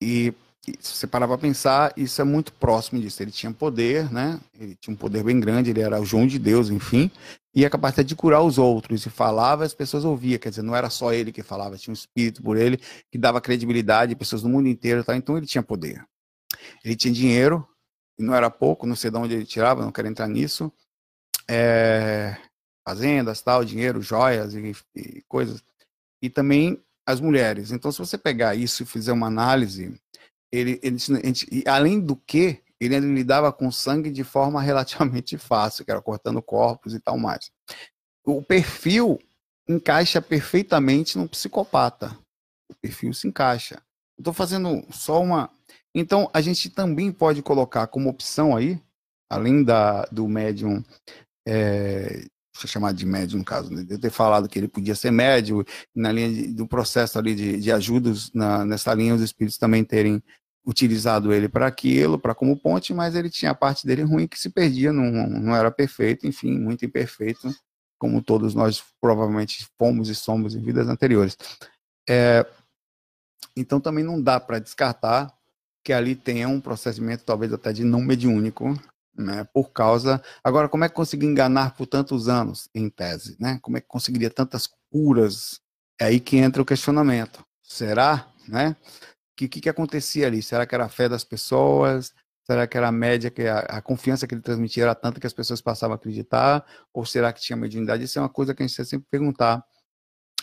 E, 0.01 0.33
e 0.67 0.77
se 0.79 0.95
você 0.95 1.07
parar 1.07 1.27
para 1.27 1.37
pensar, 1.37 1.93
isso 1.97 2.21
é 2.21 2.23
muito 2.23 2.53
próximo 2.53 2.99
disso. 3.01 3.21
Ele 3.21 3.31
tinha 3.31 3.51
poder, 3.51 4.11
né? 4.11 4.39
Ele 4.59 4.75
tinha 4.75 4.93
um 4.93 4.97
poder 4.97 5.23
bem 5.23 5.39
grande, 5.39 5.69
ele 5.69 5.81
era 5.81 5.99
o 5.99 6.05
João 6.05 6.27
de 6.27 6.39
Deus, 6.39 6.69
enfim 6.69 7.11
e 7.53 7.65
a 7.65 7.69
capacidade 7.69 8.07
de 8.07 8.15
curar 8.15 8.41
os 8.41 8.57
outros. 8.57 9.05
E 9.05 9.09
falava, 9.09 9.65
as 9.65 9.73
pessoas 9.73 10.05
ouviam. 10.05 10.39
Quer 10.39 10.49
dizer, 10.49 10.61
não 10.61 10.75
era 10.75 10.89
só 10.89 11.13
ele 11.13 11.31
que 11.31 11.43
falava, 11.43 11.77
tinha 11.77 11.91
um 11.91 11.93
espírito 11.93 12.41
por 12.41 12.57
ele 12.57 12.77
que 13.11 13.17
dava 13.17 13.41
credibilidade, 13.41 14.15
pessoas 14.15 14.41
do 14.41 14.49
mundo 14.49 14.67
inteiro. 14.67 15.03
Tá? 15.03 15.15
Então 15.15 15.37
ele 15.37 15.45
tinha 15.45 15.63
poder. 15.63 16.05
Ele 16.83 16.95
tinha 16.95 17.13
dinheiro, 17.13 17.67
e 18.17 18.23
não 18.23 18.33
era 18.35 18.49
pouco, 18.49 18.85
não 18.85 18.95
sei 18.95 19.11
de 19.11 19.17
onde 19.17 19.33
ele 19.33 19.45
tirava, 19.45 19.83
não 19.83 19.91
quero 19.91 20.07
entrar 20.07 20.27
nisso. 20.27 20.71
É, 21.49 22.37
fazendas, 22.87 23.41
tal, 23.41 23.65
dinheiro, 23.65 24.01
joias 24.01 24.53
e, 24.53 24.75
e 24.95 25.21
coisas. 25.27 25.63
E 26.21 26.29
também 26.29 26.81
as 27.09 27.19
mulheres. 27.19 27.71
Então, 27.71 27.91
se 27.91 27.97
você 27.97 28.17
pegar 28.17 28.55
isso 28.55 28.83
e 28.83 28.85
fizer 28.85 29.11
uma 29.11 29.27
análise, 29.27 29.99
ele, 30.51 30.79
ele, 30.83 30.97
ele 31.23 31.63
além 31.67 31.99
do 31.99 32.15
que, 32.15 32.61
ele 32.79 32.99
lidava 32.99 33.51
com 33.51 33.71
sangue 33.71 34.11
de 34.11 34.23
forma 34.23 34.61
relativamente 34.63 35.37
fácil, 35.37 35.83
que 35.83 35.91
era 35.91 36.01
cortando 36.01 36.41
corpos 36.41 36.93
e 36.93 36.99
tal 36.99 37.17
mais. 37.17 37.51
O 38.25 38.43
perfil 38.43 39.17
encaixa 39.67 40.21
perfeitamente 40.21 41.17
no 41.17 41.27
psicopata. 41.27 42.15
O 42.69 42.75
perfil 42.75 43.13
se 43.13 43.27
encaixa. 43.27 43.81
Estou 44.17 44.33
fazendo 44.33 44.85
só 44.91 45.21
uma. 45.21 45.49
Então, 45.95 46.29
a 46.31 46.41
gente 46.41 46.69
também 46.69 47.11
pode 47.11 47.41
colocar 47.41 47.87
como 47.87 48.09
opção 48.09 48.55
aí 48.55 48.79
além 49.29 49.63
da, 49.63 50.03
do 50.05 50.27
médium, 50.27 50.83
é, 51.47 52.25
chamar 52.67 52.93
de 52.93 53.05
médium 53.05 53.39
no 53.39 53.45
caso, 53.45 53.71
né, 53.71 53.83
de 53.83 53.97
ter 53.97 54.09
falado 54.09 54.47
que 54.47 54.59
ele 54.59 54.67
podia 54.67 54.95
ser 54.95 55.11
médium, 55.11 55.63
na 55.95 56.11
linha 56.11 56.29
de, 56.29 56.53
do 56.53 56.67
processo 56.67 57.17
ali 57.17 57.35
de, 57.35 57.59
de 57.59 57.71
ajudas, 57.71 58.31
na, 58.33 58.65
nessa 58.65 58.93
linha 58.93 59.15
os 59.15 59.21
espíritos 59.21 59.57
também 59.57 59.83
terem 59.83 60.21
utilizado 60.65 61.33
ele 61.33 61.49
para 61.49 61.67
aquilo, 61.67 62.19
para 62.19 62.35
como 62.35 62.57
ponte, 62.57 62.93
mas 62.93 63.15
ele 63.15 63.29
tinha 63.29 63.51
a 63.51 63.55
parte 63.55 63.87
dele 63.87 64.03
ruim 64.03 64.27
que 64.27 64.39
se 64.39 64.49
perdia, 64.49 64.93
não, 64.93 65.11
não 65.27 65.55
era 65.55 65.71
perfeito, 65.71 66.27
enfim, 66.27 66.59
muito 66.59 66.85
imperfeito, 66.85 67.53
como 67.97 68.21
todos 68.21 68.53
nós 68.53 68.83
provavelmente 69.01 69.67
fomos 69.77 70.09
e 70.09 70.15
somos 70.15 70.55
em 70.55 70.61
vidas 70.61 70.87
anteriores. 70.87 71.37
É, 72.07 72.45
então 73.55 73.79
também 73.79 74.03
não 74.03 74.21
dá 74.21 74.39
para 74.39 74.59
descartar 74.59 75.33
que 75.83 75.93
ali 75.93 76.15
tenha 76.15 76.47
um 76.47 76.61
procedimento 76.61 77.23
talvez 77.23 77.51
até 77.51 77.73
de 77.73 77.83
não 77.83 78.01
mediúnico, 78.01 78.79
né, 79.19 79.45
por 79.53 79.71
causa... 79.71 80.21
Agora, 80.43 80.69
como 80.69 80.83
é 80.83 80.89
que 80.89 80.95
conseguiu 80.95 81.29
enganar 81.29 81.75
por 81.75 81.85
tantos 81.85 82.27
anos, 82.27 82.69
em 82.73 82.89
tese, 82.89 83.35
né? 83.39 83.59
Como 83.61 83.77
é 83.77 83.81
que 83.81 83.87
conseguiria 83.87 84.29
tantas 84.29 84.67
curas? 84.91 85.59
É 85.99 86.05
aí 86.05 86.19
que 86.19 86.37
entra 86.37 86.61
o 86.61 86.65
questionamento. 86.65 87.45
Será, 87.61 88.27
né? 88.47 88.75
que 89.39 89.47
que, 89.47 89.61
que 89.61 89.69
acontecia 89.69 90.27
ali? 90.27 90.41
Será 90.41 90.65
que 90.65 90.75
era 90.75 90.85
a 90.85 90.89
fé 90.89 91.07
das 91.07 91.23
pessoas? 91.23 92.13
Será 92.43 92.67
que 92.67 92.77
era 92.77 92.89
a 92.89 92.91
média, 92.91 93.29
que 93.31 93.43
a, 93.43 93.59
a, 93.59 93.81
confiança 93.81 94.27
que 94.27 94.33
ele 94.33 94.41
transmitia 94.41 94.83
era 94.83 94.95
tanta 94.95 95.19
que 95.19 95.27
as 95.27 95.33
pessoas 95.33 95.61
passavam 95.61 95.93
a 95.93 95.95
acreditar? 95.95 96.65
Ou 96.93 97.05
será 97.05 97.31
que 97.31 97.39
tinha 97.39 97.55
mediunidade? 97.55 98.03
Isso 98.03 98.19
é 98.19 98.21
uma 98.21 98.29
coisa 98.29 98.53
que 98.53 98.63
a 98.63 98.67
gente 98.67 98.85
sempre 98.85 99.07
perguntar. 99.09 99.63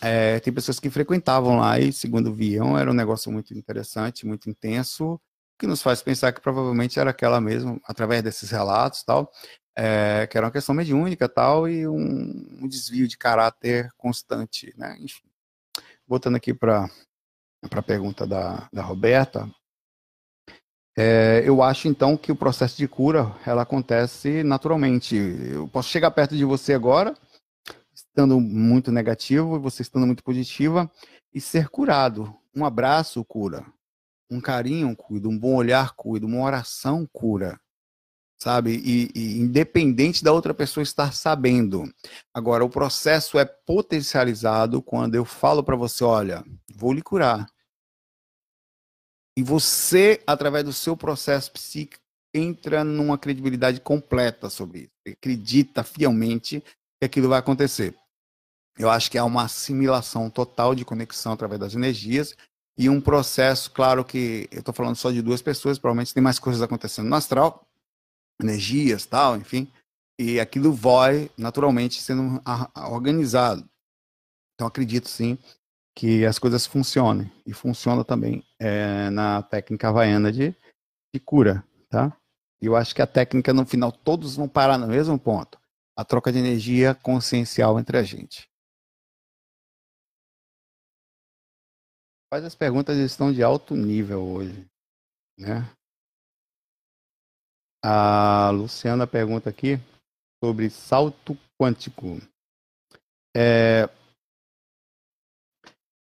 É, 0.01 0.39
tem 0.39 0.53
pessoas 0.53 0.79
que 0.79 0.89
frequentavam 0.89 1.57
lá 1.57 1.79
e, 1.79 1.91
segundo 1.91 2.33
viam, 2.33 2.77
era 2.77 2.89
um 2.89 2.93
negócio 2.93 3.31
muito 3.31 3.53
interessante, 3.53 4.25
muito 4.25 4.49
intenso, 4.49 5.19
que 5.57 5.67
nos 5.67 5.81
faz 5.81 6.01
pensar 6.01 6.31
que 6.31 6.41
provavelmente 6.41 6.99
era 6.99 7.09
aquela 7.09 7.41
mesmo, 7.41 7.81
através 7.85 8.21
desses 8.23 8.51
relatos 8.51 9.03
tal, 9.03 9.31
é, 9.75 10.27
que 10.27 10.37
era 10.37 10.45
uma 10.45 10.51
questão 10.51 10.75
mediúnica 10.75 11.27
tal, 11.27 11.67
e 11.67 11.87
um, 11.87 12.61
um 12.61 12.67
desvio 12.67 13.07
de 13.07 13.17
caráter 13.17 13.89
constante, 13.97 14.73
né? 14.77 14.97
Enfim. 14.99 15.27
Voltando 16.07 16.37
aqui 16.37 16.53
para 16.53 16.89
a 17.71 17.81
pergunta 17.81 18.25
da, 18.25 18.69
da 18.71 18.81
Roberta, 18.81 19.49
é, 20.97 21.43
eu 21.45 21.61
acho 21.61 21.87
então 21.87 22.17
que 22.17 22.31
o 22.31 22.35
processo 22.35 22.75
de 22.75 22.87
cura 22.87 23.31
ela 23.45 23.61
acontece 23.61 24.41
naturalmente. 24.43 25.15
Eu 25.15 25.67
posso 25.67 25.89
chegar 25.89 26.09
perto 26.09 26.35
de 26.35 26.43
você 26.43 26.73
agora, 26.73 27.13
estando 27.93 28.39
muito 28.39 28.91
negativo, 28.91 29.59
você 29.59 29.83
estando 29.83 30.07
muito 30.07 30.23
positiva, 30.23 30.89
e 31.31 31.39
ser 31.39 31.69
curado. 31.69 32.35
Um 32.55 32.65
abraço 32.65 33.23
cura, 33.23 33.63
um 34.29 34.41
carinho 34.41 34.95
cura, 34.95 35.27
um 35.27 35.37
bom 35.37 35.55
olhar 35.55 35.93
cura, 35.95 36.25
uma 36.25 36.43
oração 36.43 37.07
cura 37.11 37.59
sabe? 38.37 38.81
E, 38.85 39.11
e, 39.15 39.39
independente 39.39 40.23
da 40.23 40.31
outra 40.31 40.53
pessoa 40.53 40.83
estar 40.83 41.13
sabendo. 41.13 41.91
Agora, 42.33 42.63
o 42.63 42.69
processo 42.69 43.39
é 43.39 43.45
potencializado 43.45 44.81
quando 44.81 45.15
eu 45.15 45.25
falo 45.25 45.63
para 45.63 45.75
você: 45.75 46.03
olha, 46.03 46.43
vou 46.73 46.93
lhe 46.93 47.01
curar. 47.01 47.47
E 49.35 49.43
você, 49.43 50.21
através 50.25 50.63
do 50.63 50.73
seu 50.73 50.95
processo 50.95 51.51
psíquico, 51.51 52.03
entra 52.33 52.83
numa 52.83 53.17
credibilidade 53.17 53.79
completa 53.81 54.49
sobre 54.49 54.79
isso. 54.79 54.91
Acredita 55.07 55.83
fielmente 55.83 56.63
que 56.99 57.05
aquilo 57.05 57.29
vai 57.29 57.39
acontecer. 57.39 57.95
Eu 58.77 58.89
acho 58.89 59.09
que 59.09 59.17
há 59.17 59.25
uma 59.25 59.43
assimilação 59.43 60.29
total 60.29 60.75
de 60.75 60.85
conexão 60.85 61.33
através 61.33 61.59
das 61.59 61.73
energias 61.73 62.35
e 62.77 62.89
um 62.89 63.01
processo, 63.01 63.71
claro 63.71 64.05
que 64.05 64.47
eu 64.51 64.59
estou 64.59 64.73
falando 64.73 64.95
só 64.95 65.11
de 65.11 65.21
duas 65.21 65.41
pessoas, 65.41 65.79
provavelmente 65.79 66.13
tem 66.13 66.21
mais 66.21 66.37
coisas 66.37 66.61
acontecendo 66.61 67.09
no 67.09 67.15
astral, 67.15 67.67
energias, 68.39 69.05
tal, 69.05 69.35
enfim, 69.35 69.67
e 70.19 70.39
aquilo 70.39 70.71
vai 70.71 71.29
naturalmente 71.35 71.99
sendo 72.01 72.41
organizado. 72.91 73.67
Então 74.53 74.67
acredito 74.67 75.09
sim 75.09 75.37
que 75.95 76.23
as 76.23 76.37
coisas 76.37 76.67
funcionem 76.67 77.31
e 77.45 77.53
funciona 77.53 78.03
também 78.03 78.43
é, 78.59 79.09
na 79.09 79.41
técnica 79.41 79.89
havaiana 79.89 80.31
de, 80.31 80.55
de 81.11 81.19
cura, 81.19 81.63
tá? 81.89 82.15
E 82.61 82.67
eu 82.67 82.75
acho 82.75 82.93
que 82.93 83.01
a 83.01 83.07
técnica 83.07 83.53
no 83.53 83.65
final 83.65 83.91
todos 83.91 84.35
vão 84.35 84.47
parar 84.47 84.77
no 84.77 84.87
mesmo 84.87 85.17
ponto, 85.17 85.59
a 85.95 86.05
troca 86.05 86.31
de 86.31 86.37
energia 86.37 86.93
consciencial 86.93 87.79
entre 87.79 87.97
a 87.97 88.03
gente. 88.03 88.47
Quais 92.29 92.43
as 92.43 92.55
perguntas 92.55 92.97
estão 92.97 93.31
de 93.31 93.41
alto 93.41 93.73
nível 93.75 94.21
hoje, 94.21 94.65
né? 95.39 95.63
A 97.83 98.49
Luciana 98.49 99.07
pergunta 99.07 99.49
aqui 99.49 99.77
sobre 100.43 100.69
salto 100.69 101.37
quântico. 101.57 102.19
É, 103.35 103.89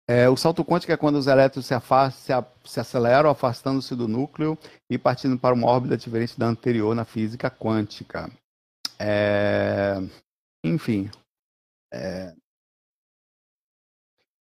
é, 0.07 0.29
o 0.29 0.37
salto 0.37 0.63
quântico 0.63 0.91
é 0.91 0.97
quando 0.97 1.17
os 1.17 1.27
elétrons 1.27 1.65
se, 1.65 1.73
afastam, 1.73 2.45
se, 2.63 2.79
aceleram, 2.79 3.29
afastando-se 3.29 3.95
do 3.95 4.07
núcleo 4.07 4.57
e 4.89 4.97
partindo 4.97 5.37
para 5.37 5.53
uma 5.53 5.67
órbita 5.67 5.97
diferente 5.97 6.39
da 6.39 6.47
anterior 6.47 6.95
na 6.95 7.05
física 7.05 7.49
quântica. 7.49 8.31
É, 8.99 9.95
enfim, 10.63 11.09
é, 11.91 12.35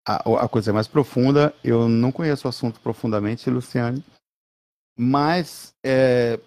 a, 0.05 0.45
a, 0.45 0.49
coisa 0.49 0.71
é 0.71 0.73
mais 0.73 0.87
profunda. 0.87 1.53
Eu 1.63 1.87
não 1.87 2.11
conheço 2.11 2.47
o 2.47 2.49
assunto 2.49 2.79
profundamente, 2.79 3.49
Luciane, 3.49 4.03
mas 4.97 5.73
é, 5.83 6.39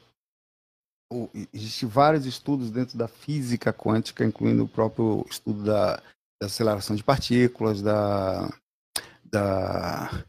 Existem 1.55 1.89
vários 1.89 2.27
estudos 2.27 2.71
dentro 2.71 2.99
da 2.99 3.07
física 3.07 3.73
quântica, 3.73 4.25
incluindo 4.25 4.65
o 4.65 4.69
próprio 4.69 5.25
estudo 5.31 5.63
da, 5.63 5.97
da 6.41 6.47
aceleração 6.47 6.97
de 6.97 7.05
partículas, 7.05 7.81
da, 7.81 8.49
da, 9.25 10.25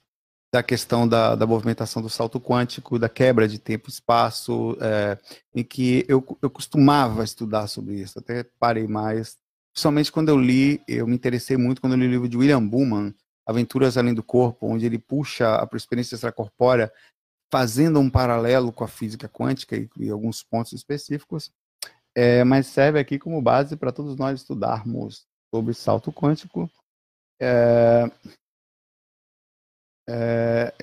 da 0.53 0.61
questão 0.61 1.07
da, 1.07 1.34
da 1.34 1.47
movimentação 1.47 1.99
do 1.99 2.09
salto 2.09 2.39
quântico, 2.39 2.99
da 2.99 3.09
quebra 3.09 3.47
de 3.47 3.57
tempo 3.57 3.89
e 3.89 3.91
espaço, 3.91 4.78
é, 4.80 5.17
em 5.55 5.63
que 5.63 6.05
eu, 6.07 6.23
eu 6.43 6.49
costumava 6.49 7.23
estudar 7.23 7.65
sobre 7.65 7.95
isso, 7.95 8.19
até 8.19 8.43
parei 8.43 8.88
mais. 8.88 9.36
Somente 9.78 10.11
quando 10.11 10.30
eu 10.30 10.39
li, 10.39 10.82
eu 10.88 11.05
me 11.05 11.13
interessei 11.13 11.55
muito 11.55 11.80
quando 11.80 11.93
eu 11.93 11.99
li 11.99 12.07
o 12.07 12.09
livro 12.09 12.28
de 12.28 12.36
William 12.36 12.65
Buhlmann, 12.65 13.13
Aventuras 13.45 13.95
Além 13.95 14.11
do 14.11 14.23
Corpo, 14.23 14.65
onde 14.65 14.88
ele 14.88 14.97
puxa 14.97 15.55
a 15.55 15.78
experiência 15.78 16.15
extracorpórea 16.15 16.91
fazendo 17.51 17.99
um 17.99 18.09
paralelo 18.09 18.73
com 18.73 18.84
a 18.84 18.88
física 18.88 19.30
quântica 19.30 19.78
e, 19.78 19.88
e 19.97 20.09
alguns 20.09 20.41
pontos 20.41 20.73
específicos, 20.73 21.51
é, 22.15 22.43
mas 22.43 22.65
serve 22.65 22.99
aqui 22.99 23.19
como 23.19 23.39
base 23.39 23.78
para 23.78 23.91
todos 23.91 24.15
nós 24.17 24.41
estudarmos 24.41 25.28
sobre 25.53 25.75
salto 25.75 26.11
quântico. 26.11 26.67
É, 27.39 28.09
é, 30.09 30.73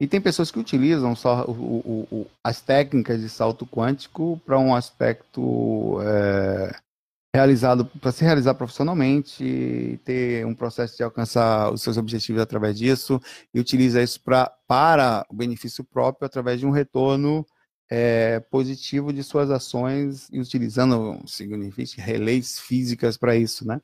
e 0.00 0.08
tem 0.08 0.20
pessoas 0.20 0.50
que 0.50 0.58
utilizam 0.58 1.14
só 1.14 1.44
o, 1.44 1.52
o, 1.52 2.08
o, 2.10 2.26
as 2.42 2.60
técnicas 2.60 3.20
de 3.20 3.28
salto 3.28 3.64
quântico 3.64 4.40
para 4.44 4.58
um 4.58 4.74
aspecto 4.74 6.00
é, 6.02 6.89
realizado 7.34 7.86
para 7.86 8.10
se 8.10 8.24
realizar 8.24 8.54
profissionalmente, 8.54 10.00
ter 10.04 10.44
um 10.44 10.54
processo 10.54 10.96
de 10.96 11.02
alcançar 11.02 11.72
os 11.72 11.80
seus 11.82 11.96
objetivos 11.96 12.42
através 12.42 12.76
disso 12.76 13.20
e 13.54 13.60
utiliza 13.60 14.02
isso 14.02 14.20
pra, 14.20 14.52
para 14.66 15.24
o 15.30 15.34
benefício 15.34 15.84
próprio 15.84 16.26
através 16.26 16.58
de 16.58 16.66
um 16.66 16.70
retorno 16.70 17.46
é, 17.90 18.40
positivo 18.40 19.12
de 19.12 19.22
suas 19.22 19.50
ações 19.50 20.28
e 20.32 20.40
utilizando, 20.40 21.20
significa, 21.26 22.02
relays 22.02 22.58
físicas 22.58 23.16
para 23.16 23.36
isso, 23.36 23.66
né? 23.66 23.80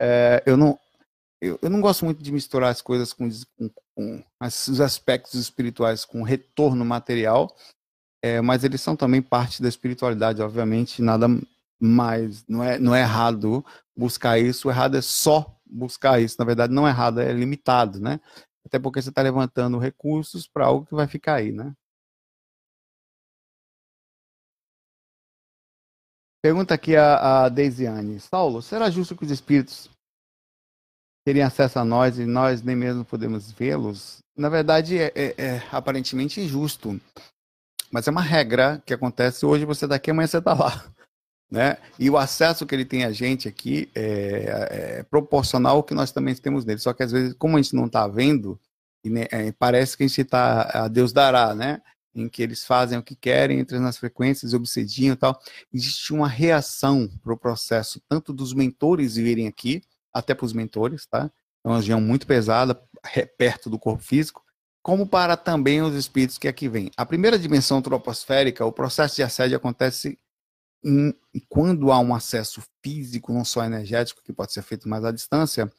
É, 0.00 0.42
eu 0.44 0.56
não 0.56 0.78
eu, 1.40 1.58
eu, 1.60 1.68
não 1.68 1.82
gosto 1.82 2.04
muito 2.04 2.22
de 2.22 2.32
misturar 2.32 2.70
as 2.70 2.80
coisas 2.80 3.12
com, 3.12 3.28
com, 3.58 3.70
com 3.94 4.24
os 4.42 4.80
aspectos 4.80 5.34
espirituais 5.34 6.04
com 6.04 6.22
retorno 6.22 6.82
material, 6.82 7.54
é, 8.22 8.40
mas 8.40 8.64
eles 8.64 8.80
são 8.80 8.96
também 8.96 9.20
parte 9.20 9.60
da 9.62 9.68
espiritualidade, 9.68 10.40
obviamente, 10.40 11.02
nada 11.02 11.28
mas 11.80 12.44
não 12.48 12.62
é, 12.62 12.78
não 12.78 12.94
é 12.94 13.00
errado 13.00 13.64
buscar 13.96 14.38
isso, 14.38 14.68
o 14.68 14.70
errado 14.70 14.96
é 14.96 15.02
só 15.02 15.54
buscar 15.64 16.20
isso. 16.20 16.36
Na 16.38 16.44
verdade, 16.44 16.72
não 16.72 16.86
é 16.86 16.90
errado, 16.90 17.20
é 17.20 17.32
limitado, 17.32 18.00
né? 18.00 18.20
Até 18.64 18.78
porque 18.78 19.00
você 19.00 19.10
está 19.10 19.22
levantando 19.22 19.78
recursos 19.78 20.46
para 20.46 20.66
algo 20.66 20.86
que 20.86 20.94
vai 20.94 21.06
ficar 21.06 21.34
aí, 21.36 21.52
né? 21.52 21.74
Pergunta 26.42 26.74
aqui 26.74 26.94
a, 26.94 27.44
a 27.44 27.48
Deisiane. 27.48 28.20
Saulo, 28.20 28.62
será 28.62 28.88
justo 28.88 29.16
que 29.16 29.24
os 29.24 29.30
espíritos 29.30 29.90
teriam 31.26 31.46
acesso 31.46 31.78
a 31.78 31.84
nós 31.84 32.18
e 32.18 32.24
nós 32.24 32.62
nem 32.62 32.76
mesmo 32.76 33.04
podemos 33.04 33.50
vê-los? 33.50 34.18
Na 34.36 34.48
verdade, 34.48 34.96
é, 34.98 35.12
é, 35.14 35.34
é, 35.38 35.62
aparentemente 35.72 36.40
injusto. 36.40 37.00
Mas 37.90 38.06
é 38.06 38.10
uma 38.10 38.20
regra 38.20 38.82
que 38.86 38.94
acontece 38.94 39.44
hoje, 39.44 39.64
você 39.64 39.86
daqui, 39.86 40.10
amanhã 40.10 40.26
você 40.26 40.38
está 40.38 40.54
lá. 40.54 40.84
Né? 41.50 41.76
E 41.98 42.10
o 42.10 42.16
acesso 42.16 42.66
que 42.66 42.74
ele 42.74 42.84
tem 42.84 43.04
a 43.04 43.12
gente 43.12 43.46
aqui 43.46 43.88
é, 43.94 44.98
é 44.98 45.02
proporcional 45.04 45.76
ao 45.76 45.84
que 45.84 45.94
nós 45.94 46.10
também 46.10 46.34
temos 46.34 46.64
nele. 46.64 46.80
Só 46.80 46.92
que 46.92 47.02
às 47.02 47.12
vezes, 47.12 47.34
como 47.34 47.56
a 47.56 47.62
gente 47.62 47.74
não 47.74 47.86
está 47.86 48.06
vendo, 48.08 48.58
é, 49.30 49.52
parece 49.52 49.96
que 49.96 50.02
a 50.02 50.06
gente 50.06 50.20
está, 50.20 50.84
a 50.84 50.88
Deus 50.88 51.12
dará, 51.12 51.54
né? 51.54 51.80
em 52.16 52.28
que 52.28 52.42
eles 52.42 52.64
fazem 52.64 52.98
o 52.98 53.02
que 53.02 53.14
querem, 53.14 53.60
entram 53.60 53.78
nas 53.80 53.98
frequências, 53.98 54.54
obsediam 54.54 55.12
e 55.12 55.16
tal. 55.16 55.38
Existe 55.72 56.12
uma 56.14 56.26
reação 56.26 57.08
para 57.22 57.32
o 57.32 57.36
processo, 57.36 58.00
tanto 58.08 58.32
dos 58.32 58.54
mentores 58.54 59.16
virem 59.16 59.46
aqui, 59.46 59.82
até 60.12 60.34
para 60.34 60.46
os 60.46 60.52
mentores, 60.52 61.06
tá? 61.06 61.30
É 61.62 61.68
uma 61.68 61.76
região 61.76 62.00
muito 62.00 62.26
pesada, 62.26 62.80
perto 63.36 63.68
do 63.68 63.78
corpo 63.78 64.02
físico, 64.02 64.42
como 64.82 65.06
para 65.06 65.36
também 65.36 65.82
os 65.82 65.94
espíritos 65.94 66.38
que 66.38 66.48
aqui 66.48 66.68
vêm. 66.68 66.90
A 66.96 67.04
primeira 67.04 67.38
dimensão 67.38 67.82
troposférica, 67.82 68.64
o 68.64 68.72
processo 68.72 69.16
de 69.16 69.22
assédio 69.22 69.56
acontece 69.56 70.18
quando 71.48 71.90
há 71.90 71.98
um 71.98 72.14
acesso 72.14 72.62
físico, 72.82 73.32
não 73.32 73.44
só 73.44 73.64
energético, 73.64 74.22
que 74.22 74.32
pode 74.32 74.52
ser 74.52 74.62
feito 74.62 74.88
mais 74.88 75.04
à 75.04 75.10
distância, 75.10 75.70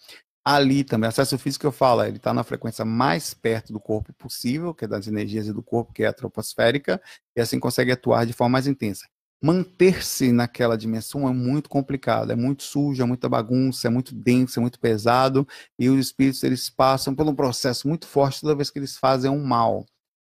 ali 0.43 0.83
também, 0.83 1.09
acesso 1.09 1.37
físico 1.37 1.65
eu 1.65 1.73
falo, 1.73 2.03
ele 2.03 2.17
está 2.17 2.33
na 2.33 2.43
frequência 2.43 2.85
mais 2.85 3.33
perto 3.33 3.73
do 3.73 3.79
corpo 3.79 4.13
possível, 4.13 4.73
que 4.73 4.85
é 4.85 4.87
das 4.87 5.07
energias 5.07 5.47
do 5.47 5.61
corpo, 5.61 5.91
que 5.91 6.03
é 6.03 6.07
a 6.07 6.13
troposférica, 6.13 7.01
e 7.35 7.41
assim 7.41 7.59
consegue 7.59 7.91
atuar 7.91 8.25
de 8.25 8.31
forma 8.33 8.53
mais 8.53 8.65
intensa. 8.65 9.05
Manter-se 9.43 10.31
naquela 10.31 10.77
dimensão 10.77 11.27
é 11.27 11.33
muito 11.33 11.69
complicado, 11.69 12.31
é 12.31 12.35
muito 12.35 12.63
sujo, 12.63 13.03
é 13.03 13.05
muita 13.05 13.29
bagunça, 13.29 13.87
é 13.87 13.89
muito 13.89 14.15
denso, 14.15 14.59
é 14.59 14.61
muito 14.61 14.79
pesado, 14.79 15.47
e 15.77 15.89
os 15.89 15.99
espíritos 15.99 16.41
eles 16.43 16.69
passam 16.69 17.13
por 17.13 17.27
um 17.27 17.35
processo 17.35 17.87
muito 17.87 18.07
forte 18.07 18.41
toda 18.41 18.55
vez 18.55 18.71
que 18.71 18.79
eles 18.79 18.97
fazem 18.97 19.29
um 19.29 19.43
mal, 19.43 19.85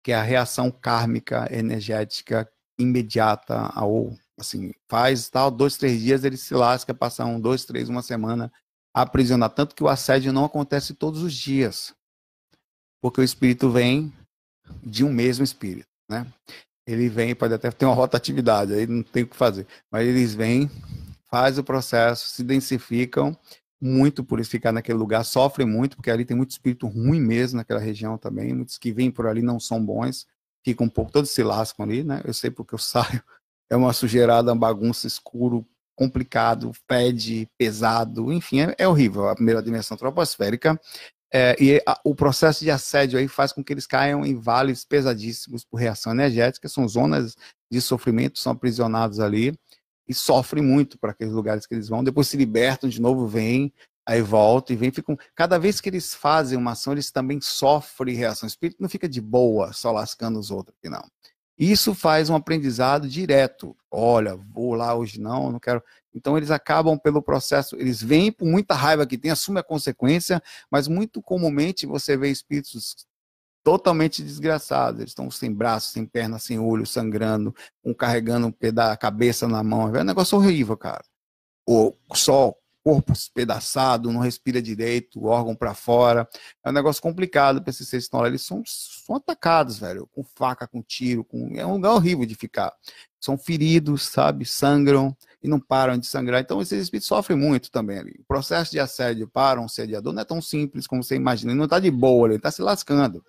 que 0.03 0.11
é 0.11 0.15
a 0.15 0.23
reação 0.23 0.71
kármica 0.71 1.47
energética 1.51 2.49
imediata 2.80 3.71
ou 3.84 4.17
assim, 4.38 4.74
faz 4.90 5.30
tal, 5.30 5.50
dois, 5.50 5.78
três 5.78 6.02
dias 6.02 6.24
ele 6.24 6.38
se 6.38 6.54
lasca, 6.54 6.94
passa 6.94 7.26
um, 7.26 7.40
dois, 7.40 7.66
três, 7.66 7.90
uma 7.90 8.02
semana 8.02 8.52
aprisionar. 8.94 9.50
Tanto 9.50 9.76
que 9.76 9.84
o 9.84 9.88
assédio 9.88 10.34
não 10.34 10.46
acontece 10.46 10.94
todos 10.94 11.22
os 11.22 11.34
dias. 11.34 11.94
Porque 13.02 13.22
o 13.22 13.24
espírito 13.24 13.70
vem 13.70 14.14
de 14.84 15.04
um 15.04 15.12
mesmo 15.12 15.44
espírito, 15.44 15.88
né? 16.10 16.26
Ele 16.88 17.10
vem, 17.10 17.36
pode 17.36 17.54
até 17.54 17.72
ter 17.72 17.86
uma 17.86 17.96
rotatividade, 17.96 18.74
aí 18.74 18.86
não 18.86 19.04
tem 19.04 19.24
o 19.24 19.28
que 19.28 19.36
fazer. 19.36 19.68
Mas 19.92 20.08
eles 20.08 20.36
vêm, 20.36 20.70
faz 21.30 21.58
o 21.58 21.64
processo, 21.64 22.28
se 22.30 22.44
densificam 22.44 23.38
muito 23.82 24.24
por 24.24 24.44
ficar 24.46 24.72
naquele 24.72 24.98
lugar, 24.98 25.24
sofrem 25.24 25.68
muito, 25.68 25.96
porque 25.96 26.10
ali 26.10 26.26
tem 26.26 26.38
muito 26.38 26.52
espírito 26.52 26.88
ruim 26.88 27.20
mesmo 27.20 27.58
naquela 27.58 27.80
região 27.80 28.18
também. 28.18 28.54
Muitos 28.54 28.78
que 28.78 28.92
vêm 28.92 29.12
por 29.12 29.28
ali 29.28 29.42
não 29.42 29.60
são 29.60 29.84
bons, 29.84 30.26
ficam 30.64 30.88
um 30.88 30.90
pouco, 30.90 31.12
todos 31.12 31.32
se 31.32 31.44
lascam 31.44 31.86
ali, 31.86 32.04
né? 32.04 32.22
Eu 32.24 32.34
sei 32.34 32.50
porque 32.50 32.74
eu 32.74 32.80
saio 32.80 33.24
é 33.70 33.76
uma 33.76 33.93
sujeirada, 33.93 34.51
uma 34.51 34.59
bagunça 34.59 35.07
escuro, 35.07 35.66
complicado, 35.95 36.72
fede, 36.89 37.47
pesado, 37.57 38.32
enfim, 38.32 38.61
é, 38.61 38.76
é 38.80 38.88
horrível 38.88 39.30
a 39.30 39.36
primeira 39.36 39.61
dimensão 39.61 39.95
troposférica. 39.95 40.80
É, 41.34 41.55
e 41.61 41.82
a, 41.86 41.99
o 42.03 42.13
processo 42.16 42.63
de 42.63 42.72
assédio 42.72 43.18
aí 43.18 43.28
faz 43.28 43.51
com 43.51 43.63
que 43.63 43.74
eles 43.74 43.88
caiam 43.88 44.26
em 44.26 44.36
vales 44.36 44.86
pesadíssimos 44.86 45.63
por 45.66 45.78
reação 45.78 46.11
energética, 46.11 46.70
são 46.70 46.88
zonas 46.88 47.36
de 47.72 47.82
sofrimento, 47.82 48.39
são 48.39 48.53
aprisionados 48.53 49.20
ali 49.20 49.57
e 50.07 50.13
sofrem 50.13 50.63
muito 50.63 50.97
para 50.99 51.11
aqueles 51.11 51.34
lugares 51.34 51.66
que 51.66 51.74
eles 51.74 51.89
vão, 51.89 52.03
depois 52.03 52.28
se 52.28 52.38
libertam 52.38 52.89
de 52.89 53.01
novo, 53.01 53.28
vêm, 53.28 53.74
aí 54.07 54.22
voltam 54.22 54.76
e 54.76 54.78
vêm, 54.78 54.91
ficam. 54.91 55.18
Cada 55.36 55.57
vez 55.57 55.82
que 55.82 55.89
eles 55.89 56.13
fazem 56.13 56.57
uma 56.57 56.72
ação, 56.72 56.93
eles 56.93 57.11
também 57.11 57.41
sofrem 57.41 58.16
reação. 58.16 58.45
O 58.45 58.49
espírito 58.49 58.78
não 58.80 58.88
fica 58.88 59.09
de 59.09 59.20
boa 59.20 59.74
só 59.74 59.91
lascando 59.91 60.39
os 60.39 60.51
outros, 60.51 60.78
não. 60.86 61.03
Isso 61.58 61.95
faz 61.95 62.30
um 62.30 62.36
aprendizado 62.36 63.08
direto. 63.08 63.76
Olha, 63.89 64.36
vou 64.36 64.74
lá 64.74 64.93
hoje 64.93 65.20
não, 65.20 65.51
não 65.51 65.60
quero. 65.60 65.82
Então 66.14 66.38
eles 66.38 66.51
acabam 66.51 66.97
pelo 66.97 67.22
processo, 67.22 67.76
eles 67.78 68.01
vêm 68.01 68.32
por 68.32 68.45
muita 68.45 68.74
raiva 68.74 69.06
que 69.06 69.18
tem, 69.18 69.32
assumem 69.32 69.60
a 69.60 69.64
consequência, 69.64 70.41
mas 70.70 70.88
muito 70.88 71.22
comumente 71.22 71.86
você 71.86 72.18
vê 72.18 72.30
espíritos 72.30 73.06
totalmente 73.64 74.22
desgraçados. 74.22 74.99
Eles 74.99 75.12
estão 75.12 75.32
sem 75.32 75.51
braço, 75.51 75.91
sem 75.91 76.06
perna, 76.06 76.38
sem 76.39 76.60
olho, 76.60 76.86
sangrando, 76.86 77.53
um 77.84 77.93
carregando 77.93 78.47
um 78.47 78.51
pedaço 78.51 78.91
da 78.91 78.97
cabeça 78.97 79.47
na 79.47 79.64
mão. 79.64 79.93
É 79.95 80.01
um 80.01 80.06
negócio 80.06 80.38
horrível, 80.38 80.78
cara. 80.78 81.03
Ou 81.66 81.97
só 82.14 82.53
corpo 82.86 83.14
espedaçado, 83.14 84.12
não 84.12 84.20
respira 84.20 84.62
direito, 84.62 85.26
órgão 85.26 85.56
para 85.56 85.74
fora. 85.74 86.30
É 86.64 86.70
um 86.70 86.72
negócio 86.72 87.02
complicado 87.02 87.60
para 87.60 87.72
esses 87.72 87.88
seres 87.88 88.04
estão 88.06 88.22
lá. 88.22 88.28
Eles 88.28 88.44
são, 88.44 88.62
são 88.64 89.16
atacados, 89.16 89.80
velho, 89.80 90.08
com 90.14 90.24
faca, 90.24 90.68
com 90.68 90.84
tiro, 90.84 91.24
com... 91.24 91.50
é 91.56 91.66
um 91.66 91.74
lugar 91.74 91.94
horrível 91.94 92.28
de 92.28 92.36
ficar. 92.36 92.72
São 93.20 93.40
feridos, 93.40 94.04
sabe, 94.04 94.46
sangram 94.46 95.18
e 95.42 95.48
não 95.48 95.60
param 95.60 95.98
de 95.98 96.06
sangrar. 96.06 96.40
Então 96.40 96.62
esses 96.62 96.80
espíritos 96.80 97.08
sofrem 97.08 97.36
muito 97.36 97.72
também 97.72 97.98
ali. 97.98 98.20
O 98.20 98.26
processo 98.28 98.70
de 98.70 98.80
assédio 98.80 99.28
para 99.28 99.60
um 99.60 99.68
sediador 99.68 100.14
não 100.14 100.22
é 100.22 100.26
tão 100.26 100.40
simples 100.40 100.86
como 100.86 101.04
você 101.04 101.16
imagina. 101.16 101.54
Ele 101.54 101.58
não 101.58 101.66
está 101.66 101.80
de 101.80 101.90
boa, 101.90 102.28
ele 102.28 102.36
está 102.36 102.52
se 102.52 102.62
lascando. 102.62 103.26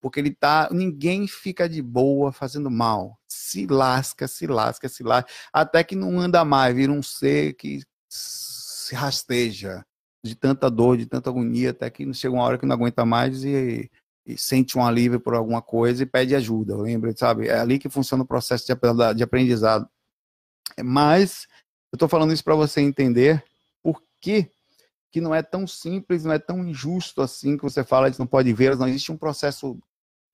Porque 0.00 0.20
ele 0.20 0.30
tá. 0.30 0.68
Ninguém 0.70 1.26
fica 1.26 1.68
de 1.68 1.82
boa 1.82 2.30
fazendo 2.30 2.70
mal. 2.70 3.18
Se 3.26 3.66
lasca, 3.66 4.28
se 4.28 4.46
lasca, 4.46 4.88
se 4.88 5.02
lasca. 5.02 5.28
Até 5.52 5.82
que 5.82 5.96
não 5.96 6.20
anda 6.20 6.44
mais, 6.44 6.72
vira 6.76 6.92
um 6.92 7.02
ser 7.02 7.54
que 7.54 7.80
se 8.92 8.94
rasteja 8.94 9.84
de 10.24 10.34
tanta 10.34 10.70
dor, 10.70 10.98
de 10.98 11.06
tanta 11.06 11.30
agonia, 11.30 11.70
até 11.70 11.90
que 11.90 12.12
chega 12.12 12.34
uma 12.34 12.44
hora 12.44 12.58
que 12.58 12.66
não 12.66 12.74
aguenta 12.74 13.04
mais 13.04 13.42
e, 13.42 13.90
e 14.26 14.38
sente 14.38 14.78
um 14.78 14.84
alívio 14.84 15.18
por 15.18 15.34
alguma 15.34 15.62
coisa 15.62 16.02
e 16.02 16.06
pede 16.06 16.34
ajuda. 16.34 16.76
Lembra, 16.76 17.12
sabe? 17.16 17.48
É 17.48 17.58
ali 17.58 17.78
que 17.78 17.88
funciona 17.88 18.22
o 18.22 18.26
processo 18.26 18.66
de, 18.66 19.22
aprendizado. 19.22 19.88
Mas 20.84 21.46
eu 21.90 21.96
estou 21.96 22.08
falando 22.08 22.32
isso 22.32 22.44
para 22.44 22.54
você 22.54 22.80
entender 22.80 23.42
por 23.82 24.00
que, 24.20 24.48
que 25.10 25.20
não 25.20 25.34
é 25.34 25.42
tão 25.42 25.66
simples, 25.66 26.24
não 26.24 26.32
é 26.32 26.38
tão 26.38 26.64
injusto 26.64 27.22
assim 27.22 27.56
que 27.56 27.64
você 27.64 27.82
fala, 27.82 28.06
eles 28.06 28.18
não 28.18 28.26
pode 28.26 28.52
ver, 28.52 28.76
não 28.76 28.86
existe 28.86 29.10
um 29.10 29.16
processo. 29.16 29.78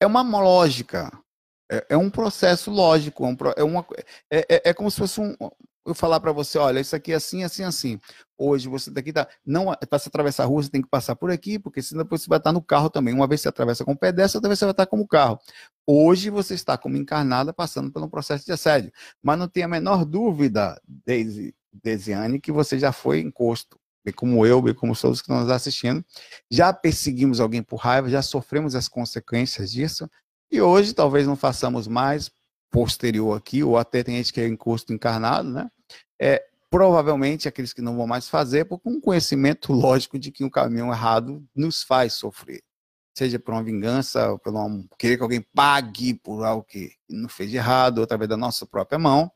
É 0.01 0.07
uma 0.07 0.23
lógica. 0.23 1.11
É, 1.71 1.87
é 1.91 1.97
um 1.97 2.11
processo 2.11 2.71
lógico, 2.71 3.25
é, 3.57 3.63
uma, 3.63 3.87
é, 4.31 4.39
é, 4.49 4.71
é 4.71 4.75
como 4.75 4.91
se 4.91 4.97
fosse 4.97 5.21
um, 5.21 5.37
eu 5.87 5.95
falar 5.95 6.21
para 6.21 6.33
você, 6.33 6.59
olha, 6.59 6.81
isso 6.81 6.95
aqui 6.95 7.13
é 7.13 7.17
assim, 7.17 7.43
assim, 7.43 7.63
assim. 7.65 8.01
Hoje 8.37 8.69
você 8.69 8.91
daqui 8.91 9.13
tá, 9.13 9.27
não 9.45 9.75
para 9.89 9.99
se 9.99 10.09
atravessar 10.09 10.45
a 10.45 10.47
rua 10.47 10.63
você 10.63 10.71
tem 10.71 10.83
que 10.83 10.89
passar 10.89 11.17
por 11.17 11.31
aqui, 11.31 11.59
porque 11.59 11.83
senão 11.83 12.07
você 12.09 12.27
vai 12.29 12.39
estar 12.39 12.53
no 12.53 12.63
carro 12.63 12.91
também. 12.91 13.15
Uma 13.15 13.27
vez 13.27 13.41
você 13.41 13.49
atravessa 13.49 13.85
com 13.85 13.93
o 13.93 13.97
pedestre, 13.97 14.37
outra 14.37 14.49
vez 14.49 14.59
você 14.59 14.65
vai 14.65 14.73
estar 14.73 14.87
como 14.87 15.07
carro. 15.07 15.39
Hoje 15.87 16.31
você 16.31 16.55
está 16.55 16.77
como 16.77 16.97
encarnada 16.97 17.53
passando 17.53 17.91
pelo 17.91 18.09
processo 18.09 18.45
de 18.45 18.53
assédio, 18.53 18.93
mas 19.23 19.39
não 19.39 19.49
tem 19.49 19.63
a 19.63 19.69
menor 19.69 20.05
dúvida, 20.05 20.81
Deise, 20.87 21.55
Desiane, 21.73 22.41
que 22.41 22.53
você 22.53 22.79
já 22.79 22.93
foi 22.93 23.21
encosto, 23.21 23.79
bem 24.05 24.15
como 24.15 24.45
eu, 24.47 24.61
bem 24.61 24.75
como 24.75 24.97
todos 24.97 25.21
que 25.21 25.25
estão 25.25 25.41
nos 25.41 25.51
assistindo, 25.51 26.05
já 26.51 26.73
perseguimos 26.73 27.41
alguém 27.41 27.63
por 27.63 27.77
raiva, 27.77 28.09
já 28.09 28.23
sofremos 28.23 28.75
as 28.75 28.89
consequências 28.89 29.73
disso, 29.73 30.09
e 30.51 30.61
hoje 30.61 30.95
talvez 30.95 31.27
não 31.27 31.37
façamos 31.37 31.87
mais 31.87 32.31
posterior 32.71 33.37
aqui, 33.37 33.63
ou 33.63 33.77
até 33.77 34.03
tem 34.03 34.17
gente 34.17 34.33
que 34.33 34.41
é 34.41 34.47
encosto 34.47 34.93
encarnado, 34.93 35.49
né? 35.49 35.71
é, 36.21 36.45
provavelmente 36.71 37.49
aqueles 37.49 37.73
que 37.73 37.81
não 37.81 37.97
vão 37.97 38.07
mais 38.07 38.29
fazer, 38.29 38.65
por 38.65 38.81
um 38.85 39.01
conhecimento 39.01 39.73
lógico 39.73 40.19
de 40.19 40.31
que 40.31 40.45
o 40.45 40.51
caminho 40.51 40.91
errado 40.91 41.45
nos 41.55 41.83
faz 41.83 42.15
sofrer. 42.15 42.63
Seja 43.17 43.39
por 43.39 43.53
uma 43.53 43.63
vingança, 43.63 44.33
ou 44.33 44.39
por 44.39 44.55
um, 44.55 44.87
querer 44.99 45.17
que 45.17 45.23
alguém 45.23 45.41
pague 45.55 46.15
por 46.15 46.45
algo 46.45 46.65
que 46.65 46.93
não 47.09 47.29
fez 47.29 47.51
de 47.51 47.57
errado, 47.57 47.99
ou 47.99 48.05
através 48.05 48.29
da 48.29 48.37
nossa 48.37 48.67
própria 48.67 48.99
mão, 48.99 49.31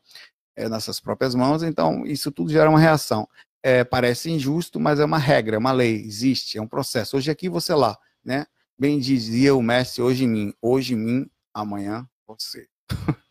é, 0.55 0.69
nossas 0.69 0.99
próprias 0.99 1.33
mãos. 1.33 1.63
Então, 1.63 2.05
isso 2.05 2.31
tudo 2.31 2.51
gera 2.51 2.69
uma 2.69 2.79
reação. 2.79 3.27
É, 3.61 3.83
parece 3.83 4.29
injusto, 4.29 4.79
mas 4.79 4.99
é 4.99 5.05
uma 5.05 5.17
regra, 5.17 5.55
é 5.55 5.59
uma 5.59 5.71
lei, 5.71 5.95
existe, 5.95 6.57
é 6.57 6.61
um 6.61 6.67
processo. 6.67 7.17
Hoje 7.17 7.31
aqui, 7.31 7.49
você 7.49 7.73
lá, 7.73 7.97
né? 8.23 8.45
Bem 8.77 8.99
dizia 8.99 9.55
o 9.55 9.61
mestre, 9.61 10.01
hoje 10.01 10.25
em 10.25 10.27
mim, 10.27 10.53
hoje 10.61 10.93
em 10.93 10.97
mim, 10.97 11.29
amanhã 11.53 12.07
você. 12.27 12.67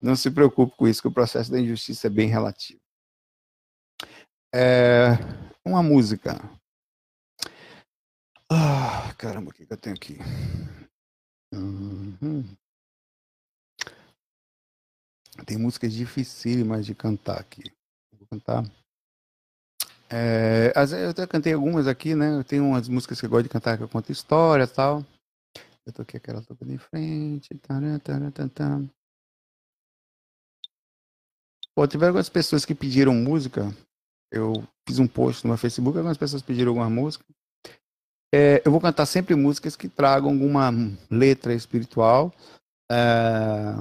Não 0.00 0.16
se 0.16 0.30
preocupe 0.30 0.74
com 0.76 0.88
isso, 0.88 1.02
que 1.02 1.08
o 1.08 1.12
processo 1.12 1.50
da 1.50 1.60
injustiça 1.60 2.06
é 2.06 2.10
bem 2.10 2.28
relativo. 2.28 2.80
É 4.52 5.10
uma 5.64 5.82
música. 5.82 6.40
Ah, 8.50 9.14
caramba, 9.16 9.50
o 9.50 9.54
que, 9.54 9.66
eu 9.68 9.76
tenho 9.76 9.94
aqui? 9.94 10.18
Uhum. 11.52 12.44
Tem 15.46 15.56
músicas 15.56 15.92
dificílimas 15.92 16.84
de 16.86 16.94
cantar 16.94 17.38
aqui. 17.38 17.70
Vou 18.18 18.26
cantar. 18.26 18.64
É, 20.08 20.72
eu 21.04 21.10
até 21.10 21.26
cantei 21.26 21.52
algumas 21.52 21.86
aqui, 21.86 22.16
né? 22.16 22.34
Eu 22.34 22.42
tenho 22.42 22.64
umas 22.64 22.88
músicas 22.88 23.20
que 23.20 23.26
eu 23.26 23.30
gosto 23.30 23.44
de 23.44 23.48
cantar 23.48 23.76
que 23.76 23.84
eu 23.84 23.88
conto 23.88 24.10
história 24.10 24.64
e 24.64 24.66
tal. 24.66 25.06
Eu 25.86 25.92
toquei 25.92 26.18
aquela 26.18 26.42
tocando 26.42 26.72
em 26.72 26.78
frente. 26.78 27.56
Taran, 27.58 27.98
taran, 28.00 28.30
taran, 28.30 28.90
Pô, 31.74 31.86
tiveram 31.86 32.10
algumas 32.10 32.28
pessoas 32.28 32.64
que 32.64 32.74
pediram 32.74 33.14
música 33.14 33.74
eu 34.30 34.64
fiz 34.86 34.98
um 34.98 35.08
post 35.08 35.44
no 35.44 35.48
meu 35.48 35.58
Facebook, 35.58 35.96
algumas 35.96 36.16
pessoas 36.16 36.42
pediram 36.42 36.70
alguma 36.70 36.88
música. 36.88 37.24
É, 38.32 38.62
eu 38.64 38.70
vou 38.70 38.80
cantar 38.80 39.06
sempre 39.06 39.34
músicas 39.34 39.74
que 39.74 39.88
tragam 39.88 40.30
alguma 40.30 40.70
letra 41.10 41.52
espiritual. 41.52 42.32
É, 42.90 43.74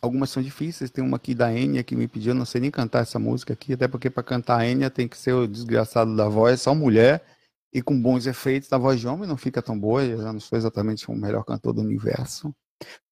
algumas 0.00 0.30
são 0.30 0.42
difíceis, 0.42 0.90
tem 0.90 1.02
uma 1.02 1.16
aqui 1.16 1.34
da 1.34 1.52
Enya 1.52 1.82
que 1.82 1.96
me 1.96 2.06
pediu, 2.06 2.32
não 2.32 2.44
sei 2.44 2.60
nem 2.60 2.70
cantar 2.70 3.02
essa 3.02 3.18
música 3.18 3.52
aqui, 3.52 3.72
até 3.72 3.88
porque 3.88 4.08
para 4.08 4.22
cantar 4.22 4.60
a 4.60 4.66
Enya 4.68 4.88
tem 4.88 5.08
que 5.08 5.16
ser 5.16 5.32
o 5.32 5.48
desgraçado 5.48 6.14
da 6.14 6.28
voz, 6.28 6.60
só 6.60 6.74
mulher 6.74 7.24
e 7.72 7.82
com 7.82 8.00
bons 8.00 8.26
efeitos. 8.26 8.72
A 8.72 8.78
voz 8.78 9.00
de 9.00 9.08
homem 9.08 9.28
não 9.28 9.36
fica 9.36 9.60
tão 9.60 9.78
boa, 9.78 10.04
eu 10.04 10.22
já 10.22 10.32
não 10.32 10.40
sou 10.40 10.56
exatamente 10.56 11.10
o 11.10 11.14
melhor 11.14 11.44
cantor 11.44 11.72
do 11.72 11.80
universo. 11.82 12.54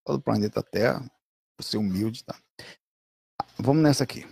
do 0.07 0.21
planeta 0.21 0.63
Terra, 0.63 1.05
por 1.57 1.63
ser 1.63 1.77
humilde, 1.77 2.23
tá? 2.23 2.35
Vamos 3.65 3.81
nessa 3.81 4.03
aqui. 4.03 4.25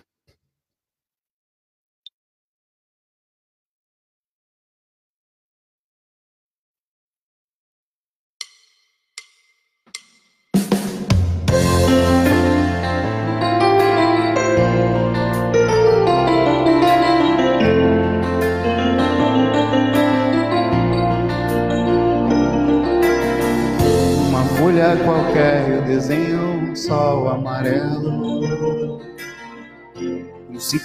folha 24.57 24.95
qualquer 25.05 25.69
eu 25.69 25.81
desenho 25.83 26.71
um 26.71 26.75
sol 26.75 27.29
amarelo. 27.29 28.80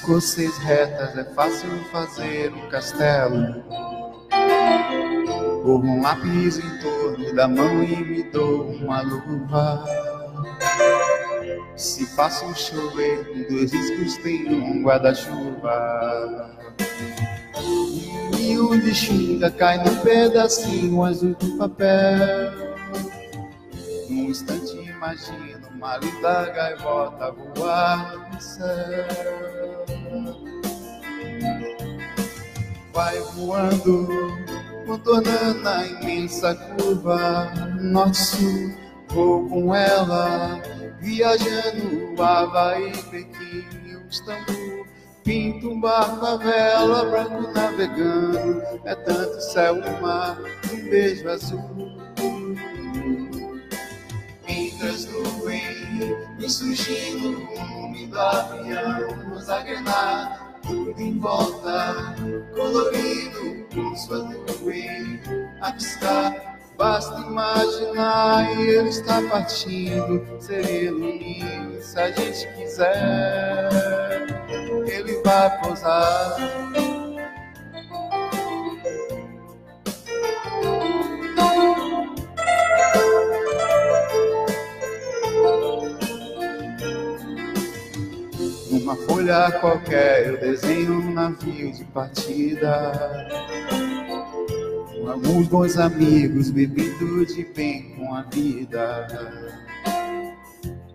Ou 0.09 0.21
seis 0.23 0.57
retas 0.57 1.19
é 1.19 1.25
fácil 1.35 1.69
fazer 1.93 2.51
um 2.51 2.67
castelo. 2.71 3.63
Corro 5.63 5.87
um 5.87 6.01
lápis 6.01 6.59
em 6.59 6.79
torno 6.79 7.35
da 7.35 7.47
mão 7.47 7.85
e 7.85 7.97
me 7.97 8.23
dou 8.23 8.69
uma 8.69 9.03
luva. 9.03 9.85
Se 11.77 12.07
faço 12.07 12.55
chover 12.55 13.47
dois 13.51 13.71
riscos, 13.71 14.17
tenho 14.23 14.65
um 14.65 14.83
guarda-chuva. 14.83 16.57
Um 17.61 18.79
de 18.81 18.95
xinga 18.95 19.51
cai 19.51 19.77
num 19.85 19.97
pedacinho 19.97 21.05
azul 21.05 21.35
do 21.35 21.59
papel 21.59 22.67
num 24.09 24.31
instante 24.31 24.77
imagino 24.77 25.56
uma 25.77 25.99
linda 25.99 26.51
gaivota 26.51 27.33
voar 27.33 28.33
no 28.33 28.41
céu. 28.41 29.07
Vai 32.93 33.19
voando, 33.35 34.09
contornando 34.87 35.69
a 35.69 35.87
imensa 35.87 36.55
curva 36.55 37.53
nosso 37.79 38.75
vou 39.09 39.47
com 39.49 39.75
ela, 39.75 40.61
viajando 40.99 42.21
Havaí, 42.23 42.93
Pequim 43.11 43.67
e 43.85 44.09
Istambul. 44.09 44.87
Pinto 45.23 45.71
um 45.71 45.81
barco 45.81 46.25
a 46.25 46.37
vela, 46.37 47.05
branco 47.05 47.53
navegando, 47.53 48.63
é 48.85 48.95
tanto 48.95 49.41
céu 49.41 49.77
e 49.77 50.01
mar, 50.01 50.39
um 50.73 50.89
beijo 50.89 51.29
azul 51.29 52.07
e 56.39 56.51
surgindo 56.51 57.29
o 57.29 57.67
nome 57.67 58.07
do 58.07 58.19
avião, 58.19 59.17
nos 59.29 59.49
agrenar, 59.49 60.59
tudo 60.63 61.01
em 61.01 61.19
volta, 61.19 62.15
colorido 62.55 63.67
com 63.73 63.95
nuvens, 64.19 65.21
a 65.61 65.73
piscar. 65.73 66.57
Basta 66.77 67.19
imaginar 67.21 68.55
e 68.59 68.69
ele 68.69 68.91
está 68.91 69.23
partindo, 69.31 70.27
seria 70.39 70.91
lindo 70.91 71.81
se 71.81 71.99
a 71.99 72.11
gente 72.11 72.47
quiser. 72.55 73.71
Ele 74.87 75.23
vai 75.23 75.63
pousar. 75.63 76.37
Uma 88.77 88.95
folha 88.95 89.51
qualquer 89.53 90.27
eu 90.27 90.39
desenho 90.39 91.01
um 91.01 91.15
navio 91.15 91.73
de 91.73 91.83
partida. 91.87 93.27
Com 94.93 95.09
alguns 95.09 95.49
bons 95.49 95.79
amigos 95.79 96.51
bebendo 96.51 97.25
de 97.25 97.45
bem 97.45 97.95
com 97.97 98.15
a 98.15 98.23
vida. 98.25 99.07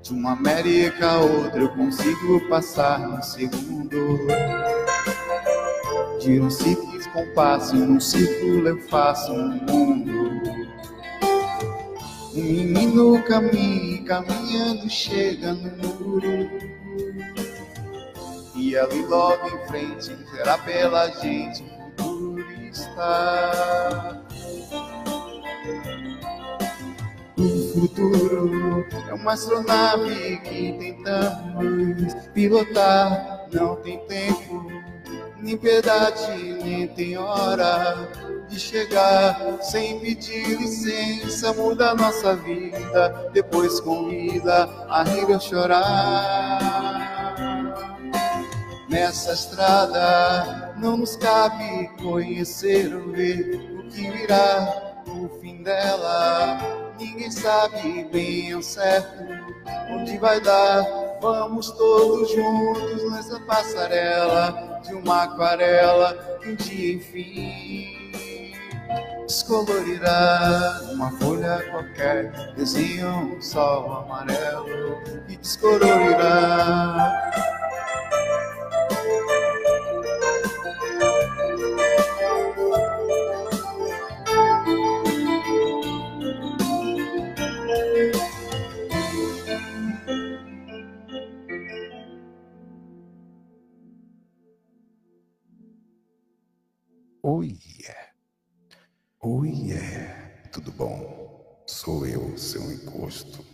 De 0.03 0.13
uma 0.13 0.33
América 0.33 1.07
a 1.07 1.21
outra 1.21 1.59
eu 1.59 1.69
consigo 1.69 2.47
passar 2.47 2.99
num 2.99 3.21
segundo. 3.23 4.27
De 6.19 6.39
um 6.39 6.51
simples 6.51 7.07
compasso 7.07 7.75
num 7.75 7.99
círculo 7.99 8.67
eu 8.67 8.79
faço 8.89 9.33
um 9.33 9.49
mundo. 9.49 10.41
Um 12.35 12.43
menino 12.43 13.23
caminha, 13.23 14.03
caminhando 14.03 14.87
chega 14.87 15.53
no 15.53 15.95
muro. 15.95 16.80
E 18.71 18.77
ali 18.77 19.05
logo 19.05 19.49
em 19.49 19.67
frente 19.67 20.17
será 20.31 20.57
pela 20.59 21.09
gente 21.09 21.61
o 21.61 21.97
futuro 21.97 22.39
está. 22.71 24.21
O 27.37 27.73
futuro 27.73 28.85
é 29.09 29.13
uma 29.13 29.33
astronave 29.33 30.37
que 30.37 30.71
tentamos 30.79 32.13
pilotar. 32.33 33.45
Não 33.51 33.75
tem 33.75 33.99
tempo, 34.05 34.71
nem 35.41 35.57
piedade, 35.57 36.31
nem 36.63 36.87
tem 36.87 37.17
hora 37.17 38.07
de 38.47 38.57
chegar 38.57 39.57
sem 39.59 39.99
pedir 39.99 40.57
licença. 40.57 41.51
Muda 41.51 41.93
nossa 41.93 42.37
vida, 42.37 43.31
depois 43.33 43.81
convida 43.81 44.63
a 44.87 45.03
rir 45.03 45.25
ou 45.25 45.41
chorar. 45.41 47.10
Nessa 48.91 49.31
estrada 49.31 50.73
não 50.75 50.97
nos 50.97 51.15
cabe 51.15 51.87
conhecer 52.01 52.93
ou 52.93 53.13
ver 53.13 53.55
o 53.79 53.87
que 53.87 54.11
virá 54.11 55.01
no 55.07 55.29
fim 55.39 55.63
dela. 55.63 56.59
Ninguém 56.99 57.31
sabe 57.31 58.03
bem 58.11 58.51
ao 58.51 58.61
certo 58.61 59.23
onde 59.89 60.17
vai 60.17 60.41
dar. 60.41 60.83
Vamos 61.21 61.71
todos 61.71 62.31
juntos 62.31 63.09
nessa 63.13 63.39
passarela 63.39 64.81
de 64.83 64.93
uma 64.93 65.23
aquarela 65.23 66.13
que 66.41 66.49
um 66.49 66.55
dia 66.55 66.95
enfim 66.95 68.01
descolorirá 69.25 70.81
uma 70.91 71.11
folha 71.11 71.65
qualquer, 71.71 72.29
desenha 72.55 73.07
um 73.07 73.41
sol 73.41 73.93
amarelo 73.93 75.01
e 75.29 75.37
descolorirá. 75.37 77.60
Oh 97.23 97.43
yeah. 97.43 98.13
Oh 99.21 99.43
yeah. 99.45 100.49
Tudo 100.51 100.71
bom? 100.71 101.63
Sou 101.67 102.05
eu, 102.07 102.35
seu 102.35 102.71
encosto. 102.71 103.45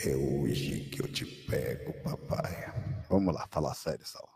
É 0.00 0.14
hoje 0.14 0.88
que 0.88 1.02
eu 1.02 1.12
te 1.12 1.26
pego, 1.26 1.92
papai. 2.04 2.72
Vamos 3.08 3.34
lá, 3.34 3.48
falar 3.50 3.74
sério, 3.74 4.06
Sal. 4.06 4.28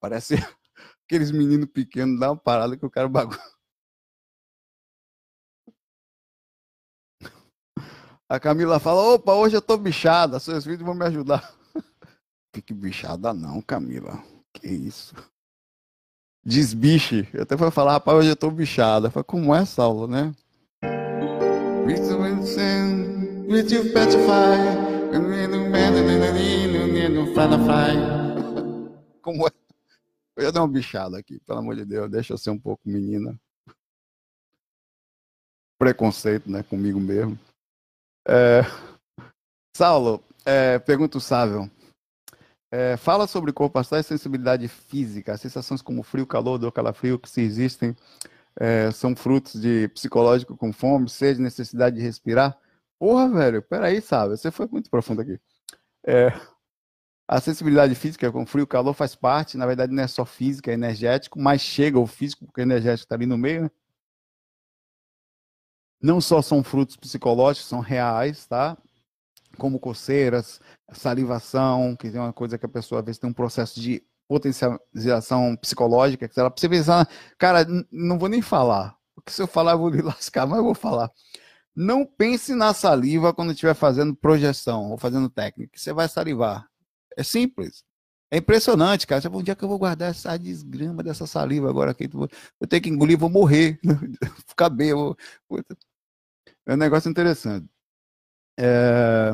Parece 0.00 0.34
aqueles 1.06 1.30
meninos 1.30 1.68
pequenos, 1.70 2.18
dá 2.18 2.30
uma 2.32 2.36
parada 2.36 2.76
que 2.76 2.84
o 2.84 2.90
cara 2.90 3.08
bagulho. 3.08 3.40
A 8.28 8.40
Camila 8.40 8.80
fala: 8.80 9.14
opa, 9.14 9.34
hoje 9.34 9.56
eu 9.56 9.62
tô 9.62 9.76
bichada, 9.76 10.40
seus 10.40 10.64
vídeos 10.64 10.86
vão 10.86 10.94
me 10.94 11.04
ajudar. 11.04 11.54
Fique 12.52 12.74
bichada, 12.74 13.32
não, 13.32 13.62
Camila. 13.62 14.20
Que 14.52 14.66
isso? 14.66 15.14
Desbiche. 16.44 17.28
Eu 17.32 17.42
até 17.42 17.56
fui 17.56 17.70
falar, 17.70 17.92
rapaz, 17.92 18.18
hoje 18.18 18.30
eu 18.30 18.36
tô 18.36 18.50
bichada. 18.50 19.10
Falei, 19.10 19.24
como 19.24 19.54
é 19.54 19.62
essa 19.62 19.82
aula, 19.82 20.06
né? 20.06 20.34
Como 29.22 29.46
é? 29.46 29.50
Eu 30.36 30.44
ia 30.44 30.52
dar 30.52 30.62
uma 30.62 30.68
bichada 30.68 31.18
aqui, 31.18 31.38
pelo 31.40 31.58
amor 31.58 31.76
de 31.76 31.84
Deus, 31.84 32.10
deixa 32.10 32.32
eu 32.32 32.38
ser 32.38 32.50
um 32.50 32.58
pouco 32.58 32.82
menina. 32.88 33.38
Preconceito, 35.78 36.50
né, 36.50 36.62
comigo 36.62 36.98
mesmo. 36.98 37.38
É... 38.26 38.62
Saulo, 39.76 40.22
é, 40.44 40.78
pergunta 40.78 41.18
o 41.18 41.20
Sável. 41.20 41.70
É, 42.72 42.96
fala 42.96 43.26
sobre 43.26 43.52
corpo 43.52 43.78
astral 43.78 44.00
e 44.00 44.04
sensibilidade 44.04 44.66
física. 44.66 45.36
Sensações 45.36 45.82
como 45.82 46.02
frio, 46.02 46.26
calor, 46.26 46.58
dor, 46.58 46.72
calafrio, 46.72 47.18
que 47.18 47.28
se 47.28 47.42
existem, 47.42 47.94
é, 48.56 48.90
são 48.90 49.14
frutos 49.16 49.60
de 49.60 49.88
psicológico 49.88 50.56
com 50.56 50.72
fome, 50.72 51.08
sede, 51.08 51.40
necessidade 51.40 51.96
de 51.96 52.02
respirar, 52.02 52.58
Porra, 53.02 53.28
velho, 53.28 53.60
peraí, 53.62 54.00
sabe? 54.00 54.36
Você 54.36 54.52
foi 54.52 54.68
muito 54.68 54.88
profundo 54.88 55.22
aqui. 55.22 55.36
É, 56.06 56.28
a 57.28 57.40
sensibilidade 57.40 57.94
física 57.96 58.30
com 58.30 58.46
frio 58.46 58.66
calor 58.66 58.94
faz 58.94 59.16
parte, 59.16 59.56
na 59.56 59.66
verdade 59.66 59.92
não 59.92 60.04
é 60.04 60.06
só 60.08 60.24
física, 60.24 60.70
é 60.70 60.74
energético, 60.74 61.40
mas 61.40 61.60
chega 61.62 61.98
o 61.98 62.06
físico, 62.06 62.46
porque 62.46 62.60
o 62.60 62.62
energético 62.62 63.06
está 63.06 63.16
ali 63.16 63.26
no 63.26 63.36
meio, 63.38 63.62
né? 63.64 63.70
Não 66.00 66.20
só 66.20 66.42
são 66.42 66.62
frutos 66.62 66.96
psicológicos, 66.96 67.68
são 67.68 67.80
reais, 67.80 68.46
tá? 68.46 68.76
Como 69.58 69.78
coceiras, 69.78 70.60
salivação, 70.92 71.96
que 71.96 72.08
é 72.08 72.20
uma 72.20 72.32
coisa 72.32 72.58
que 72.58 72.66
a 72.66 72.68
pessoa 72.68 73.00
às 73.00 73.04
vezes 73.06 73.18
tem 73.18 73.30
um 73.30 73.34
processo 73.34 73.80
de 73.80 74.02
potencialização 74.28 75.56
psicológica, 75.56 76.28
que 76.28 76.40
ela 76.40 76.50
precisa 76.50 76.70
pensar, 76.70 77.08
cara, 77.38 77.66
não 77.90 78.18
vou 78.18 78.28
nem 78.28 78.40
falar, 78.40 78.96
porque 79.14 79.30
se 79.30 79.42
eu 79.42 79.46
falar 79.46 79.72
eu 79.72 79.78
vou 79.78 79.90
lhe 79.90 80.00
lascar, 80.02 80.46
mas 80.46 80.58
eu 80.58 80.64
vou 80.64 80.74
falar. 80.74 81.10
Não 81.74 82.04
pense 82.04 82.54
na 82.54 82.74
saliva 82.74 83.32
quando 83.32 83.52
estiver 83.52 83.74
fazendo 83.74 84.14
projeção 84.14 84.90
ou 84.90 84.98
fazendo 84.98 85.28
técnica. 85.30 85.78
Você 85.78 85.92
vai 85.92 86.08
salivar. 86.08 86.66
É 87.16 87.22
simples. 87.22 87.84
É 88.30 88.38
impressionante, 88.38 89.06
cara. 89.06 89.20
Fala, 89.20 89.36
onde 89.36 89.50
é 89.50 89.54
que 89.54 89.62
eu 89.64 89.68
vou 89.68 89.78
guardar 89.78 90.10
essa 90.10 90.36
desgrama 90.38 91.02
dessa 91.02 91.26
saliva 91.26 91.68
agora 91.68 91.90
aqui? 91.90 92.08
Eu 92.60 92.66
tenho 92.68 92.82
que 92.82 92.88
engolir, 92.90 93.18
vou 93.18 93.30
morrer. 93.30 93.78
Ficar 94.48 94.70
bem. 94.70 94.94
Vou... 94.94 95.16
É 96.66 96.74
um 96.74 96.76
negócio 96.76 97.10
interessante. 97.10 97.68
É... 98.58 99.32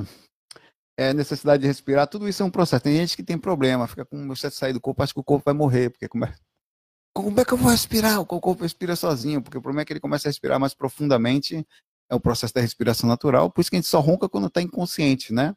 é 0.98 1.12
necessidade 1.12 1.62
de 1.62 1.66
respirar, 1.66 2.06
tudo 2.06 2.28
isso 2.28 2.42
é 2.42 2.46
um 2.46 2.50
processo. 2.50 2.84
Tem 2.84 2.96
gente 2.96 3.16
que 3.16 3.22
tem 3.22 3.38
problema, 3.38 3.86
fica 3.86 4.04
com 4.04 4.26
você 4.28 4.50
sair 4.50 4.72
do 4.72 4.80
corpo, 4.80 5.02
acha 5.02 5.12
que 5.12 5.20
o 5.20 5.24
corpo 5.24 5.44
vai 5.44 5.54
morrer, 5.54 5.90
porque 5.90 6.08
como 6.08 6.24
é... 6.24 6.34
como 7.14 7.40
é 7.40 7.44
que 7.44 7.52
eu 7.52 7.58
vou 7.58 7.70
respirar? 7.70 8.20
O 8.20 8.26
corpo 8.26 8.62
respira 8.62 8.94
sozinho, 8.96 9.42
porque 9.42 9.58
o 9.58 9.62
problema 9.62 9.82
é 9.82 9.84
que 9.84 9.92
ele 9.92 10.00
começa 10.00 10.28
a 10.28 10.30
respirar 10.30 10.60
mais 10.60 10.74
profundamente 10.74 11.66
é 12.10 12.14
o 12.14 12.20
processo 12.20 12.54
da 12.54 12.60
respiração 12.60 13.08
natural, 13.08 13.50
por 13.50 13.60
isso 13.60 13.70
que 13.70 13.76
a 13.76 13.78
gente 13.78 13.88
só 13.88 14.00
ronca 14.00 14.28
quando 14.28 14.46
está 14.46 14.62
inconsciente, 14.62 15.32
né? 15.32 15.54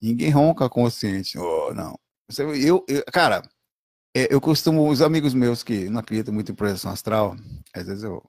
Ninguém 0.00 0.30
ronca 0.30 0.68
consciente. 0.68 1.38
Oh, 1.38 1.72
não. 1.72 1.96
Eu, 2.38 2.84
eu, 2.88 3.04
cara, 3.12 3.42
é, 4.14 4.32
eu 4.32 4.40
costumo, 4.40 4.88
os 4.88 5.00
amigos 5.00 5.32
meus 5.32 5.62
que 5.62 5.88
não 5.88 6.00
acreditam 6.00 6.34
muito 6.34 6.50
em 6.50 6.54
projeção 6.54 6.90
astral, 6.90 7.36
às 7.72 7.86
vezes 7.86 8.02
eu, 8.02 8.22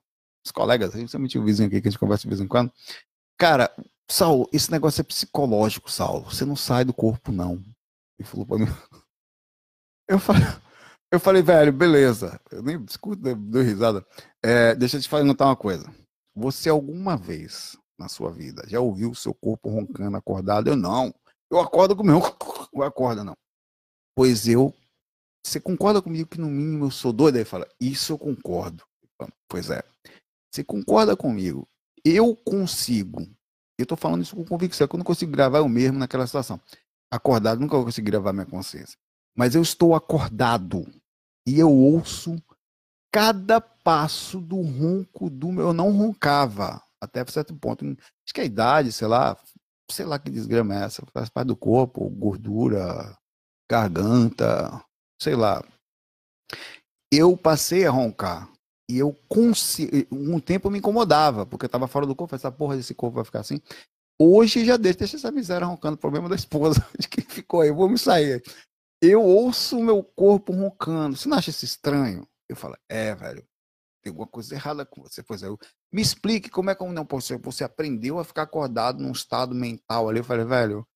os 0.46 0.52
colegas, 0.52 0.90
principalmente 0.90 1.38
o 1.38 1.44
vizinho 1.44 1.68
aqui 1.68 1.80
que 1.80 1.88
a 1.88 1.90
gente 1.90 1.98
conversa 1.98 2.22
de 2.22 2.28
vez 2.28 2.40
em 2.40 2.46
quando, 2.46 2.72
cara, 3.36 3.74
Saulo, 4.10 4.48
esse 4.52 4.70
negócio 4.70 5.00
é 5.00 5.04
psicológico, 5.04 5.90
Saulo. 5.90 6.24
Você 6.24 6.44
não 6.44 6.56
sai 6.56 6.84
do 6.84 6.92
corpo, 6.92 7.32
não. 7.32 7.54
Ele 8.18 8.28
falou 8.28 8.46
pra 8.46 8.58
mim. 8.58 8.66
Eu 10.06 10.18
falei, 10.18 10.42
eu 11.10 11.18
falei, 11.18 11.42
velho, 11.42 11.72
beleza. 11.72 12.38
Eu 12.50 12.62
nem 12.62 12.76
escuto, 12.84 13.34
dou 13.36 13.62
risada. 13.62 14.04
É, 14.42 14.74
deixa 14.74 14.98
eu 14.98 15.00
te 15.00 15.22
notar 15.22 15.48
uma 15.48 15.56
coisa. 15.56 15.90
Você 16.34 16.68
alguma 16.68 17.16
vez 17.16 17.74
na 17.98 18.06
sua 18.06 18.30
vida 18.30 18.64
já 18.66 18.80
ouviu 18.80 19.12
o 19.12 19.14
seu 19.14 19.32
corpo 19.32 19.70
roncando 19.70 20.16
acordado? 20.16 20.68
Eu 20.68 20.76
não. 20.76 21.14
Eu 21.50 21.58
acordo 21.58 21.96
com 21.96 22.02
o 22.02 22.06
meu. 22.06 22.20
Eu 22.74 22.82
acordo, 22.82 23.22
não. 23.22 23.36
Pois 24.16 24.48
eu. 24.48 24.74
Você 25.46 25.60
concorda 25.60 26.02
comigo 26.02 26.28
que 26.28 26.40
no 26.40 26.48
mínimo 26.48 26.86
eu 26.86 26.90
sou 26.90 27.12
doido? 27.12 27.36
Aí 27.36 27.44
fala, 27.44 27.68
isso 27.80 28.12
eu 28.12 28.18
concordo. 28.18 28.82
Pois 29.48 29.70
é. 29.70 29.82
Você 30.52 30.64
concorda 30.64 31.16
comigo? 31.16 31.68
Eu 32.04 32.34
consigo. 32.34 33.24
Eu 33.78 33.86
tô 33.86 33.96
falando 33.96 34.22
isso 34.22 34.36
com 34.36 34.44
convicção, 34.44 34.86
que 34.86 34.94
eu 34.94 34.98
não 34.98 35.04
consigo 35.04 35.32
gravar 35.32 35.58
eu 35.58 35.68
mesmo 35.68 35.98
naquela 35.98 36.26
situação. 36.26 36.60
Acordado, 37.10 37.60
nunca 37.60 37.76
vou 37.76 37.84
conseguir 37.84 38.10
gravar 38.10 38.32
minha 38.32 38.46
consciência. 38.46 38.98
Mas 39.36 39.54
eu 39.54 39.62
estou 39.62 39.94
acordado. 39.94 40.86
E 41.46 41.58
eu 41.58 41.70
ouço 41.70 42.36
cada 43.12 43.60
passo 43.60 44.40
do 44.40 44.60
ronco 44.60 45.28
do 45.28 45.52
meu. 45.52 45.68
Eu 45.68 45.72
não 45.72 45.90
roncava 45.90 46.82
até 47.00 47.24
certo 47.26 47.54
ponto. 47.54 47.84
Acho 47.84 48.34
que 48.34 48.40
a 48.40 48.44
idade, 48.44 48.92
sei 48.92 49.08
lá, 49.08 49.36
sei 49.90 50.04
lá 50.06 50.18
que 50.18 50.30
desgrama 50.30 50.74
é 50.74 50.84
essa, 50.84 51.04
faz 51.12 51.28
parte 51.28 51.48
do 51.48 51.56
corpo, 51.56 52.08
gordura, 52.10 53.16
garganta, 53.70 54.82
sei 55.20 55.34
lá. 55.34 55.62
Eu 57.12 57.36
passei 57.36 57.86
a 57.86 57.90
roncar. 57.90 58.50
E 58.88 58.98
eu 58.98 59.14
consigo. 59.28 59.90
Um 60.12 60.38
tempo 60.38 60.68
eu 60.68 60.72
me 60.72 60.78
incomodava, 60.78 61.46
porque 61.46 61.64
eu 61.64 61.68
estava 61.68 61.88
fora 61.88 62.06
do 62.06 62.14
corpo, 62.14 62.34
essa 62.34 62.52
porra 62.52 62.76
desse 62.76 62.94
corpo 62.94 63.16
vai 63.16 63.24
ficar 63.24 63.40
assim. 63.40 63.60
Hoje 64.18 64.64
já 64.64 64.76
deixa, 64.76 65.16
essa 65.16 65.32
miséria 65.32 65.66
roncando, 65.66 65.96
problema 65.96 66.28
da 66.28 66.36
esposa, 66.36 66.86
que 67.10 67.20
ficou 67.22 67.62
aí, 67.62 67.68
eu 67.68 67.74
vou 67.74 67.88
me 67.88 67.98
sair. 67.98 68.42
Eu 69.02 69.22
ouço 69.22 69.78
o 69.78 69.84
meu 69.84 70.02
corpo 70.02 70.52
roncando. 70.52 71.16
Você 71.16 71.28
não 71.28 71.36
acha 71.36 71.50
isso 71.50 71.64
estranho? 71.64 72.26
Eu 72.48 72.56
falo, 72.56 72.76
é, 72.88 73.14
velho, 73.14 73.44
tem 74.02 74.10
alguma 74.10 74.26
coisa 74.26 74.54
errada 74.54 74.84
com 74.86 75.02
você. 75.02 75.22
Pois 75.22 75.42
é, 75.42 75.48
eu, 75.48 75.58
me 75.92 76.00
explique 76.02 76.50
como 76.50 76.70
é 76.70 76.74
que 76.74 76.84
não 76.84 77.04
você, 77.04 77.36
você 77.38 77.64
aprendeu 77.64 78.18
a 78.18 78.24
ficar 78.24 78.42
acordado 78.42 79.02
num 79.02 79.12
estado 79.12 79.54
mental 79.54 80.08
ali. 80.08 80.20
Eu 80.20 80.24
falei, 80.24 80.44
velho, 80.44 80.86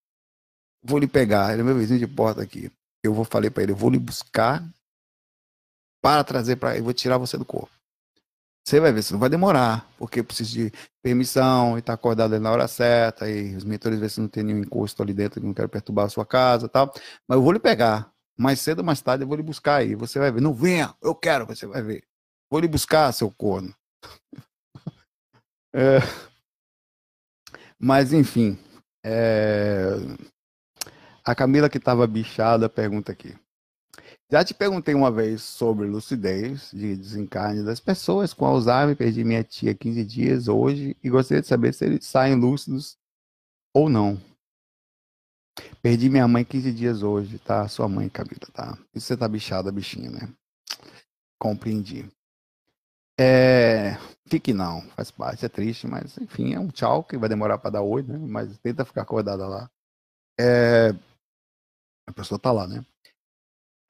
vou 0.82 0.98
lhe 0.98 1.08
pegar. 1.08 1.52
Ele 1.52 1.62
é 1.62 1.64
meu 1.64 1.76
vizinho 1.76 1.98
de 1.98 2.06
porta 2.06 2.42
aqui. 2.42 2.70
Eu 3.02 3.14
vou 3.14 3.24
falei 3.24 3.50
para 3.50 3.62
ele, 3.62 3.72
eu 3.72 3.76
vou 3.76 3.90
lhe 3.90 3.98
buscar 3.98 4.62
para 6.02 6.22
trazer 6.24 6.56
para, 6.56 6.76
eu 6.76 6.84
vou 6.84 6.92
tirar 6.92 7.18
você 7.18 7.36
do 7.36 7.44
corpo. 7.44 7.77
Você 8.68 8.80
vai 8.80 8.92
ver, 8.92 9.00
isso 9.00 9.14
não 9.14 9.20
vai 9.20 9.30
demorar, 9.30 9.90
porque 9.96 10.20
eu 10.20 10.24
preciso 10.24 10.52
de 10.52 10.72
permissão 11.02 11.76
e 11.76 11.78
estar 11.78 11.92
tá 11.92 11.94
acordado 11.94 12.38
na 12.38 12.50
hora 12.50 12.68
certa, 12.68 13.26
e 13.26 13.56
os 13.56 13.64
mentores 13.64 13.98
ver 13.98 14.10
se 14.10 14.20
não 14.20 14.28
tem 14.28 14.42
nenhum 14.42 14.58
encosto 14.58 15.02
ali 15.02 15.14
dentro 15.14 15.40
que 15.40 15.46
não 15.46 15.54
quero 15.54 15.70
perturbar 15.70 16.04
a 16.04 16.08
sua 16.10 16.26
casa 16.26 16.68
tal. 16.68 16.92
Mas 17.26 17.36
eu 17.36 17.42
vou 17.42 17.52
lhe 17.52 17.58
pegar 17.58 18.12
mais 18.36 18.60
cedo 18.60 18.80
ou 18.80 18.84
mais 18.84 19.00
tarde 19.00 19.24
eu 19.24 19.28
vou 19.28 19.38
lhe 19.38 19.42
buscar 19.42 19.76
aí. 19.76 19.94
Você 19.94 20.18
vai 20.18 20.30
ver. 20.30 20.42
Não 20.42 20.52
venha, 20.52 20.94
eu 21.00 21.14
quero, 21.14 21.46
você 21.46 21.66
vai 21.66 21.80
ver. 21.80 22.04
Vou 22.50 22.60
lhe 22.60 22.68
buscar, 22.68 23.10
seu 23.12 23.30
corno. 23.30 23.74
é... 25.72 26.00
Mas, 27.78 28.12
enfim. 28.12 28.58
É... 29.02 29.92
A 31.24 31.34
Camila 31.34 31.70
que 31.70 31.78
estava 31.78 32.06
bichada 32.06 32.68
pergunta 32.68 33.12
aqui. 33.12 33.34
Já 34.30 34.44
te 34.44 34.52
perguntei 34.52 34.94
uma 34.94 35.10
vez 35.10 35.40
sobre 35.40 35.86
lucidez 35.86 36.70
de 36.70 36.94
desencarne 36.94 37.64
das 37.64 37.80
pessoas 37.80 38.34
com 38.34 38.44
Alzheimer. 38.44 38.94
Perdi 38.94 39.24
minha 39.24 39.42
tia 39.42 39.74
15 39.74 40.04
dias 40.04 40.48
hoje 40.48 40.94
e 41.02 41.08
gostaria 41.08 41.40
de 41.40 41.48
saber 41.48 41.72
se 41.72 41.86
eles 41.86 42.04
saem 42.04 42.34
lúcidos 42.34 42.98
ou 43.72 43.88
não. 43.88 44.20
Perdi 45.80 46.10
minha 46.10 46.28
mãe 46.28 46.44
15 46.44 46.72
dias 46.72 47.02
hoje, 47.02 47.38
tá? 47.38 47.66
Sua 47.68 47.88
mãe, 47.88 48.10
Camila, 48.10 48.48
tá? 48.52 48.78
Isso 48.94 49.06
você 49.06 49.16
tá 49.16 49.26
bichada, 49.26 49.72
bichinha, 49.72 50.10
né? 50.10 50.28
Compreendi. 51.38 52.06
É... 53.18 53.96
Fique 54.26 54.52
não, 54.52 54.82
faz 54.90 55.10
parte, 55.10 55.46
é 55.46 55.48
triste, 55.48 55.86
mas 55.86 56.18
enfim, 56.18 56.52
é 56.52 56.60
um 56.60 56.68
tchau 56.68 57.02
que 57.02 57.16
vai 57.16 57.30
demorar 57.30 57.56
para 57.56 57.70
dar 57.70 57.82
oi, 57.82 58.02
né? 58.02 58.18
Mas 58.18 58.58
tenta 58.58 58.84
ficar 58.84 59.02
acordada 59.02 59.48
lá. 59.48 59.70
É... 60.38 60.90
A 62.06 62.12
pessoa 62.12 62.38
tá 62.38 62.52
lá, 62.52 62.66
né? 62.66 62.84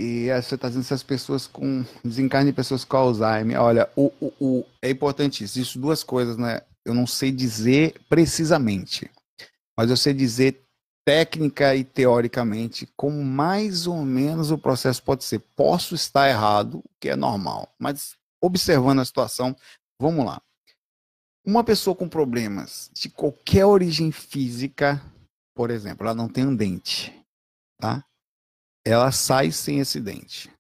E 0.01 0.29
você 0.29 0.55
está 0.55 0.69
dizendo 0.69 0.85
essas 0.85 1.03
pessoas 1.03 1.47
com 1.47 1.85
desencarne 2.05 2.51
de 2.51 2.57
pessoas 2.57 2.85
com 2.85 2.97
Alzheimer. 2.97 3.61
Olha, 3.61 3.91
o, 3.97 4.13
o, 4.21 4.33
o, 4.41 4.65
é 4.81 4.91
importante 4.91 5.43
isso. 5.43 5.59
Isso 5.59 5.79
duas 5.79 6.05
coisas, 6.05 6.37
né? 6.37 6.61
Eu 6.85 6.95
não 6.95 7.07
sei 7.07 7.33
dizer 7.33 8.01
precisamente, 8.09 9.11
mas 9.77 9.91
eu 9.91 9.97
sei 9.97 10.15
dizer 10.15 10.63
técnica 11.05 11.75
e 11.75 11.85
teoricamente 11.85 12.87
como 12.95 13.25
mais 13.25 13.87
ou 13.87 14.05
menos 14.05 14.51
o 14.51 14.59
processo 14.59 15.03
pode 15.03 15.25
ser. 15.25 15.41
Posso 15.57 15.95
estar 15.95 16.29
errado, 16.29 16.79
o 16.79 16.91
que 17.01 17.09
é 17.09 17.17
normal, 17.17 17.75
mas 17.79 18.15
observando 18.43 19.01
a 19.01 19.05
situação, 19.05 19.57
vamos 20.01 20.25
lá. 20.25 20.41
Uma 21.45 21.65
pessoa 21.65 21.97
com 21.97 22.09
problemas 22.09 22.91
de 22.93 23.09
qualquer 23.09 23.65
origem 23.65 24.13
física, 24.13 25.03
por 25.57 25.71
exemplo, 25.71 26.07
ela 26.07 26.15
não 26.15 26.29
tem 26.29 26.47
um 26.47 26.55
dente, 26.55 27.13
tá? 27.81 28.05
Ela 28.87 29.13
sai 29.13 29.51
sem 29.53 29.81
esse 29.81 30.01
dente. 30.01 30.51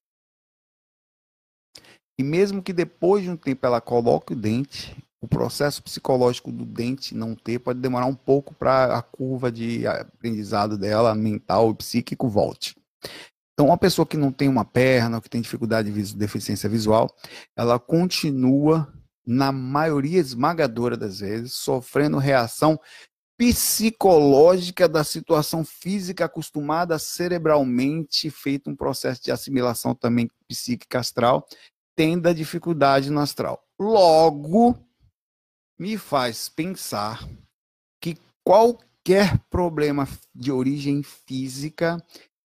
E 2.19 2.23
mesmo 2.23 2.63
que 2.63 2.73
depois 2.73 3.23
de 3.23 3.31
um 3.31 3.37
tempo 3.37 3.65
ela 3.65 3.81
coloque 3.81 4.33
o 4.33 4.37
dente, 4.37 4.97
o 5.21 5.29
processo 5.29 5.83
psicológico 5.83 6.53
do 6.53 6.65
dente 6.65 7.15
não 7.15 7.35
ter 7.35 7.59
pode 7.59 7.81
demorar 7.81 8.07
um 8.07 8.15
pouco 8.15 8.55
para 8.55 8.97
a 8.97 9.03
curva 9.03 9.51
de 9.51 9.87
aprendizado 9.87 10.77
dela, 10.77 11.15
mental 11.15 11.71
e 11.71 11.75
psíquico, 11.75 12.29
volte. 12.29 12.77
Então, 13.53 13.67
uma 13.67 13.79
pessoa 13.79 14.07
que 14.07 14.17
não 14.17 14.31
tem 14.31 14.49
uma 14.49 14.65
perna, 14.65 15.21
que 15.21 15.29
tem 15.29 15.41
dificuldade 15.41 15.91
de 15.91 16.17
deficiência 16.17 16.69
visual, 16.69 17.13
ela 17.57 17.79
continua, 17.79 18.93
na 19.27 19.51
maioria 19.51 20.21
esmagadora 20.21 20.97
das 20.97 21.19
vezes, 21.19 21.55
sofrendo 21.55 22.19
reação 22.19 22.81
psicológica 23.39 24.89
da 24.89 25.05
situação 25.05 25.65
física 25.65 26.25
acostumada 26.25 26.99
cerebralmente, 26.99 28.29
feito 28.31 28.69
um 28.69 28.75
processo 28.75 29.23
de 29.23 29.31
assimilação 29.31 29.95
também 29.95 30.29
psíquica 30.49 30.99
astral, 30.99 31.47
tendo 31.95 32.29
a 32.29 32.33
dificuldade 32.33 33.11
no 33.11 33.21
astral. 33.21 33.65
Logo, 33.79 34.77
me 35.79 35.97
faz 35.97 36.49
pensar 36.49 37.29
que 38.03 38.17
qualquer 38.45 39.39
problema 39.49 40.09
de 40.35 40.51
origem 40.51 41.05
física 41.05 42.05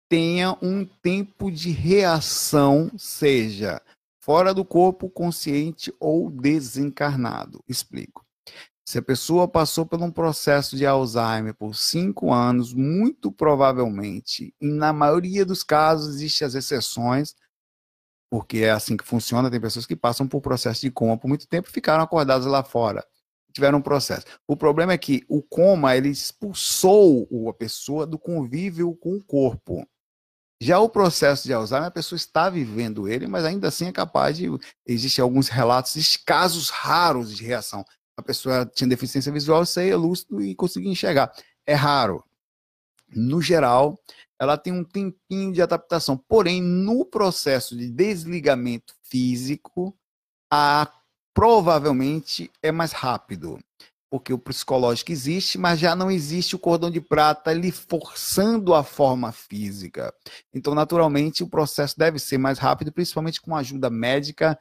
tenha 0.09 0.57
um 0.59 0.83
tempo 0.83 1.51
de 1.51 1.69
reação, 1.69 2.89
seja 2.97 3.79
fora 4.19 4.55
do 4.55 4.65
corpo, 4.65 5.07
consciente 5.07 5.93
ou 5.99 6.31
desencarnado. 6.31 7.63
Explico. 7.67 8.28
Se 8.89 8.97
a 8.97 9.03
pessoa 9.03 9.47
passou 9.47 9.85
por 9.85 10.01
um 10.01 10.09
processo 10.09 10.75
de 10.75 10.83
Alzheimer 10.83 11.53
por 11.53 11.75
cinco 11.75 12.33
anos, 12.33 12.73
muito 12.73 13.31
provavelmente, 13.31 14.51
e 14.59 14.67
na 14.67 14.91
maioria 14.91 15.45
dos 15.45 15.61
casos 15.61 16.15
existem 16.15 16.47
as 16.47 16.55
exceções, 16.55 17.35
porque 18.31 18.61
é 18.61 18.71
assim 18.71 18.97
que 18.97 19.05
funciona, 19.05 19.51
tem 19.51 19.61
pessoas 19.61 19.85
que 19.85 19.95
passam 19.95 20.27
por 20.27 20.41
processo 20.41 20.81
de 20.81 20.89
coma 20.89 21.15
por 21.19 21.27
muito 21.27 21.47
tempo 21.47 21.69
e 21.69 21.71
ficaram 21.71 22.03
acordadas 22.03 22.47
lá 22.47 22.63
fora, 22.63 23.05
tiveram 23.53 23.77
um 23.77 23.81
processo. 23.83 24.25
O 24.47 24.57
problema 24.57 24.91
é 24.91 24.97
que 24.97 25.23
o 25.29 25.43
coma, 25.43 25.95
ele 25.95 26.09
expulsou 26.09 27.27
a 27.47 27.53
pessoa 27.53 28.07
do 28.07 28.17
convívio 28.17 28.95
com 28.95 29.17
o 29.17 29.23
corpo. 29.23 29.87
Já 30.59 30.79
o 30.79 30.89
processo 30.89 31.43
de 31.43 31.53
Alzheimer, 31.53 31.89
a 31.89 31.91
pessoa 31.91 32.17
está 32.17 32.49
vivendo 32.49 33.07
ele, 33.07 33.27
mas 33.27 33.45
ainda 33.45 33.67
assim 33.67 33.85
é 33.85 33.91
capaz 33.91 34.35
de. 34.35 34.47
Existem 34.83 35.21
alguns 35.21 35.47
relatos, 35.47 36.17
casos 36.25 36.71
raros 36.71 37.37
de 37.37 37.45
reação 37.45 37.85
a 38.19 38.23
pessoa 38.23 38.65
tinha 38.65 38.87
deficiência 38.87 39.31
visual, 39.31 39.65
saía 39.65 39.97
lúcido 39.97 40.41
e 40.41 40.53
conseguia 40.55 40.91
enxergar. 40.91 41.31
É 41.65 41.73
raro. 41.73 42.23
No 43.15 43.41
geral, 43.41 43.99
ela 44.39 44.57
tem 44.57 44.71
um 44.71 44.83
tempinho 44.83 45.51
de 45.51 45.61
adaptação. 45.61 46.17
Porém, 46.17 46.61
no 46.61 47.05
processo 47.05 47.75
de 47.75 47.89
desligamento 47.89 48.93
físico, 49.03 49.97
a, 50.51 50.91
provavelmente 51.33 52.51
é 52.61 52.71
mais 52.71 52.91
rápido. 52.91 53.59
Porque 54.11 54.33
o 54.33 54.39
psicológico 54.39 55.11
existe, 55.11 55.57
mas 55.57 55.79
já 55.79 55.95
não 55.95 56.09
existe 56.09 56.55
o 56.55 56.59
cordão 56.59 56.89
de 56.89 56.99
prata 56.99 57.53
lhe 57.53 57.71
forçando 57.71 58.73
a 58.73 58.83
forma 58.83 59.31
física. 59.31 60.13
Então, 60.51 60.73
naturalmente, 60.73 61.43
o 61.43 61.49
processo 61.49 61.97
deve 61.97 62.17
ser 62.17 62.39
mais 62.39 62.57
rápido, 62.57 62.91
principalmente 62.91 63.39
com 63.39 63.55
ajuda 63.55 63.89
médica 63.89 64.57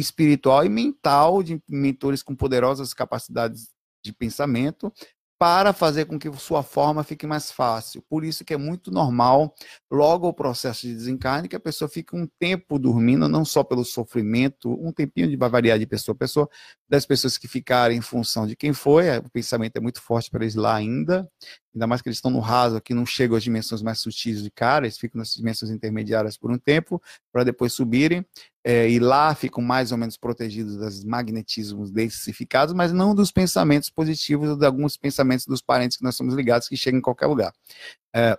espiritual 0.00 0.64
e 0.64 0.68
mental 0.68 1.42
de 1.42 1.62
mentores 1.68 2.22
com 2.22 2.34
poderosas 2.34 2.94
capacidades 2.94 3.70
de 4.02 4.12
pensamento 4.12 4.92
para 5.40 5.72
fazer 5.72 6.04
com 6.04 6.18
que 6.18 6.30
sua 6.34 6.62
forma 6.62 7.02
fique 7.02 7.26
mais 7.26 7.50
fácil. 7.50 8.04
Por 8.10 8.26
isso 8.26 8.44
que 8.44 8.52
é 8.52 8.58
muito 8.58 8.90
normal, 8.90 9.54
logo 9.90 10.28
o 10.28 10.34
processo 10.34 10.86
de 10.86 10.92
desencarne, 10.92 11.48
que 11.48 11.56
a 11.56 11.60
pessoa 11.60 11.88
fique 11.88 12.14
um 12.14 12.28
tempo 12.38 12.78
dormindo, 12.78 13.26
não 13.26 13.42
só 13.42 13.64
pelo 13.64 13.82
sofrimento, 13.82 14.70
um 14.86 14.92
tempinho 14.92 15.30
de 15.30 15.36
variar 15.36 15.78
de 15.78 15.86
pessoa 15.86 16.14
a 16.14 16.18
pessoa, 16.18 16.46
das 16.86 17.06
pessoas 17.06 17.38
que 17.38 17.48
ficarem 17.48 17.96
em 17.96 18.02
função 18.02 18.46
de 18.46 18.54
quem 18.54 18.74
foi, 18.74 19.06
é, 19.06 19.16
o 19.16 19.30
pensamento 19.30 19.74
é 19.78 19.80
muito 19.80 20.02
forte 20.02 20.30
para 20.30 20.44
eles 20.44 20.54
lá 20.54 20.74
ainda, 20.74 21.26
ainda 21.74 21.86
mais 21.86 22.02
que 22.02 22.10
eles 22.10 22.18
estão 22.18 22.30
no 22.30 22.40
raso, 22.40 22.76
aqui 22.76 22.92
não 22.92 23.06
chegam 23.06 23.34
às 23.34 23.42
dimensões 23.42 23.80
mais 23.80 23.98
sutis 23.98 24.42
de 24.42 24.50
cara, 24.50 24.84
eles 24.84 24.98
ficam 24.98 25.18
nas 25.20 25.32
dimensões 25.32 25.70
intermediárias 25.70 26.36
por 26.36 26.50
um 26.50 26.58
tempo, 26.58 27.00
para 27.32 27.44
depois 27.44 27.72
subirem, 27.72 28.26
é, 28.64 28.88
e 28.90 28.98
lá 28.98 29.34
ficam 29.34 29.62
mais 29.62 29.92
ou 29.92 29.98
menos 29.98 30.16
protegidos 30.16 30.76
dos 30.76 31.04
magnetismos 31.04 31.90
densificados, 31.90 32.74
mas 32.74 32.92
não 32.92 33.14
dos 33.14 33.32
pensamentos 33.32 33.88
positivos 33.90 34.50
ou 34.50 34.56
de 34.56 34.66
alguns 34.66 34.96
pensamentos 34.96 35.46
dos 35.46 35.62
parentes 35.62 35.96
que 35.96 36.04
nós 36.04 36.16
somos 36.16 36.34
ligados 36.34 36.68
que 36.68 36.76
chegam 36.76 36.98
em 36.98 37.02
qualquer 37.02 37.26
lugar. 37.26 37.52
É, 38.14 38.38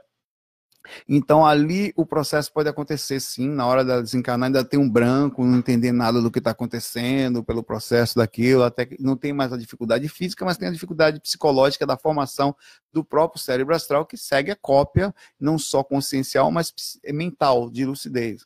então 1.07 1.45
ali 1.45 1.93
o 1.95 2.05
processo 2.05 2.51
pode 2.51 2.67
acontecer 2.69 3.19
sim, 3.19 3.47
na 3.47 3.65
hora 3.65 3.83
da 3.83 4.01
desencarnar 4.01 4.47
ainda 4.47 4.63
tem 4.63 4.79
um 4.79 4.89
branco, 4.89 5.45
não 5.45 5.59
entender 5.59 5.91
nada 5.91 6.21
do 6.21 6.31
que 6.31 6.39
está 6.39 6.51
acontecendo 6.51 7.43
pelo 7.43 7.63
processo 7.63 8.15
daquilo, 8.15 8.63
até 8.63 8.85
que 8.85 9.01
não 9.01 9.15
tem 9.15 9.33
mais 9.33 9.53
a 9.53 9.57
dificuldade 9.57 10.07
física, 10.09 10.45
mas 10.45 10.57
tem 10.57 10.67
a 10.67 10.71
dificuldade 10.71 11.19
psicológica 11.19 11.85
da 11.85 11.97
formação 11.97 12.55
do 12.91 13.03
próprio 13.03 13.41
cérebro 13.41 13.75
astral 13.75 14.05
que 14.05 14.17
segue 14.17 14.51
a 14.51 14.55
cópia, 14.55 15.13
não 15.39 15.57
só 15.57 15.83
consciencial, 15.83 16.51
mas 16.51 16.73
mental, 17.11 17.69
de 17.69 17.85
lucidez. 17.85 18.45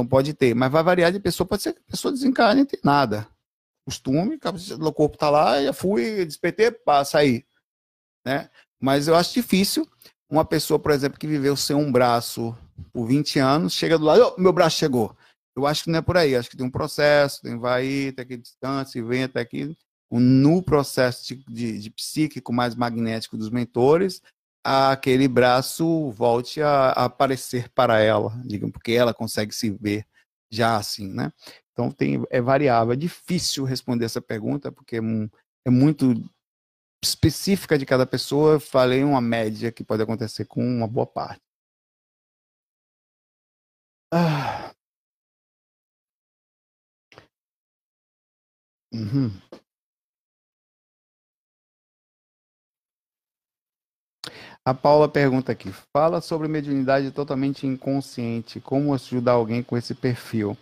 Então 0.00 0.08
pode 0.08 0.32
ter, 0.32 0.54
mas 0.54 0.72
vai 0.72 0.82
variar 0.82 1.12
de 1.12 1.20
pessoa, 1.20 1.46
pode 1.46 1.62
ser 1.62 1.74
que 1.74 1.80
a 1.86 1.90
pessoa 1.90 2.10
desencarne 2.10 2.62
e 2.62 2.64
tem 2.64 2.80
nada. 2.82 3.28
Costume, 3.84 4.38
o 4.80 4.92
corpo 4.94 5.16
está 5.16 5.28
lá, 5.28 5.62
já 5.62 5.74
fui, 5.74 6.24
despertei, 6.24 6.70
passa 6.70 7.18
aí. 7.18 7.44
Né? 8.24 8.48
Mas 8.80 9.08
eu 9.08 9.14
acho 9.14 9.34
difícil 9.34 9.86
uma 10.26 10.42
pessoa, 10.42 10.78
por 10.78 10.90
exemplo, 10.90 11.18
que 11.18 11.26
viveu 11.26 11.54
sem 11.54 11.76
um 11.76 11.92
braço 11.92 12.56
por 12.94 13.06
20 13.06 13.38
anos, 13.40 13.74
chega 13.74 13.98
do 13.98 14.06
lado, 14.06 14.34
oh, 14.34 14.40
meu 14.40 14.54
braço 14.54 14.78
chegou. 14.78 15.14
Eu 15.54 15.66
acho 15.66 15.84
que 15.84 15.90
não 15.90 15.98
é 15.98 16.02
por 16.02 16.16
aí, 16.16 16.34
acho 16.34 16.48
que 16.48 16.56
tem 16.56 16.64
um 16.64 16.70
processo, 16.70 17.42
tem 17.42 17.58
vai 17.58 17.84
ir, 17.84 18.14
tem 18.14 18.22
aqui 18.22 18.38
distância, 18.38 19.04
vem 19.04 19.24
até 19.24 19.40
aqui. 19.40 19.76
No 20.10 20.62
processo 20.62 21.26
de, 21.26 21.44
de, 21.44 21.78
de 21.78 21.90
psíquico 21.90 22.54
mais 22.54 22.74
magnético 22.74 23.36
dos 23.36 23.50
mentores, 23.50 24.22
aquele 24.64 25.28
braço 25.28 26.10
volte 26.10 26.60
a, 26.62 26.90
aparecer 26.92 27.68
para 27.70 28.00
ela, 28.00 28.30
digamos, 28.44 28.72
porque 28.72 28.92
ela 28.92 29.14
consegue 29.14 29.54
se 29.54 29.70
ver 29.70 30.06
já 30.50 30.76
assim, 30.76 31.08
né? 31.08 31.32
Então 31.72 31.90
tem, 31.90 32.22
é 32.30 32.40
variável, 32.40 32.92
é 32.92 32.96
difícil 32.96 33.64
responder 33.64 34.04
essa 34.04 34.20
pergunta, 34.20 34.70
porque 34.72 34.96
é, 34.96 35.00
é 35.66 35.70
muito 35.70 36.14
específica 37.02 37.78
de 37.78 37.86
cada 37.86 38.06
pessoa, 38.06 38.60
falei 38.60 39.02
uma 39.04 39.20
média 39.20 39.72
que 39.72 39.84
pode 39.84 40.02
acontecer 40.02 40.44
com 40.46 40.62
uma 40.64 40.86
boa 40.86 41.06
parte. 41.06 41.40
Ah. 44.12 44.72
Uhum. 48.92 49.30
A 54.70 54.74
Paula 54.74 55.08
pergunta 55.08 55.50
aqui: 55.50 55.72
fala 55.92 56.20
sobre 56.20 56.46
mediunidade 56.46 57.10
totalmente 57.10 57.66
inconsciente, 57.66 58.60
como 58.60 58.94
ajudar 58.94 59.32
alguém 59.32 59.64
com 59.64 59.76
esse 59.76 59.96
perfil. 59.96 60.56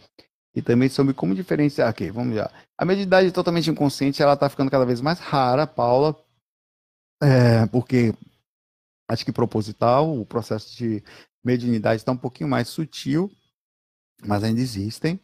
E 0.57 0.63
também 0.63 0.89
sobre 0.89 1.13
como 1.13 1.35
diferenciar. 1.35 1.91
Ok, 1.91 2.11
vamos 2.11 2.35
lá. 2.35 2.51
A 2.79 2.87
mediunidade 2.87 3.31
totalmente 3.31 3.69
inconsciente 3.69 4.23
ela 4.23 4.33
está 4.33 4.49
ficando 4.49 4.71
cada 4.71 4.87
vez 4.87 5.03
mais 5.03 5.19
rara, 5.19 5.67
Paula, 5.67 6.17
é, 7.23 7.67
porque 7.67 8.15
acho 9.11 9.27
que 9.27 9.33
proposital, 9.33 10.19
o 10.19 10.25
processo 10.25 10.75
de 10.75 11.05
mediunidade 11.45 12.01
está 12.01 12.11
um 12.11 12.17
pouquinho 12.17 12.49
mais 12.49 12.69
sutil, 12.69 13.31
mas 14.25 14.43
ainda 14.43 14.61
existem. 14.61 15.21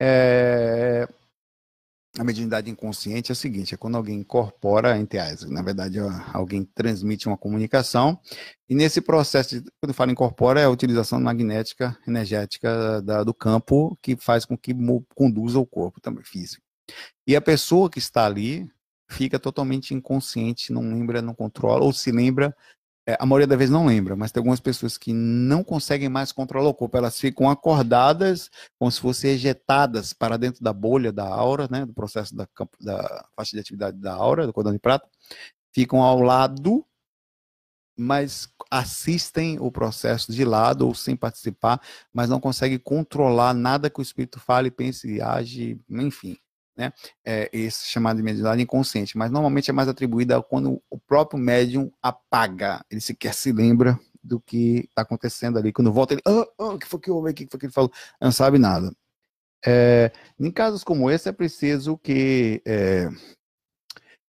É, 0.00 1.08
a 2.18 2.24
mediunidade 2.24 2.70
inconsciente 2.70 3.30
é 3.30 3.34
o 3.34 3.36
seguinte: 3.36 3.74
é 3.74 3.76
quando 3.76 3.96
alguém 3.96 4.20
incorpora, 4.20 4.98
entre 4.98 5.18
as, 5.18 5.42
na 5.48 5.62
verdade, 5.62 5.98
alguém 6.32 6.64
transmite 6.64 7.26
uma 7.26 7.38
comunicação, 7.38 8.20
e 8.68 8.74
nesse 8.74 9.00
processo, 9.00 9.60
de, 9.60 9.70
quando 9.80 9.94
fala 9.94 10.12
incorpora, 10.12 10.60
é 10.60 10.64
a 10.64 10.70
utilização 10.70 11.20
magnética, 11.20 11.96
energética 12.06 13.00
da, 13.02 13.24
do 13.24 13.32
campo, 13.32 13.96
que 14.02 14.16
faz 14.16 14.44
com 14.44 14.56
que 14.56 14.74
conduza 15.14 15.58
o 15.58 15.66
corpo 15.66 16.00
também 16.00 16.24
físico. 16.24 16.62
E 17.26 17.34
a 17.34 17.40
pessoa 17.40 17.88
que 17.88 17.98
está 17.98 18.26
ali 18.26 18.68
fica 19.08 19.38
totalmente 19.38 19.94
inconsciente, 19.94 20.72
não 20.72 20.82
lembra, 20.82 21.22
não 21.22 21.34
controla, 21.34 21.84
ou 21.84 21.92
se 21.92 22.10
lembra, 22.10 22.54
é, 23.06 23.16
a 23.18 23.26
maioria 23.26 23.46
das 23.46 23.58
vezes 23.58 23.72
não 23.72 23.86
lembra, 23.86 24.14
mas 24.14 24.30
tem 24.30 24.40
algumas 24.40 24.60
pessoas 24.60 24.96
que 24.96 25.12
não 25.12 25.64
conseguem 25.64 26.08
mais 26.08 26.30
controlar 26.30 26.68
o 26.68 26.74
corpo, 26.74 26.96
elas 26.96 27.18
ficam 27.18 27.50
acordadas, 27.50 28.48
como 28.78 28.90
se 28.90 29.00
fossem 29.00 29.32
ejetadas 29.32 30.12
para 30.12 30.36
dentro 30.36 30.62
da 30.62 30.72
bolha 30.72 31.12
da 31.12 31.26
aura, 31.26 31.66
né, 31.70 31.84
do 31.84 31.92
processo 31.92 32.34
da, 32.34 32.46
da 32.80 33.26
faixa 33.34 33.56
de 33.56 33.60
atividade 33.60 33.98
da 33.98 34.14
aura, 34.14 34.46
do 34.46 34.52
cordão 34.52 34.72
de 34.72 34.78
prata, 34.78 35.08
ficam 35.74 36.00
ao 36.00 36.20
lado, 36.20 36.86
mas 37.98 38.48
assistem 38.70 39.58
o 39.60 39.70
processo 39.70 40.32
de 40.32 40.44
lado 40.44 40.86
ou 40.86 40.94
sem 40.94 41.16
participar, 41.16 41.80
mas 42.12 42.28
não 42.28 42.40
conseguem 42.40 42.78
controlar 42.78 43.52
nada 43.52 43.90
que 43.90 44.00
o 44.00 44.02
espírito 44.02 44.38
fale, 44.38 44.70
pense 44.70 45.12
e 45.12 45.20
age, 45.20 45.78
enfim 45.90 46.38
né? 46.76 46.92
É, 47.24 47.50
esse 47.52 47.86
chamado 47.88 48.16
de 48.16 48.22
mediunidade 48.22 48.62
inconsciente, 48.62 49.16
mas 49.16 49.30
normalmente 49.30 49.70
é 49.70 49.72
mais 49.72 49.88
atribuída 49.88 50.42
quando 50.42 50.82
o 50.90 50.98
próprio 50.98 51.38
médium 51.38 51.90
apaga, 52.02 52.84
ele 52.90 53.00
sequer 53.00 53.34
se 53.34 53.52
lembra 53.52 53.98
do 54.22 54.40
que 54.40 54.86
está 54.88 55.02
acontecendo 55.02 55.58
ali. 55.58 55.72
Quando 55.72 55.92
volta, 55.92 56.14
ele, 56.14 56.22
ah, 56.26 56.46
ah, 56.58 56.68
o 56.68 56.78
que 56.78 56.86
foi 56.86 57.00
que 57.00 57.10
houve? 57.10 57.30
O 57.30 57.34
que 57.34 57.48
foi 57.50 57.58
que 57.58 57.66
ele 57.66 57.72
falou? 57.72 57.90
Não 58.20 58.32
sabe 58.32 58.58
nada. 58.58 58.94
É, 59.64 60.12
em 60.38 60.50
casos 60.50 60.82
como 60.82 61.10
esse, 61.10 61.28
é 61.28 61.32
preciso 61.32 61.96
que 61.98 62.62
é, 62.66 63.08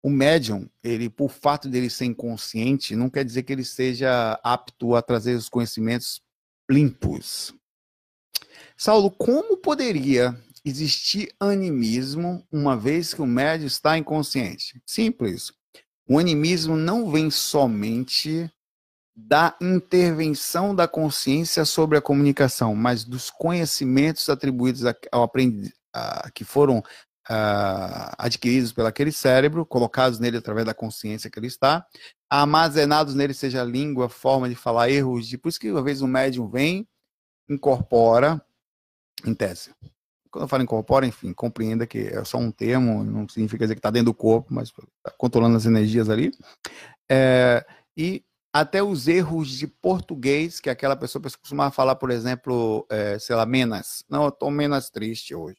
o 0.01 0.09
médium, 0.09 0.67
ele, 0.83 1.09
por 1.09 1.29
fato 1.29 1.69
dele 1.69 1.89
ser 1.89 2.05
inconsciente, 2.05 2.95
não 2.95 3.09
quer 3.09 3.25
dizer 3.25 3.43
que 3.43 3.53
ele 3.53 3.65
seja 3.65 4.39
apto 4.43 4.95
a 4.95 5.01
trazer 5.01 5.33
os 5.35 5.49
conhecimentos 5.49 6.21
limpos. 6.69 7.53
Saulo, 8.77 9.11
como 9.11 9.57
poderia 9.57 10.41
existir 10.69 11.33
animismo 11.39 12.45
uma 12.51 12.77
vez 12.77 13.13
que 13.13 13.21
o 13.21 13.27
médio 13.27 13.67
está 13.67 13.97
inconsciente? 13.97 14.81
Simples. 14.85 15.51
O 16.07 16.17
animismo 16.17 16.75
não 16.75 17.11
vem 17.11 17.29
somente 17.29 18.51
da 19.15 19.55
intervenção 19.61 20.73
da 20.73 20.87
consciência 20.87 21.65
sobre 21.65 21.97
a 21.97 22.01
comunicação, 22.01 22.73
mas 22.73 23.03
dos 23.03 23.29
conhecimentos 23.29 24.29
atribuídos 24.29 24.83
ao 25.11 25.23
aprendiz, 25.23 25.73
que 26.33 26.45
foram 26.45 26.79
uh, 26.79 28.15
adquiridos 28.17 28.71
pelo 28.71 28.87
aquele 28.87 29.11
cérebro, 29.11 29.65
colocados 29.65 30.19
nele 30.19 30.37
através 30.37 30.65
da 30.65 30.73
consciência 30.73 31.29
que 31.29 31.37
ele 31.37 31.47
está, 31.47 31.85
armazenados 32.29 33.13
nele, 33.13 33.33
seja 33.33 33.63
língua, 33.63 34.07
forma 34.07 34.47
de 34.47 34.55
falar, 34.55 34.89
erros, 34.89 35.27
de, 35.27 35.37
por 35.37 35.49
isso 35.49 35.59
que 35.59 35.71
uma 35.71 35.83
vez 35.83 36.01
o 36.01 36.07
médium 36.07 36.49
vem, 36.49 36.87
incorpora, 37.49 38.41
em 39.25 39.33
tese, 39.33 39.71
quando 40.31 40.43
eu 40.43 40.47
falo 40.47 40.64
incorpora, 40.64 41.06
enfim, 41.06 41.34
compreenda 41.34 41.88
que 41.88 41.99
é 41.99 42.23
só 42.23 42.38
um 42.38 42.51
termo, 42.51 43.03
não 43.03 43.27
significa 43.27 43.65
dizer 43.65 43.76
que 43.76 43.80
está 43.80 43.89
dentro 43.89 44.07
do 44.07 44.14
corpo, 44.14 44.53
mas 44.53 44.69
está 44.69 45.11
controlando 45.18 45.57
as 45.57 45.65
energias 45.65 46.10
ali. 46.10 46.31
É, 47.10 47.65
e 47.97 48.23
até 48.53 48.81
os 48.81 49.07
erros 49.07 49.49
de 49.49 49.68
português, 49.68 50.60
que 50.60 50.69
aquela 50.69 50.95
pessoa 50.95 51.22
costumava 51.22 51.72
falar, 51.72 51.95
por 51.95 52.11
exemplo, 52.11 52.85
é, 52.89 53.18
sei 53.19 53.35
lá, 53.35 53.45
menos. 53.45 54.03
Não, 54.10 54.23
eu 54.23 54.30
estou 54.30 54.51
menos 54.51 54.89
triste 54.89 55.34
hoje. 55.34 55.57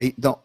Então, 0.00 0.42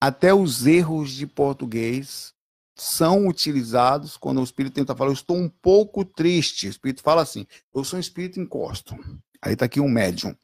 até 0.00 0.34
os 0.34 0.66
erros 0.66 1.10
de 1.10 1.26
português 1.26 2.34
são 2.76 3.26
utilizados 3.26 4.16
quando 4.16 4.40
o 4.40 4.44
espírito 4.44 4.74
tenta 4.74 4.96
falar, 4.96 5.10
eu 5.10 5.14
estou 5.14 5.36
um 5.36 5.48
pouco 5.48 6.04
triste. 6.04 6.66
O 6.66 6.70
espírito 6.70 7.02
fala 7.02 7.22
assim, 7.22 7.46
eu 7.74 7.84
sou 7.84 7.96
um 7.96 8.00
espírito 8.00 8.40
encosto. 8.40 8.94
Aí 9.40 9.52
está 9.52 9.66
aqui 9.66 9.80
um 9.80 9.88
médium 9.88 10.34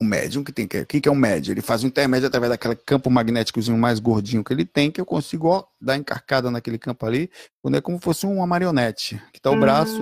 o 0.00 0.04
médium 0.04 0.44
que 0.44 0.52
tem 0.52 0.66
que. 0.66 0.78
O 0.78 0.86
que, 0.86 1.08
é 1.08 1.12
um 1.12 1.16
médium? 1.16 1.52
Ele 1.52 1.60
faz 1.60 1.82
um 1.82 1.88
intermédio 1.88 2.28
através 2.28 2.50
daquele 2.50 2.76
campo 2.76 3.10
magnéticozinho 3.10 3.76
mais 3.76 3.98
gordinho 3.98 4.44
que 4.44 4.52
ele 4.52 4.64
tem, 4.64 4.90
que 4.90 5.00
eu 5.00 5.06
consigo 5.06 5.48
ó, 5.48 5.64
dar 5.80 5.96
encarcada 5.96 6.50
naquele 6.50 6.78
campo 6.78 7.04
ali, 7.04 7.30
quando 7.60 7.76
é 7.76 7.80
como 7.80 7.98
se 7.98 8.04
fosse 8.04 8.24
uma 8.24 8.46
marionete. 8.46 9.20
Que 9.32 9.40
tá 9.40 9.50
o 9.50 9.58
braço, 9.58 10.00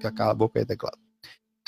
que 0.00 0.06
acaba 0.06 0.32
a 0.32 0.34
boca 0.34 0.58
aí, 0.58 0.66
teclado. 0.66 0.98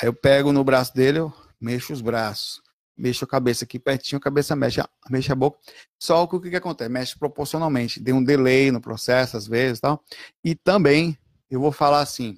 Aí 0.01 0.09
eu 0.09 0.13
pego 0.13 0.53
no 0.53 0.65
braço 0.65 0.93
dele, 0.93 1.21
eu 1.21 1.33
mexo 1.61 1.93
os 1.93 2.01
braços, 2.01 2.61
mexo 2.97 3.25
a 3.25 3.29
cabeça 3.29 3.65
aqui 3.65 3.79
pertinho, 3.79 4.19
a 4.19 4.21
cabeça 4.21 4.57
mexe, 4.57 4.83
mexe 5.09 5.31
a 5.31 5.37
boca. 5.37 5.59
Só 5.97 6.27
que 6.27 6.35
o 6.35 6.41
que, 6.41 6.51
que 6.51 6.57
acontece? 6.57 6.91
Mexe 6.91 7.17
proporcionalmente, 7.17 8.03
tem 8.03 8.13
um 8.13 8.25
delay 8.25 8.73
no 8.73 8.81
processo, 8.81 9.37
às 9.37 9.47
vezes 9.47 9.79
tal. 9.79 10.03
E 10.43 10.57
também, 10.57 11.17
eu 11.49 11.61
vou 11.61 11.71
falar 11.71 12.01
assim: 12.01 12.37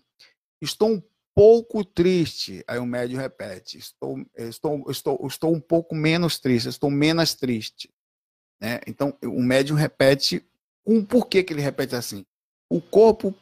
estou 0.60 0.90
um 0.90 1.02
pouco 1.36 1.84
triste. 1.84 2.64
Aí 2.66 2.78
o 2.78 2.86
médium 2.86 3.20
repete: 3.20 3.76
estou, 3.76 4.18
estou, 4.34 4.90
estou, 4.90 5.26
estou 5.26 5.54
um 5.54 5.60
pouco 5.60 5.94
menos 5.94 6.38
triste, 6.38 6.70
estou 6.70 6.90
menos 6.90 7.34
triste. 7.34 7.92
Né? 8.58 8.80
Então, 8.86 9.14
o 9.22 9.42
médium 9.42 9.76
repete 9.76 10.42
um 10.86 11.04
porquê 11.04 11.44
que 11.44 11.52
ele 11.52 11.60
repete 11.60 11.94
assim. 11.94 12.24
O 12.70 12.80
corpo, 12.80 13.34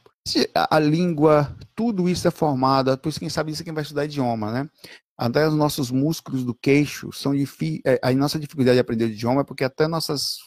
a 0.54 0.78
língua, 0.80 1.56
tudo 1.74 2.08
isso 2.08 2.26
é 2.26 2.30
formado, 2.32 2.98
por 2.98 3.08
isso 3.08 3.20
quem 3.20 3.28
sabe 3.28 3.52
isso 3.52 3.62
é 3.62 3.64
quem 3.64 3.72
vai 3.72 3.82
estudar 3.82 4.04
idioma, 4.04 4.50
né? 4.50 4.68
Até 5.16 5.46
os 5.46 5.54
nossos 5.54 5.92
músculos 5.92 6.44
do 6.44 6.52
queixo 6.52 7.12
são 7.12 7.32
difíceis. 7.32 7.80
É, 7.86 8.00
a 8.02 8.12
nossa 8.12 8.38
dificuldade 8.40 8.74
de 8.74 8.80
aprender 8.80 9.04
o 9.04 9.08
idioma 9.08 9.42
é 9.42 9.44
porque 9.44 9.62
até 9.62 9.86
nossas 9.86 10.38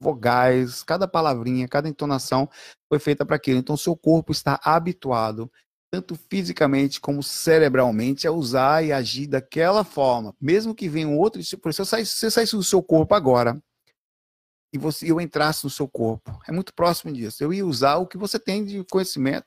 vogais, 0.00 0.84
cada 0.84 1.08
palavrinha, 1.08 1.66
cada 1.66 1.88
entonação 1.88 2.48
foi 2.88 3.00
feita 3.00 3.26
para 3.26 3.34
aquilo. 3.34 3.58
Então, 3.58 3.76
seu 3.76 3.96
corpo 3.96 4.30
está 4.30 4.60
habituado 4.62 5.50
tanto 5.90 6.14
fisicamente 6.30 7.00
como 7.00 7.22
cerebralmente, 7.22 8.26
a 8.26 8.32
usar 8.32 8.84
e 8.84 8.92
agir 8.92 9.26
daquela 9.26 9.84
forma. 9.84 10.34
Mesmo 10.40 10.74
que 10.74 10.88
venha 10.88 11.08
um 11.08 11.18
outro, 11.18 11.40
por 11.60 11.72
se 11.72 11.84
você 11.84 12.30
saísse 12.30 12.56
do 12.56 12.62
seu 12.62 12.82
corpo 12.82 13.14
agora 13.14 13.60
e 14.72 14.78
você, 14.78 15.10
eu 15.10 15.20
entrasse 15.20 15.64
no 15.64 15.70
seu 15.70 15.88
corpo, 15.88 16.38
é 16.46 16.52
muito 16.52 16.74
próximo 16.74 17.12
disso. 17.12 17.42
Eu 17.42 17.52
ia 17.52 17.64
usar 17.64 17.96
o 17.96 18.06
que 18.06 18.18
você 18.18 18.38
tem 18.38 18.64
de 18.64 18.84
conhecimento, 18.84 19.46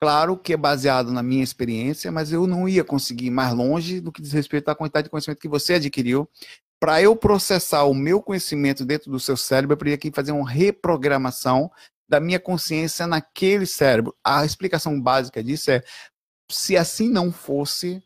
claro 0.00 0.36
que 0.36 0.54
é 0.54 0.56
baseado 0.56 1.12
na 1.12 1.22
minha 1.22 1.44
experiência, 1.44 2.10
mas 2.10 2.32
eu 2.32 2.46
não 2.46 2.66
ia 2.66 2.82
conseguir 2.82 3.26
ir 3.26 3.30
mais 3.30 3.52
longe 3.52 4.00
do 4.00 4.10
que 4.10 4.22
diz 4.22 4.32
respeito 4.32 4.70
à 4.70 4.74
quantidade 4.74 5.04
de 5.04 5.10
conhecimento 5.10 5.40
que 5.40 5.48
você 5.48 5.74
adquiriu. 5.74 6.28
Para 6.80 7.00
eu 7.00 7.14
processar 7.14 7.84
o 7.84 7.94
meu 7.94 8.20
conhecimento 8.20 8.84
dentro 8.84 9.10
do 9.10 9.20
seu 9.20 9.36
cérebro, 9.36 9.74
eu 9.74 9.78
teria 9.78 9.98
que 9.98 10.10
fazer 10.10 10.32
uma 10.32 10.48
reprogramação 10.48 11.70
da 12.12 12.20
minha 12.20 12.38
consciência 12.38 13.06
naquele 13.06 13.64
cérebro. 13.64 14.14
A 14.22 14.44
explicação 14.44 15.00
básica 15.00 15.42
disso 15.42 15.70
é: 15.70 15.82
se 16.50 16.76
assim 16.76 17.08
não 17.08 17.32
fosse, 17.32 18.02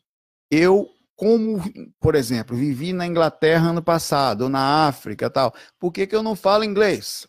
eu, 0.48 0.88
como, 1.16 1.60
por 1.98 2.14
exemplo, 2.14 2.56
vivi 2.56 2.92
na 2.92 3.04
Inglaterra 3.04 3.70
ano 3.70 3.82
passado, 3.82 4.42
ou 4.42 4.48
na 4.48 4.86
África 4.86 5.28
tal, 5.28 5.52
por 5.76 5.90
que, 5.90 6.06
que 6.06 6.14
eu 6.14 6.22
não 6.22 6.36
falo 6.36 6.62
inglês? 6.62 7.26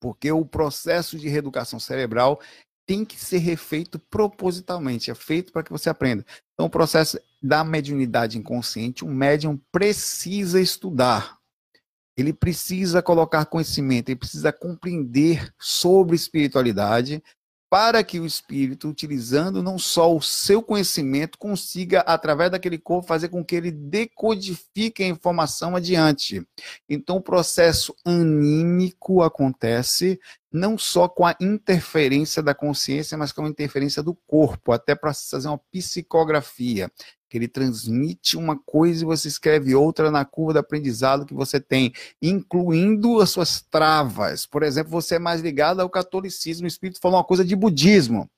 Porque 0.00 0.30
o 0.30 0.46
processo 0.46 1.18
de 1.18 1.28
reeducação 1.28 1.80
cerebral 1.80 2.40
tem 2.86 3.04
que 3.04 3.18
ser 3.18 3.38
refeito 3.38 3.98
propositalmente, 3.98 5.10
é 5.10 5.14
feito 5.14 5.52
para 5.52 5.64
que 5.64 5.72
você 5.72 5.90
aprenda. 5.90 6.24
Então, 6.54 6.66
o 6.66 6.70
processo 6.70 7.18
da 7.42 7.64
mediunidade 7.64 8.38
inconsciente, 8.38 9.04
um 9.04 9.12
médium 9.12 9.60
precisa 9.72 10.60
estudar. 10.60 11.41
Ele 12.16 12.32
precisa 12.32 13.02
colocar 13.02 13.46
conhecimento, 13.46 14.10
ele 14.10 14.18
precisa 14.18 14.52
compreender 14.52 15.52
sobre 15.58 16.16
espiritualidade, 16.16 17.22
para 17.72 18.04
que 18.04 18.20
o 18.20 18.26
espírito, 18.26 18.86
utilizando 18.86 19.62
não 19.62 19.78
só 19.78 20.14
o 20.14 20.20
seu 20.20 20.62
conhecimento, 20.62 21.38
consiga, 21.38 22.00
através 22.00 22.50
daquele 22.50 22.76
corpo, 22.76 23.08
fazer 23.08 23.30
com 23.30 23.42
que 23.42 23.56
ele 23.56 23.70
decodifique 23.70 25.02
a 25.02 25.06
informação 25.06 25.74
adiante. 25.74 26.46
Então, 26.86 27.16
o 27.16 27.22
processo 27.22 27.94
anímico 28.04 29.22
acontece 29.22 30.20
não 30.52 30.76
só 30.76 31.08
com 31.08 31.24
a 31.24 31.34
interferência 31.40 32.42
da 32.42 32.54
consciência, 32.54 33.16
mas 33.16 33.32
com 33.32 33.46
a 33.46 33.48
interferência 33.48 34.02
do 34.02 34.14
corpo, 34.26 34.70
até 34.70 34.94
para 34.94 35.14
fazer 35.14 35.48
uma 35.48 35.56
psicografia 35.72 36.92
que 37.32 37.38
ele 37.38 37.48
transmite 37.48 38.36
uma 38.36 38.58
coisa 38.58 39.02
e 39.02 39.06
você 39.06 39.26
escreve 39.26 39.74
outra 39.74 40.10
na 40.10 40.22
curva 40.22 40.52
de 40.52 40.58
aprendizado 40.58 41.24
que 41.24 41.32
você 41.32 41.58
tem, 41.58 41.90
incluindo 42.20 43.22
as 43.22 43.30
suas 43.30 43.62
travas. 43.62 44.44
Por 44.44 44.62
exemplo, 44.62 44.92
você 44.92 45.14
é 45.14 45.18
mais 45.18 45.40
ligado 45.40 45.80
ao 45.80 45.88
catolicismo, 45.88 46.66
o 46.66 46.68
Espírito 46.68 47.00
falou 47.00 47.16
uma 47.16 47.24
coisa 47.24 47.42
de 47.42 47.56
budismo. 47.56 48.28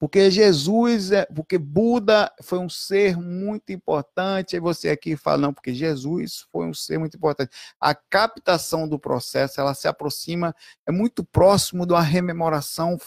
Porque 0.00 0.32
Jesus, 0.32 1.12
é, 1.12 1.26
porque 1.26 1.58
Buda 1.58 2.32
foi 2.42 2.58
um 2.58 2.68
ser 2.68 3.16
muito 3.16 3.70
importante, 3.70 4.56
aí 4.56 4.60
você 4.60 4.88
aqui 4.88 5.14
fala, 5.14 5.42
não, 5.42 5.54
porque 5.54 5.72
Jesus 5.72 6.44
foi 6.50 6.66
um 6.66 6.74
ser 6.74 6.98
muito 6.98 7.16
importante. 7.16 7.52
A 7.80 7.94
captação 7.94 8.88
do 8.88 8.98
processo, 8.98 9.60
ela 9.60 9.74
se 9.74 9.86
aproxima, 9.86 10.56
é 10.88 10.90
muito 10.90 11.22
próximo 11.22 11.86
de 11.86 11.92
uma 11.92 12.02
rememoração 12.02 12.98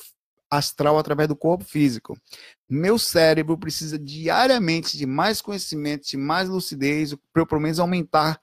astral 0.58 0.98
através 0.98 1.28
do 1.28 1.36
corpo 1.36 1.64
físico. 1.64 2.18
Meu 2.70 2.98
cérebro 2.98 3.58
precisa 3.58 3.98
diariamente 3.98 4.98
de 4.98 5.06
mais 5.06 5.42
conhecimento, 5.42 6.08
de 6.08 6.18
mais 6.18 6.50
lucidez, 6.50 7.16
para 7.32 7.42
eu 7.42 7.48
pelo 7.48 7.62
menos 7.62 7.80
aumentar 7.80 8.40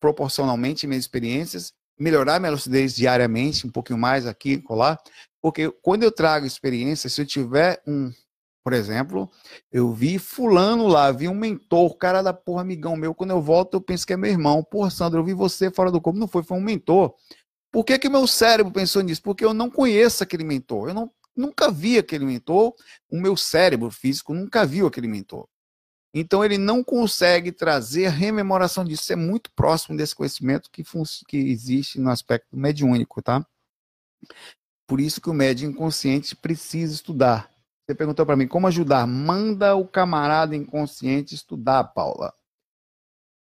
proporcionalmente 0.00 0.86
minhas 0.86 1.04
experiências, 1.04 1.72
melhorar 1.98 2.38
minha 2.38 2.52
lucidez 2.52 2.94
diariamente, 2.94 3.66
um 3.66 3.70
pouquinho 3.70 3.98
mais 3.98 4.26
aqui, 4.26 4.58
colar, 4.58 4.98
porque 5.40 5.70
quando 5.82 6.02
eu 6.02 6.12
trago 6.12 6.46
experiência, 6.46 7.08
se 7.08 7.20
eu 7.20 7.26
tiver 7.26 7.82
um, 7.86 8.12
por 8.66 8.72
exemplo, 8.72 9.30
eu 9.70 9.92
vi 9.92 10.18
fulano 10.18 10.88
lá, 10.88 11.12
vi 11.12 11.28
um 11.28 11.34
mentor, 11.34 11.96
cara 11.96 12.20
da 12.20 12.32
porra, 12.32 12.62
amigão 12.62 12.96
meu, 12.96 13.14
quando 13.14 13.30
eu 13.30 13.40
volto 13.40 13.74
eu 13.74 13.80
penso 13.80 14.04
que 14.04 14.12
é 14.12 14.16
meu 14.16 14.28
irmão. 14.28 14.60
Porra, 14.60 14.90
Sandro, 14.90 15.20
eu 15.20 15.24
vi 15.24 15.32
você 15.32 15.70
fora 15.70 15.88
do 15.88 16.00
corpo, 16.00 16.18
não 16.18 16.26
foi, 16.26 16.42
foi 16.42 16.56
um 16.58 16.60
mentor. 16.60 17.14
Por 17.76 17.84
que, 17.84 17.98
que 17.98 18.08
meu 18.08 18.26
cérebro 18.26 18.72
pensou 18.72 19.02
nisso? 19.02 19.20
Porque 19.20 19.44
eu 19.44 19.52
não 19.52 19.70
conheço 19.70 20.22
aquele 20.22 20.44
mentor. 20.44 20.88
Eu 20.88 20.94
não, 20.94 21.12
nunca 21.36 21.70
vi 21.70 21.98
aquele 21.98 22.24
mentor. 22.24 22.74
O 23.06 23.20
meu 23.20 23.36
cérebro 23.36 23.90
físico 23.90 24.32
nunca 24.32 24.64
viu 24.64 24.86
aquele 24.86 25.06
mentor. 25.06 25.46
Então 26.14 26.42
ele 26.42 26.56
não 26.56 26.82
consegue 26.82 27.52
trazer 27.52 28.06
a 28.06 28.10
rememoração 28.10 28.82
disso. 28.82 29.12
É 29.12 29.16
muito 29.16 29.52
próximo 29.52 29.94
desse 29.94 30.14
conhecimento 30.14 30.70
que, 30.70 30.82
que 31.28 31.36
existe 31.36 32.00
no 32.00 32.08
aspecto 32.08 32.56
mediúnico, 32.56 33.20
tá? 33.20 33.46
Por 34.86 34.98
isso 34.98 35.20
que 35.20 35.28
o 35.28 35.34
médium 35.34 35.68
inconsciente 35.68 36.34
precisa 36.34 36.94
estudar. 36.94 37.50
Você 37.86 37.94
perguntou 37.94 38.24
para 38.24 38.36
mim 38.36 38.48
como 38.48 38.68
ajudar. 38.68 39.06
Manda 39.06 39.76
o 39.76 39.86
camarada 39.86 40.56
inconsciente 40.56 41.34
estudar, 41.34 41.84
Paula. 41.84 42.32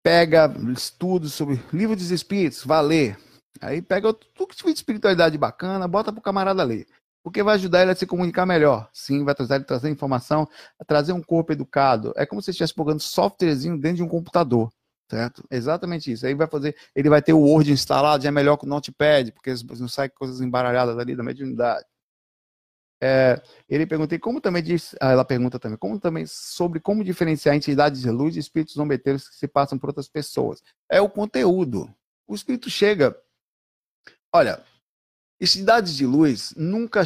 Pega 0.01 0.49
estudos 0.73 1.35
sobre 1.35 1.61
livro 1.73 1.97
dos 1.97 2.13
espíritos, 2.13 2.65
ler 2.65 3.19
Aí 3.63 3.81
pega 3.81 4.13
tudo 4.13 4.49
que 4.49 4.65
de 4.65 4.71
espiritualidade 4.73 5.39
bacana, 5.39 5.87
bota 5.87 6.13
pro 6.13 6.21
camarada 6.21 6.65
ler. 6.65 6.85
Porque 7.23 7.45
vai 7.45 7.55
ajudar 7.55 7.83
ele 7.83 7.93
a 7.93 7.95
se 7.95 8.05
comunicar 8.05 8.45
melhor. 8.45 8.91
Sim, 8.93 9.23
vai 9.25 9.37
trazer 9.37 9.65
trazer 9.65 9.89
informação, 9.89 10.49
trazer 10.85 11.13
um 11.13 11.23
corpo 11.23 11.53
educado. 11.53 12.13
É 12.17 12.27
como 12.27 12.43
se 12.43 12.51
estivesse 12.51 12.75
jogando 12.77 13.01
softwarezinho 13.01 13.79
dentro 13.79 13.99
de 13.99 14.03
um 14.03 14.09
computador. 14.09 14.73
Certo? 15.09 15.45
Exatamente 15.49 16.11
isso. 16.11 16.27
Aí 16.27 16.35
vai 16.35 16.49
fazer, 16.49 16.75
ele 16.97 17.09
vai 17.09 17.23
ter 17.23 17.35
o 17.35 17.41
Word 17.41 17.71
instalado, 17.71 18.25
já 18.25 18.31
é 18.31 18.33
melhor 18.33 18.57
que 18.57 18.65
o 18.65 18.69
Notepad, 18.69 19.31
porque 19.31 19.55
não 19.79 19.87
sai 19.87 20.09
coisas 20.09 20.41
embaralhadas 20.41 20.99
ali 20.99 21.15
da 21.15 21.23
mediunidade. 21.23 21.87
É, 23.01 23.41
ele 23.69 23.87
perguntei 23.87 24.19
como 24.19 24.41
também 24.41 24.63
diz, 24.63 24.95
ah, 25.01 25.13
ela 25.13 25.25
pergunta 25.25 25.59
também, 25.59 25.77
como 25.77 26.01
também 26.01 26.25
sobre 26.27 26.81
como 26.81 27.05
diferenciar 27.05 27.55
entidades 27.55 28.01
de 28.01 28.11
luz 28.11 28.37
e 28.37 28.39
espíritos 28.41 28.75
zombeteiros 28.75 29.29
que 29.29 29.37
se 29.37 29.47
passam 29.47 29.79
por 29.79 29.91
outras 29.91 30.09
pessoas. 30.09 30.63
É 30.91 31.01
o 31.01 31.11
conteúdo. 31.11 31.93
O 32.27 32.35
espírito 32.35 32.71
chega 32.71 33.15
Olha, 34.35 34.65
entidades 35.41 35.95
de 35.95 36.07
luz 36.07 36.55
nunca 36.57 37.03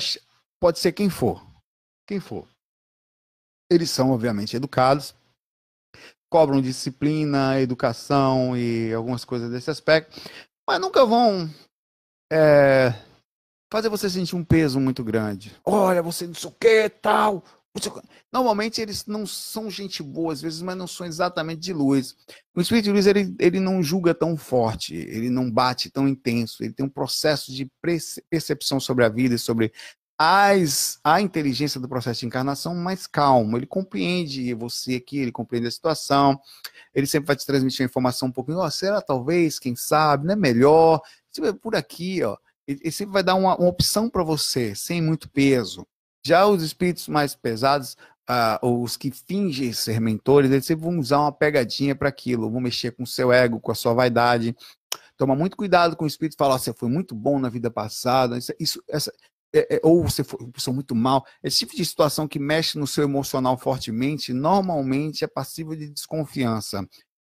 pode 0.60 0.78
ser 0.78 0.92
quem 0.92 1.10
for. 1.10 1.44
Quem 2.06 2.20
for. 2.20 2.46
Eles 3.70 3.90
são, 3.90 4.12
obviamente, 4.12 4.54
educados, 4.54 5.12
cobram 6.30 6.60
disciplina, 6.60 7.60
educação 7.60 8.56
e 8.56 8.92
algumas 8.94 9.24
coisas 9.24 9.50
desse 9.50 9.70
aspecto, 9.70 10.20
mas 10.68 10.80
nunca 10.80 11.04
vão 11.04 11.50
é, 12.32 12.92
fazer 13.72 13.88
você 13.88 14.08
sentir 14.08 14.36
um 14.36 14.44
peso 14.44 14.78
muito 14.78 15.02
grande. 15.02 15.54
Olha, 15.64 16.02
você 16.02 16.26
não 16.26 16.34
sei 16.34 16.50
o 16.50 16.52
que, 16.52 16.88
tal. 16.88 17.42
Normalmente 18.32 18.80
eles 18.80 19.06
não 19.06 19.26
são 19.26 19.70
gente 19.70 20.02
boa 20.02 20.32
às 20.32 20.40
vezes, 20.40 20.62
mas 20.62 20.76
não 20.76 20.86
são 20.86 21.06
exatamente 21.06 21.60
de 21.60 21.72
luz. 21.72 22.16
O 22.54 22.60
espírito 22.60 22.86
de 22.86 22.92
luz 22.92 23.06
ele, 23.06 23.34
ele 23.38 23.60
não 23.60 23.82
julga 23.82 24.14
tão 24.14 24.36
forte, 24.36 24.94
ele 24.94 25.30
não 25.30 25.50
bate 25.50 25.90
tão 25.90 26.08
intenso, 26.08 26.62
ele 26.62 26.72
tem 26.72 26.86
um 26.86 26.90
processo 26.90 27.52
de 27.52 27.70
percepção 28.30 28.80
sobre 28.80 29.04
a 29.04 29.08
vida 29.08 29.34
e 29.34 29.38
sobre 29.38 29.72
as, 30.18 30.98
a 31.04 31.20
inteligência 31.20 31.78
do 31.78 31.88
processo 31.88 32.20
de 32.20 32.26
encarnação 32.26 32.74
mais 32.74 33.06
calmo. 33.06 33.56
Ele 33.56 33.66
compreende 33.66 34.54
você 34.54 34.96
aqui, 34.96 35.18
ele 35.18 35.32
compreende 35.32 35.66
a 35.66 35.70
situação, 35.70 36.40
ele 36.94 37.06
sempre 37.06 37.28
vai 37.28 37.36
te 37.36 37.46
transmitir 37.46 37.82
a 37.82 37.86
informação 37.86 38.28
um 38.28 38.32
pouquinho, 38.32 38.58
oh, 38.58 38.70
será 38.70 39.02
talvez, 39.02 39.58
quem 39.58 39.76
sabe, 39.76 40.26
não 40.26 40.32
é 40.32 40.36
melhor, 40.36 41.00
por 41.60 41.76
aqui, 41.76 42.22
ó. 42.22 42.36
Ele 42.66 42.90
sempre 42.90 43.12
vai 43.12 43.22
dar 43.22 43.36
uma, 43.36 43.56
uma 43.56 43.68
opção 43.68 44.10
para 44.10 44.24
você, 44.24 44.74
sem 44.74 45.00
muito 45.00 45.30
peso. 45.30 45.86
Já 46.26 46.44
os 46.44 46.60
espíritos 46.60 47.06
mais 47.06 47.36
pesados, 47.36 47.96
uh, 48.28 48.82
os 48.82 48.96
que 48.96 49.12
fingem 49.12 49.72
ser 49.72 50.00
mentores, 50.00 50.50
eles 50.50 50.66
sempre 50.66 50.84
vão 50.84 50.98
usar 50.98 51.20
uma 51.20 51.30
pegadinha 51.30 51.94
para 51.94 52.08
aquilo, 52.08 52.50
vão 52.50 52.60
mexer 52.60 52.90
com 52.90 53.04
o 53.04 53.06
seu 53.06 53.32
ego, 53.32 53.60
com 53.60 53.70
a 53.70 53.76
sua 53.76 53.94
vaidade. 53.94 54.56
Toma 55.16 55.36
muito 55.36 55.56
cuidado 55.56 55.96
com 55.96 56.04
o 56.04 56.08
espírito 56.08 56.36
falar, 56.36 56.58
você 56.58 56.72
foi 56.72 56.88
muito 56.88 57.14
bom 57.14 57.38
na 57.38 57.48
vida 57.48 57.70
passada, 57.70 58.36
isso, 58.36 58.52
isso 58.58 58.82
essa, 58.88 59.12
é, 59.54 59.76
é, 59.76 59.80
ou 59.84 60.02
você 60.02 60.24
foi 60.24 60.40
uma 60.40 60.50
pessoa 60.50 60.74
muito 60.74 60.96
mal. 60.96 61.24
Esse 61.44 61.58
tipo 61.58 61.76
de 61.76 61.84
situação 61.84 62.26
que 62.26 62.40
mexe 62.40 62.76
no 62.76 62.88
seu 62.88 63.04
emocional 63.04 63.56
fortemente, 63.56 64.32
normalmente 64.32 65.22
é 65.22 65.28
passível 65.28 65.76
de 65.76 65.88
desconfiança. 65.88 66.84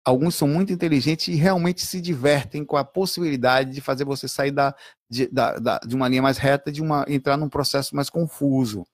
Alguns 0.05 0.35
são 0.35 0.49
muito 0.49 0.73
inteligentes 0.73 1.29
e 1.29 1.35
realmente 1.37 1.87
se 1.87 2.01
divertem 2.01 2.65
com 2.65 2.77
a 2.77 2.85
possibilidade 2.85 3.73
de 3.73 3.81
fazer 3.81 4.05
você 4.05 4.27
sair 4.27 4.51
da, 4.51 4.75
de, 5.09 5.29
da, 5.29 5.59
da, 5.59 5.79
de 5.79 5.95
uma 5.95 6.09
linha 6.09 6.23
mais 6.23 6.39
reta, 6.39 6.73
de 6.73 6.83
uma 6.83 7.05
entrar 7.09 7.37
num 7.37 7.49
processo 7.49 7.95
mais 7.95 8.11
confuso. 8.11 8.85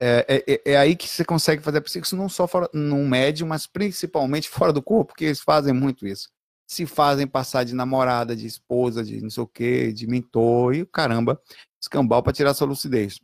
É, 0.00 0.24
é, 0.28 0.52
é, 0.54 0.72
é 0.72 0.76
aí 0.76 0.96
que 0.96 1.08
você 1.08 1.24
consegue 1.24 1.62
fazer 1.62 1.82
isso 1.84 2.16
não 2.16 2.28
só 2.28 2.48
fora, 2.48 2.68
num 2.72 3.08
médium, 3.08 3.48
mas 3.48 3.66
principalmente 3.66 4.48
fora 4.50 4.72
do 4.72 4.82
corpo, 4.82 5.12
porque 5.12 5.26
eles 5.26 5.40
fazem 5.40 5.72
muito 5.72 6.06
isso. 6.06 6.28
Se 6.66 6.86
fazem 6.86 7.26
passar 7.26 7.64
de 7.64 7.74
namorada, 7.74 8.36
de 8.36 8.46
esposa, 8.46 9.04
de 9.04 9.20
não 9.22 9.30
sei 9.30 9.42
o 9.42 9.46
quê, 9.46 9.92
de 9.92 10.06
mentor 10.06 10.74
e 10.74 10.84
caramba, 10.86 11.40
escambau 11.80 12.22
para 12.22 12.32
tirar 12.32 12.52
sua 12.52 12.66
lucidez 12.66 13.18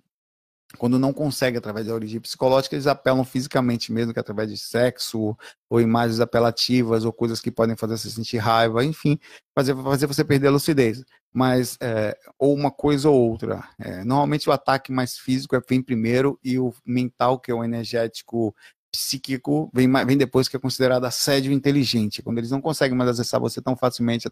quando 0.79 0.99
não 0.99 1.13
consegue 1.13 1.59
através 1.59 1.87
da 1.87 1.95
origem 1.95 2.21
psicológica, 2.21 2.75
eles 2.75 2.87
apelam 2.87 3.25
fisicamente 3.25 3.93
mesmo, 3.93 4.13
que 4.13 4.19
é 4.19 4.23
através 4.23 4.51
de 4.51 4.57
sexo, 4.57 5.37
ou 5.69 5.81
imagens 5.81 6.21
apelativas, 6.21 7.05
ou 7.05 7.13
coisas 7.13 7.41
que 7.41 7.51
podem 7.51 7.77
fazer 7.77 7.99
você 7.99 8.11
sentir 8.11 8.39
raiva, 8.39 8.85
enfim, 8.85 9.19
fazer, 9.55 9.75
fazer 9.77 10.07
você 10.07 10.25
perder 10.25 10.49
a 10.49 10.51
lucidez. 10.51 11.03
Mas, 11.33 11.77
é, 11.81 12.17
ou 12.39 12.55
uma 12.55 12.71
coisa 12.71 13.09
ou 13.09 13.31
outra. 13.31 13.69
É, 13.79 14.05
normalmente 14.05 14.49
o 14.49 14.53
ataque 14.53 14.93
mais 14.93 15.19
físico 15.19 15.57
é, 15.57 15.61
vem 15.69 15.83
primeiro, 15.83 16.39
e 16.43 16.59
o 16.59 16.73
mental, 16.85 17.39
que 17.39 17.51
é 17.51 17.55
o 17.55 17.65
energético 17.65 18.55
psíquico, 18.93 19.71
vem, 19.75 19.91
vem 20.07 20.17
depois, 20.17 20.49
que 20.49 20.57
é 20.57 20.61
considerado 20.61 21.05
assédio 21.05 21.53
inteligente. 21.53 22.23
Quando 22.23 22.39
eles 22.39 22.51
não 22.51 22.61
conseguem 22.61 22.97
mais 22.97 23.11
acessar 23.11 23.41
você 23.41 23.61
tão 23.61 23.77
facilmente 23.77 24.31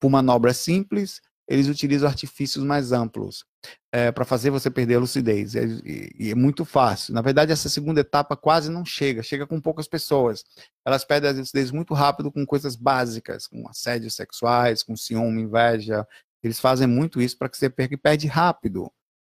por 0.00 0.10
manobras 0.10 0.56
simples, 0.56 1.20
eles 1.50 1.66
utilizam 1.66 2.08
artifícios 2.08 2.64
mais 2.64 2.92
amplos 2.92 3.44
é, 3.90 4.12
para 4.12 4.24
fazer 4.24 4.50
você 4.50 4.70
perder 4.70 4.94
a 4.94 5.00
lucidez. 5.00 5.56
É, 5.56 5.64
e, 5.64 6.14
e, 6.16 6.30
é 6.30 6.34
muito 6.36 6.64
fácil. 6.64 7.12
Na 7.12 7.20
verdade, 7.20 7.50
essa 7.50 7.68
segunda 7.68 8.02
etapa 8.02 8.36
quase 8.36 8.70
não 8.70 8.84
chega, 8.84 9.20
chega 9.20 9.44
com 9.48 9.60
poucas 9.60 9.88
pessoas. 9.88 10.44
Elas 10.86 11.04
perdem 11.04 11.28
a 11.28 11.32
lucidez 11.32 11.72
muito 11.72 11.92
rápido 11.92 12.30
com 12.30 12.46
coisas 12.46 12.76
básicas, 12.76 13.48
com 13.48 13.68
assédios 13.68 14.14
sexuais, 14.14 14.84
com 14.84 14.96
ciúme, 14.96 15.42
inveja. 15.42 16.06
Eles 16.40 16.60
fazem 16.60 16.86
muito 16.86 17.20
isso 17.20 17.36
para 17.36 17.48
que 17.48 17.56
você 17.56 17.68
perca 17.68 17.94
e 17.94 17.98
perde 17.98 18.28
rápido. 18.28 18.88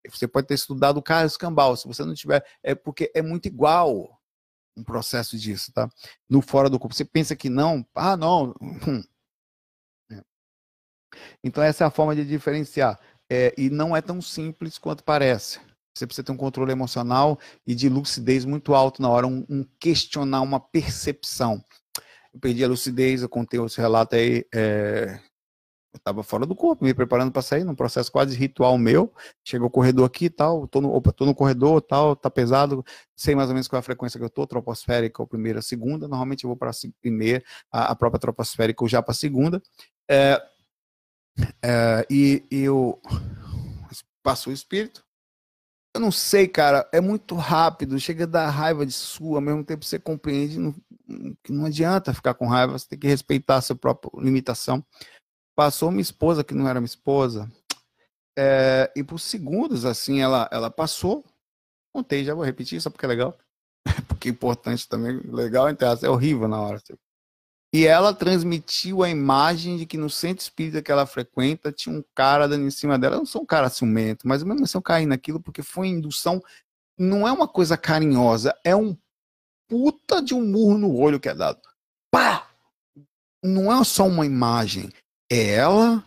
Você 0.07 0.29
pode 0.29 0.47
ter 0.49 0.55
estudado 0.55 0.99
o 0.99 1.03
Carlos 1.03 1.39
Cambal, 1.39 1.75
se 1.77 1.89
você 1.89 2.05
não 2.05 2.13
tiver, 2.13 2.45
é 2.63 2.75
porque 2.75 3.11
é 3.15 3.23
muito 3.23 3.47
igual 3.47 4.21
um 4.77 4.85
processo 4.85 5.39
disso, 5.39 5.73
tá? 5.73 5.89
No 6.29 6.43
fora 6.43 6.69
do 6.69 6.79
corpo. 6.79 6.95
Você 6.95 7.07
pensa 7.07 7.35
que 7.35 7.49
não, 7.49 7.87
ah, 7.95 8.17
não, 8.19 8.55
hum, 8.61 9.03
então, 11.43 11.63
essa 11.63 11.85
é 11.85 11.87
a 11.87 11.91
forma 11.91 12.15
de 12.15 12.25
diferenciar. 12.25 12.99
É, 13.31 13.55
e 13.57 13.71
não 13.71 13.97
é 13.97 14.01
tão 14.01 14.21
simples 14.21 14.79
quanto 14.79 15.03
parece. 15.03 15.59
Você 15.95 16.07
precisa 16.07 16.25
ter 16.25 16.33
um 16.33 16.37
controle 16.37 16.73
emocional 16.73 17.39
e 17.67 17.75
de 17.75 17.89
lucidez 17.89 18.45
muito 18.45 18.75
alto 18.75 19.03
na 19.03 19.09
hora, 19.09 19.27
um, 19.27 19.45
um 19.49 19.65
questionar, 19.79 20.41
uma 20.41 20.59
percepção. 20.59 21.63
Eu 22.33 22.41
perdi 22.41 22.65
a 22.65 22.69
lucidez, 22.69 23.23
eu 23.23 23.29
contei 23.29 23.61
esse 23.61 23.81
relato 23.81 24.17
aí. 24.17 24.47
É, 24.55 25.19
eu 25.93 25.99
estava 25.99 26.23
fora 26.23 26.47
do 26.47 26.57
corpo, 26.57 26.83
me 26.83 26.95
preparando 26.95 27.31
para 27.31 27.43
sair, 27.43 27.65
num 27.65 27.75
processo 27.75 28.11
quase 28.11 28.35
ritual 28.35 28.79
meu. 28.79 29.13
Chega 29.47 29.67
o 29.67 29.71
corredor 29.71 30.07
aqui 30.07 30.25
e 30.27 30.31
tal, 30.31 30.67
tô 30.67 30.81
no, 30.81 30.91
opa, 30.91 31.13
tô 31.13 31.27
no 31.27 31.35
corredor 31.35 31.83
tal, 31.83 32.17
tá 32.17 32.31
pesado, 32.31 32.83
sei 33.15 33.35
mais 33.35 33.49
ou 33.49 33.55
menos 33.55 33.69
qual 33.69 33.77
é 33.77 33.81
a 33.81 33.83
frequência 33.83 34.19
que 34.19 34.25
eu 34.25 34.31
tô, 34.31 34.47
troposférica 34.47 35.21
ou 35.21 35.29
primeira, 35.29 35.61
segunda. 35.61 36.09
Normalmente 36.09 36.45
eu 36.45 36.49
vou 36.49 36.57
para 36.57 36.71
a 36.71 36.75
primeira, 37.03 37.45
a, 37.71 37.93
a 37.93 37.95
própria 37.95 38.19
troposférica 38.19 38.83
ou 38.83 38.89
já 38.89 39.03
para 39.03 39.13
a 39.13 39.15
segunda. 39.15 39.63
É, 40.11 40.43
é, 41.63 42.07
e, 42.11 42.45
e 42.51 42.61
eu 42.61 43.01
passou 44.23 44.51
o 44.51 44.55
espírito. 44.55 45.05
Eu 45.95 46.01
não 46.01 46.11
sei, 46.11 46.49
cara, 46.49 46.89
é 46.93 47.01
muito 47.01 47.35
rápido, 47.35 48.01
chega 48.01 48.25
a 48.25 48.27
dar 48.27 48.49
raiva 48.49 48.87
de 48.87 48.93
sua, 48.93 49.37
ao 49.37 49.43
mesmo 49.43 49.63
tempo 49.63 49.85
você 49.85 49.99
compreende 49.99 50.59
não, 50.59 50.75
que 51.45 51.53
não 51.53 51.67
adianta 51.67 52.15
ficar 52.15 52.33
com 52.33 52.47
raiva, 52.47 52.79
você 52.79 52.89
tem 52.89 52.99
que 52.99 53.07
respeitar 53.07 53.57
a 53.57 53.61
sua 53.61 53.77
própria 53.77 54.11
limitação. 54.23 54.83
Passou 55.55 55.91
minha 55.91 56.01
esposa, 56.01 56.43
que 56.43 56.55
não 56.55 56.67
era 56.67 56.81
minha 56.81 56.87
esposa, 56.87 57.51
é, 58.39 58.91
e 58.97 59.05
por 59.05 59.19
segundos, 59.19 59.85
assim, 59.85 60.21
ela, 60.21 60.49
ela 60.51 60.71
passou. 60.71 61.25
Contei, 61.95 62.25
já 62.25 62.35
vou 62.35 62.45
repetir, 62.45 62.81
só 62.81 62.89
porque 62.91 63.05
é 63.05 63.09
legal. 63.09 63.37
porque 64.09 64.29
é 64.29 64.33
importante 64.33 64.89
também, 64.89 65.19
legal, 65.25 65.69
então, 65.69 65.93
é 66.03 66.09
horrível 66.09 66.49
na 66.49 66.61
hora. 66.61 66.83
E 67.75 67.87
ela 67.87 68.13
transmitiu 68.13 69.03
a 69.03 69.09
imagem 69.09 69.79
de 69.79 69.87
que 69.87 69.97
no 69.97 70.11
centro 70.11 70.43
espírita 70.43 70.83
que 70.83 70.93
ela 70.93 71.07
frequenta 71.07 71.73
tinha 71.73 71.97
um 71.97 72.05
cara 72.15 72.47
dando 72.47 72.67
em 72.67 72.71
cima 72.71 72.99
dela. 72.99 73.15
Eu 73.15 73.21
não 73.21 73.27
sou 73.27 73.43
um 73.43 73.47
cara 73.47 73.71
ciumento, 73.71 74.29
mas 74.29 74.43
mesmo 74.43 74.65
assim 74.65 74.77
eu 74.77 74.83
caí 74.83 75.07
naquilo 75.07 75.41
porque 75.41 75.63
foi 75.63 75.89
indução. 75.89 76.43
Não 76.99 77.27
é 77.27 77.33
uma 77.33 77.49
coisa 77.49 77.77
carinhosa, 77.79 78.55
é 78.63 78.77
um 78.77 78.95
puta 79.67 80.21
de 80.21 80.35
um 80.35 80.45
murro 80.45 80.77
no 80.77 80.95
olho 80.95 81.19
que 81.19 81.31
é 81.31 81.35
dado. 81.35 81.61
Pá! 82.11 82.47
Não 83.43 83.73
é 83.73 83.85
só 83.85 84.07
uma 84.07 84.27
imagem, 84.27 84.93
é 85.31 85.55
ela 85.55 86.05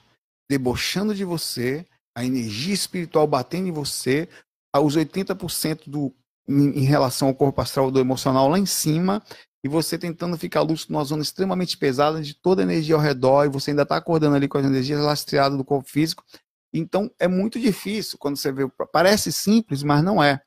debochando 0.47 1.15
de 1.15 1.25
você, 1.25 1.85
a 2.15 2.23
energia 2.23 2.73
espiritual 2.73 3.25
batendo 3.25 3.67
em 3.67 3.71
você, 3.71 4.29
os 4.73 4.95
80% 4.95 5.89
do, 5.89 6.13
em 6.47 6.83
relação 6.83 7.27
ao 7.27 7.35
corpo 7.35 7.59
astral 7.59 7.89
do 7.89 7.99
emocional 7.99 8.47
lá 8.47 8.59
em 8.59 8.65
cima, 8.65 9.21
e 9.65 9.67
você 9.67 9.97
tentando 9.97 10.37
ficar 10.37 10.61
lúcido 10.61 10.93
numa 10.93 11.03
zona 11.03 11.23
extremamente 11.23 11.75
pesada 11.75 12.21
de 12.21 12.35
toda 12.35 12.61
a 12.61 12.63
energia 12.63 12.93
ao 12.93 13.01
redor 13.01 13.45
e 13.45 13.49
você 13.49 13.71
ainda 13.71 13.81
está 13.81 13.97
acordando 13.97 14.35
ali 14.35 14.47
com 14.47 14.59
as 14.59 14.65
energias 14.65 15.01
lastreadas 15.01 15.57
do 15.57 15.65
corpo 15.65 15.89
físico. 15.89 16.23
Então 16.71 17.09
é 17.17 17.27
muito 17.27 17.59
difícil 17.59 18.19
quando 18.19 18.37
você 18.37 18.51
vê. 18.51 18.69
Parece 18.93 19.31
simples, 19.31 19.81
mas 19.81 20.03
não 20.03 20.21
é. 20.21 20.39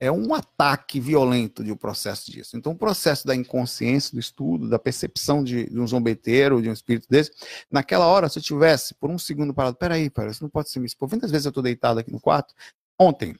É 0.00 0.10
um 0.10 0.32
ataque 0.32 0.98
violento 0.98 1.62
de 1.62 1.72
um 1.72 1.76
processo 1.76 2.32
disso. 2.32 2.56
Então, 2.56 2.72
o 2.72 2.76
processo 2.76 3.26
da 3.26 3.34
inconsciência, 3.36 4.12
do 4.12 4.18
estudo, 4.18 4.68
da 4.68 4.78
percepção 4.78 5.44
de, 5.44 5.68
de 5.68 5.78
um 5.78 5.86
zombeteiro, 5.86 6.62
de 6.62 6.70
um 6.70 6.72
espírito 6.72 7.06
desse, 7.08 7.32
naquela 7.70 8.06
hora, 8.06 8.30
se 8.30 8.38
eu 8.38 8.42
tivesse 8.42 8.94
por 8.94 9.10
um 9.10 9.18
segundo 9.18 9.52
parado, 9.52 9.76
peraí, 9.76 10.08
peraí, 10.08 10.30
isso 10.30 10.42
não 10.42 10.50
pode 10.50 10.70
ser 10.70 10.80
me 10.80 10.86
expor. 10.86 11.08
Quantas 11.08 11.30
vezes 11.30 11.44
eu 11.44 11.50
estou 11.50 11.62
deitado 11.62 12.00
aqui 12.00 12.10
no 12.10 12.20
quarto? 12.20 12.54
Ontem, 12.98 13.36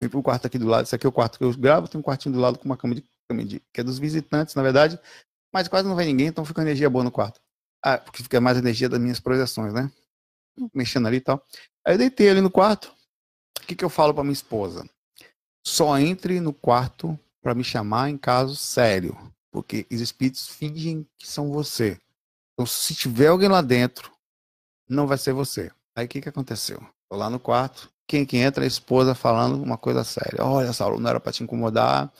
fui 0.00 0.08
para 0.08 0.18
o 0.18 0.22
quarto 0.22 0.46
aqui 0.46 0.58
do 0.58 0.66
lado, 0.66 0.84
esse 0.84 0.94
aqui 0.94 1.06
é 1.06 1.08
o 1.08 1.12
quarto 1.12 1.38
que 1.38 1.44
eu 1.44 1.56
gravo, 1.56 1.86
tem 1.86 1.98
um 1.98 2.02
quartinho 2.02 2.34
do 2.34 2.40
lado 2.40 2.58
com 2.58 2.64
uma 2.64 2.76
cama 2.76 2.94
de 2.94 3.04
que 3.72 3.80
é 3.80 3.84
dos 3.84 3.98
visitantes, 3.98 4.54
na 4.54 4.62
verdade, 4.62 4.98
mas 5.52 5.68
quase 5.68 5.88
não 5.88 5.96
vai 5.96 6.06
ninguém, 6.06 6.28
então 6.28 6.44
fica 6.44 6.62
energia 6.62 6.88
boa 6.88 7.04
no 7.04 7.10
quarto. 7.10 7.40
Ah, 7.82 7.98
porque 7.98 8.22
fica 8.22 8.40
mais 8.40 8.58
energia 8.58 8.88
das 8.88 9.00
minhas 9.00 9.20
projeções, 9.20 9.72
né? 9.72 9.90
Mexendo 10.74 11.06
ali 11.06 11.16
e 11.16 11.20
tal. 11.20 11.44
Aí 11.84 11.94
eu 11.94 11.98
deitei 11.98 12.28
ali 12.28 12.40
no 12.40 12.50
quarto. 12.50 12.92
O 13.58 13.66
que, 13.66 13.74
que 13.74 13.84
eu 13.84 13.90
falo 13.90 14.12
para 14.12 14.22
minha 14.22 14.32
esposa? 14.32 14.88
Só 15.66 15.98
entre 15.98 16.40
no 16.40 16.52
quarto 16.52 17.18
para 17.42 17.54
me 17.54 17.64
chamar 17.64 18.10
em 18.10 18.18
caso 18.18 18.54
sério, 18.54 19.16
porque 19.50 19.86
os 19.90 20.00
espíritos 20.00 20.48
fingem 20.48 21.06
que 21.18 21.26
são 21.26 21.50
você. 21.50 21.98
Então, 22.52 22.66
se 22.66 22.94
tiver 22.94 23.28
alguém 23.28 23.48
lá 23.48 23.62
dentro, 23.62 24.12
não 24.88 25.06
vai 25.06 25.16
ser 25.16 25.32
você. 25.32 25.70
Aí 25.96 26.04
o 26.06 26.08
que, 26.08 26.20
que 26.20 26.28
aconteceu? 26.28 26.80
Tô 27.08 27.16
lá 27.16 27.30
no 27.30 27.40
quarto, 27.40 27.90
quem 28.06 28.26
que 28.26 28.36
entra? 28.36 28.64
A 28.64 28.66
esposa 28.66 29.14
falando 29.14 29.62
uma 29.62 29.78
coisa 29.78 30.02
séria. 30.04 30.44
Olha, 30.44 30.72
Saulo, 30.72 30.98
não 30.98 31.08
era 31.08 31.20
para 31.20 31.32
te 31.32 31.42
incomodar, 31.42 32.12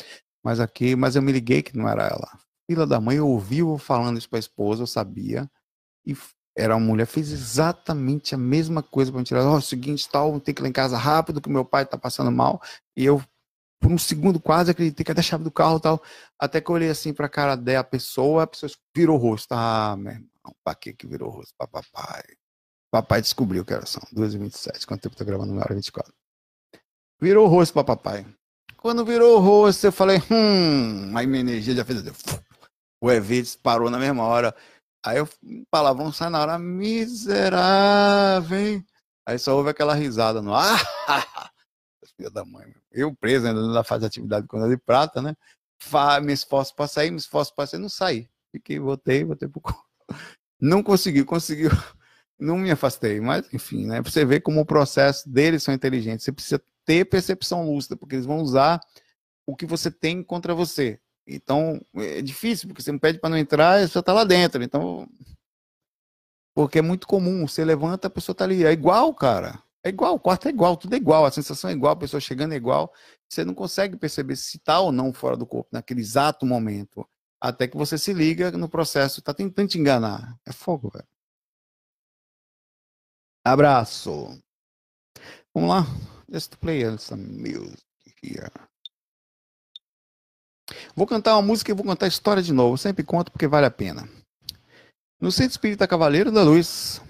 mas 0.44 0.60
aqui, 0.60 0.96
mas 0.96 1.16
eu 1.16 1.22
me 1.22 1.32
liguei 1.32 1.62
que 1.62 1.76
não 1.76 1.88
era 1.88 2.06
ela. 2.06 2.38
Filha 2.68 2.86
da 2.86 3.00
mãe, 3.00 3.16
eu 3.16 3.28
ouvi 3.28 3.58
eu 3.58 3.78
falando 3.78 4.18
isso 4.18 4.28
para 4.28 4.38
a 4.38 4.40
esposa, 4.40 4.82
eu 4.82 4.86
sabia. 4.86 5.50
E 6.06 6.16
era 6.56 6.76
uma 6.76 6.86
mulher, 6.86 7.06
fez 7.06 7.30
exatamente 7.30 8.34
a 8.34 8.38
mesma 8.38 8.82
coisa 8.82 9.10
para 9.10 9.18
me 9.18 9.24
tirar. 9.24 9.44
Ó, 9.44 9.54
oh, 9.54 9.58
o 9.58 9.62
seguinte, 9.62 10.08
tal, 10.08 10.40
tem 10.40 10.54
que 10.54 10.60
ir 10.60 10.64
lá 10.64 10.68
em 10.68 10.72
casa 10.72 10.96
rápido, 10.96 11.40
que 11.40 11.48
meu 11.48 11.64
pai 11.64 11.86
tá 11.86 11.98
passando 11.98 12.30
mal. 12.30 12.60
E 12.96 13.04
eu, 13.04 13.22
por 13.80 13.92
um 13.92 13.98
segundo, 13.98 14.40
quase 14.40 14.70
acreditei 14.70 15.04
que 15.04 15.12
ia 15.12 15.18
a 15.18 15.22
chave 15.22 15.44
do 15.44 15.50
carro 15.50 15.80
tal. 15.80 16.02
Até 16.38 16.60
que 16.60 16.70
eu 16.70 16.74
olhei 16.74 16.90
assim 16.90 17.12
pra 17.12 17.28
cara 17.28 17.56
da 17.56 17.84
pessoa, 17.84 18.44
a 18.44 18.46
pessoa 18.46 18.70
virou 18.96 19.16
o 19.16 19.20
rosto. 19.20 19.52
Ah, 19.52 19.96
meu 19.96 20.12
irmão, 20.12 20.28
pra 20.64 20.74
que 20.74 20.92
que 20.92 21.06
virou 21.06 21.28
o 21.30 21.32
rosto? 21.32 21.54
Pra 21.56 21.66
papai. 21.66 22.22
Papai 22.90 23.22
descobriu 23.22 23.64
que 23.64 23.72
era 23.72 23.86
são 23.86 24.02
2h27. 24.14 24.86
Quanto 24.86 25.02
tempo 25.02 25.16
tá 25.16 25.24
gravando? 25.24 25.52
Uma 25.52 25.62
hora 25.62 25.74
24. 25.74 26.12
Virou 27.20 27.46
o 27.46 27.48
rosto 27.48 27.72
pra 27.74 27.84
papai 27.84 28.26
Quando 28.80 29.04
virou 29.04 29.36
o 29.36 29.40
rosto, 29.40 29.84
eu 29.86 29.92
falei, 29.92 30.22
hum, 30.30 31.14
aí 31.14 31.26
minha 31.26 31.40
energia 31.40 31.74
já 31.74 31.84
fez 31.84 31.98
assim, 31.98 32.10
o 32.98 33.10
EV 33.10 33.42
disparou 33.42 33.90
na 33.90 33.98
mesma 33.98 34.24
hora. 34.24 34.56
Aí 35.04 35.18
eu, 35.18 35.28
palavrão 35.70 36.10
sai 36.10 36.30
na 36.30 36.40
hora, 36.40 36.58
miserável. 36.58 37.52
Aí 39.26 39.38
só 39.38 39.54
houve 39.54 39.68
aquela 39.68 39.92
risada 39.94 40.40
no. 40.40 40.54
Ah, 40.54 40.78
filha 42.16 42.30
da 42.30 42.42
mãe. 42.42 42.74
Eu 42.90 43.14
preso 43.14 43.46
ainda 43.46 43.60
na 43.68 43.84
fase 43.84 44.00
de 44.00 44.06
atividade 44.06 44.46
quando 44.46 44.66
de 44.68 44.78
prata, 44.78 45.20
né? 45.20 45.36
Me 46.22 46.32
esforço 46.32 46.74
para 46.74 46.86
sair, 46.86 47.10
me 47.10 47.18
esforço 47.18 47.54
para 47.54 47.66
sair, 47.66 47.80
não 47.80 47.88
saí. 47.90 48.30
Fiquei, 48.50 48.78
voltei, 48.78 49.24
voltei 49.24 49.46
pro 49.46 49.62
Não 50.60 50.82
consegui, 50.82 51.22
conseguiu. 51.24 51.70
Não 52.42 52.56
me 52.56 52.70
afastei, 52.70 53.20
mas 53.20 53.52
enfim, 53.52 53.84
né? 53.84 54.00
Pra 54.00 54.10
você 54.10 54.24
ver 54.24 54.40
como 54.40 54.62
o 54.62 54.64
processo 54.64 55.28
deles 55.28 55.62
são 55.62 55.74
inteligentes. 55.74 56.24
Você 56.24 56.32
precisa 56.32 56.58
ter 56.90 57.04
percepção 57.04 57.64
lúcida, 57.64 57.96
porque 57.96 58.16
eles 58.16 58.26
vão 58.26 58.40
usar 58.40 58.80
o 59.46 59.54
que 59.54 59.64
você 59.64 59.92
tem 59.92 60.24
contra 60.24 60.52
você. 60.52 61.00
Então, 61.24 61.80
é 61.94 62.20
difícil, 62.20 62.66
porque 62.66 62.82
você 62.82 62.90
me 62.90 62.98
pede 62.98 63.20
para 63.20 63.30
não 63.30 63.38
entrar 63.38 63.86
você 63.86 63.96
está 63.96 64.12
lá 64.12 64.24
dentro. 64.24 64.60
Então, 64.60 65.08
porque 66.52 66.80
é 66.80 66.82
muito 66.82 67.06
comum, 67.06 67.46
você 67.46 67.64
levanta, 67.64 68.08
a 68.08 68.10
pessoa 68.10 68.34
está 68.34 68.44
ali. 68.44 68.64
É 68.64 68.72
igual, 68.72 69.14
cara. 69.14 69.62
É 69.84 69.88
igual, 69.88 70.16
o 70.16 70.20
quarto 70.20 70.48
é 70.48 70.50
igual, 70.50 70.76
tudo 70.76 70.94
é 70.94 70.96
igual, 70.96 71.24
a 71.24 71.30
sensação 71.30 71.70
é 71.70 71.72
igual, 71.72 71.92
a 71.92 71.96
pessoa 71.96 72.20
chegando 72.20 72.54
é 72.54 72.56
igual. 72.56 72.92
Você 73.28 73.44
não 73.44 73.54
consegue 73.54 73.96
perceber 73.96 74.34
se 74.34 74.56
está 74.56 74.80
ou 74.80 74.90
não 74.90 75.12
fora 75.12 75.36
do 75.36 75.46
corpo 75.46 75.68
naquele 75.70 76.00
exato 76.00 76.44
momento. 76.44 77.08
Até 77.40 77.68
que 77.68 77.76
você 77.76 77.96
se 77.96 78.12
liga 78.12 78.50
no 78.50 78.68
processo, 78.68 79.20
está 79.20 79.32
tentando 79.32 79.68
te 79.68 79.78
enganar. 79.78 80.36
É 80.44 80.52
fogo, 80.52 80.90
velho. 80.90 81.06
Abraço. 83.44 84.42
Vamos 85.54 85.70
lá. 85.70 85.86
Let's 86.30 86.46
play 86.46 86.84
some 86.98 87.22
music 87.22 87.82
here. 88.22 88.52
Vou 90.94 91.06
cantar 91.06 91.34
uma 91.34 91.42
música 91.42 91.72
e 91.72 91.74
vou 91.74 91.84
contar 91.84 92.06
a 92.06 92.08
história 92.08 92.40
de 92.40 92.52
novo. 92.52 92.78
sempre 92.78 93.02
conto 93.02 93.32
porque 93.32 93.48
vale 93.48 93.66
a 93.66 93.70
pena. 93.70 94.08
No 95.20 95.32
Centro 95.32 95.50
Espírita 95.50 95.88
Cavaleiro 95.88 96.30
da 96.30 96.44
Luz, 96.44 97.02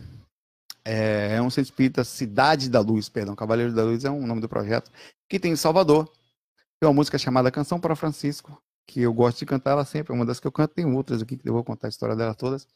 é, 0.85 1.35
é 1.37 1.43
um 1.43 1.51
Centro 1.51 1.71
Espírita 1.71 2.03
Cidade 2.03 2.71
da 2.71 2.81
Luz, 2.81 3.11
perdão, 3.11 3.37
Cavaleiro 3.37 3.75
da 3.75 3.85
Luz 3.85 4.05
é 4.05 4.11
o 4.11 4.27
nome 4.27 4.41
do 4.41 4.49
projeto, 4.49 4.91
que 5.29 5.39
tem 5.39 5.53
em 5.53 5.57
Salvador. 5.57 6.11
Tem 6.81 6.89
uma 6.89 6.95
música 6.95 7.19
chamada 7.19 7.51
Canção 7.51 7.79
para 7.79 7.95
Francisco, 7.95 8.61
que 8.86 9.01
eu 9.01 9.12
gosto 9.12 9.39
de 9.39 9.47
cantar 9.47 9.73
ela 9.73 9.85
sempre, 9.85 10.12
é 10.12 10.16
uma 10.16 10.27
das 10.27 10.40
que 10.40 10.47
eu 10.47 10.52
canto, 10.52 10.74
tem 10.74 10.85
outras 10.85 11.23
aqui 11.23 11.36
que 11.36 11.48
eu 11.48 11.52
vou 11.52 11.62
contar 11.62 11.86
a 11.86 11.90
história 11.90 12.16
dela 12.16 12.35
todas. 12.35 12.66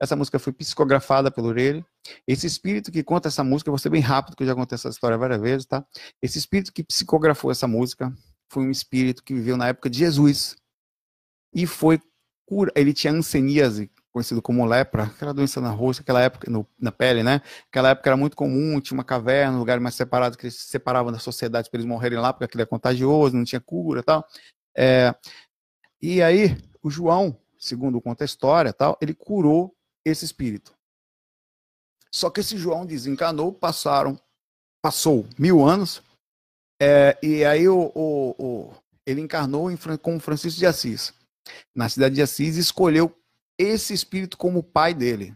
Essa 0.00 0.16
música 0.16 0.38
foi 0.38 0.52
psicografada 0.52 1.30
pelo 1.30 1.48
Urelli. 1.48 1.84
Esse 2.26 2.46
espírito 2.46 2.90
que 2.90 3.02
conta 3.02 3.28
essa 3.28 3.44
música, 3.44 3.68
eu 3.68 3.72
vou 3.72 3.78
ser 3.78 3.90
bem 3.90 4.00
rápido, 4.00 4.36
que 4.36 4.42
eu 4.42 4.46
já 4.46 4.54
contei 4.54 4.76
essa 4.76 4.88
história 4.88 5.18
várias 5.18 5.40
vezes, 5.40 5.66
tá? 5.66 5.84
Esse 6.22 6.38
espírito 6.38 6.72
que 6.72 6.82
psicografou 6.82 7.50
essa 7.50 7.68
música 7.68 8.12
foi 8.50 8.64
um 8.64 8.70
espírito 8.70 9.22
que 9.22 9.34
viveu 9.34 9.56
na 9.56 9.68
época 9.68 9.90
de 9.90 9.98
Jesus 9.98 10.56
e 11.54 11.66
foi 11.66 12.00
cura. 12.46 12.72
Ele 12.74 12.94
tinha 12.94 13.12
anseníase, 13.12 13.90
conhecido 14.10 14.40
como 14.40 14.64
lepra, 14.64 15.04
aquela 15.04 15.34
doença 15.34 15.60
na 15.60 15.70
roxa, 15.70 16.00
aquela 16.00 16.22
época 16.22 16.50
no, 16.50 16.66
na 16.78 16.90
pele, 16.90 17.22
né? 17.22 17.42
Aquela 17.70 17.90
época 17.90 18.08
era 18.08 18.16
muito 18.16 18.36
comum, 18.36 18.80
tinha 18.80 18.96
uma 18.96 19.04
caverna, 19.04 19.56
um 19.56 19.60
lugar 19.60 19.78
mais 19.80 19.94
separado 19.94 20.36
que 20.38 20.46
eles 20.46 20.56
se 20.56 20.68
separavam 20.68 21.12
da 21.12 21.18
sociedade 21.18 21.68
para 21.70 21.78
eles 21.78 21.86
morrerem 21.86 22.18
lá, 22.18 22.32
porque 22.32 22.44
aquilo 22.44 22.62
é 22.62 22.66
contagioso, 22.66 23.36
não 23.36 23.44
tinha 23.44 23.60
cura, 23.60 24.02
tal. 24.02 24.26
É, 24.76 25.14
e 26.00 26.22
aí 26.22 26.56
o 26.82 26.90
João, 26.90 27.36
segundo 27.58 28.00
conta 28.00 28.24
a 28.24 28.26
história, 28.26 28.72
tal, 28.72 28.96
ele 29.00 29.14
curou 29.14 29.74
esse 30.04 30.24
espírito. 30.24 30.72
Só 32.10 32.30
que 32.30 32.40
esse 32.40 32.56
João 32.56 32.86
desencanou, 32.86 33.52
passaram, 33.52 34.18
passou 34.82 35.26
mil 35.38 35.64
anos, 35.64 36.02
é, 36.80 37.18
e 37.22 37.44
aí 37.44 37.68
o, 37.68 37.92
o, 37.94 38.34
o, 38.38 38.74
ele 39.04 39.20
encarnou 39.20 39.70
em, 39.70 39.76
Francisco 39.76 40.58
de 40.58 40.66
Assis, 40.66 41.12
na 41.74 41.88
cidade 41.88 42.14
de 42.14 42.22
Assis, 42.22 42.56
escolheu 42.56 43.14
esse 43.58 43.92
espírito 43.92 44.36
como 44.36 44.62
pai 44.62 44.94
dele. 44.94 45.34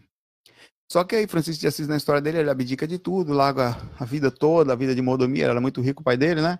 Só 0.89 1.03
que 1.03 1.15
aí 1.15 1.27
Francisco 1.27 1.59
de 1.59 1.67
Assis, 1.67 1.87
na 1.87 1.97
história 1.97 2.21
dele, 2.21 2.39
ele 2.39 2.49
abdica 2.49 2.87
de 2.87 2.97
tudo, 2.97 3.33
larga 3.33 3.75
a 3.99 4.05
vida 4.05 4.31
toda, 4.31 4.73
a 4.73 4.75
vida 4.75 4.95
de 4.95 5.01
mordomia, 5.01 5.45
era 5.45 5.59
muito 5.59 5.81
rico 5.81 6.01
o 6.01 6.03
pai 6.03 6.15
dele, 6.15 6.41
né? 6.41 6.59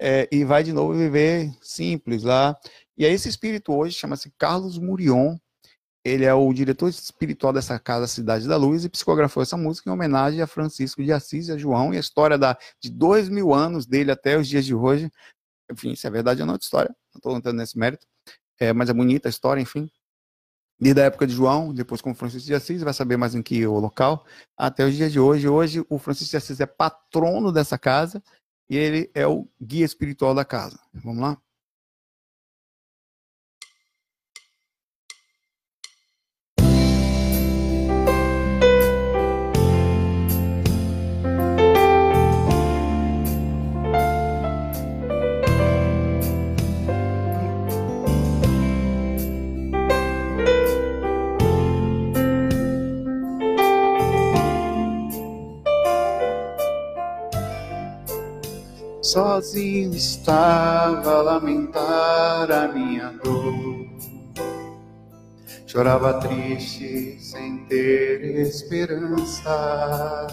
É, 0.00 0.28
e 0.32 0.44
vai 0.44 0.64
de 0.64 0.72
novo 0.72 0.92
viver 0.92 1.54
simples 1.62 2.24
lá. 2.24 2.58
E 2.96 3.04
aí 3.04 3.12
esse 3.12 3.28
espírito 3.28 3.72
hoje 3.72 3.96
chama-se 3.96 4.32
Carlos 4.38 4.78
Murion, 4.78 5.36
ele 6.04 6.26
é 6.26 6.34
o 6.34 6.52
diretor 6.52 6.88
espiritual 6.90 7.50
dessa 7.50 7.78
casa 7.78 8.06
Cidade 8.06 8.46
da 8.46 8.58
Luz 8.58 8.84
e 8.84 8.90
psicografou 8.90 9.42
essa 9.42 9.56
música 9.56 9.88
em 9.88 9.92
homenagem 9.92 10.42
a 10.42 10.46
Francisco 10.46 11.02
de 11.02 11.10
Assis 11.10 11.48
e 11.48 11.52
a 11.52 11.56
João 11.56 11.94
e 11.94 11.96
a 11.96 12.00
história 12.00 12.36
da, 12.36 12.58
de 12.78 12.90
dois 12.90 13.30
mil 13.30 13.54
anos 13.54 13.86
dele 13.86 14.10
até 14.10 14.36
os 14.36 14.46
dias 14.46 14.66
de 14.66 14.74
hoje. 14.74 15.10
Enfim, 15.72 15.96
se 15.96 16.06
é 16.06 16.10
verdade 16.10 16.42
ou 16.42 16.46
não, 16.46 16.54
é 16.54 16.58
história. 16.60 16.94
Não 17.14 17.18
estou 17.18 17.36
entrando 17.36 17.56
nesse 17.56 17.78
mérito. 17.78 18.06
É, 18.60 18.70
mas 18.74 18.90
é 18.90 18.92
bonita 18.92 19.28
a 19.28 19.30
história, 19.30 19.62
enfim. 19.62 19.90
Desde 20.78 21.00
a 21.00 21.04
época 21.04 21.26
de 21.26 21.32
João, 21.32 21.72
depois 21.72 22.02
com 22.02 22.14
Francisco 22.14 22.46
de 22.46 22.54
Assis, 22.54 22.82
vai 22.82 22.92
saber 22.92 23.16
mais 23.16 23.34
em 23.34 23.42
que 23.42 23.66
o 23.66 23.78
local, 23.78 24.26
até 24.58 24.84
os 24.84 24.94
dias 24.94 25.10
de 25.10 25.18
hoje. 25.18 25.48
Hoje, 25.48 25.82
o 25.88 25.98
Francisco 25.98 26.32
de 26.32 26.36
Assis 26.36 26.60
é 26.60 26.66
patrono 26.66 27.50
dessa 27.50 27.78
casa 27.78 28.22
e 28.68 28.76
ele 28.76 29.10
é 29.14 29.26
o 29.26 29.48
guia 29.58 29.86
espiritual 29.86 30.34
da 30.34 30.44
casa. 30.44 30.78
Vamos 30.92 31.22
lá? 31.22 31.40
Sozinho 59.04 59.94
estava 59.94 61.18
a 61.18 61.22
lamentar 61.22 62.50
a 62.50 62.68
minha 62.68 63.10
dor. 63.22 63.86
Chorava 65.66 66.14
triste, 66.20 67.18
sem 67.20 67.66
ter 67.66 68.24
esperança. 68.40 70.26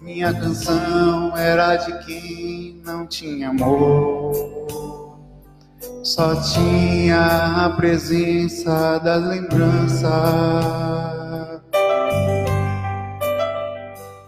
Minha 0.00 0.32
canção 0.32 1.36
era 1.36 1.76
de 1.76 2.06
quem 2.06 2.80
não 2.86 3.06
tinha 3.06 3.50
amor. 3.50 4.32
Só 6.02 6.34
tinha 6.40 7.66
a 7.66 7.70
presença 7.76 8.98
das 8.98 9.22
lembranças 9.24 11.21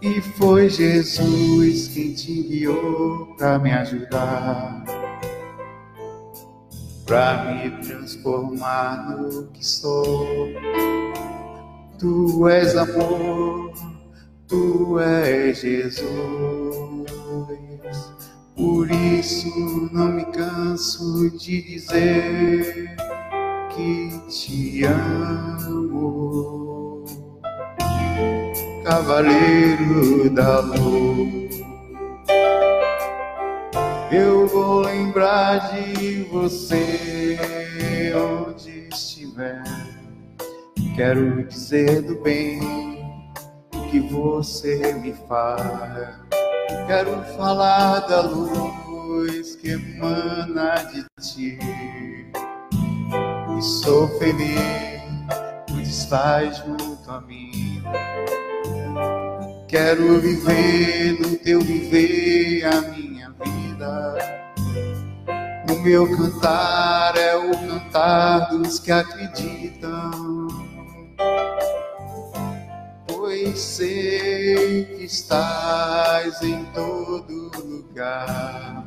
E 0.04 0.20
foi 0.20 0.68
Jesus 0.68 1.88
quem 1.88 2.12
te 2.12 2.40
enviou 2.40 3.34
para 3.38 3.58
me 3.58 3.72
ajudar, 3.72 4.84
para 7.06 7.44
me 7.46 7.70
transformar 7.82 9.16
no 9.16 9.46
que 9.46 9.64
sou. 9.64 10.48
Tu 11.98 12.48
és 12.50 12.76
amor, 12.76 13.72
tu 14.46 14.98
és 14.98 15.60
Jesus. 15.60 16.04
Por 18.54 18.90
isso 18.90 19.88
não 19.90 20.12
me 20.12 20.26
canso 20.26 21.30
de 21.30 21.62
dizer 21.62 22.94
que 23.74 24.20
te 24.28 24.84
amo 24.84 26.63
cavaleiro 28.84 30.28
da 30.30 30.60
luz. 30.60 31.64
Eu 34.12 34.46
vou 34.46 34.80
lembrar 34.80 35.72
de 35.72 36.22
você 36.24 37.38
onde 38.14 38.88
estiver. 38.88 39.64
Quero 40.94 41.44
dizer 41.48 42.02
do 42.02 42.20
bem 42.22 42.60
que 43.90 44.00
você 44.00 44.92
me 44.94 45.14
faz. 45.26 46.20
Quero 46.86 47.24
falar 47.36 48.00
da 48.00 48.20
luz 48.20 49.56
que 49.56 49.70
emana 49.70 50.74
de 50.92 51.04
ti. 51.20 51.58
E 53.58 53.62
sou 53.62 54.06
feliz, 54.18 55.00
por 55.66 55.80
estar 55.80 56.44
junto 56.52 57.10
a 57.10 57.20
mim. 57.22 57.73
Quero 59.74 60.20
viver 60.20 61.18
no 61.18 61.36
teu 61.36 61.60
viver 61.60 62.64
a 62.64 62.80
minha 62.92 63.34
vida. 63.42 64.14
O 65.68 65.82
meu 65.82 66.16
cantar 66.16 67.16
é 67.16 67.34
o 67.34 67.50
cantar 67.50 68.50
dos 68.50 68.78
que 68.78 68.92
acreditam. 68.92 70.46
Pois 73.08 73.58
sei 73.58 74.84
que 74.84 75.06
estás 75.06 76.40
em 76.40 76.64
todo 76.66 77.50
lugar. 77.66 78.86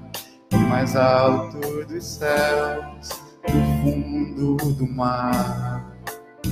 mais 0.70 0.96
alto 0.96 1.84
dos 1.86 2.06
céus, 2.06 3.10
no 3.50 3.84
fundo 3.84 4.56
do 4.76 4.88
mar, 4.88 5.67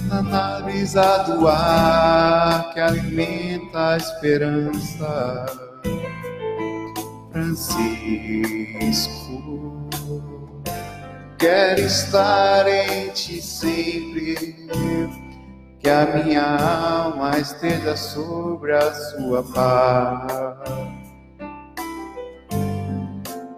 na 0.07 0.61
do 1.23 1.47
ar 1.47 2.73
que 2.73 2.79
alimenta 2.79 3.93
a 3.93 3.97
esperança. 3.97 5.45
Francisco, 7.31 7.79
quero 11.37 11.81
estar 11.81 12.67
em 12.67 13.09
ti 13.09 13.41
sempre 13.41 14.55
que 15.79 15.89
a 15.89 16.05
minha 16.05 16.43
alma 16.43 17.37
esteja 17.37 17.95
sobre 17.97 18.73
a 18.73 18.93
sua 18.93 19.43
paz. 19.43 20.65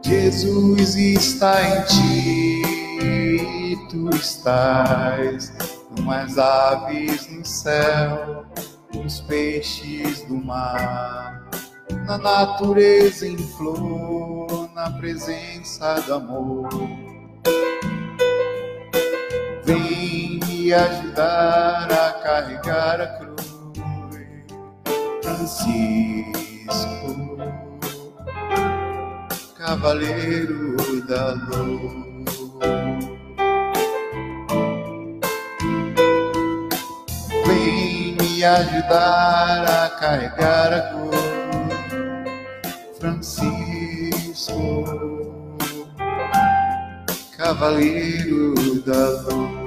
Jesus 0.03 0.95
está 0.95 1.61
em 1.61 1.81
ti, 1.83 3.77
tu 3.89 4.09
estás 4.09 5.76
nas 6.03 6.37
aves 6.37 7.27
no 7.29 7.45
céu, 7.45 8.45
nos 8.93 9.21
peixes 9.21 10.23
do 10.23 10.35
mar, 10.35 11.49
na 12.05 12.17
natureza 12.17 13.27
em 13.27 13.37
flor, 13.37 14.69
na 14.73 14.91
presença 14.91 16.01
do 16.01 16.13
amor. 16.13 16.69
Vem 19.63 20.39
me 20.47 20.73
ajudar 20.73 21.91
a 21.91 22.11
carregar 22.23 23.01
a 23.01 23.07
cruz, 23.17 23.37
Francisco, 25.23 26.27
Cavaleiro 29.57 31.01
da 31.07 31.33
Luz. 31.33 33.16
Me 38.37 38.43
ajudar 38.43 39.65
a 39.65 39.89
carregar 39.99 40.73
a 40.73 40.81
cruz, 40.91 41.15
Francisco, 42.99 44.83
Cavaleiro 47.35 48.53
da 48.85 49.09
Luz. 49.21 49.57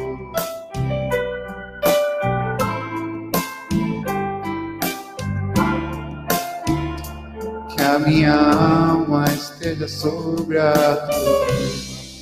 a 7.81 7.99
minha 7.99 8.35
alma 8.35 9.25
esteja 9.25 9.89
sobre 9.89 10.61
a 10.61 10.97
tua, 11.09 11.47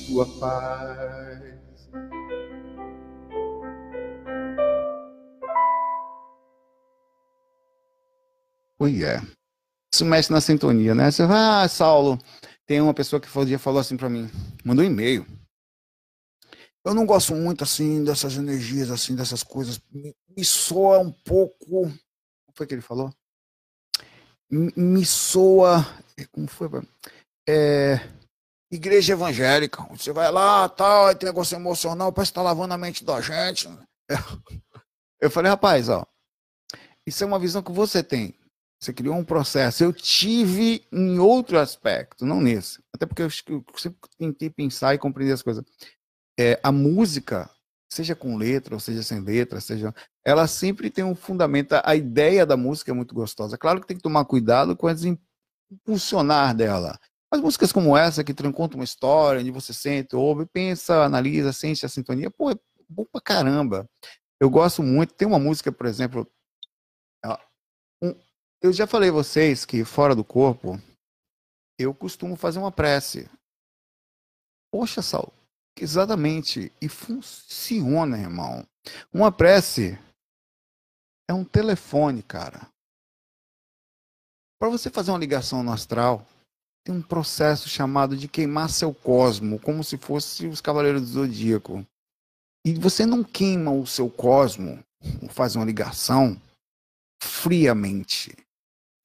tua 0.07 0.25
paz. 0.39 1.48
Oi, 8.81 9.03
é. 9.03 9.21
Isso 9.93 10.05
mexe 10.05 10.31
na 10.31 10.39
sintonia, 10.39 10.95
né? 10.95 11.11
Você 11.11 11.25
vai, 11.25 11.65
ah, 11.65 11.67
Saulo, 11.67 12.17
tem 12.65 12.79
uma 12.79 12.93
pessoa 12.93 13.19
que 13.19 13.45
dia 13.45 13.59
falou 13.59 13.81
assim 13.81 13.97
para 13.97 14.09
mim, 14.09 14.29
mandou 14.63 14.85
um 14.85 14.87
e-mail. 14.87 15.25
Eu 16.85 16.93
não 16.93 17.05
gosto 17.05 17.35
muito 17.35 17.63
assim 17.63 18.05
dessas 18.05 18.37
energias, 18.37 18.89
assim, 18.89 19.15
dessas 19.15 19.43
coisas. 19.43 19.81
Me, 19.91 20.15
me 20.35 20.45
soa 20.45 20.99
um 20.99 21.11
pouco. 21.11 21.87
O 21.87 21.89
que 21.89 22.53
foi 22.55 22.67
que 22.67 22.73
ele 22.73 22.81
falou? 22.81 23.13
me 24.49 25.05
soa. 25.05 25.85
Como 26.31 26.47
foi? 26.47 26.69
É, 27.47 27.99
igreja 28.71 29.13
evangélica. 29.13 29.83
Você 29.89 30.13
vai 30.13 30.31
lá, 30.31 30.69
tal, 30.69 31.13
tem 31.15 31.27
negócio 31.27 31.55
emocional, 31.55 32.13
parece 32.13 32.31
que 32.31 32.35
tá 32.35 32.41
lavando 32.41 32.73
a 32.73 32.77
mente 32.77 33.03
da 33.03 33.19
gente. 33.19 33.67
Eu 35.21 35.29
falei, 35.29 35.51
rapaz, 35.51 35.89
ó, 35.89 36.05
isso 37.05 37.23
é 37.23 37.27
uma 37.27 37.39
visão 37.39 37.61
que 37.61 37.73
você 37.73 38.01
tem. 38.01 38.38
Você 38.79 38.93
criou 38.93 39.15
um 39.15 39.25
processo. 39.25 39.83
Eu 39.83 39.91
tive 39.91 40.85
em 40.91 41.19
outro 41.19 41.59
aspecto, 41.59 42.25
não 42.25 42.39
nesse. 42.39 42.81
Até 42.93 43.05
porque 43.05 43.23
eu, 43.23 43.29
sempre 43.29 43.99
tentei 44.17 44.49
pensar 44.49 44.95
e 44.95 44.97
compreender 44.97 45.33
as 45.33 45.41
coisas. 45.41 45.63
É, 46.39 46.57
a 46.63 46.71
música, 46.71 47.49
seja 47.91 48.15
com 48.15 48.37
letra 48.37 48.73
ou 48.73 48.79
seja 48.79 49.03
sem 49.03 49.19
letra, 49.19 49.59
seja, 49.59 49.93
ela 50.25 50.47
sempre 50.47 50.89
tem 50.89 51.03
um 51.03 51.15
fundamento. 51.15 51.73
A 51.83 51.95
ideia 51.95 52.45
da 52.45 52.55
música 52.55 52.91
é 52.91 52.93
muito 52.93 53.13
gostosa. 53.13 53.57
Claro 53.57 53.81
que 53.81 53.87
tem 53.87 53.97
que 53.97 54.03
tomar 54.03 54.23
cuidado 54.23 54.77
com 54.77 54.89
esse 54.89 55.19
impulsionar 55.69 56.55
dela. 56.55 56.97
Mas 57.31 57.41
músicas 57.41 57.71
como 57.71 57.95
essa, 57.95 58.23
que 58.23 58.33
contam 58.33 58.79
uma 58.79 58.83
história, 58.83 59.41
onde 59.41 59.51
você 59.51 59.73
sente, 59.73 60.15
ouve, 60.15 60.45
pensa, 60.45 61.03
analisa, 61.03 61.53
sente 61.53 61.85
a 61.85 61.89
sintonia, 61.89 62.31
pô, 62.31 62.49
é 62.49 62.55
bom 62.87 63.05
pra 63.11 63.21
caramba. 63.21 63.87
Eu 64.39 64.49
gosto 64.49 64.81
muito. 64.81 65.13
Tem 65.13 65.27
uma 65.27 65.37
música, 65.37 65.71
por 65.71 65.85
exemplo. 65.85 66.27
Eu 68.61 68.73
já 68.73 68.85
falei 68.85 69.09
a 69.09 69.13
vocês 69.13 69.65
que 69.65 69.85
fora 69.85 70.15
do 70.15 70.23
corpo, 70.23 70.79
eu 71.77 71.93
costumo 71.93 72.35
fazer 72.35 72.59
uma 72.59 72.71
prece. 72.71 73.29
Poxa, 74.71 75.01
Sal, 75.01 75.33
Exatamente. 75.81 76.71
E 76.81 76.89
funciona, 76.89 78.17
irmão. 78.17 78.65
Uma 79.13 79.31
prece 79.31 79.97
é 81.29 81.33
um 81.33 81.45
telefone, 81.45 82.21
cara. 82.21 82.67
Para 84.59 84.69
você 84.69 84.89
fazer 84.89 85.11
uma 85.11 85.19
ligação 85.19 85.63
no 85.63 85.71
astral, 85.71 86.27
tem 86.83 86.93
um 86.93 87.01
processo 87.01 87.69
chamado 87.69 88.17
de 88.17 88.27
queimar 88.27 88.69
seu 88.69 88.93
cosmo, 88.93 89.59
como 89.59 89.83
se 89.83 89.97
fosse 89.97 90.47
os 90.47 90.59
Cavaleiros 90.59 91.01
do 91.01 91.07
Zodíaco. 91.07 91.85
E 92.65 92.73
você 92.73 93.05
não 93.05 93.23
queima 93.23 93.71
o 93.71 93.87
seu 93.87 94.09
cosmo, 94.09 94.83
faz 95.29 95.55
uma 95.55 95.63
ligação 95.63 96.39
friamente. 97.23 98.35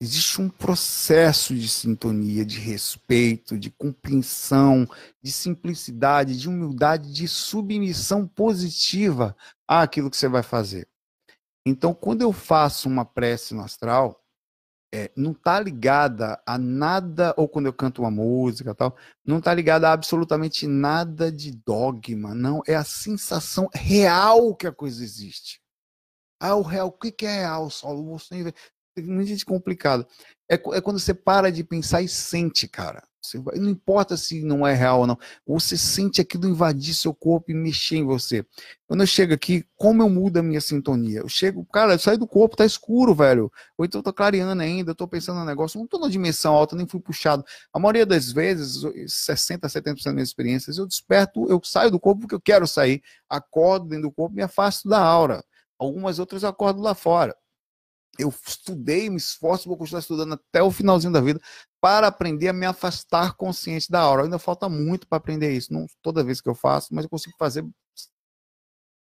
Existe 0.05 0.39
um 0.39 0.51
processo 0.51 1.55
de 1.55 1.67
sintonia, 1.67 2.45
de 2.45 2.61
respeito, 2.61 3.59
de 3.59 3.71
compreensão, 3.71 4.87
de 5.23 5.33
simplicidade, 5.33 6.39
de 6.39 6.47
humildade, 6.47 7.11
de 7.11 7.27
submissão 7.27 8.29
positiva 8.29 9.35
àquilo 9.67 10.11
que 10.11 10.17
você 10.19 10.29
vai 10.29 10.43
fazer. 10.43 10.87
Então, 11.65 11.95
quando 11.95 12.21
eu 12.21 12.35
faço 12.35 12.87
uma 12.87 13.07
prece 13.07 13.55
no 13.55 13.63
astral, 13.63 14.23
é, 14.93 15.11
não 15.17 15.33
está 15.33 15.59
ligada 15.59 16.39
a 16.47 16.59
nada, 16.59 17.33
ou 17.39 17.49
quando 17.49 17.65
eu 17.65 17.73
canto 17.73 18.03
uma 18.03 18.11
música 18.11 18.75
tal, 18.75 18.95
não 19.25 19.39
está 19.39 19.55
ligada 19.55 19.89
a 19.89 19.93
absolutamente 19.93 20.67
nada 20.67 21.33
de 21.33 21.51
dogma, 21.51 22.35
não. 22.35 22.61
É 22.67 22.75
a 22.75 22.85
sensação 22.85 23.71
real 23.73 24.55
que 24.55 24.67
a 24.67 24.73
coisa 24.73 25.03
existe. 25.03 25.63
Ah, 26.39 26.57
o 26.57 26.63
real, 26.63 26.89
o 26.89 26.93
que 26.93 27.25
é 27.25 27.37
real, 27.37 27.71
Saulo? 27.71 28.19
Você 28.19 28.53
muito 29.03 29.45
complicado. 29.47 30.07
É, 30.49 30.55
é 30.55 30.81
quando 30.81 30.99
você 30.99 31.15
para 31.15 31.51
de 31.51 31.65
pensar 31.65 32.03
e 32.03 32.09
sente, 32.09 32.69
cara. 32.69 33.03
Você, 33.25 33.39
não 33.57 33.71
importa 33.71 34.17
se 34.19 34.43
não 34.43 34.67
é 34.67 34.75
real 34.75 35.01
ou 35.01 35.07
não. 35.07 35.19
Você 35.47 35.79
sente 35.79 36.21
aquilo 36.21 36.47
invadir 36.47 36.95
seu 36.95 37.15
corpo 37.15 37.51
e 37.51 37.55
mexer 37.55 37.97
em 37.97 38.05
você. 38.05 38.45
Quando 38.87 39.01
eu 39.01 39.07
chego 39.07 39.33
aqui, 39.33 39.65
como 39.77 40.03
eu 40.03 40.11
mudo 40.11 40.37
a 40.39 40.43
minha 40.43 40.61
sintonia? 40.61 41.21
Eu 41.21 41.29
chego, 41.29 41.65
cara, 41.65 41.95
eu 41.95 41.99
saio 41.99 42.19
do 42.19 42.27
corpo, 42.27 42.57
tá 42.57 42.67
escuro, 42.67 43.15
velho. 43.15 43.51
Ou 43.79 43.85
então 43.87 44.01
eu 44.01 44.03
tô 44.03 44.13
clareando 44.13 44.61
ainda, 44.61 44.91
eu 44.91 44.95
tô 44.95 45.09
pensando 45.09 45.39
no 45.39 45.47
negócio. 45.47 45.81
Não 45.81 45.87
tô 45.87 45.99
na 45.99 46.09
dimensão 46.09 46.55
alta, 46.55 46.77
nem 46.77 46.87
fui 46.87 47.01
puxado. 47.01 47.43
A 47.73 47.79
maioria 47.79 48.05
das 48.05 48.31
vezes, 48.31 48.83
60, 49.07 49.67
70% 49.69 50.05
das 50.05 50.15
minhas 50.15 50.29
experiências, 50.29 50.77
eu 50.77 50.87
desperto, 50.87 51.47
eu 51.49 51.61
saio 51.65 51.91
do 51.91 51.99
corpo 51.99 52.23
porque 52.23 52.35
eu 52.35 52.41
quero 52.41 52.67
sair. 52.67 53.03
Acordo 53.29 53.87
dentro 53.89 54.09
do 54.09 54.13
corpo, 54.13 54.37
me 54.37 54.43
afasto 54.43 54.89
da 54.89 55.01
aura. 55.01 55.43
Algumas 55.79 56.19
outras 56.19 56.43
eu 56.43 56.51
acordo 56.51 56.83
lá 56.83 56.95
fora 56.95 57.35
eu 58.19 58.33
estudei, 58.47 59.11
me 59.11 59.17
esforço, 59.17 59.69
vou 59.69 59.77
continuar 59.77 60.01
estudando 60.01 60.35
até 60.35 60.63
o 60.63 60.71
finalzinho 60.71 61.13
da 61.13 61.21
vida 61.21 61.41
para 61.81 62.07
aprender 62.07 62.49
a 62.49 62.53
me 62.53 62.67
afastar 62.67 63.35
consciente 63.35 63.91
da 63.91 64.01
aura. 64.01 64.25
Ainda 64.25 64.39
falta 64.39 64.69
muito 64.69 65.07
para 65.07 65.19
aprender 65.19 65.53
isso. 65.53 65.73
Não 65.73 65.87
toda 66.03 66.25
vez 66.25 66.41
que 66.41 66.49
eu 66.49 66.55
faço, 66.55 66.95
mas 66.95 67.05
eu 67.05 67.11
consigo 67.11 67.37
fazer 67.39 67.65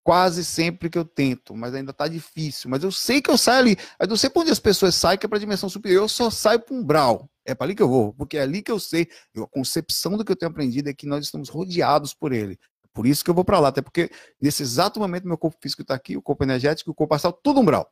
quase 0.04 0.44
sempre 0.44 0.90
que 0.90 0.98
eu 0.98 1.06
tento, 1.06 1.56
mas 1.56 1.74
ainda 1.74 1.92
está 1.92 2.08
difícil. 2.08 2.70
Mas 2.70 2.84
eu 2.84 2.92
sei 2.92 3.22
que 3.22 3.30
eu 3.30 3.38
saio 3.38 3.60
ali. 3.60 3.78
Eu 4.00 4.08
não 4.08 4.18
sei 4.18 4.30
para 4.30 4.42
onde 4.42 4.52
as 4.52 4.60
pessoas 4.60 4.96
saem, 4.96 5.18
que 5.18 5.26
é 5.26 5.30
para 5.30 5.38
a 5.38 5.42
dimensão 5.42 5.70
superior. 5.70 6.04
Eu 6.04 6.10
só 6.10 6.30
saio 6.30 6.60
para 6.60 6.76
um 6.76 6.84
brau. 6.84 7.30
É 7.46 7.56
para 7.56 7.66
ali 7.66 7.76
que 7.76 7.82
eu 7.82 7.90
vou, 7.90 8.14
porque 8.14 8.38
é 8.38 8.42
ali 8.42 8.62
que 8.62 8.72
eu 8.72 8.80
sei. 8.80 9.08
a 9.38 9.48
concepção 9.48 10.18
do 10.18 10.24
que 10.24 10.32
eu 10.32 10.36
tenho 10.36 10.52
aprendido 10.52 10.90
é 10.90 10.94
que 10.94 11.08
nós 11.08 11.26
estamos 11.26 11.50
rodeados 11.50 12.14
por 12.14 12.32
ele. 12.32 12.58
Por 12.94 13.08
isso 13.08 13.24
que 13.24 13.30
eu 13.30 13.34
vou 13.34 13.46
para 13.46 13.60
lá, 13.60 13.70
até 13.70 13.82
porque 13.82 14.10
nesse 14.40 14.64
exato 14.64 15.00
momento 15.00 15.28
meu 15.28 15.38
corpo 15.38 15.58
físico 15.62 15.82
está 15.82 15.96
aqui, 15.96 16.18
o 16.18 16.22
corpo 16.22 16.44
energético, 16.44 16.92
o 16.92 16.94
corpo 16.94 17.16
astral, 17.16 17.34
tudo 17.34 17.62
um 17.62 17.66
brau. 17.66 17.90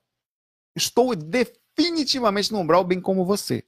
Estou 0.76 1.16
definitivamente 1.16 2.52
no 2.52 2.60
umbral, 2.60 2.84
bem 2.84 3.00
como 3.02 3.26
você. 3.26 3.64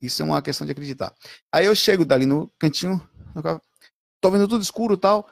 Isso 0.00 0.22
é 0.22 0.24
uma 0.24 0.42
questão 0.42 0.66
de 0.66 0.72
acreditar. 0.72 1.14
Aí 1.52 1.66
eu 1.66 1.74
chego 1.74 2.04
dali 2.04 2.26
no 2.26 2.52
cantinho, 2.58 3.00
tô 4.20 4.30
vendo 4.30 4.48
tudo 4.48 4.62
escuro 4.62 4.96
tal. 4.96 5.28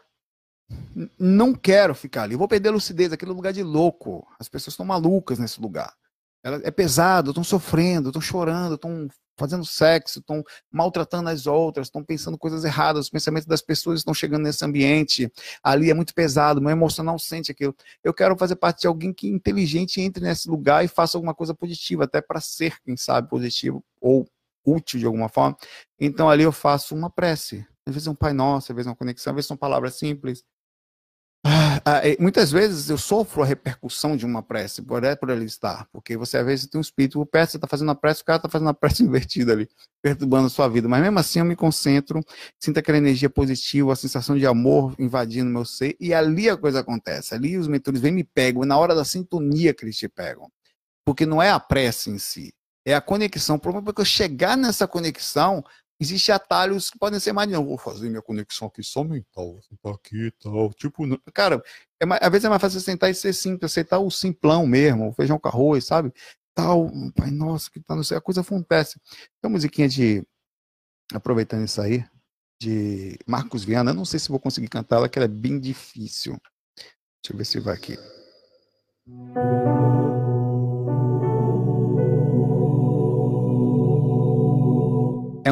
Não 1.19 1.55
quero 1.55 1.95
ficar 1.95 2.23
ali. 2.23 2.37
Vou 2.37 2.49
perder 2.49 2.71
a 2.71 2.73
lucidez, 2.73 3.13
aquele 3.13 3.33
lugar 3.33 3.53
de 3.53 3.63
louco. 3.63 4.27
As 4.39 4.49
pessoas 4.49 4.73
estão 4.73 4.87
malucas 4.87 5.39
nesse 5.39 5.61
lugar. 5.61 5.95
É 6.43 6.71
pesado, 6.71 7.31
estão 7.31 7.45
sofrendo, 7.45 8.09
estão 8.09 8.23
chorando, 8.23 8.75
estão 8.77 9.09
fazendo 9.37 9.65
sexo, 9.65 10.21
estão 10.21 10.43
maltratando 10.71 11.29
as 11.29 11.47
outras, 11.47 11.87
estão 11.87 12.05
pensando 12.05 12.39
coisas 12.39 12.65
erradas, 12.65 13.07
os 13.07 13.11
pensamentos 13.11 13.47
das 13.47 13.63
pessoas 13.63 14.01
estão 14.01 14.15
chegando 14.15 14.43
nesse 14.43 14.65
ambiente, 14.65 15.31
ali 15.63 15.91
é 15.91 15.95
muito 15.95 16.15
pesado, 16.15 16.61
meu 16.61 16.71
emocional 16.71 17.19
sente 17.19 17.51
aquilo. 17.51 17.75
Eu 18.03 18.15
quero 18.15 18.37
fazer 18.37 18.57
parte 18.57 18.83
de 18.83 18.87
alguém 18.87 19.13
que 19.13 19.29
inteligente 19.29 20.01
entre 20.01 20.23
nesse 20.23 20.49
lugar 20.49 20.85
e 20.85 20.89
faça 20.89 21.17
alguma 21.17 21.35
coisa 21.35 21.55
positiva, 21.55 22.05
até 22.05 22.21
para 22.21 22.41
ser, 22.41 22.81
quem 22.83 22.97
sabe, 22.97 23.29
positivo 23.29 23.85
ou 24.01 24.27
útil 24.65 25.01
de 25.01 25.07
alguma 25.07 25.29
forma. 25.29 25.57
Então 25.99 26.31
ali 26.31 26.43
eu 26.45 26.53
faço 26.53 26.95
uma 26.95 27.11
prece. 27.11 27.67
Às 27.85 27.95
vezes 27.95 28.07
é 28.07 28.11
um 28.11 28.15
Pai 28.15 28.33
Nosso, 28.33 28.71
às 28.71 28.77
vezes 28.77 28.87
é 28.87 28.91
uma 28.91 28.97
conexão, 28.97 29.33
às 29.33 29.35
vezes 29.35 29.49
são 29.49 29.57
palavras 29.57 29.97
simples, 29.97 30.45
muitas 32.21 32.53
vezes 32.53 32.89
eu 32.91 32.99
sofro 32.99 33.43
a 33.43 33.47
repercussão 33.47 34.17
de 34.17 34.25
uma 34.25 34.43
prece, 34.43 34.83
por, 34.83 35.03
é 35.05 35.17
por 35.17 35.31
ele 35.31 35.45
estar, 35.45 35.87
porque 35.93 36.17
você 36.17 36.39
às 36.39 36.47
vezes 36.47 36.67
tem 36.67 36.79
um 36.79 36.83
espírito 36.83 37.25
perto, 37.27 37.51
você 37.51 37.57
está 37.57 37.67
fazendo 37.67 37.91
a 37.91 37.95
prece, 37.95 38.23
o 38.23 38.25
cara 38.25 38.37
está 38.37 38.49
fazendo 38.49 38.69
a 38.69 38.75
prece 38.75 39.03
invertida 39.05 39.53
ali, 39.53 39.69
perturbando 40.03 40.47
a 40.47 40.51
sua 40.51 40.69
vida, 40.69 40.89
mas 40.89 41.03
mesmo 41.03 41.19
assim 41.19 41.39
eu 41.39 41.45
me 41.45 41.57
concentro, 41.57 42.21
sinto 42.61 42.79
aquela 42.79 42.99
energia 42.99 43.31
positiva, 43.31 43.93
a 43.93 43.97
sensação 43.97 44.37
de 44.37 44.47
amor 44.47 44.95
invadindo 44.99 45.51
meu 45.51 45.65
ser, 45.65 45.97
e 45.99 46.15
ali 46.15 46.49
a 46.49 46.57
coisa 46.57 46.81
acontece, 46.81 47.35
ali 47.35 47.57
os 47.57 47.69
mentores 47.69 48.01
vêm 48.01 48.13
me 48.13 48.25
pegam, 48.25 48.65
na 48.65 48.79
hora 48.79 48.95
da 48.95 49.05
sintonia 49.05 49.75
que 49.75 49.85
eles 49.85 49.97
te 49.97 50.09
pegam, 50.09 50.51
porque 51.05 51.27
não 51.27 51.43
é 51.43 51.51
a 51.51 51.59
prece 51.59 52.11
em 52.11 52.19
si, 52.19 52.53
é 52.85 52.95
a 52.95 53.01
conexão. 53.01 53.57
O 53.57 53.61
problema 53.61 53.91
é 53.91 53.93
que 53.93 54.01
eu 54.01 54.05
chegar 54.05 54.57
nessa 54.57 54.87
conexão, 54.87 55.65
Existem 56.03 56.35
atalhos 56.35 56.91
que 56.91 56.99
podem 56.99 57.21
ser 57.21 57.33
mais. 57.33 57.49
Não, 57.49 57.65
vou 57.65 57.79
fazer 57.79 58.09
minha 58.09 58.21
conexão 58.21 58.67
aqui 58.67 58.83
só 58.83 59.05
mental, 59.05 59.61
aqui 59.85 60.27
e 60.27 60.31
tal. 60.33 60.73
Tipo, 60.75 61.05
cara, 61.33 61.63
é 62.01 62.05
mais, 62.05 62.21
às 62.21 62.29
vezes 62.29 62.45
é 62.45 62.49
mais 62.49 62.61
fácil 62.61 62.81
sentar 62.81 63.09
e 63.09 63.15
ser 63.15 63.33
simples, 63.33 63.71
aceitar 63.71 64.01
o 64.01 64.11
simplão 64.11 64.67
mesmo, 64.67 65.09
o 65.09 65.13
feijão 65.13 65.39
com 65.39 65.47
arroz, 65.47 65.85
sabe? 65.85 66.13
Tal, 66.55 66.91
pai, 67.15 67.31
nossa, 67.31 67.71
que 67.71 67.79
tá, 67.79 67.95
não 67.95 68.03
sei, 68.03 68.17
a 68.17 68.21
coisa 68.21 68.41
acontece. 68.41 68.99
Tem 69.41 69.49
uma 69.49 69.51
musiquinha 69.51 69.89
de. 69.89 70.27
Aproveitando 71.15 71.65
isso 71.65 71.81
aí, 71.81 72.05
de 72.61 73.17
Marcos 73.25 73.63
Viana, 73.63 73.95
não 73.95 74.05
sei 74.05 74.19
se 74.19 74.29
vou 74.29 74.41
conseguir 74.41 74.69
cantar 74.69 74.97
ela, 74.97 75.09
que 75.09 75.19
ela 75.19 75.27
é 75.27 75.29
bem 75.29 75.61
difícil. 75.61 76.37
Deixa 77.23 77.33
eu 77.33 77.37
ver 77.37 77.45
se 77.45 77.61
vai 77.61 77.75
aqui. 77.75 77.97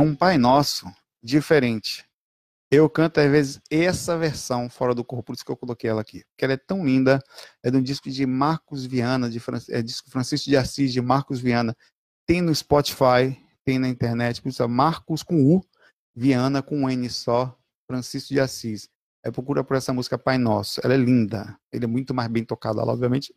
É 0.00 0.02
um 0.02 0.14
Pai 0.14 0.38
Nosso 0.38 0.90
diferente. 1.22 2.06
Eu 2.70 2.88
canto, 2.88 3.18
às 3.18 3.30
vezes, 3.30 3.60
essa 3.68 4.16
versão 4.16 4.70
fora 4.70 4.94
do 4.94 5.04
corpo, 5.04 5.24
por 5.24 5.34
isso 5.34 5.44
que 5.44 5.50
eu 5.50 5.56
coloquei 5.56 5.90
ela 5.90 6.00
aqui. 6.00 6.24
Porque 6.30 6.44
ela 6.44 6.54
é 6.54 6.56
tão 6.56 6.84
linda. 6.84 7.20
É 7.62 7.70
de 7.70 7.76
um 7.76 7.82
disco 7.82 8.08
de 8.08 8.24
Marcos 8.24 8.86
Viana, 8.86 9.28
de 9.28 9.40
Fran... 9.40 9.58
é 9.68 9.82
disco 9.82 10.08
Francisco 10.08 10.48
de 10.48 10.56
Assis, 10.56 10.92
de 10.92 11.02
Marcos 11.02 11.40
Viana. 11.40 11.76
Tem 12.26 12.40
no 12.40 12.54
Spotify, 12.54 13.36
tem 13.64 13.78
na 13.78 13.88
internet. 13.88 14.40
Por 14.40 14.48
isso, 14.48 14.62
é 14.62 14.66
Marcos 14.66 15.22
com 15.22 15.44
U, 15.44 15.60
Viana 16.14 16.62
com 16.62 16.88
N 16.88 17.10
só, 17.10 17.58
Francisco 17.86 18.32
de 18.32 18.40
Assis. 18.40 18.88
É 19.22 19.30
procura 19.30 19.62
por 19.62 19.76
essa 19.76 19.92
música 19.92 20.16
Pai 20.16 20.38
Nosso. 20.38 20.80
Ela 20.82 20.94
é 20.94 20.96
linda. 20.96 21.58
Ele 21.70 21.84
é 21.84 21.88
muito 21.88 22.14
mais 22.14 22.28
bem 22.28 22.44
tocado 22.44 22.80
obviamente. 22.80 23.34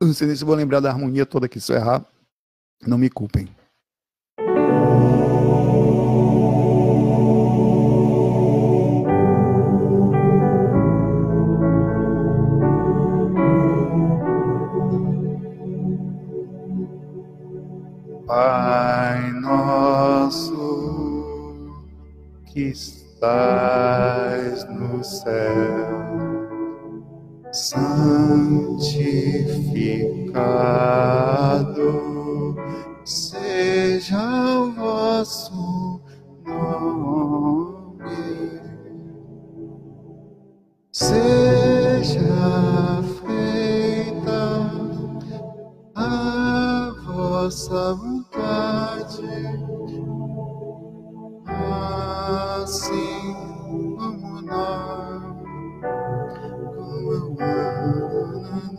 Não 0.00 0.14
sei 0.14 0.28
nem 0.28 0.36
se 0.36 0.44
vou 0.44 0.54
lembrar 0.54 0.80
da 0.80 0.90
harmonia 0.90 1.26
toda 1.26 1.46
aqui. 1.46 1.60
Se 1.60 1.72
eu 1.72 1.76
errar, 1.76 2.06
não 2.86 2.96
me 2.96 3.10
culpem. 3.10 3.54
Pai 18.32 19.30
nosso 19.42 20.64
que 22.46 22.62
estás 22.70 24.64
no 24.70 25.04
céu, 25.04 25.28
santificado 27.52 28.96
seja 33.04 34.60
o 34.60 34.72
vosso 34.72 36.00
nome. 36.46 38.08
Seja 40.90 42.22
vossa 47.42 47.94
vontade 47.94 49.26
assim 52.62 53.34
como 53.98 54.42
nós, 54.42 55.22
como 56.76 57.12
eu 57.12 57.36
amo. 57.40 58.78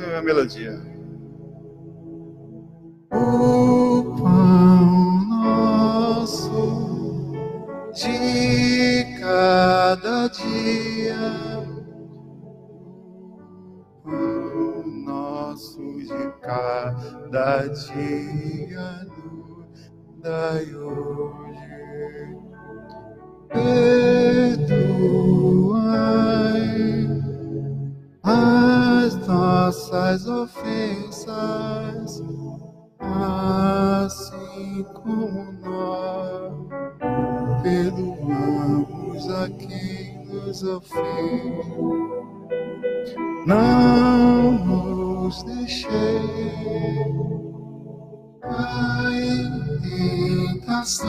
É 0.00 0.16
a 0.16 0.22
melodia. 0.22 0.80
O 3.10 3.57
cada 17.28 17.68
dia. 17.68 19.06
Dai 20.20 20.74
hoje 20.74 22.36
perdoai 23.48 23.68
as 28.22 29.14
nossas 29.26 30.26
ofensas, 30.26 32.22
assim 32.98 34.84
como 34.94 35.52
nós 35.62 36.52
perdoamos 37.62 39.30
a 39.30 39.48
quem 39.50 40.24
nos 40.26 40.62
ofende. 40.62 41.68
Não 43.46 45.07
nos 45.28 45.42
deixei 45.42 45.90
tentação 50.56 51.08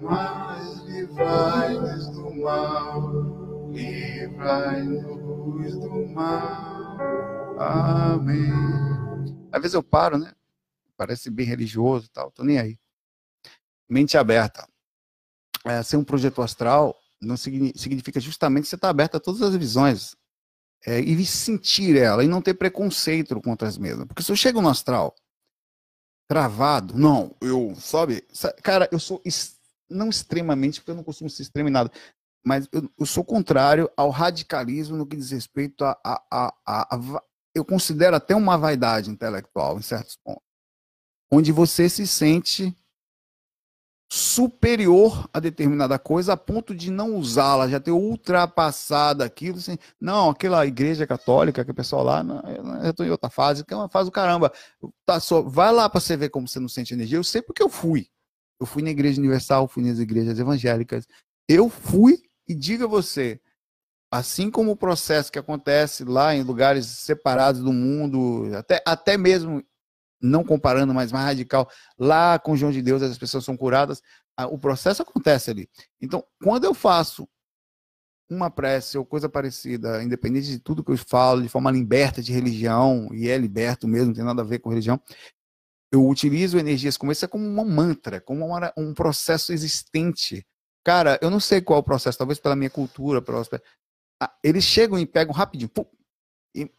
mas 0.00 0.80
livrai-nos 0.80 2.10
do 2.10 2.34
mal, 2.42 3.70
livrai-nos 3.70 5.78
do 5.78 6.08
mal. 6.08 6.98
Amém. 7.56 8.50
Às 9.52 9.62
vezes 9.62 9.74
eu 9.74 9.82
paro, 9.82 10.18
né? 10.18 10.32
Parece 10.96 11.30
bem 11.30 11.46
religioso 11.46 12.06
e 12.06 12.08
tal, 12.08 12.32
tô 12.32 12.42
nem 12.42 12.58
aí. 12.58 12.76
Mente 13.88 14.18
aberta. 14.18 14.66
É, 15.64 15.80
ser 15.84 15.98
um 15.98 16.04
projeto 16.04 16.42
astral 16.42 16.96
não 17.20 17.36
significa 17.36 18.18
justamente 18.18 18.66
você 18.66 18.74
estar 18.74 18.88
aberto 18.88 19.16
a 19.16 19.20
todas 19.20 19.40
as 19.40 19.54
visões 19.54 20.16
é, 20.86 21.00
e 21.00 21.24
sentir 21.24 21.96
ela 21.96 22.24
e 22.24 22.28
não 22.28 22.42
ter 22.42 22.54
preconceito 22.54 23.40
contra 23.40 23.68
as 23.68 23.78
mesmas. 23.78 24.06
Porque 24.06 24.22
se 24.22 24.30
eu 24.32 24.36
chego 24.36 24.60
no 24.60 24.68
astral 24.68 25.14
travado, 26.28 26.96
não, 26.96 27.36
eu, 27.40 27.74
sabe, 27.76 28.24
cara, 28.62 28.88
eu 28.90 28.98
sou 28.98 29.20
não 29.90 30.08
extremamente, 30.08 30.80
porque 30.80 30.90
eu 30.90 30.94
não 30.94 31.04
costumo 31.04 31.28
ser 31.28 31.42
extremo 31.42 31.68
em 31.68 31.72
nada, 31.72 31.92
mas 32.44 32.66
eu, 32.72 32.90
eu 32.98 33.06
sou 33.06 33.22
contrário 33.22 33.90
ao 33.96 34.10
radicalismo 34.10 34.96
no 34.96 35.06
que 35.06 35.16
diz 35.16 35.30
respeito 35.30 35.84
a, 35.84 35.98
a, 36.02 36.22
a, 36.30 36.54
a, 36.66 36.96
a 36.96 37.22
eu 37.54 37.64
considero 37.64 38.16
até 38.16 38.34
uma 38.34 38.56
vaidade 38.56 39.10
intelectual 39.10 39.78
em 39.78 39.82
certos 39.82 40.16
pontos, 40.16 40.42
onde 41.30 41.52
você 41.52 41.88
se 41.88 42.06
sente 42.06 42.74
superior 44.14 45.26
a 45.32 45.40
determinada 45.40 45.98
coisa 45.98 46.34
a 46.34 46.36
ponto 46.36 46.74
de 46.74 46.90
não 46.90 47.16
usá-la, 47.16 47.66
já 47.66 47.80
ter 47.80 47.92
ultrapassado 47.92 49.22
aquilo. 49.22 49.56
Assim, 49.56 49.78
não, 49.98 50.28
aquela 50.28 50.66
igreja 50.66 51.06
católica 51.06 51.64
que 51.64 51.70
o 51.70 51.74
pessoal 51.74 52.04
lá, 52.04 52.22
não, 52.22 52.42
eu 52.84 52.90
estou 52.90 53.06
em 53.06 53.10
outra 53.10 53.30
fase, 53.30 53.64
que 53.64 53.72
é 53.72 53.76
uma 53.76 53.88
fase 53.88 54.10
do 54.10 54.12
caramba. 54.12 54.52
Tá 55.06 55.18
só, 55.18 55.40
vai 55.40 55.72
lá 55.72 55.88
para 55.88 55.98
você 55.98 56.14
ver 56.14 56.28
como 56.28 56.46
você 56.46 56.60
não 56.60 56.68
sente 56.68 56.92
energia. 56.92 57.16
Eu 57.16 57.24
sei 57.24 57.40
porque 57.40 57.62
eu 57.62 57.70
fui. 57.70 58.06
Eu 58.60 58.66
fui 58.66 58.82
na 58.82 58.90
Igreja 58.90 59.18
Universal, 59.18 59.66
fui 59.66 59.82
nas 59.82 59.98
igrejas 59.98 60.38
evangélicas. 60.38 61.06
Eu 61.48 61.70
fui 61.70 62.18
e 62.46 62.54
diga 62.54 62.86
você, 62.86 63.40
assim 64.10 64.50
como 64.50 64.72
o 64.72 64.76
processo 64.76 65.32
que 65.32 65.38
acontece 65.38 66.04
lá 66.04 66.34
em 66.34 66.42
lugares 66.42 66.84
separados 66.84 67.62
do 67.62 67.72
mundo, 67.72 68.54
até, 68.54 68.82
até 68.84 69.16
mesmo 69.16 69.64
não 70.22 70.44
comparando, 70.44 70.94
mas 70.94 71.10
mais 71.10 71.24
radical, 71.24 71.68
lá 71.98 72.38
com 72.38 72.52
o 72.52 72.56
João 72.56 72.72
de 72.72 72.80
Deus 72.80 73.02
as 73.02 73.18
pessoas 73.18 73.44
são 73.44 73.56
curadas, 73.56 74.00
o 74.50 74.58
processo 74.58 75.02
acontece 75.02 75.50
ali. 75.50 75.68
Então, 76.00 76.24
quando 76.42 76.64
eu 76.64 76.72
faço 76.72 77.28
uma 78.30 78.50
prece 78.50 78.96
ou 78.96 79.04
coisa 79.04 79.28
parecida, 79.28 80.02
independente 80.02 80.46
de 80.46 80.58
tudo 80.58 80.82
que 80.82 80.90
eu 80.90 80.96
falo, 80.96 81.42
de 81.42 81.48
forma 81.48 81.70
liberta 81.70 82.22
de 82.22 82.32
religião, 82.32 83.08
e 83.12 83.28
é 83.28 83.36
liberto 83.36 83.86
mesmo, 83.86 84.08
não 84.08 84.14
tem 84.14 84.24
nada 84.24 84.42
a 84.42 84.44
ver 84.44 84.60
com 84.60 84.70
religião, 84.70 85.00
eu 85.92 86.08
utilizo 86.08 86.58
energias 86.58 86.96
como 86.96 87.12
esse 87.12 87.24
é 87.24 87.28
como 87.28 87.46
uma 87.46 87.64
mantra, 87.64 88.20
como 88.20 88.46
uma, 88.46 88.72
um 88.78 88.94
processo 88.94 89.52
existente. 89.52 90.46
Cara, 90.82 91.18
eu 91.20 91.30
não 91.30 91.38
sei 91.38 91.60
qual 91.60 91.78
é 91.78 91.80
o 91.80 91.84
processo, 91.84 92.16
talvez 92.16 92.38
pela 92.38 92.56
minha 92.56 92.70
cultura, 92.70 93.20
pela... 93.20 93.44
Eles 94.42 94.64
chegam 94.64 94.98
e 94.98 95.04
pegam 95.04 95.34
rapidinho. 95.34 95.68
Pum, 95.68 95.84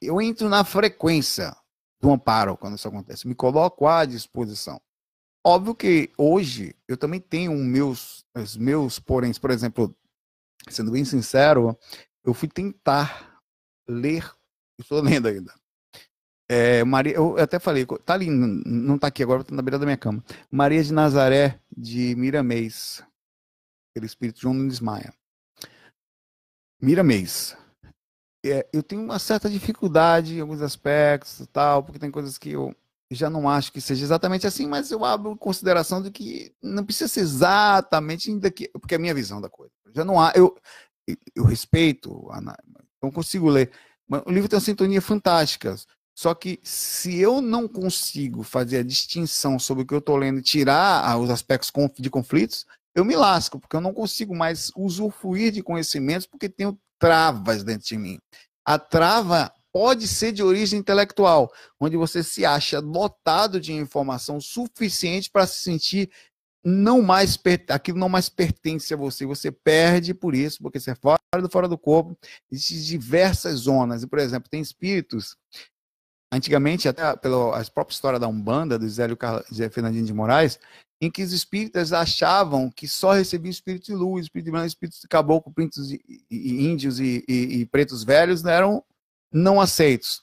eu 0.01 0.19
entro 0.19 0.49
na 0.49 0.63
frequência 0.63 1.55
do 2.03 2.11
amparo 2.11 2.57
quando 2.57 2.75
isso 2.75 2.85
acontece, 2.85 3.25
me 3.25 3.33
coloco 3.33 3.87
à 3.87 4.03
disposição. 4.03 4.81
Óbvio 5.41 5.73
que 5.73 6.11
hoje 6.17 6.75
eu 6.85 6.97
também 6.97 7.21
tenho 7.21 7.53
meus, 7.53 8.25
os 8.35 8.57
meus 8.57 8.99
porém, 8.99 9.33
por 9.33 9.51
exemplo, 9.51 9.95
sendo 10.69 10.91
bem 10.91 11.05
sincero, 11.05 11.77
eu 12.25 12.33
fui 12.33 12.49
tentar 12.49 13.41
ler, 13.87 14.29
estou 14.77 14.99
lendo 15.01 15.29
ainda, 15.29 15.53
é, 16.49 16.83
Maria, 16.83 17.15
eu 17.15 17.37
até 17.37 17.57
falei, 17.57 17.85
tá 18.03 18.13
ali, 18.13 18.29
não 18.29 18.97
tá 18.99 19.07
aqui 19.07 19.23
agora, 19.23 19.45
tá 19.45 19.55
na 19.55 19.61
beira 19.61 19.79
da 19.79 19.85
minha 19.85 19.97
cama. 19.97 20.21
Maria 20.51 20.83
de 20.83 20.91
Nazaré, 20.91 21.57
de 21.75 22.15
Miramês. 22.15 23.01
Aquele 23.89 24.05
espírito 24.05 24.41
João 24.41 24.53
Nunes 24.53 24.81
Maia. 24.81 25.13
Miramês. 26.81 27.55
É, 28.45 28.67
eu 28.73 28.83
tenho 28.83 29.01
uma 29.01 29.19
certa 29.19 29.49
dificuldade 29.49 30.35
em 30.35 30.41
alguns 30.41 30.61
aspectos 30.61 31.47
tal, 31.51 31.83
porque 31.83 31.99
tem 31.99 32.11
coisas 32.11 32.37
que 32.37 32.49
eu 32.51 32.75
já 33.11 33.29
não 33.29 33.47
acho 33.47 33.71
que 33.71 33.79
seja 33.79 34.03
exatamente 34.03 34.47
assim, 34.47 34.67
mas 34.67 34.91
eu 34.91 35.05
abro 35.05 35.37
consideração 35.37 36.01
de 36.01 36.11
que 36.11 36.53
não 36.61 36.83
precisa 36.83 37.07
ser 37.07 37.21
exatamente 37.21 38.29
ainda 38.29 38.49
que, 38.51 38.67
porque 38.69 38.95
é 38.95 38.97
a 38.97 38.99
minha 38.99 39.13
visão 39.13 39.39
da 39.39 39.49
coisa. 39.49 39.71
Já 39.93 40.03
não 40.03 40.19
há, 40.19 40.33
eu, 40.35 40.57
eu 41.35 41.43
respeito, 41.43 42.27
não 43.01 43.11
consigo 43.11 43.49
ler. 43.49 43.71
O 44.25 44.31
livro 44.31 44.49
tem 44.49 44.57
uma 44.57 44.65
sintonia 44.65 45.01
fantástica. 45.01 45.75
Só 46.15 46.35
que 46.35 46.59
se 46.61 47.17
eu 47.17 47.41
não 47.41 47.67
consigo 47.67 48.43
fazer 48.43 48.77
a 48.79 48.83
distinção 48.83 49.57
sobre 49.57 49.83
o 49.83 49.87
que 49.87 49.93
eu 49.93 49.99
estou 49.99 50.15
lendo 50.15 50.39
e 50.39 50.43
tirar 50.43 51.17
os 51.17 51.29
aspectos 51.29 51.71
de 51.97 52.09
conflitos, 52.09 52.65
eu 52.95 53.03
me 53.03 53.15
lasco, 53.15 53.59
porque 53.59 53.75
eu 53.75 53.81
não 53.81 53.93
consigo 53.93 54.35
mais 54.35 54.71
usufruir 54.75 55.51
de 55.51 55.63
conhecimentos 55.63 56.27
porque 56.27 56.47
tenho 56.47 56.77
travas 57.03 57.65
dentro 57.65 57.85
de 57.85 57.97
mim. 57.97 58.17
A 58.65 58.79
trava 58.79 59.51
pode 59.73 60.07
ser 60.07 60.31
de 60.31 60.41
origem 60.41 60.79
intelectual, 60.79 61.51
onde 61.77 61.97
você 61.97 62.23
se 62.23 62.45
acha 62.45 62.81
dotado 62.81 63.59
de 63.59 63.73
informação 63.73 64.39
suficiente 64.39 65.29
para 65.29 65.45
se 65.45 65.59
sentir 65.59 66.09
não 66.63 67.01
mais 67.01 67.37
aquilo 67.67 67.97
não 67.97 68.07
mais 68.07 68.29
pertence 68.29 68.93
a 68.93 68.97
você, 68.97 69.25
você 69.25 69.51
perde 69.51 70.13
por 70.13 70.33
isso, 70.33 70.59
porque 70.61 70.79
você 70.79 70.91
é 70.91 70.95
fora 70.95 71.19
do 71.41 71.49
fora 71.49 71.67
do 71.67 71.77
corpo, 71.77 72.17
existem 72.49 72.79
diversas 72.79 73.59
zonas, 73.59 74.03
e 74.03 74.07
por 74.07 74.19
exemplo, 74.19 74.49
tem 74.49 74.61
espíritos. 74.61 75.35
Antigamente, 76.31 76.87
até 76.87 77.17
pela 77.17 77.63
própria 77.65 77.93
história 77.93 78.17
da 78.17 78.29
Umbanda, 78.29 78.79
do 78.79 78.87
Zélio 78.87 79.17
Zé 79.53 79.69
Fernandinho 79.69 80.05
de 80.05 80.13
Moraes, 80.13 80.57
em 81.05 81.11
que 81.11 81.21
os 81.21 81.33
espíritas 81.33 81.91
achavam 81.91 82.71
que 82.71 82.87
só 82.87 83.11
recebiam 83.11 83.51
espírito 83.51 83.87
de 83.87 83.93
luz, 83.93 84.25
espírito 84.25 84.45
de 84.45 84.51
branco, 84.51 84.67
espíritos 84.67 85.01
de 85.01 85.07
caboclo, 85.07 85.51
pretos 85.51 85.91
e, 85.91 86.01
e, 86.31 86.65
índios 86.65 86.99
e, 86.99 87.23
e, 87.27 87.33
e, 87.59 87.65
pretos 87.65 88.03
velhos 88.03 88.45
eram 88.45 88.81
não 89.31 89.59
aceitos. 89.59 90.21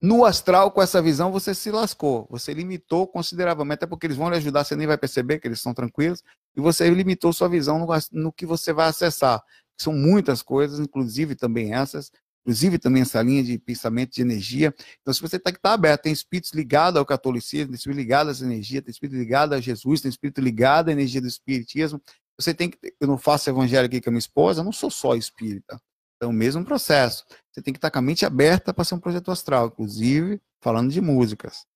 No 0.00 0.26
astral, 0.26 0.72
com 0.72 0.82
essa 0.82 1.00
visão, 1.00 1.32
você 1.32 1.54
se 1.54 1.70
lascou, 1.70 2.26
você 2.28 2.52
limitou 2.52 3.06
consideravelmente, 3.06 3.76
até 3.76 3.86
porque 3.86 4.06
eles 4.06 4.16
vão 4.16 4.28
lhe 4.28 4.36
ajudar, 4.36 4.64
você 4.64 4.76
nem 4.76 4.86
vai 4.86 4.98
perceber 4.98 5.38
que 5.38 5.48
eles 5.48 5.58
estão 5.58 5.72
tranquilos, 5.72 6.22
e 6.54 6.60
você 6.60 6.90
limitou 6.90 7.32
sua 7.32 7.48
visão 7.48 7.78
no, 7.78 7.86
no 8.12 8.32
que 8.32 8.44
você 8.44 8.72
vai 8.72 8.88
acessar. 8.88 9.42
São 9.80 9.94
muitas 9.94 10.42
coisas, 10.42 10.80
inclusive 10.80 11.34
também 11.34 11.72
essas, 11.72 12.12
inclusive 12.42 12.78
também 12.78 13.02
essa 13.02 13.22
linha 13.22 13.42
de 13.42 13.58
pensamento 13.58 14.12
de 14.12 14.20
energia. 14.20 14.74
Então, 15.00 15.14
se 15.14 15.20
você 15.20 15.36
está 15.36 15.52
tá 15.52 15.72
aberto, 15.72 16.02
tem 16.02 16.12
espíritos 16.12 16.52
ligados 16.52 16.98
ao 16.98 17.06
catolicismo, 17.06 17.68
tem 17.68 17.76
espírito 17.76 17.98
ligado 17.98 18.28
a 18.28 18.30
essa 18.32 18.44
energia, 18.44 18.82
tem 18.82 18.90
espírito 18.90 19.16
ligado 19.16 19.54
a 19.54 19.60
Jesus, 19.60 20.00
tem 20.00 20.08
espírito 20.08 20.40
ligado 20.40 20.88
à 20.88 20.92
energia 20.92 21.20
do 21.20 21.28
espiritismo. 21.28 22.02
Você 22.38 22.52
tem 22.52 22.70
que. 22.70 22.78
Eu 23.00 23.06
não 23.06 23.16
faço 23.16 23.48
evangelho 23.48 23.86
aqui 23.86 24.00
com 24.00 24.10
a 24.10 24.12
minha 24.12 24.18
esposa, 24.18 24.60
eu 24.60 24.64
não 24.64 24.72
sou 24.72 24.90
só 24.90 25.14
espírita. 25.14 25.80
Então, 26.16 26.30
o 26.30 26.32
mesmo 26.32 26.64
processo. 26.64 27.24
Você 27.52 27.62
tem 27.62 27.72
que 27.72 27.78
estar 27.78 27.90
com 27.90 27.98
a 27.98 28.02
mente 28.02 28.26
aberta 28.26 28.74
para 28.74 28.84
ser 28.84 28.94
um 28.94 29.00
projeto 29.00 29.30
astral, 29.30 29.68
inclusive 29.68 30.40
falando 30.60 30.90
de 30.90 31.00
músicas. 31.00 31.66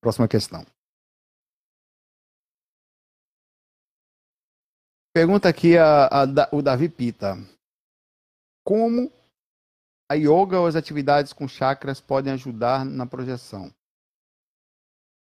Próxima 0.00 0.28
questão. 0.28 0.64
Pergunta 5.12 5.48
aqui 5.48 5.76
a, 5.76 6.06
a, 6.06 6.22
a, 6.22 6.48
o 6.52 6.62
Davi 6.62 6.88
Pita 6.88 7.36
como 8.68 9.10
a 10.10 10.14
yoga 10.14 10.60
ou 10.60 10.66
as 10.66 10.76
atividades 10.76 11.32
com 11.32 11.48
chakras 11.48 12.02
podem 12.02 12.34
ajudar 12.34 12.84
na 12.84 13.06
projeção? 13.06 13.72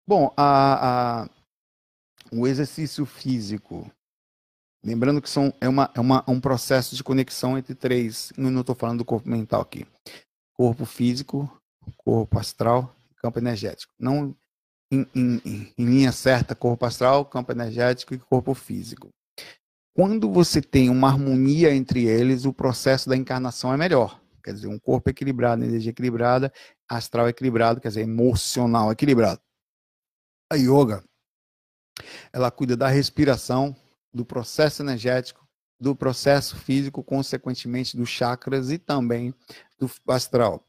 Bom, 0.06 0.30
a, 0.36 1.22
a, 1.22 1.30
o 2.30 2.46
exercício 2.46 3.06
físico, 3.06 3.90
lembrando 4.84 5.22
que 5.22 5.30
são, 5.30 5.54
é, 5.58 5.66
uma, 5.66 5.90
é 5.94 6.00
uma, 6.00 6.22
um 6.28 6.38
processo 6.38 6.94
de 6.94 7.02
conexão 7.02 7.56
entre 7.56 7.74
três, 7.74 8.30
não 8.36 8.60
estou 8.60 8.74
falando 8.74 8.98
do 8.98 9.06
corpo 9.06 9.30
mental 9.30 9.62
aqui, 9.62 9.86
corpo 10.52 10.84
físico, 10.84 11.50
corpo 11.96 12.38
astral 12.38 12.94
e 13.10 13.14
campo 13.14 13.38
energético. 13.38 13.94
Não 13.98 14.36
em, 14.92 15.06
em, 15.14 15.72
em 15.78 15.84
linha 15.86 16.12
certa, 16.12 16.54
corpo 16.54 16.84
astral, 16.84 17.24
campo 17.24 17.52
energético 17.52 18.12
e 18.12 18.18
corpo 18.18 18.52
físico. 18.52 19.08
Quando 19.94 20.30
você 20.30 20.62
tem 20.62 20.88
uma 20.88 21.08
harmonia 21.08 21.74
entre 21.74 22.06
eles, 22.06 22.44
o 22.44 22.52
processo 22.52 23.08
da 23.08 23.16
encarnação 23.16 23.72
é 23.72 23.76
melhor. 23.76 24.20
Quer 24.42 24.54
dizer, 24.54 24.68
um 24.68 24.78
corpo 24.78 25.10
equilibrado, 25.10 25.64
energia 25.64 25.90
equilibrada, 25.90 26.52
astral 26.88 27.28
equilibrado, 27.28 27.80
quer 27.80 27.88
dizer, 27.88 28.02
emocional 28.02 28.90
equilibrado. 28.90 29.40
A 30.50 30.56
yoga, 30.56 31.04
ela 32.32 32.50
cuida 32.50 32.76
da 32.76 32.88
respiração, 32.88 33.76
do 34.12 34.24
processo 34.24 34.82
energético, 34.82 35.46
do 35.78 35.94
processo 35.94 36.56
físico, 36.56 37.02
consequentemente 37.02 37.96
dos 37.96 38.08
chakras 38.08 38.70
e 38.70 38.78
também 38.78 39.34
do 39.78 39.90
astral. 40.08 40.64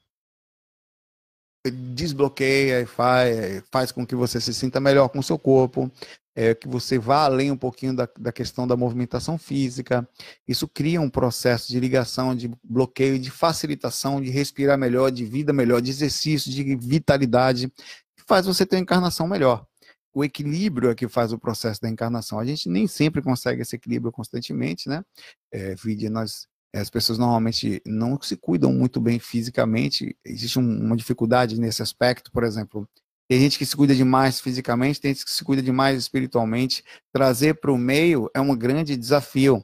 Desbloqueia 1.69 2.81
e 2.81 2.85
faz, 2.87 3.63
faz 3.71 3.91
com 3.91 4.05
que 4.05 4.15
você 4.15 4.41
se 4.41 4.51
sinta 4.53 4.79
melhor 4.79 5.09
com 5.09 5.19
o 5.19 5.23
seu 5.23 5.37
corpo, 5.37 5.91
é, 6.35 6.55
que 6.55 6.67
você 6.67 6.97
vá 6.97 7.25
além 7.25 7.51
um 7.51 7.57
pouquinho 7.57 7.95
da, 7.95 8.09
da 8.19 8.31
questão 8.31 8.65
da 8.65 8.75
movimentação 8.75 9.37
física. 9.37 10.07
Isso 10.47 10.67
cria 10.67 10.99
um 10.99 11.09
processo 11.09 11.67
de 11.67 11.79
ligação, 11.79 12.35
de 12.35 12.51
bloqueio, 12.63 13.19
de 13.19 13.29
facilitação, 13.29 14.19
de 14.19 14.31
respirar 14.31 14.77
melhor, 14.77 15.11
de 15.11 15.23
vida 15.23 15.53
melhor, 15.53 15.81
de 15.81 15.91
exercício, 15.91 16.51
de 16.51 16.75
vitalidade, 16.75 17.67
que 18.17 18.23
faz 18.27 18.45
você 18.47 18.65
ter 18.65 18.77
uma 18.77 18.81
encarnação 18.81 19.27
melhor. 19.27 19.65
O 20.13 20.25
equilíbrio 20.25 20.89
é 20.89 20.95
que 20.95 21.07
faz 21.07 21.31
o 21.31 21.39
processo 21.39 21.79
da 21.79 21.89
encarnação. 21.89 22.39
A 22.39 22.45
gente 22.45 22.67
nem 22.67 22.87
sempre 22.87 23.21
consegue 23.21 23.61
esse 23.61 23.75
equilíbrio 23.75 24.11
constantemente, 24.11 24.89
né? 24.89 25.03
É, 25.53 25.75
nós 26.09 26.47
as 26.73 26.89
pessoas 26.89 27.17
normalmente 27.17 27.81
não 27.85 28.19
se 28.21 28.37
cuidam 28.37 28.71
muito 28.71 29.01
bem 29.01 29.19
fisicamente. 29.19 30.15
Existe 30.23 30.59
um, 30.59 30.85
uma 30.85 30.95
dificuldade 30.95 31.59
nesse 31.59 31.81
aspecto, 31.81 32.31
por 32.31 32.43
exemplo, 32.43 32.87
tem 33.31 33.39
gente 33.39 33.57
que 33.57 33.65
se 33.65 33.77
cuida 33.77 33.95
demais 33.95 34.41
fisicamente, 34.41 34.99
tem 34.99 35.13
gente 35.13 35.23
que 35.23 35.31
se 35.31 35.41
cuida 35.41 35.61
demais 35.61 35.97
espiritualmente. 35.97 36.83
Trazer 37.13 37.53
para 37.61 37.71
o 37.71 37.77
meio 37.77 38.29
é 38.33 38.41
um 38.41 38.53
grande 38.53 38.97
desafio. 38.97 39.63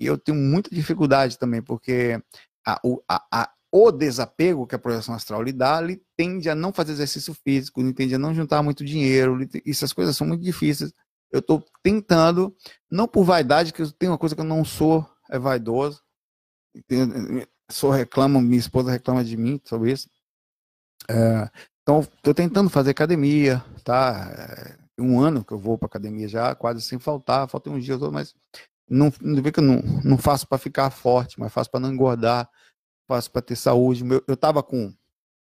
E 0.00 0.06
eu 0.06 0.18
tenho 0.18 0.36
muita 0.36 0.68
dificuldade 0.74 1.38
também, 1.38 1.62
porque 1.62 2.20
a, 2.66 2.80
a, 3.08 3.24
a, 3.32 3.50
o 3.70 3.92
desapego 3.92 4.66
que 4.66 4.74
a 4.74 4.78
projeção 4.80 5.14
astral 5.14 5.44
lhe 5.44 5.52
dá, 5.52 5.80
ele 5.80 6.02
tende 6.16 6.50
a 6.50 6.56
não 6.56 6.72
fazer 6.72 6.90
exercício 6.90 7.32
físico, 7.34 7.80
ele 7.80 7.92
tende 7.92 8.16
a 8.16 8.18
não 8.18 8.34
juntar 8.34 8.62
muito 8.64 8.84
dinheiro, 8.84 9.38
essas 9.64 9.92
coisas 9.92 10.16
são 10.16 10.26
muito 10.26 10.42
difíceis. 10.42 10.92
Eu 11.30 11.38
estou 11.38 11.64
tentando, 11.82 12.52
não 12.90 13.06
por 13.06 13.24
vaidade, 13.24 13.72
que 13.72 13.82
eu 13.82 13.92
tenho 13.92 14.10
uma 14.10 14.18
coisa 14.18 14.34
que 14.34 14.40
eu 14.40 14.44
não 14.44 14.64
sou, 14.64 15.08
é 15.30 15.38
vaidoso. 15.38 16.03
Sou 17.70 17.90
reclamo, 17.90 18.40
minha 18.40 18.58
esposa 18.58 18.90
reclama 18.90 19.24
de 19.24 19.36
mim 19.36 19.60
sobre 19.64 19.92
isso. 19.92 20.08
É, 21.08 21.50
então, 21.82 22.00
estou 22.00 22.34
tentando 22.34 22.70
fazer 22.70 22.90
academia, 22.90 23.62
tá? 23.84 24.30
É 24.98 25.02
um 25.02 25.20
ano 25.20 25.44
que 25.44 25.52
eu 25.52 25.58
vou 25.58 25.76
para 25.76 25.86
academia 25.86 26.28
já, 26.28 26.54
quase 26.54 26.80
sem 26.82 26.98
faltar, 26.98 27.48
falta 27.48 27.70
uns 27.70 27.84
dias, 27.84 28.00
mas 28.12 28.34
não, 28.88 29.12
não 29.20 29.42
vê 29.42 29.52
que 29.52 29.60
eu 29.60 29.64
não, 29.64 29.82
não 30.04 30.18
faço 30.18 30.46
para 30.46 30.58
ficar 30.58 30.90
forte, 30.90 31.38
mas 31.38 31.52
faço 31.52 31.70
para 31.70 31.80
não 31.80 31.92
engordar, 31.92 32.48
faço 33.08 33.30
para 33.30 33.42
ter 33.42 33.56
saúde. 33.56 34.04
Eu 34.26 34.34
estava 34.34 34.62
com, 34.62 34.94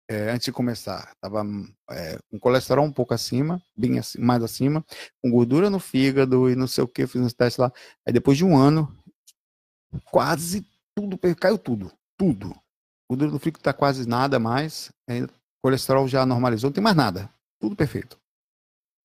é, 0.09 0.29
antes 0.31 0.45
de 0.45 0.51
começar, 0.51 1.11
estava 1.13 1.43
é, 1.91 2.19
com 2.29 2.39
colesterol 2.39 2.85
um 2.85 2.91
pouco 2.91 3.13
acima, 3.13 3.61
bem 3.75 3.99
acima, 3.99 4.25
mais 4.25 4.43
acima, 4.43 4.85
com 5.21 5.31
gordura 5.31 5.69
no 5.69 5.79
fígado 5.79 6.49
e 6.49 6.55
não 6.55 6.67
sei 6.67 6.83
o 6.83 6.87
que, 6.87 7.07
fiz 7.07 7.21
uns 7.21 7.33
testes 7.33 7.57
lá. 7.57 7.71
Aí 8.05 8.13
depois 8.13 8.37
de 8.37 8.45
um 8.45 8.57
ano, 8.57 8.95
quase 10.11 10.65
tudo, 10.97 11.19
caiu 11.35 11.59
tudo, 11.59 11.91
tudo. 12.17 12.55
Gordura 13.07 13.29
do 13.29 13.39
fígado 13.39 13.59
está 13.59 13.71
quase 13.71 14.07
nada 14.07 14.39
mais, 14.39 14.91
ainda 15.07 15.29
colesterol 15.61 16.07
já 16.07 16.25
normalizou, 16.25 16.69
não 16.69 16.73
tem 16.73 16.83
mais 16.83 16.95
nada. 16.95 17.29
Tudo 17.59 17.75
perfeito. 17.75 18.17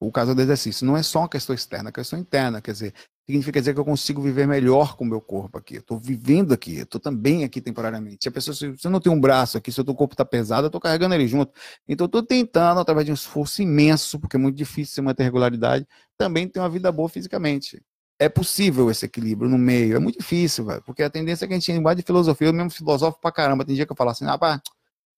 O 0.01 0.10
caso 0.10 0.35
do 0.35 0.40
exercício 0.40 0.86
não 0.86 0.97
é 0.97 1.02
só 1.02 1.20
uma 1.20 1.28
questão 1.28 1.55
externa, 1.55 1.89
é 1.89 1.90
uma 1.90 1.93
questão 1.93 2.19
interna. 2.19 2.60
Quer 2.60 2.73
dizer, 2.73 2.94
significa 3.24 3.60
dizer 3.60 3.74
que 3.74 3.78
eu 3.78 3.85
consigo 3.85 4.20
viver 4.20 4.48
melhor 4.48 4.97
com 4.97 5.05
o 5.05 5.06
meu 5.06 5.20
corpo 5.20 5.59
aqui. 5.59 5.77
Eu 5.77 5.81
estou 5.81 5.98
vivendo 5.98 6.52
aqui, 6.52 6.78
eu 6.78 6.82
estou 6.82 7.01
também 7.01 7.44
aqui 7.44 7.60
temporariamente. 7.60 8.19
Se 8.23 8.28
a 8.28 8.32
pessoa, 8.32 8.55
se 8.55 8.74
eu 8.82 8.90
não 8.90 8.98
tenho 8.98 9.14
um 9.14 9.20
braço 9.20 9.59
aqui, 9.59 9.70
se 9.70 9.81
o 9.81 9.85
teu 9.85 9.94
corpo 9.94 10.14
está 10.14 10.24
pesado, 10.24 10.64
eu 10.64 10.69
estou 10.69 10.81
carregando 10.81 11.14
ele 11.14 11.28
junto. 11.28 11.52
Então, 11.86 12.06
estou 12.06 12.23
tentando, 12.23 12.81
através 12.81 13.05
de 13.05 13.12
um 13.12 13.14
esforço 13.14 13.62
imenso, 13.62 14.19
porque 14.19 14.36
é 14.36 14.40
muito 14.40 14.56
difícil 14.56 15.05
manter 15.05 15.23
regularidade, 15.23 15.86
também 16.19 16.48
ter 16.48 16.59
uma 16.59 16.69
vida 16.69 16.90
boa 16.90 17.09
fisicamente. 17.09 17.81
É 18.18 18.28
possível 18.28 18.90
esse 18.90 19.05
equilíbrio 19.05 19.51
no 19.51 19.59
meio, 19.59 19.97
é 19.97 19.98
muito 19.98 20.18
difícil, 20.18 20.64
velho, 20.64 20.82
porque 20.82 21.02
a 21.02 21.10
tendência 21.10 21.44
é 21.44 21.48
que 21.48 21.55
a 21.55 21.59
gente 21.59 21.80
vai 21.80 21.94
de 21.94 22.02
filosofia, 22.02 22.48
eu 22.48 22.52
mesmo 22.52 22.70
filosofo 22.70 23.20
pra 23.20 23.32
caramba. 23.32 23.64
Tem 23.64 23.74
dia 23.74 23.84
que 23.84 23.93
eu 23.93 23.97
falo 23.97 24.10
assim, 24.10 24.26
ah, 24.26 24.39
pá, 24.39 24.62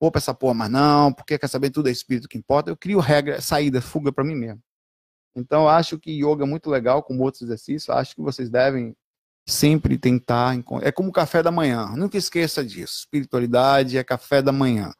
vou 0.00 0.10
pra 0.10 0.18
essa 0.18 0.32
porra, 0.34 0.54
mas 0.54 0.70
não, 0.70 1.12
porque 1.12 1.38
quer 1.38 1.48
saber 1.48 1.70
tudo 1.70 1.88
é 1.88 1.92
espírito 1.92 2.28
que 2.28 2.38
importa. 2.38 2.70
Eu 2.70 2.76
crio 2.76 3.00
regra, 3.00 3.40
saída, 3.40 3.80
fuga 3.80 4.12
para 4.12 4.24
mim 4.24 4.34
mesmo. 4.34 4.62
Então, 5.36 5.68
acho 5.68 5.98
que 5.98 6.12
yoga 6.12 6.44
é 6.44 6.46
muito 6.46 6.70
legal, 6.70 7.02
como 7.02 7.22
outros 7.22 7.42
exercícios. 7.42 7.90
Acho 7.90 8.14
que 8.14 8.22
vocês 8.22 8.48
devem 8.48 8.96
sempre 9.46 9.98
tentar. 9.98 10.56
É 10.82 10.92
como 10.92 11.12
café 11.12 11.42
da 11.42 11.50
manhã. 11.50 11.88
Nunca 11.96 12.16
esqueça 12.16 12.64
disso. 12.64 13.00
Espiritualidade 13.00 13.98
é 13.98 14.04
café 14.04 14.40
da 14.40 14.52
manhã. 14.52 14.92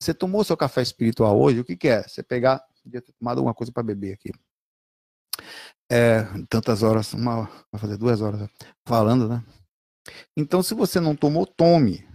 Você 0.00 0.12
tomou 0.14 0.44
seu 0.44 0.56
café 0.56 0.82
espiritual 0.82 1.40
hoje? 1.40 1.60
O 1.60 1.64
que, 1.64 1.76
que 1.76 1.88
é? 1.88 2.02
Você 2.02 2.22
pegar. 2.22 2.62
Podia 2.82 3.02
ter 3.02 3.12
tomado 3.12 3.38
alguma 3.38 3.54
coisa 3.54 3.72
para 3.72 3.82
beber 3.82 4.14
aqui. 4.14 4.30
É, 5.90 6.22
tantas 6.48 6.82
horas, 6.82 7.12
uma, 7.14 7.46
vai 7.72 7.80
fazer 7.80 7.96
duas 7.96 8.20
horas 8.20 8.48
falando, 8.86 9.28
né? 9.28 9.42
Então, 10.36 10.62
se 10.62 10.74
você 10.74 11.00
não 11.00 11.16
tomou, 11.16 11.46
tome. 11.46 12.06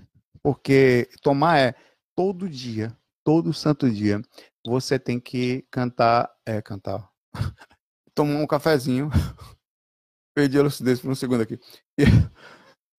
Porque 0.42 1.10
tomar 1.22 1.58
é 1.58 1.76
todo 2.16 2.50
dia, 2.50 2.96
todo 3.24 3.54
santo 3.54 3.90
dia, 3.90 4.22
você 4.66 5.00
tem 5.00 5.20
que 5.20 5.66
cantar, 5.72 6.30
é, 6.46 6.62
cantar, 6.62 7.10
tomar 8.14 8.40
um 8.40 8.48
cafezinho, 8.48 9.10
perdi 10.36 10.60
a 10.60 10.64
lucidez 10.64 11.00
por 11.00 11.12
um 11.12 11.16
segundo 11.16 11.42
aqui, 11.42 11.58
e, 11.98 12.04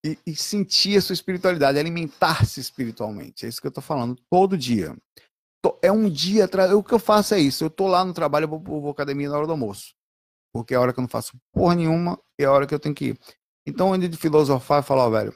e, 0.04 0.18
e 0.26 0.36
sentir 0.36 0.96
a 0.96 1.02
sua 1.02 1.12
espiritualidade, 1.12 1.78
alimentar-se 1.78 2.60
espiritualmente. 2.60 3.44
É 3.44 3.48
isso 3.48 3.60
que 3.60 3.66
eu 3.66 3.70
estou 3.70 3.82
falando, 3.82 4.16
todo 4.30 4.56
dia. 4.56 4.96
É 5.82 5.90
um 5.90 6.10
dia 6.10 6.44
atrás. 6.44 6.70
O 6.72 6.82
que 6.82 6.92
eu 6.92 6.98
faço 6.98 7.32
é 7.32 7.40
isso. 7.40 7.64
Eu 7.64 7.68
estou 7.68 7.86
lá 7.88 8.04
no 8.04 8.12
trabalho, 8.12 8.44
eu 8.44 8.48
vou, 8.48 8.82
vou 8.82 8.90
academia 8.90 9.30
na 9.30 9.36
hora 9.36 9.46
do 9.46 9.52
almoço. 9.52 9.94
Porque 10.54 10.72
é 10.72 10.76
a 10.76 10.80
hora 10.80 10.92
que 10.92 11.00
eu 11.00 11.02
não 11.02 11.08
faço 11.08 11.36
porra 11.52 11.74
nenhuma 11.74 12.16
é 12.38 12.44
a 12.44 12.52
hora 12.52 12.64
que 12.64 12.72
eu 12.72 12.78
tenho 12.78 12.94
que 12.94 13.06
ir. 13.06 13.18
Então, 13.66 13.92
antes 13.92 14.08
de 14.08 14.16
filosofar, 14.16 14.78
eu 14.78 14.82
falo, 14.84 15.00
ó, 15.00 15.10
velho, 15.10 15.34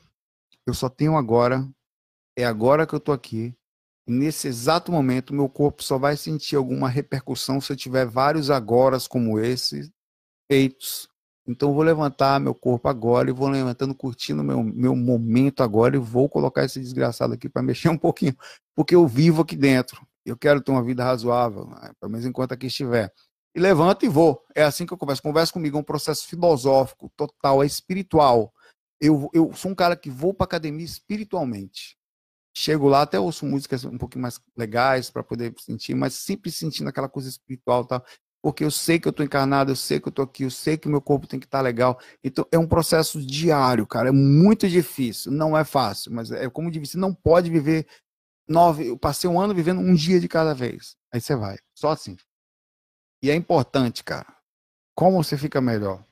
eu 0.64 0.72
só 0.72 0.88
tenho 0.88 1.16
agora, 1.16 1.68
é 2.36 2.44
agora 2.44 2.86
que 2.86 2.94
eu 2.94 3.00
tô 3.00 3.10
aqui, 3.10 3.52
nesse 4.06 4.46
exato 4.46 4.92
momento, 4.92 5.34
meu 5.34 5.48
corpo 5.48 5.82
só 5.82 5.98
vai 5.98 6.16
sentir 6.16 6.54
alguma 6.54 6.88
repercussão 6.88 7.60
se 7.60 7.72
eu 7.72 7.76
tiver 7.76 8.06
vários 8.06 8.48
agoras 8.48 9.08
como 9.08 9.40
esse 9.40 9.92
feitos. 10.50 11.08
Então, 11.48 11.70
eu 11.70 11.74
vou 11.74 11.82
levantar 11.82 12.38
meu 12.38 12.54
corpo 12.54 12.88
agora 12.88 13.28
e 13.28 13.32
vou 13.32 13.48
levantando, 13.48 13.94
curtindo 13.94 14.44
meu, 14.44 14.62
meu 14.62 14.94
momento 14.94 15.62
agora 15.62 15.96
e 15.96 15.98
vou 15.98 16.28
colocar 16.28 16.64
esse 16.64 16.78
desgraçado 16.78 17.34
aqui 17.34 17.48
para 17.48 17.62
mexer 17.62 17.88
um 17.90 17.98
pouquinho, 17.98 18.36
porque 18.76 18.94
eu 18.94 19.06
vivo 19.08 19.42
aqui 19.42 19.56
dentro. 19.56 20.06
Eu 20.24 20.36
quero 20.36 20.60
ter 20.60 20.70
uma 20.70 20.84
vida 20.84 21.02
razoável, 21.02 21.66
né? 21.66 21.90
pelo 21.98 22.12
menos 22.12 22.26
enquanto 22.26 22.52
aqui 22.52 22.66
estiver. 22.66 23.12
E 23.54 23.60
levanto 23.60 24.04
e 24.04 24.08
vou. 24.08 24.44
É 24.54 24.62
assim 24.62 24.86
que 24.86 24.92
eu 24.92 24.98
converso. 24.98 25.22
Conversa 25.22 25.52
comigo, 25.52 25.76
é 25.76 25.80
um 25.80 25.84
processo 25.84 26.26
filosófico, 26.26 27.10
total, 27.16 27.62
é 27.62 27.66
espiritual. 27.66 28.52
Eu, 29.00 29.30
eu 29.32 29.52
sou 29.54 29.70
um 29.70 29.74
cara 29.74 29.96
que 29.96 30.10
vou 30.10 30.34
para 30.34 30.44
academia 30.44 30.84
espiritualmente. 30.84 31.96
Chego 32.56 32.88
lá, 32.88 33.02
até 33.02 33.20
ouço 33.20 33.46
músicas 33.46 33.84
um 33.84 33.96
pouquinho 33.96 34.22
mais 34.22 34.40
legais 34.56 35.10
para 35.10 35.22
poder 35.22 35.54
sentir, 35.60 35.94
mas 35.94 36.14
sempre 36.14 36.50
sentindo 36.50 36.88
aquela 36.88 37.08
coisa 37.08 37.28
espiritual, 37.28 37.84
tá? 37.84 38.02
Porque 38.42 38.64
eu 38.64 38.70
sei 38.70 38.98
que 38.98 39.06
eu 39.06 39.10
estou 39.10 39.24
encarnado, 39.24 39.70
eu 39.70 39.76
sei 39.76 40.00
que 40.00 40.08
eu 40.08 40.10
estou 40.10 40.24
aqui, 40.24 40.44
eu 40.44 40.50
sei 40.50 40.76
que 40.76 40.88
meu 40.88 41.00
corpo 41.00 41.26
tem 41.26 41.38
que 41.38 41.46
estar 41.46 41.58
tá 41.58 41.62
legal. 41.62 41.98
Então 42.22 42.46
é 42.50 42.58
um 42.58 42.66
processo 42.66 43.24
diário, 43.24 43.86
cara. 43.86 44.08
É 44.08 44.12
muito 44.12 44.68
difícil, 44.68 45.32
não 45.32 45.56
é 45.56 45.64
fácil, 45.64 46.12
mas 46.12 46.30
é 46.30 46.48
como 46.48 46.70
disse, 46.70 46.92
você 46.92 46.98
não 46.98 47.14
pode 47.14 47.50
viver 47.50 47.86
nove. 48.48 48.88
Eu 48.88 48.98
passei 48.98 49.28
um 49.28 49.40
ano 49.40 49.54
vivendo 49.54 49.80
um 49.80 49.94
dia 49.94 50.20
de 50.20 50.28
cada 50.28 50.54
vez. 50.54 50.96
Aí 51.12 51.20
você 51.20 51.36
vai, 51.36 51.58
só 51.74 51.90
assim. 51.90 52.16
E 53.22 53.30
é 53.30 53.34
importante, 53.34 54.04
cara. 54.04 54.26
Como 54.94 55.22
você 55.22 55.36
fica 55.36 55.60
melhor? 55.60 56.04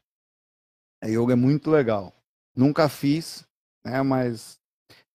A 1.03 1.07
yoga 1.07 1.33
é 1.33 1.37
muito 1.37 1.71
legal. 1.71 2.13
Nunca 2.55 2.89
fiz, 2.89 3.47
né? 3.85 4.03
Mas 4.03 4.59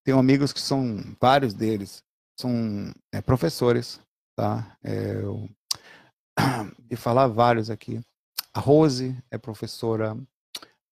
tenho 0.03 0.17
amigos 0.17 0.53
que 0.53 0.59
são, 0.59 0.97
vários 1.19 1.53
deles, 1.53 2.03
são 2.39 2.91
é, 3.11 3.21
professores, 3.21 3.99
tá? 4.35 4.77
É, 4.83 5.15
eu, 5.15 5.49
de 6.79 6.95
falar 6.95 7.27
vários 7.27 7.69
aqui. 7.69 8.01
A 8.53 8.59
Rose 8.59 9.15
é 9.29 9.37
professora, 9.37 10.17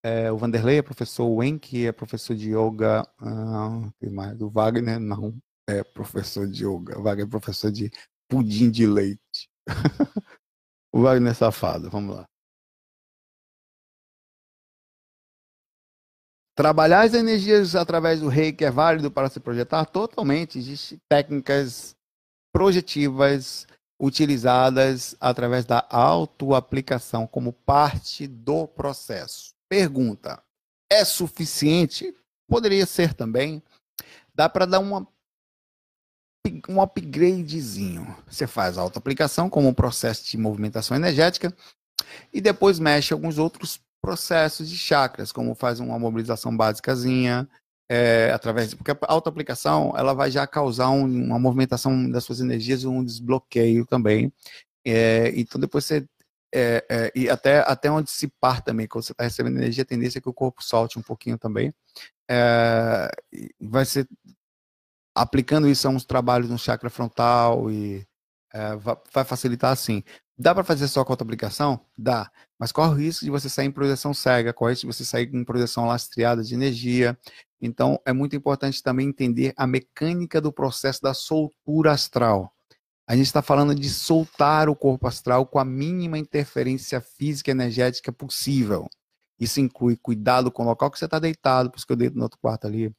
é, 0.04 0.32
o 0.32 0.38
Vanderlei 0.38 0.78
é 0.78 0.82
professor, 0.82 1.28
o 1.28 1.44
Enki 1.44 1.88
é 1.88 1.92
professor 1.92 2.36
de 2.36 2.52
yoga, 2.52 3.06
ah, 3.20 3.90
mais? 4.12 4.40
O 4.42 4.50
Wagner 4.50 5.00
não 5.00 5.38
é 5.68 5.84
professor 5.84 6.48
de 6.48 6.66
yoga, 6.66 6.98
o 6.98 7.04
Wagner 7.04 7.26
é 7.26 7.30
professor 7.30 7.72
de 7.72 7.92
pudim 8.30 8.72
de 8.72 8.86
leite. 8.86 9.50
o 10.92 11.02
Wagner 11.02 11.36
Safado, 11.36 11.90
vamos 11.90 12.16
lá. 12.16 12.26
Trabalhar 16.56 17.06
as 17.06 17.14
energias 17.14 17.74
através 17.74 18.20
do 18.20 18.28
reiki 18.28 18.66
é 18.66 18.72
válido 18.72 19.10
para 19.10 19.30
se 19.30 19.40
projetar? 19.40 19.86
Totalmente. 19.86 20.60
Existem 20.60 21.00
técnicas 21.08 21.96
projetivas 22.52 23.66
utilizadas 23.98 25.16
através 25.20 25.66
da 25.66 25.86
autoaplicação 25.90 27.26
como 27.26 27.54
parte 27.54 28.28
do 28.28 28.68
processo. 28.68 29.54
Pergunta: 29.70 30.44
é 30.92 31.06
suficiente? 31.06 32.14
Poderia 32.46 32.86
ser 32.86 33.14
também. 33.14 33.64
Dá 34.34 34.50
para 34.50 34.66
dar 34.66 34.80
uma, 34.80 35.08
um 36.68 36.82
upgradezinho. 36.82 38.16
Você 38.28 38.48
faz 38.48 38.78
a 38.78 38.82
autoaplicação 38.82 39.50
como 39.50 39.68
um 39.68 39.74
processo 39.74 40.30
de 40.30 40.38
movimentação 40.38 40.96
energética 40.96 41.54
e 42.34 42.42
depois 42.42 42.80
mexe 42.80 43.14
alguns 43.14 43.38
outros 43.38 43.80
processos 44.02 44.70
de 44.70 44.78
chakras, 44.78 45.32
como 45.32 45.54
faz 45.54 45.80
uma 45.80 46.00
mobilização 46.00 46.56
básicazinha, 46.56 47.48
é, 47.90 48.32
através 48.34 48.70
de, 48.70 48.76
porque 48.76 48.92
a 48.92 48.98
autoaplicação 49.02 49.94
ela 49.98 50.14
vai 50.14 50.32
já 50.32 50.46
causar 50.48 50.90
um, 50.90 51.06
uma 51.06 51.40
movimentação 51.40 52.10
das 52.10 52.24
suas 52.24 52.40
energias, 52.40 52.86
um 52.86 53.04
desbloqueio 53.04 53.86
também. 53.86 54.32
É, 54.86 55.34
então 55.36 55.60
depois 55.60 55.86
você 55.86 56.08
é, 56.54 56.84
é, 56.90 57.12
e 57.14 57.30
até, 57.30 57.60
até 57.60 57.92
onde 57.92 58.10
se 58.10 58.28
par 58.40 58.62
também, 58.62 58.88
quando 58.88 59.04
você 59.04 59.12
está 59.12 59.24
recebendo 59.24 59.58
energia, 59.58 59.84
a 59.84 59.86
tendência 59.86 60.20
é 60.20 60.22
que 60.22 60.30
o 60.30 60.34
corpo 60.34 60.64
solte 60.64 60.98
um 60.98 61.02
pouquinho 61.02 61.38
também. 61.38 61.74
É, 62.30 63.10
vai 63.60 63.86
ser 63.86 64.08
aplicando 65.22 65.68
isso 65.68 65.88
a 65.88 65.92
uns 65.92 66.06
trabalhos 66.06 66.50
no 66.50 66.58
chakra 66.58 66.90
frontal 66.90 67.70
e 67.70 68.08
é, 68.54 68.76
vai 69.12 69.26
facilitar 69.26 69.72
assim. 69.72 70.02
Dá 70.38 70.56
para 70.56 70.64
fazer 70.64 70.88
só 70.88 71.04
com 71.04 71.12
a 71.12 71.16
aplicação? 71.16 71.82
Dá. 71.98 72.32
Mas 72.58 72.72
qual 72.72 72.90
o 72.90 72.94
risco 72.94 73.26
de 73.26 73.32
você 73.32 73.50
sair 73.50 73.68
em 73.68 73.72
projeção 73.72 74.14
cega? 74.14 74.54
Qual 74.54 74.68
o 74.68 74.72
risco 74.72 74.88
de 74.88 74.96
você 74.96 75.04
sair 75.04 75.30
em 75.34 75.44
projeção 75.44 75.86
lastreada 75.86 76.42
de 76.42 76.54
energia? 76.54 77.18
Então, 77.62 78.00
é 78.06 78.14
muito 78.14 78.36
importante 78.36 78.82
também 78.82 79.10
entender 79.10 79.54
a 79.58 79.68
mecânica 79.68 80.40
do 80.40 80.54
processo 80.54 81.02
da 81.02 81.14
soltura 81.14 81.92
astral. 81.92 82.54
A 83.06 83.16
gente 83.16 83.26
está 83.26 83.42
falando 83.42 83.76
de 83.76 83.90
soltar 83.90 84.70
o 84.70 84.76
corpo 84.76 85.06
astral 85.08 85.46
com 85.46 85.60
a 85.60 85.66
mínima 85.66 86.18
interferência 86.18 87.02
física 87.02 87.52
e 87.52 87.54
energética 87.54 88.14
possível. 88.14 88.88
Isso 89.40 89.60
inclui 89.60 89.98
cuidado 89.98 90.52
com 90.52 90.64
o 90.64 90.66
local 90.66 90.92
que 90.92 91.00
você 91.00 91.06
está 91.06 91.20
deitado, 91.20 91.70
por 91.70 91.78
isso 91.78 91.88
que 91.88 91.94
eu 91.94 91.98
deito 91.98 92.16
no 92.16 92.24
outro 92.24 92.40
quarto 92.40 92.68
ali. 92.68 92.94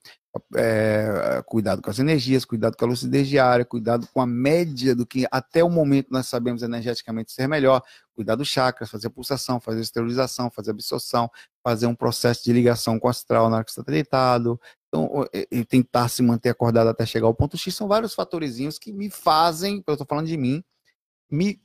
É, 0.54 1.42
cuidado 1.44 1.82
com 1.82 1.90
as 1.90 1.98
energias, 1.98 2.44
cuidado 2.44 2.76
com 2.76 2.84
a 2.84 2.88
lucidez 2.88 3.26
diária, 3.26 3.64
cuidado 3.64 4.06
com 4.12 4.20
a 4.20 4.26
média 4.26 4.94
do 4.94 5.04
que 5.04 5.26
até 5.28 5.64
o 5.64 5.68
momento 5.68 6.06
nós 6.10 6.28
sabemos 6.28 6.62
energeticamente 6.62 7.32
ser 7.32 7.48
melhor, 7.48 7.82
cuidar 8.14 8.36
dos 8.36 8.46
chakras, 8.46 8.88
fazer 8.88 9.10
pulsação, 9.10 9.58
fazer 9.58 9.80
esterilização, 9.80 10.48
fazer 10.48 10.70
absorção, 10.70 11.28
fazer 11.64 11.86
um 11.86 11.96
processo 11.96 12.44
de 12.44 12.52
ligação 12.52 12.96
com 12.98 13.08
o 13.08 13.10
astral 13.10 13.50
na 13.50 13.56
hora 13.56 13.64
que 13.64 13.70
está 13.70 13.82
deitado, 13.82 14.60
então, 14.86 15.26
e 15.50 15.64
tentar 15.64 16.08
se 16.08 16.22
manter 16.22 16.50
acordado 16.50 16.88
até 16.88 17.04
chegar 17.04 17.26
ao 17.26 17.34
ponto 17.34 17.58
X, 17.58 17.74
são 17.74 17.88
vários 17.88 18.14
fatorizinhos 18.14 18.78
que 18.78 18.92
me 18.92 19.10
fazem, 19.10 19.82
eu 19.84 19.94
estou 19.94 20.06
falando 20.06 20.28
de 20.28 20.36
mim, 20.36 20.62
me 21.28 21.60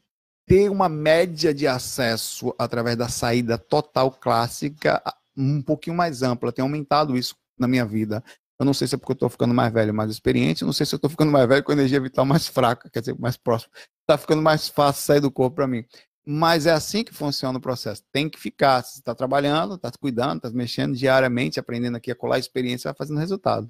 ter 0.45 0.69
uma 0.69 0.87
média 0.87 1.53
de 1.53 1.67
acesso 1.67 2.53
através 2.57 2.95
da 2.95 3.09
saída 3.09 3.57
total 3.57 4.11
clássica 4.11 5.01
um 5.35 5.61
pouquinho 5.61 5.95
mais 5.95 6.21
ampla. 6.21 6.51
Tem 6.51 6.63
aumentado 6.63 7.17
isso 7.17 7.35
na 7.57 7.67
minha 7.67 7.85
vida. 7.85 8.23
Eu 8.59 8.65
não 8.65 8.73
sei 8.73 8.87
se 8.87 8.95
é 8.95 8.97
porque 8.97 9.11
eu 9.11 9.15
estou 9.15 9.29
ficando 9.29 9.53
mais 9.53 9.71
velho, 9.73 9.93
mais 9.93 10.11
experiente. 10.11 10.61
Eu 10.61 10.65
não 10.65 10.73
sei 10.73 10.85
se 10.85 10.95
eu 10.95 10.97
estou 10.97 11.09
ficando 11.09 11.31
mais 11.31 11.47
velho 11.47 11.63
com 11.63 11.71
energia 11.71 11.99
vital 11.99 12.25
mais 12.25 12.47
fraca, 12.47 12.89
quer 12.89 12.99
dizer, 12.99 13.17
mais 13.19 13.37
próximo. 13.37 13.71
Está 14.01 14.17
ficando 14.17 14.41
mais 14.41 14.67
fácil 14.69 15.03
sair 15.03 15.19
do 15.19 15.31
corpo 15.31 15.57
para 15.57 15.67
mim. 15.67 15.85
Mas 16.25 16.65
é 16.65 16.71
assim 16.71 17.03
que 17.03 17.13
funciona 17.13 17.57
o 17.57 17.61
processo. 17.61 18.03
Tem 18.11 18.29
que 18.29 18.39
ficar. 18.39 18.81
Você 18.83 18.99
está 18.99 19.13
trabalhando, 19.13 19.75
está 19.75 19.91
cuidando, 19.91 20.37
está 20.37 20.49
mexendo 20.49 20.95
diariamente, 20.95 21.59
aprendendo 21.59 21.97
aqui 21.97 22.11
a 22.11 22.15
colar 22.15 22.39
experiência, 22.39 22.89
vai 22.89 22.97
fazendo 22.97 23.19
resultado. 23.19 23.69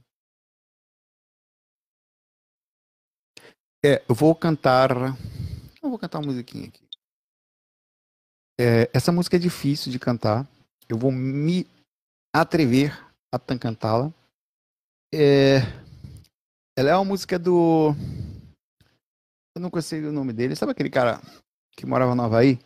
É, 3.84 4.03
eu 4.07 4.16
vou 4.16 4.34
cantar 4.34 4.90
eu 5.86 5.90
vou 5.91 5.99
cantar 5.99 6.18
uma 6.18 6.26
musiquinha 6.26 6.68
aqui. 6.68 6.84
É, 8.60 8.90
essa 8.91 9.12
música 9.12 9.36
é 9.36 9.40
difícil 9.40 9.91
de 9.91 9.99
cantar, 9.99 10.48
eu 10.90 10.98
vou 10.98 11.12
me 11.12 11.68
atrever 12.34 12.98
a 13.32 13.38
cantá-la. 13.38 14.12
É... 15.17 15.59
Ela 16.77 16.89
é 16.89 16.95
uma 16.95 17.05
música 17.05 17.39
do. 17.39 17.95
Eu 19.55 19.61
não 19.61 19.69
consigo 19.69 20.09
o 20.09 20.11
nome 20.11 20.33
dele. 20.33 20.57
Sabe 20.57 20.73
aquele 20.73 20.89
cara 20.89 21.21
que 21.77 21.85
morava 21.85 22.13
no 22.13 22.23
Havaí? 22.23 22.59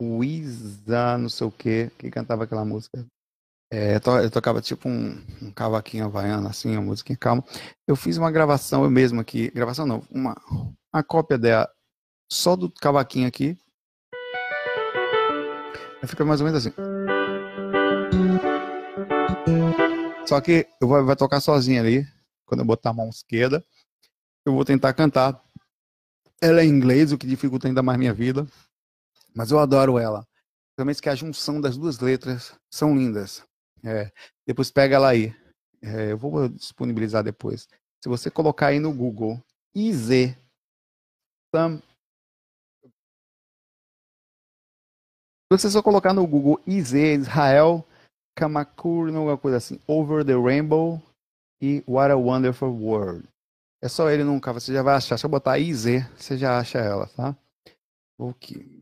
O 0.00 0.22
Isa, 0.22 1.18
não 1.18 1.28
sei 1.28 1.46
o 1.48 1.50
que, 1.50 1.90
que 1.98 2.10
cantava 2.12 2.44
aquela 2.44 2.64
música. 2.64 3.04
É, 3.72 3.96
eu 3.96 4.30
tocava 4.30 4.60
tipo 4.60 4.88
um, 4.88 5.14
um 5.40 5.50
cavaquinho 5.50 6.04
havaiano, 6.04 6.46
assim, 6.46 6.76
uma 6.76 6.82
musiquinha 6.82 7.16
calma. 7.16 7.42
Eu 7.88 7.96
fiz 7.96 8.18
uma 8.18 8.30
gravação 8.30 8.84
eu 8.84 8.90
mesmo 8.90 9.20
aqui, 9.20 9.50
gravação 9.50 9.86
não, 9.86 10.02
uma, 10.10 10.36
uma 10.94 11.02
cópia 11.02 11.38
dela, 11.38 11.68
só 12.30 12.54
do 12.54 12.70
cavaquinho 12.70 13.26
aqui. 13.26 13.58
Fica 16.06 16.24
mais 16.24 16.40
ou 16.40 16.46
menos 16.46 16.66
assim. 16.66 17.01
Só 20.26 20.40
que 20.40 20.66
eu 20.80 20.88
vou, 20.88 21.04
vai 21.04 21.16
tocar 21.16 21.40
sozinho 21.40 21.80
ali, 21.80 22.06
quando 22.46 22.60
eu 22.60 22.66
botar 22.66 22.90
a 22.90 22.94
mão 22.94 23.08
esquerda. 23.08 23.64
Eu 24.44 24.54
vou 24.54 24.64
tentar 24.64 24.92
cantar. 24.94 25.42
Ela 26.40 26.60
é 26.60 26.64
em 26.64 26.68
inglês, 26.68 27.12
o 27.12 27.18
que 27.18 27.26
dificulta 27.26 27.68
ainda 27.68 27.82
mais 27.82 27.98
minha 27.98 28.14
vida. 28.14 28.46
Mas 29.34 29.50
eu 29.50 29.58
adoro 29.58 29.98
ela. 29.98 30.26
Também 30.76 30.94
que 30.94 31.08
a 31.08 31.14
junção 31.14 31.60
das 31.60 31.76
duas 31.76 31.98
letras 31.98 32.54
são 32.70 32.96
lindas. 32.96 33.44
É, 33.84 34.10
depois 34.46 34.70
pega 34.70 34.96
ela 34.96 35.08
aí. 35.08 35.34
É, 35.82 36.12
eu 36.12 36.18
vou 36.18 36.48
disponibilizar 36.48 37.22
depois. 37.22 37.68
Se 38.02 38.08
você 38.08 38.30
colocar 38.30 38.68
aí 38.68 38.78
no 38.78 38.92
Google 38.92 39.42
IZ 39.74 40.36
Sam. 41.54 41.82
Se 42.82 42.90
você 45.50 45.70
só 45.70 45.82
colocar 45.82 46.14
no 46.14 46.26
Google 46.26 46.60
IZ 46.66 46.94
Israel 46.94 47.86
Kamakur, 48.34 49.08
alguma 49.08 49.36
coisa 49.38 49.58
assim, 49.58 49.78
Over 49.86 50.24
the 50.24 50.34
Rainbow 50.34 51.00
e 51.60 51.82
What 51.86 52.10
a 52.10 52.16
Wonderful 52.16 52.70
World. 52.70 53.28
É 53.82 53.88
só 53.88 54.10
ele 54.10 54.24
nunca, 54.24 54.52
você 54.52 54.72
já 54.72 54.82
vai 54.82 54.94
achar. 54.94 55.18
Se 55.18 55.26
eu 55.26 55.30
botar 55.30 55.58
IZ, 55.58 56.06
você 56.16 56.38
já 56.38 56.58
acha 56.58 56.78
ela, 56.78 57.06
tá? 57.08 57.36
Ok. 58.18 58.81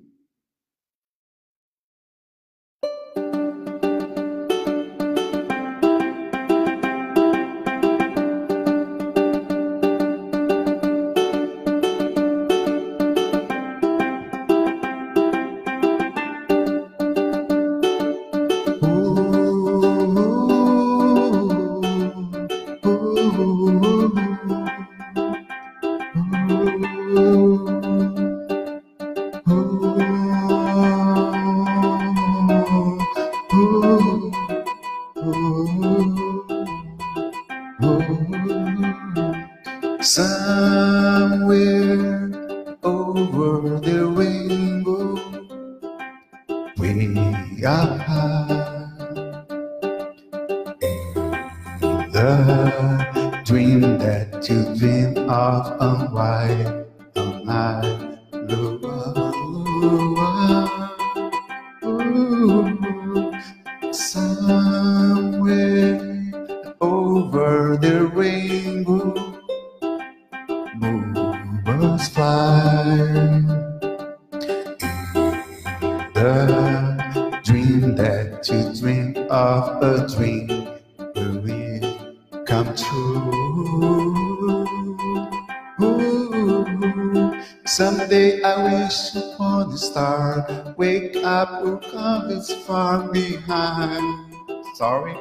Sorry. 94.81 95.13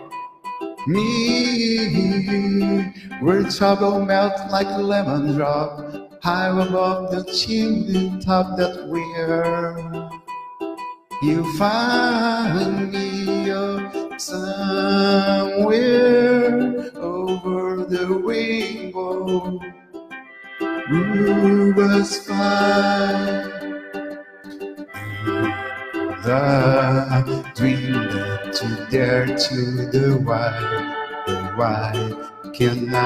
Me, 0.87 2.13
where 3.19 3.43
trouble 3.51 4.05
melts 4.05 4.41
like 4.49 4.67
a 4.67 4.77
lemon 4.77 5.35
drop, 5.35 5.83
high 6.23 6.47
above 6.47 7.11
the 7.11 7.25
chimney 7.25 8.17
top 8.21 8.55
that 8.55 8.87
we're. 8.87 10.09
You 11.21 11.43
find 11.57 12.89
me 12.89 13.51
oh, 13.51 14.15
somewhere 14.17 15.67
over 16.95 17.83
the 17.83 18.07
rainbow. 18.07 19.59
Rivers 20.89 22.25
fine 22.25 23.49
the 27.25 27.43
dream 27.55 28.48
you 28.61 28.75
dare 28.89 29.25
to 29.25 29.55
the 29.91 30.21
wide, 30.25 31.23
the 31.27 31.35
wide 31.57 32.29
can 32.53 32.93
I? 32.93 32.97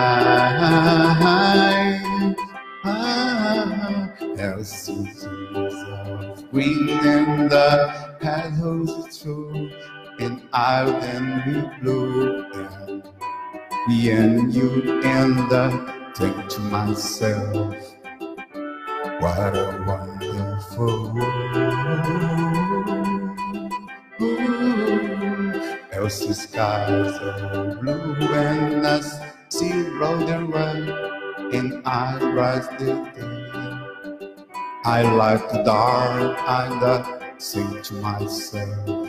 Ah, 2.84 4.10
as 4.38 4.90
of 4.90 6.52
green 6.52 6.90
and 6.90 7.52
the 7.52 8.18
petals 8.20 9.18
through, 9.18 9.70
and 10.20 10.42
I 10.54 10.86
then 11.00 11.26
we 11.46 11.54
blow, 11.82 12.46
and 12.54 13.04
me 13.88 14.10
and 14.12 14.54
you 14.54 15.02
and 15.04 15.38
the 15.52 15.70
think 16.16 16.50
to 16.50 16.60
myself, 16.62 17.76
what 19.20 19.56
a 19.56 19.84
wonderful 19.86 21.14
world. 21.14 22.83
Else 26.04 26.26
the 26.26 26.34
skies 26.34 27.16
are 27.16 27.76
blue 27.80 28.14
and 28.36 28.86
I 28.86 29.00
see 29.48 29.72
road 30.02 30.28
and 30.28 30.54
run 30.54 30.90
and 31.54 31.82
I 31.88 32.20
rise 32.36 32.68
the 32.78 32.92
day. 33.16 34.28
I 34.84 35.04
like 35.04 35.50
the 35.50 35.64
dark 35.64 36.38
and 36.46 36.84
I 36.84 37.38
sing 37.38 37.82
to 37.84 37.94
myself. 38.04 39.08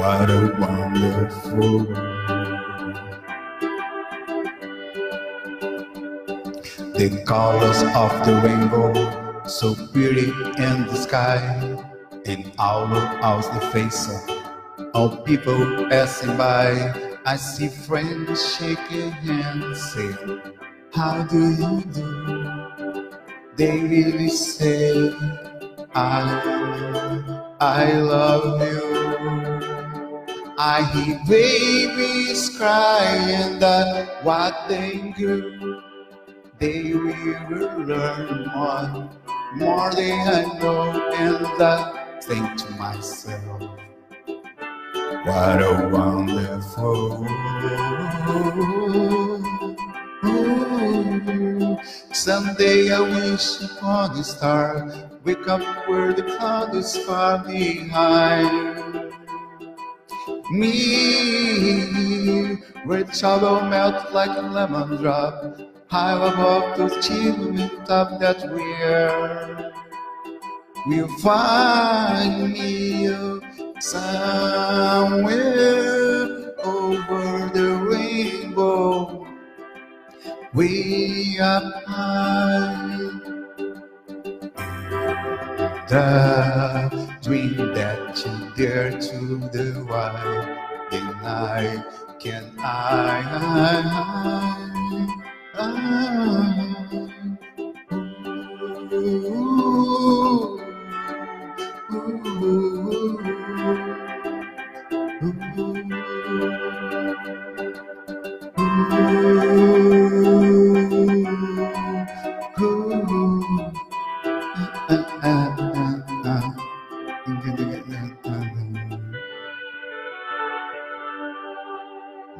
What 0.00 0.30
a 0.30 0.56
wonderful 0.58 1.58
world. 1.60 1.94
The 6.96 7.22
colors 7.26 7.82
of 7.82 8.12
the 8.24 8.40
rainbow, 8.42 9.44
so 9.46 9.74
pretty 9.92 10.30
in 10.56 10.86
the 10.86 10.96
sky 10.96 11.38
in 12.24 12.50
our 12.58 12.86
house 13.20 13.48
the 13.48 13.60
face 13.72 14.08
of 14.08 14.33
people 15.24 15.88
passing 15.88 16.36
by. 16.36 16.70
I 17.26 17.36
see 17.36 17.68
friends 17.68 18.56
shaking 18.56 19.10
hands, 19.10 19.92
saying, 19.92 20.40
How 20.92 21.22
do 21.22 21.38
you 21.38 21.82
do? 21.92 23.10
They 23.56 23.80
really 23.80 24.28
say, 24.28 25.12
I, 25.94 27.56
I 27.60 27.92
love 27.92 28.60
you. 28.60 29.84
I 30.58 30.82
hear 30.92 31.20
babies 31.28 32.56
crying 32.56 33.58
that 33.58 34.22
what 34.22 34.68
they 34.68 35.12
do, 35.16 35.82
they 36.58 36.92
will 36.94 37.82
learn 37.82 38.46
more, 38.54 39.10
more 39.56 39.90
than 39.92 40.28
I 40.28 40.58
know, 40.60 41.12
and 41.14 41.62
I 41.62 42.20
think 42.22 42.56
to 42.58 42.70
myself, 42.72 43.73
what 45.24 45.62
a 45.62 45.88
wonderful 45.90 47.26
world. 50.22 51.78
Someday 52.12 52.92
I 52.92 53.00
wish 53.00 53.60
upon 53.62 54.18
a 54.18 54.24
star, 54.24 54.92
wake 55.24 55.46
up 55.48 55.62
where 55.88 56.12
the 56.12 56.22
cloud 56.22 56.74
is 56.74 56.96
far 57.04 57.42
behind. 57.44 59.12
me, 60.50 62.56
where 62.84 63.10
shadow 63.12 63.68
melts 63.68 64.12
like 64.12 64.36
a 64.36 64.42
lemon 64.42 64.96
drop, 65.02 65.58
high 65.88 66.14
above 66.14 66.78
the 66.78 66.88
chimney 67.00 67.68
top 67.86 68.20
that 68.20 68.42
we're. 68.52 69.72
We'll 70.86 71.08
find 71.18 72.52
me 72.52 73.08
somewhere 73.80 75.34
over 76.64 77.50
the 77.52 77.68
rainbow, 77.90 79.26
way 80.52 81.38
up 81.40 81.84
high. 81.84 83.10
The 85.88 87.08
dream 87.22 87.56
that 87.74 88.24
you 88.24 88.32
dare 88.56 88.90
to 88.90 89.38
the 89.52 89.84
wild 89.88 90.46
deny, 90.90 91.84
can 92.18 92.52
I? 92.58 93.22
I, 95.56 95.58
I, 95.58 95.60
I 95.60 96.84
ooh, 102.44 103.43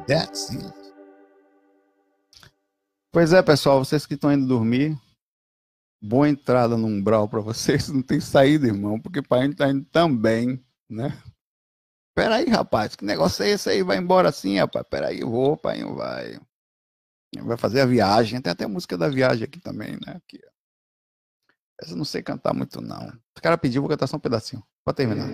That's 0.07 0.51
it. 0.51 0.73
Pois 3.11 3.33
é, 3.33 3.41
pessoal, 3.41 3.83
vocês 3.83 4.05
que 4.05 4.13
estão 4.13 4.31
indo 4.31 4.45
dormir, 4.45 4.95
boa 5.99 6.29
entrada 6.29 6.77
no 6.77 6.85
umbral 6.85 7.27
para 7.27 7.41
vocês. 7.41 7.89
Não 7.89 8.03
tem 8.03 8.19
saída, 8.19 8.67
irmão, 8.67 8.99
porque 8.99 9.23
para 9.23 9.41
gente 9.43 9.55
tá 9.55 9.69
indo 9.69 9.85
também, 9.85 10.63
né? 10.87 11.17
Peraí, 12.15 12.45
rapaz, 12.45 12.95
que 12.95 13.03
negócio 13.03 13.43
é 13.43 13.49
esse 13.49 13.69
aí? 13.69 13.83
Vai 13.83 13.97
embora 13.97 14.29
assim, 14.29 14.57
rapaz? 14.57 14.87
Peraí, 14.89 15.19
vou, 15.19 15.57
pai, 15.57 15.83
vai. 15.83 16.39
Vai 17.43 17.57
fazer 17.57 17.81
a 17.81 17.85
viagem. 17.85 18.41
Tem 18.41 18.53
até 18.53 18.63
a 18.63 18.69
música 18.69 18.97
da 18.97 19.09
viagem 19.09 19.43
aqui 19.43 19.59
também, 19.59 19.91
né? 19.93 20.13
Aqui, 20.15 20.39
Essa 21.81 21.91
eu 21.91 21.97
não 21.97 22.05
sei 22.05 22.23
cantar 22.23 22.53
muito, 22.53 22.79
não. 22.79 23.09
O 23.37 23.41
cara 23.41 23.57
pediu, 23.57 23.81
vou 23.81 23.89
cantar 23.89 24.07
só 24.07 24.15
um 24.15 24.19
pedacinho. 24.19 24.63
Pode 24.85 24.95
terminar. 24.95 25.27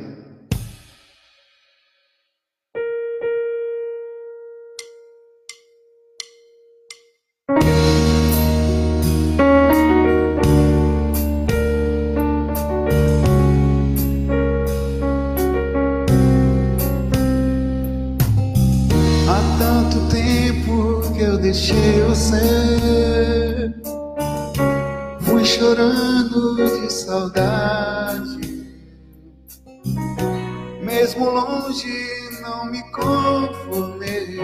Longe, 31.71 32.29
não 32.41 32.65
me 32.65 32.83
conformei. 32.91 34.37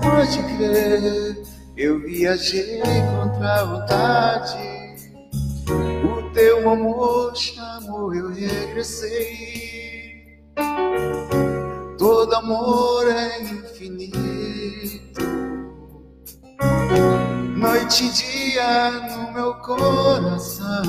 Pode 0.00 0.40
crer, 0.56 1.42
eu 1.76 1.98
viajei 2.02 2.80
contra 2.80 3.54
a 3.54 3.64
vontade. 3.64 4.56
O 6.04 6.30
teu 6.32 6.70
amor 6.70 7.34
chamou, 7.34 8.14
eu 8.14 8.28
regressei. 8.28 10.44
Todo 11.98 12.36
amor 12.36 13.08
é 13.08 13.42
infinito. 13.42 15.24
Noite 17.56 18.04
e 18.04 18.10
dia 18.10 18.92
no 18.92 19.32
meu 19.32 19.54
coração. 19.54 20.84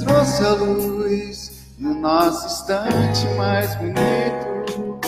Trouxe 0.00 0.44
a 0.44 0.54
luz 0.54 1.57
no 1.78 1.94
nosso 1.94 2.46
instante 2.46 3.24
mais 3.36 3.74
bonito. 3.76 5.00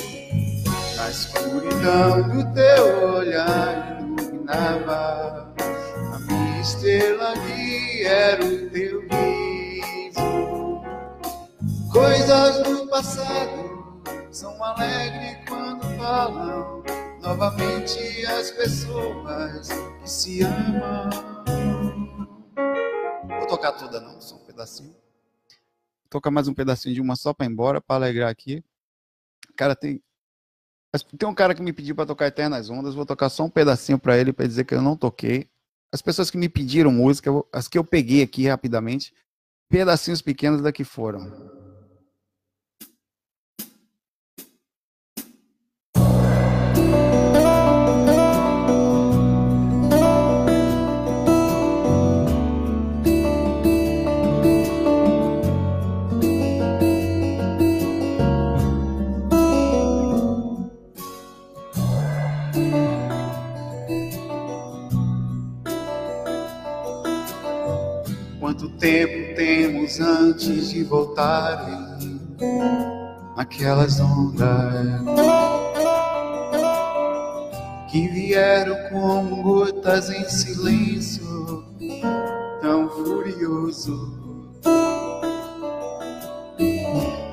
Na 0.96 1.10
escuridão 1.10 2.22
do 2.28 2.54
teu 2.54 3.14
olhar 3.14 4.00
iluminava. 4.00 5.52
A 6.14 6.18
minha 6.20 6.60
estrela 6.60 7.34
guia 7.34 8.08
era 8.08 8.44
o 8.44 8.70
teu 8.70 9.00
riso. 9.08 10.20
Coisas 11.92 12.62
do 12.62 12.86
passado 12.86 14.02
são 14.30 14.62
alegres 14.62 15.38
quando 15.48 15.82
falam 15.96 16.82
novamente 17.20 18.24
as 18.26 18.50
pessoas 18.52 19.68
que 20.00 20.10
se 20.10 20.42
amam. 20.42 21.10
Vou 23.38 23.46
tocar 23.48 23.72
toda 23.72 24.00
não, 24.00 24.20
só 24.20 24.36
um 24.36 24.44
pedacinho. 24.46 24.99
Tocar 26.10 26.30
mais 26.30 26.48
um 26.48 26.54
pedacinho 26.54 26.94
de 26.94 27.00
uma 27.00 27.16
só 27.16 27.32
para 27.32 27.46
embora, 27.46 27.80
para 27.80 27.96
alegrar 27.96 28.28
aqui. 28.28 28.62
Cara, 29.56 29.76
tem 29.76 30.02
tem 31.16 31.28
um 31.28 31.34
cara 31.34 31.54
que 31.54 31.62
me 31.62 31.72
pediu 31.72 31.94
para 31.94 32.04
tocar 32.04 32.26
Eternas 32.26 32.68
Ondas, 32.68 32.96
vou 32.96 33.06
tocar 33.06 33.28
só 33.28 33.44
um 33.44 33.50
pedacinho 33.50 33.96
para 33.96 34.18
ele 34.18 34.32
para 34.32 34.46
dizer 34.46 34.64
que 34.64 34.74
eu 34.74 34.82
não 34.82 34.96
toquei. 34.96 35.48
As 35.92 36.02
pessoas 36.02 36.30
que 36.32 36.36
me 36.36 36.48
pediram 36.48 36.90
música, 36.90 37.30
as 37.52 37.68
que 37.68 37.78
eu 37.78 37.84
peguei 37.84 38.22
aqui 38.22 38.48
rapidamente, 38.48 39.14
pedacinhos 39.68 40.20
pequenos 40.20 40.60
da 40.60 40.72
que 40.72 40.82
foram. 40.82 41.59
Quanto 68.60 68.76
tempo 68.76 69.34
temos 69.36 69.98
antes 70.00 70.68
de 70.68 70.84
voltarem 70.84 72.20
aquelas 73.34 73.98
ondas 73.98 75.00
que 77.90 78.06
vieram 78.08 78.76
como 78.90 79.42
gotas 79.42 80.10
em 80.10 80.28
silêncio 80.28 81.64
tão 82.60 82.86
furioso, 82.90 84.52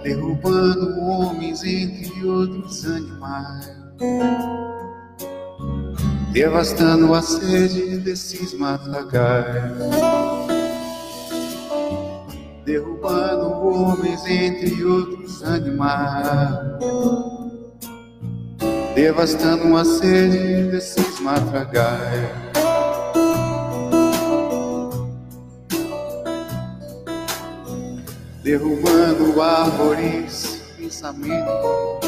derrubando 0.03 0.97
homens 1.01 1.61
entre 1.65 2.25
outros 2.25 2.85
animais, 2.85 3.69
devastando 6.31 7.13
a 7.13 7.21
sede 7.21 7.97
desses 7.97 8.53
matagais 8.53 9.75
derrubando 12.67 13.65
homens 13.65 14.25
entre 14.25 14.83
outros 14.83 15.41
animais, 15.41 16.59
devastando 18.93 19.77
a 19.77 19.85
sede 19.85 20.69
desses 20.69 21.17
matragais. 21.21 22.29
Derrubando 28.43 29.41
árvores, 29.41 30.61
pensamento, 30.77 32.01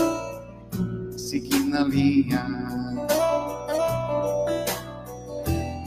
seguindo 1.15 1.77
a 1.77 1.83
linha 1.83 2.45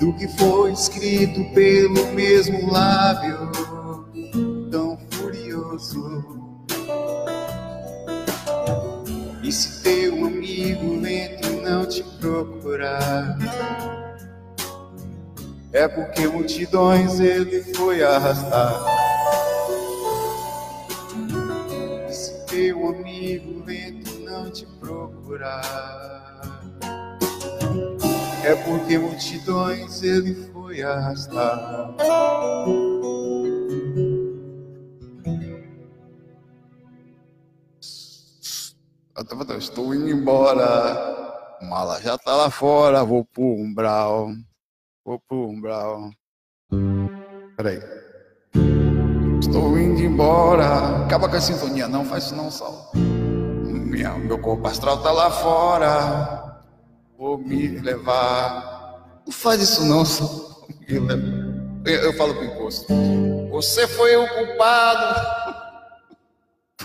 do 0.00 0.14
que 0.14 0.26
foi 0.28 0.72
escrito 0.72 1.44
pelo 1.52 2.06
mesmo 2.14 2.72
lábio 2.72 3.61
furioso. 5.82 6.62
E 9.42 9.50
se 9.50 9.82
teu 9.82 10.26
amigo 10.26 10.94
e 10.94 11.60
não 11.62 11.84
te 11.86 12.02
procurar, 12.20 13.36
é 15.72 15.88
porque 15.88 16.28
multidões 16.28 17.18
ele 17.18 17.62
foi 17.74 18.02
arrastar. 18.04 18.84
E 22.08 22.12
se 22.12 22.46
teu 22.46 22.88
amigo 22.88 23.62
vento 23.64 24.20
não 24.20 24.50
te 24.50 24.66
procurar. 24.78 26.62
É 28.44 28.56
porque 28.56 28.98
multidões 28.98 30.02
ele 30.02 30.34
foi 30.52 30.82
arrastar. 30.82 31.94
Estou 39.58 39.94
indo 39.94 40.08
embora. 40.08 41.58
Mala 41.62 42.00
já 42.00 42.16
tá 42.16 42.34
lá 42.34 42.50
fora. 42.50 43.04
Vou 43.04 43.24
pro 43.24 43.42
umbral. 43.42 44.30
Vou 45.04 45.20
pro 45.20 45.48
umbral. 45.48 46.10
Peraí. 47.56 47.80
Estou 49.40 49.78
indo 49.78 50.00
embora. 50.00 51.04
Acaba 51.04 51.28
com 51.28 51.36
a 51.36 51.40
sintonia, 51.40 51.86
não 51.88 52.04
faz 52.04 52.24
isso 52.24 52.36
não, 52.36 52.50
Sal. 52.50 52.90
Meu 52.94 54.38
corpo 54.38 54.66
astral 54.66 55.02
tá 55.02 55.12
lá 55.12 55.30
fora. 55.30 56.62
Vou 57.18 57.36
me 57.36 57.68
levar. 57.80 59.20
Não 59.26 59.32
faz 59.32 59.60
isso 59.60 59.84
não, 59.84 60.04
Sal. 60.04 60.66
Eu, 60.88 61.06
eu 61.84 62.12
falo 62.14 62.34
pro 62.34 62.44
encosto. 62.44 62.86
Você 63.50 63.86
foi 63.86 64.16
o 64.16 64.26
culpado. 64.26 65.20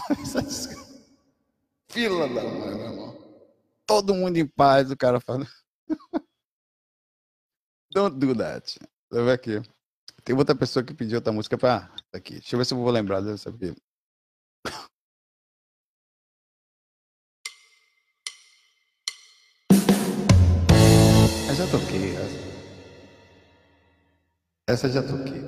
Fila 1.97 2.29
da 2.29 2.43
mãe, 2.43 2.75
meu 2.75 2.91
irmão. 2.91 3.17
Todo 3.87 4.13
mundo 4.13 4.37
em 4.37 4.45
paz, 4.45 4.91
o 4.91 4.95
cara 4.95 5.19
fala. 5.19 5.47
Don't 7.91 8.19
do 8.19 8.35
that. 8.35 8.77
Deixa 8.77 8.87
eu 9.09 9.25
ver 9.25 9.31
aqui. 9.31 9.59
Tem 10.23 10.37
outra 10.37 10.53
pessoa 10.53 10.85
que 10.85 10.93
pediu 10.93 11.17
outra 11.17 11.33
música 11.33 11.57
pra. 11.57 11.77
Ah, 11.77 11.87
tá 12.11 12.19
aqui. 12.19 12.33
Deixa 12.33 12.55
eu 12.55 12.59
ver 12.59 12.65
se 12.65 12.75
eu 12.75 12.77
vou 12.77 12.91
lembrar 12.91 13.21
dessa 13.21 13.49
aqui. 13.49 13.73
Eu 21.49 21.55
já 21.55 21.65
toquei. 21.71 22.13
Essa 24.69 24.87
já 24.87 25.01
toquei. 25.01 25.41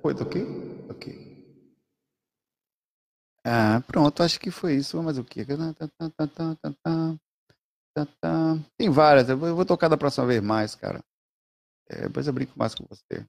Foi, 0.00 0.14
toquei? 0.14 0.46
Toquei. 0.88 1.29
Ah, 3.44 3.82
pronto, 3.86 4.22
acho 4.22 4.38
que 4.38 4.50
foi 4.50 4.74
isso. 4.74 5.02
Mas 5.02 5.18
o 5.18 5.24
que? 5.24 5.44
Tem 8.78 8.90
várias. 8.90 9.28
Eu 9.28 9.38
vou 9.38 9.64
tocar 9.64 9.88
da 9.88 9.96
próxima 9.96 10.26
vez 10.26 10.42
mais, 10.42 10.74
cara. 10.74 11.00
É, 11.88 12.02
depois 12.02 12.26
eu 12.26 12.32
brinco 12.32 12.52
mais 12.56 12.74
com 12.74 12.84
você. 12.84 13.26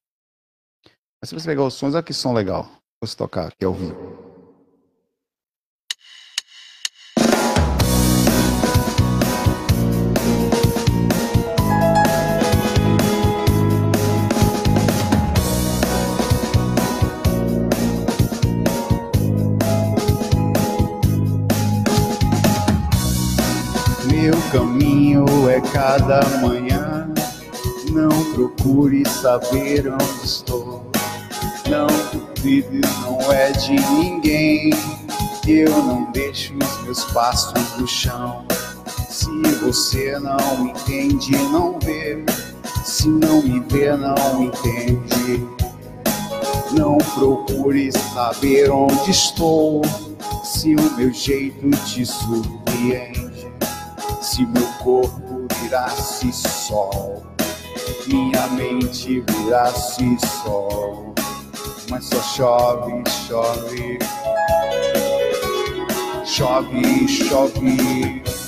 Mas 1.22 1.30
se 1.30 1.36
você 1.36 1.48
pegar 1.48 1.64
os 1.64 1.74
sons, 1.74 1.94
olha 1.94 2.04
que 2.04 2.14
som 2.14 2.34
legal. 2.34 2.70
Você 3.02 3.16
tocar 3.16 3.48
aqui 3.48 3.66
ao 3.66 3.74
vivo. 3.74 4.31
Caminho 24.52 25.26
é 25.50 25.62
cada 25.62 26.22
manhã. 26.42 27.08
Não 27.92 28.10
procure 28.34 29.08
saber 29.08 29.92
onde 29.92 30.26
estou 30.26 30.92
não 31.72 31.88
duvide, 32.12 32.82
não 33.02 33.32
é 33.32 33.50
de 33.54 33.72
ninguém. 33.72 34.72
Eu 35.48 35.70
não 35.70 36.12
deixo 36.12 36.54
os 36.58 36.84
meus 36.84 37.04
passos 37.06 37.54
no 37.78 37.88
chão. 37.88 38.46
Se 39.10 39.30
você 39.62 40.20
não 40.20 40.68
entende, 40.68 41.32
não 41.32 41.80
vê. 41.80 42.26
Se 42.84 43.08
não 43.08 43.42
me 43.42 43.62
vê, 43.62 43.96
não 43.96 44.44
entende. 44.44 45.48
Não 46.74 46.98
procure 46.98 47.90
saber 47.94 48.70
onde 48.70 49.12
estou. 49.12 49.82
Se 50.44 50.76
o 50.76 50.98
meu 50.98 51.14
jeito 51.14 51.70
te 51.86 52.06
surpreende. 52.06 53.21
Se 54.32 54.46
meu 54.46 54.66
corpo 54.82 55.46
virasse 55.62 56.32
sol. 56.32 57.22
Minha 58.08 58.48
mente 58.48 59.20
virasse 59.28 60.18
sol 60.42 61.14
mas 61.90 62.06
só 62.06 62.22
chove, 62.22 63.04
chove. 63.28 64.00
Chove, 66.26 67.08
chove. 67.10 68.41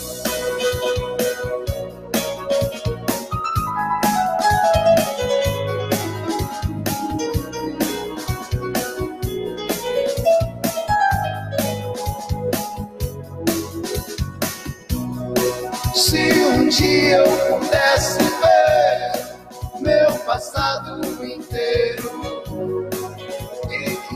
Dia 16.77 17.17
eu 17.17 17.57
pudesse 17.59 18.19
ver 18.19 19.81
meu 19.81 20.13
passado 20.19 21.23
inteiro 21.23 22.13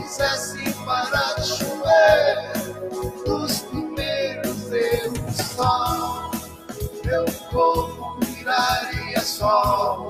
quisesse 0.08 0.72
parar 0.84 1.34
de 1.34 1.46
chover 1.46 2.50
nos 3.26 3.60
primeiros 3.62 4.72
erros. 4.72 5.36
Só, 5.54 6.30
meu 7.04 7.24
corpo 7.50 8.18
viraria 8.24 9.20
sol, 9.20 10.08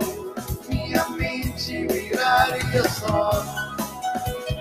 minha 0.69 1.07
mente 1.11 1.87
viraria 1.89 2.89
sol, 2.89 3.45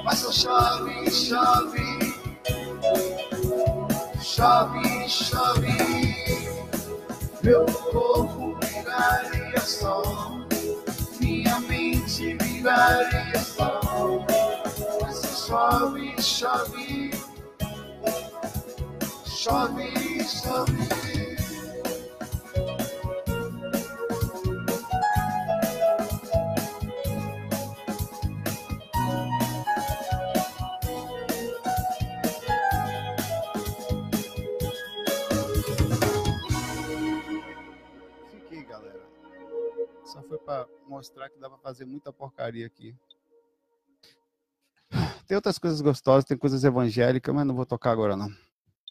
mas 0.04 0.20
só 0.20 0.32
chove, 0.32 1.12
chove, 1.12 2.14
chove, 4.22 5.10
chove, 5.10 6.07
meu 7.48 7.66
corpo 7.66 8.60
viraria 8.62 9.62
sol, 9.62 10.46
minha 11.18 11.58
mente 11.62 12.36
viraria 12.42 13.40
sol. 13.40 14.26
Chove, 15.48 16.22
chove, 16.22 17.12
chove, 19.26 20.24
chove. 20.26 21.27
Para 40.48 40.66
mostrar 40.88 41.30
que 41.30 41.38
dá 41.38 41.50
para 41.50 41.58
fazer 41.58 41.84
muita 41.84 42.14
porcaria 42.14 42.66
aqui. 42.66 42.96
Tem 45.28 45.36
outras 45.36 45.60
coisas 45.60 45.82
gostosas, 45.82 46.24
tem 46.24 46.38
coisas 46.38 46.64
evangélicas, 46.64 47.36
mas 47.36 47.46
não 47.46 47.54
vou 47.54 47.66
tocar 47.66 47.92
agora 47.92 48.16
não. 48.16 48.30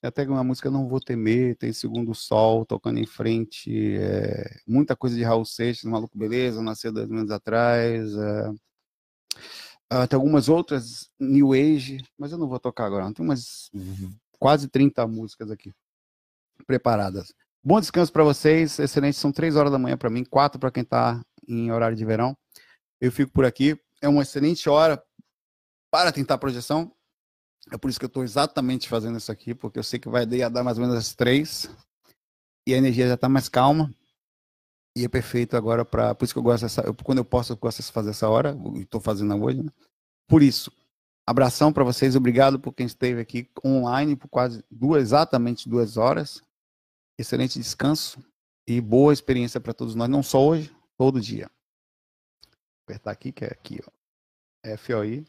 Até 0.03 0.25
uma 0.29 0.45
música 0.45 0.71
Não 0.71 0.87
Vou 0.87 1.01
Temer, 1.01 1.57
tem 1.57 1.73
Segundo 1.73 2.15
Sol, 2.15 2.67
tocando 2.67 2.99
em 2.99 3.07
frente, 3.07 3.97
é, 3.97 4.61
muita 4.69 4.95
coisa 4.95 5.17
de 5.17 5.23
Raul 5.23 5.47
Seixas, 5.47 5.91
Maluco 5.91 6.19
Beleza, 6.19 6.63
Nasceu 6.63 6.93
dois 6.93 7.11
anos 7.11 7.31
atrás, 7.31 8.15
é, 8.15 8.51
uh, 8.51 10.07
tem 10.07 10.17
algumas 10.17 10.51
outras, 10.51 11.11
New 11.19 11.55
Age, 11.55 12.05
mas 12.19 12.33
eu 12.33 12.37
não 12.37 12.47
vou 12.47 12.61
tocar 12.61 12.85
agora. 12.85 13.11
Tem 13.15 13.25
umas 13.25 13.71
quase 14.39 14.69
30 14.69 15.07
músicas 15.07 15.51
aqui 15.51 15.73
preparadas. 16.67 17.33
Bom 17.65 17.81
descanso 17.81 18.13
para 18.13 18.23
vocês, 18.23 18.79
excelente, 18.79 19.17
são 19.17 19.33
três 19.33 19.57
horas 19.57 19.73
da 19.73 19.79
manhã 19.79 19.97
para 19.97 20.11
mim, 20.11 20.23
quatro 20.23 20.61
para 20.61 20.71
quem 20.71 20.83
está 20.83 21.25
em 21.49 21.71
horário 21.71 21.97
de 21.97 22.05
verão. 22.05 22.37
Eu 23.01 23.13
fico 23.13 23.33
por 23.33 23.45
aqui, 23.45 23.79
é 24.01 24.09
uma 24.09 24.23
excelente 24.23 24.69
hora 24.69 25.03
para 25.91 26.13
tentar 26.13 26.39
projeção. 26.39 26.93
É 27.73 27.77
por 27.77 27.91
isso 27.91 27.99
que 27.99 28.05
eu 28.05 28.09
estou 28.09 28.23
exatamente 28.23 28.89
fazendo 28.89 29.19
isso 29.19 29.33
aqui, 29.33 29.55
porque 29.55 29.79
eu 29.79 29.83
sei 29.83 29.99
que 29.99 30.09
vai 30.09 30.25
dar 30.25 30.63
mais 30.63 30.79
ou 30.79 30.85
menos 30.85 30.97
as 30.97 31.15
três 31.15 31.69
e 32.67 32.75
a 32.75 32.77
energia 32.77 33.09
já 33.09 33.15
está 33.15 33.29
mais 33.29 33.49
calma. 33.49 33.93
E 34.97 35.05
é 35.05 35.09
perfeito 35.09 35.57
agora 35.57 35.85
para. 35.85 36.15
Por 36.15 36.25
isso 36.25 36.33
que 36.33 36.39
eu 36.39 36.43
gosto 36.43 36.63
dessa. 36.63 36.81
Eu, 36.83 36.95
quando 36.95 37.19
eu 37.19 37.25
posso, 37.25 37.53
eu 37.53 37.57
gosto 37.57 37.83
de 37.83 37.93
fazer 37.93 38.11
essa 38.11 38.29
hora, 38.29 38.57
estou 38.77 39.01
fazendo 39.01 39.35
hoje. 39.43 39.63
Né? 39.63 39.71
Por 40.27 40.43
isso, 40.43 40.73
abração 41.27 41.73
para 41.73 41.85
vocês, 41.85 42.17
obrigado 42.17 42.59
por 42.59 42.73
quem 42.73 42.87
esteve 42.87 43.21
aqui 43.21 43.51
online 43.65 44.17
por 44.17 44.29
quase 44.29 44.65
duas, 44.71 45.03
exatamente 45.03 45.69
duas 45.69 45.97
horas. 45.97 46.43
Excelente 47.19 47.59
descanso 47.59 48.23
e 48.67 48.81
boa 48.81 49.13
experiência 49.13 49.61
para 49.61 49.73
todos 49.73 49.95
nós, 49.95 50.09
não 50.09 50.23
só 50.23 50.45
hoje, 50.45 50.75
todo 50.97 51.21
dia. 51.21 51.51
Vou 52.49 52.85
apertar 52.85 53.11
aqui, 53.11 53.33
que 53.33 53.45
é 53.45 53.49
aqui, 53.49 53.81
ó. 53.87 54.77
FOI. 54.77 55.27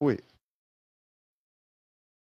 Oi. 0.00 0.18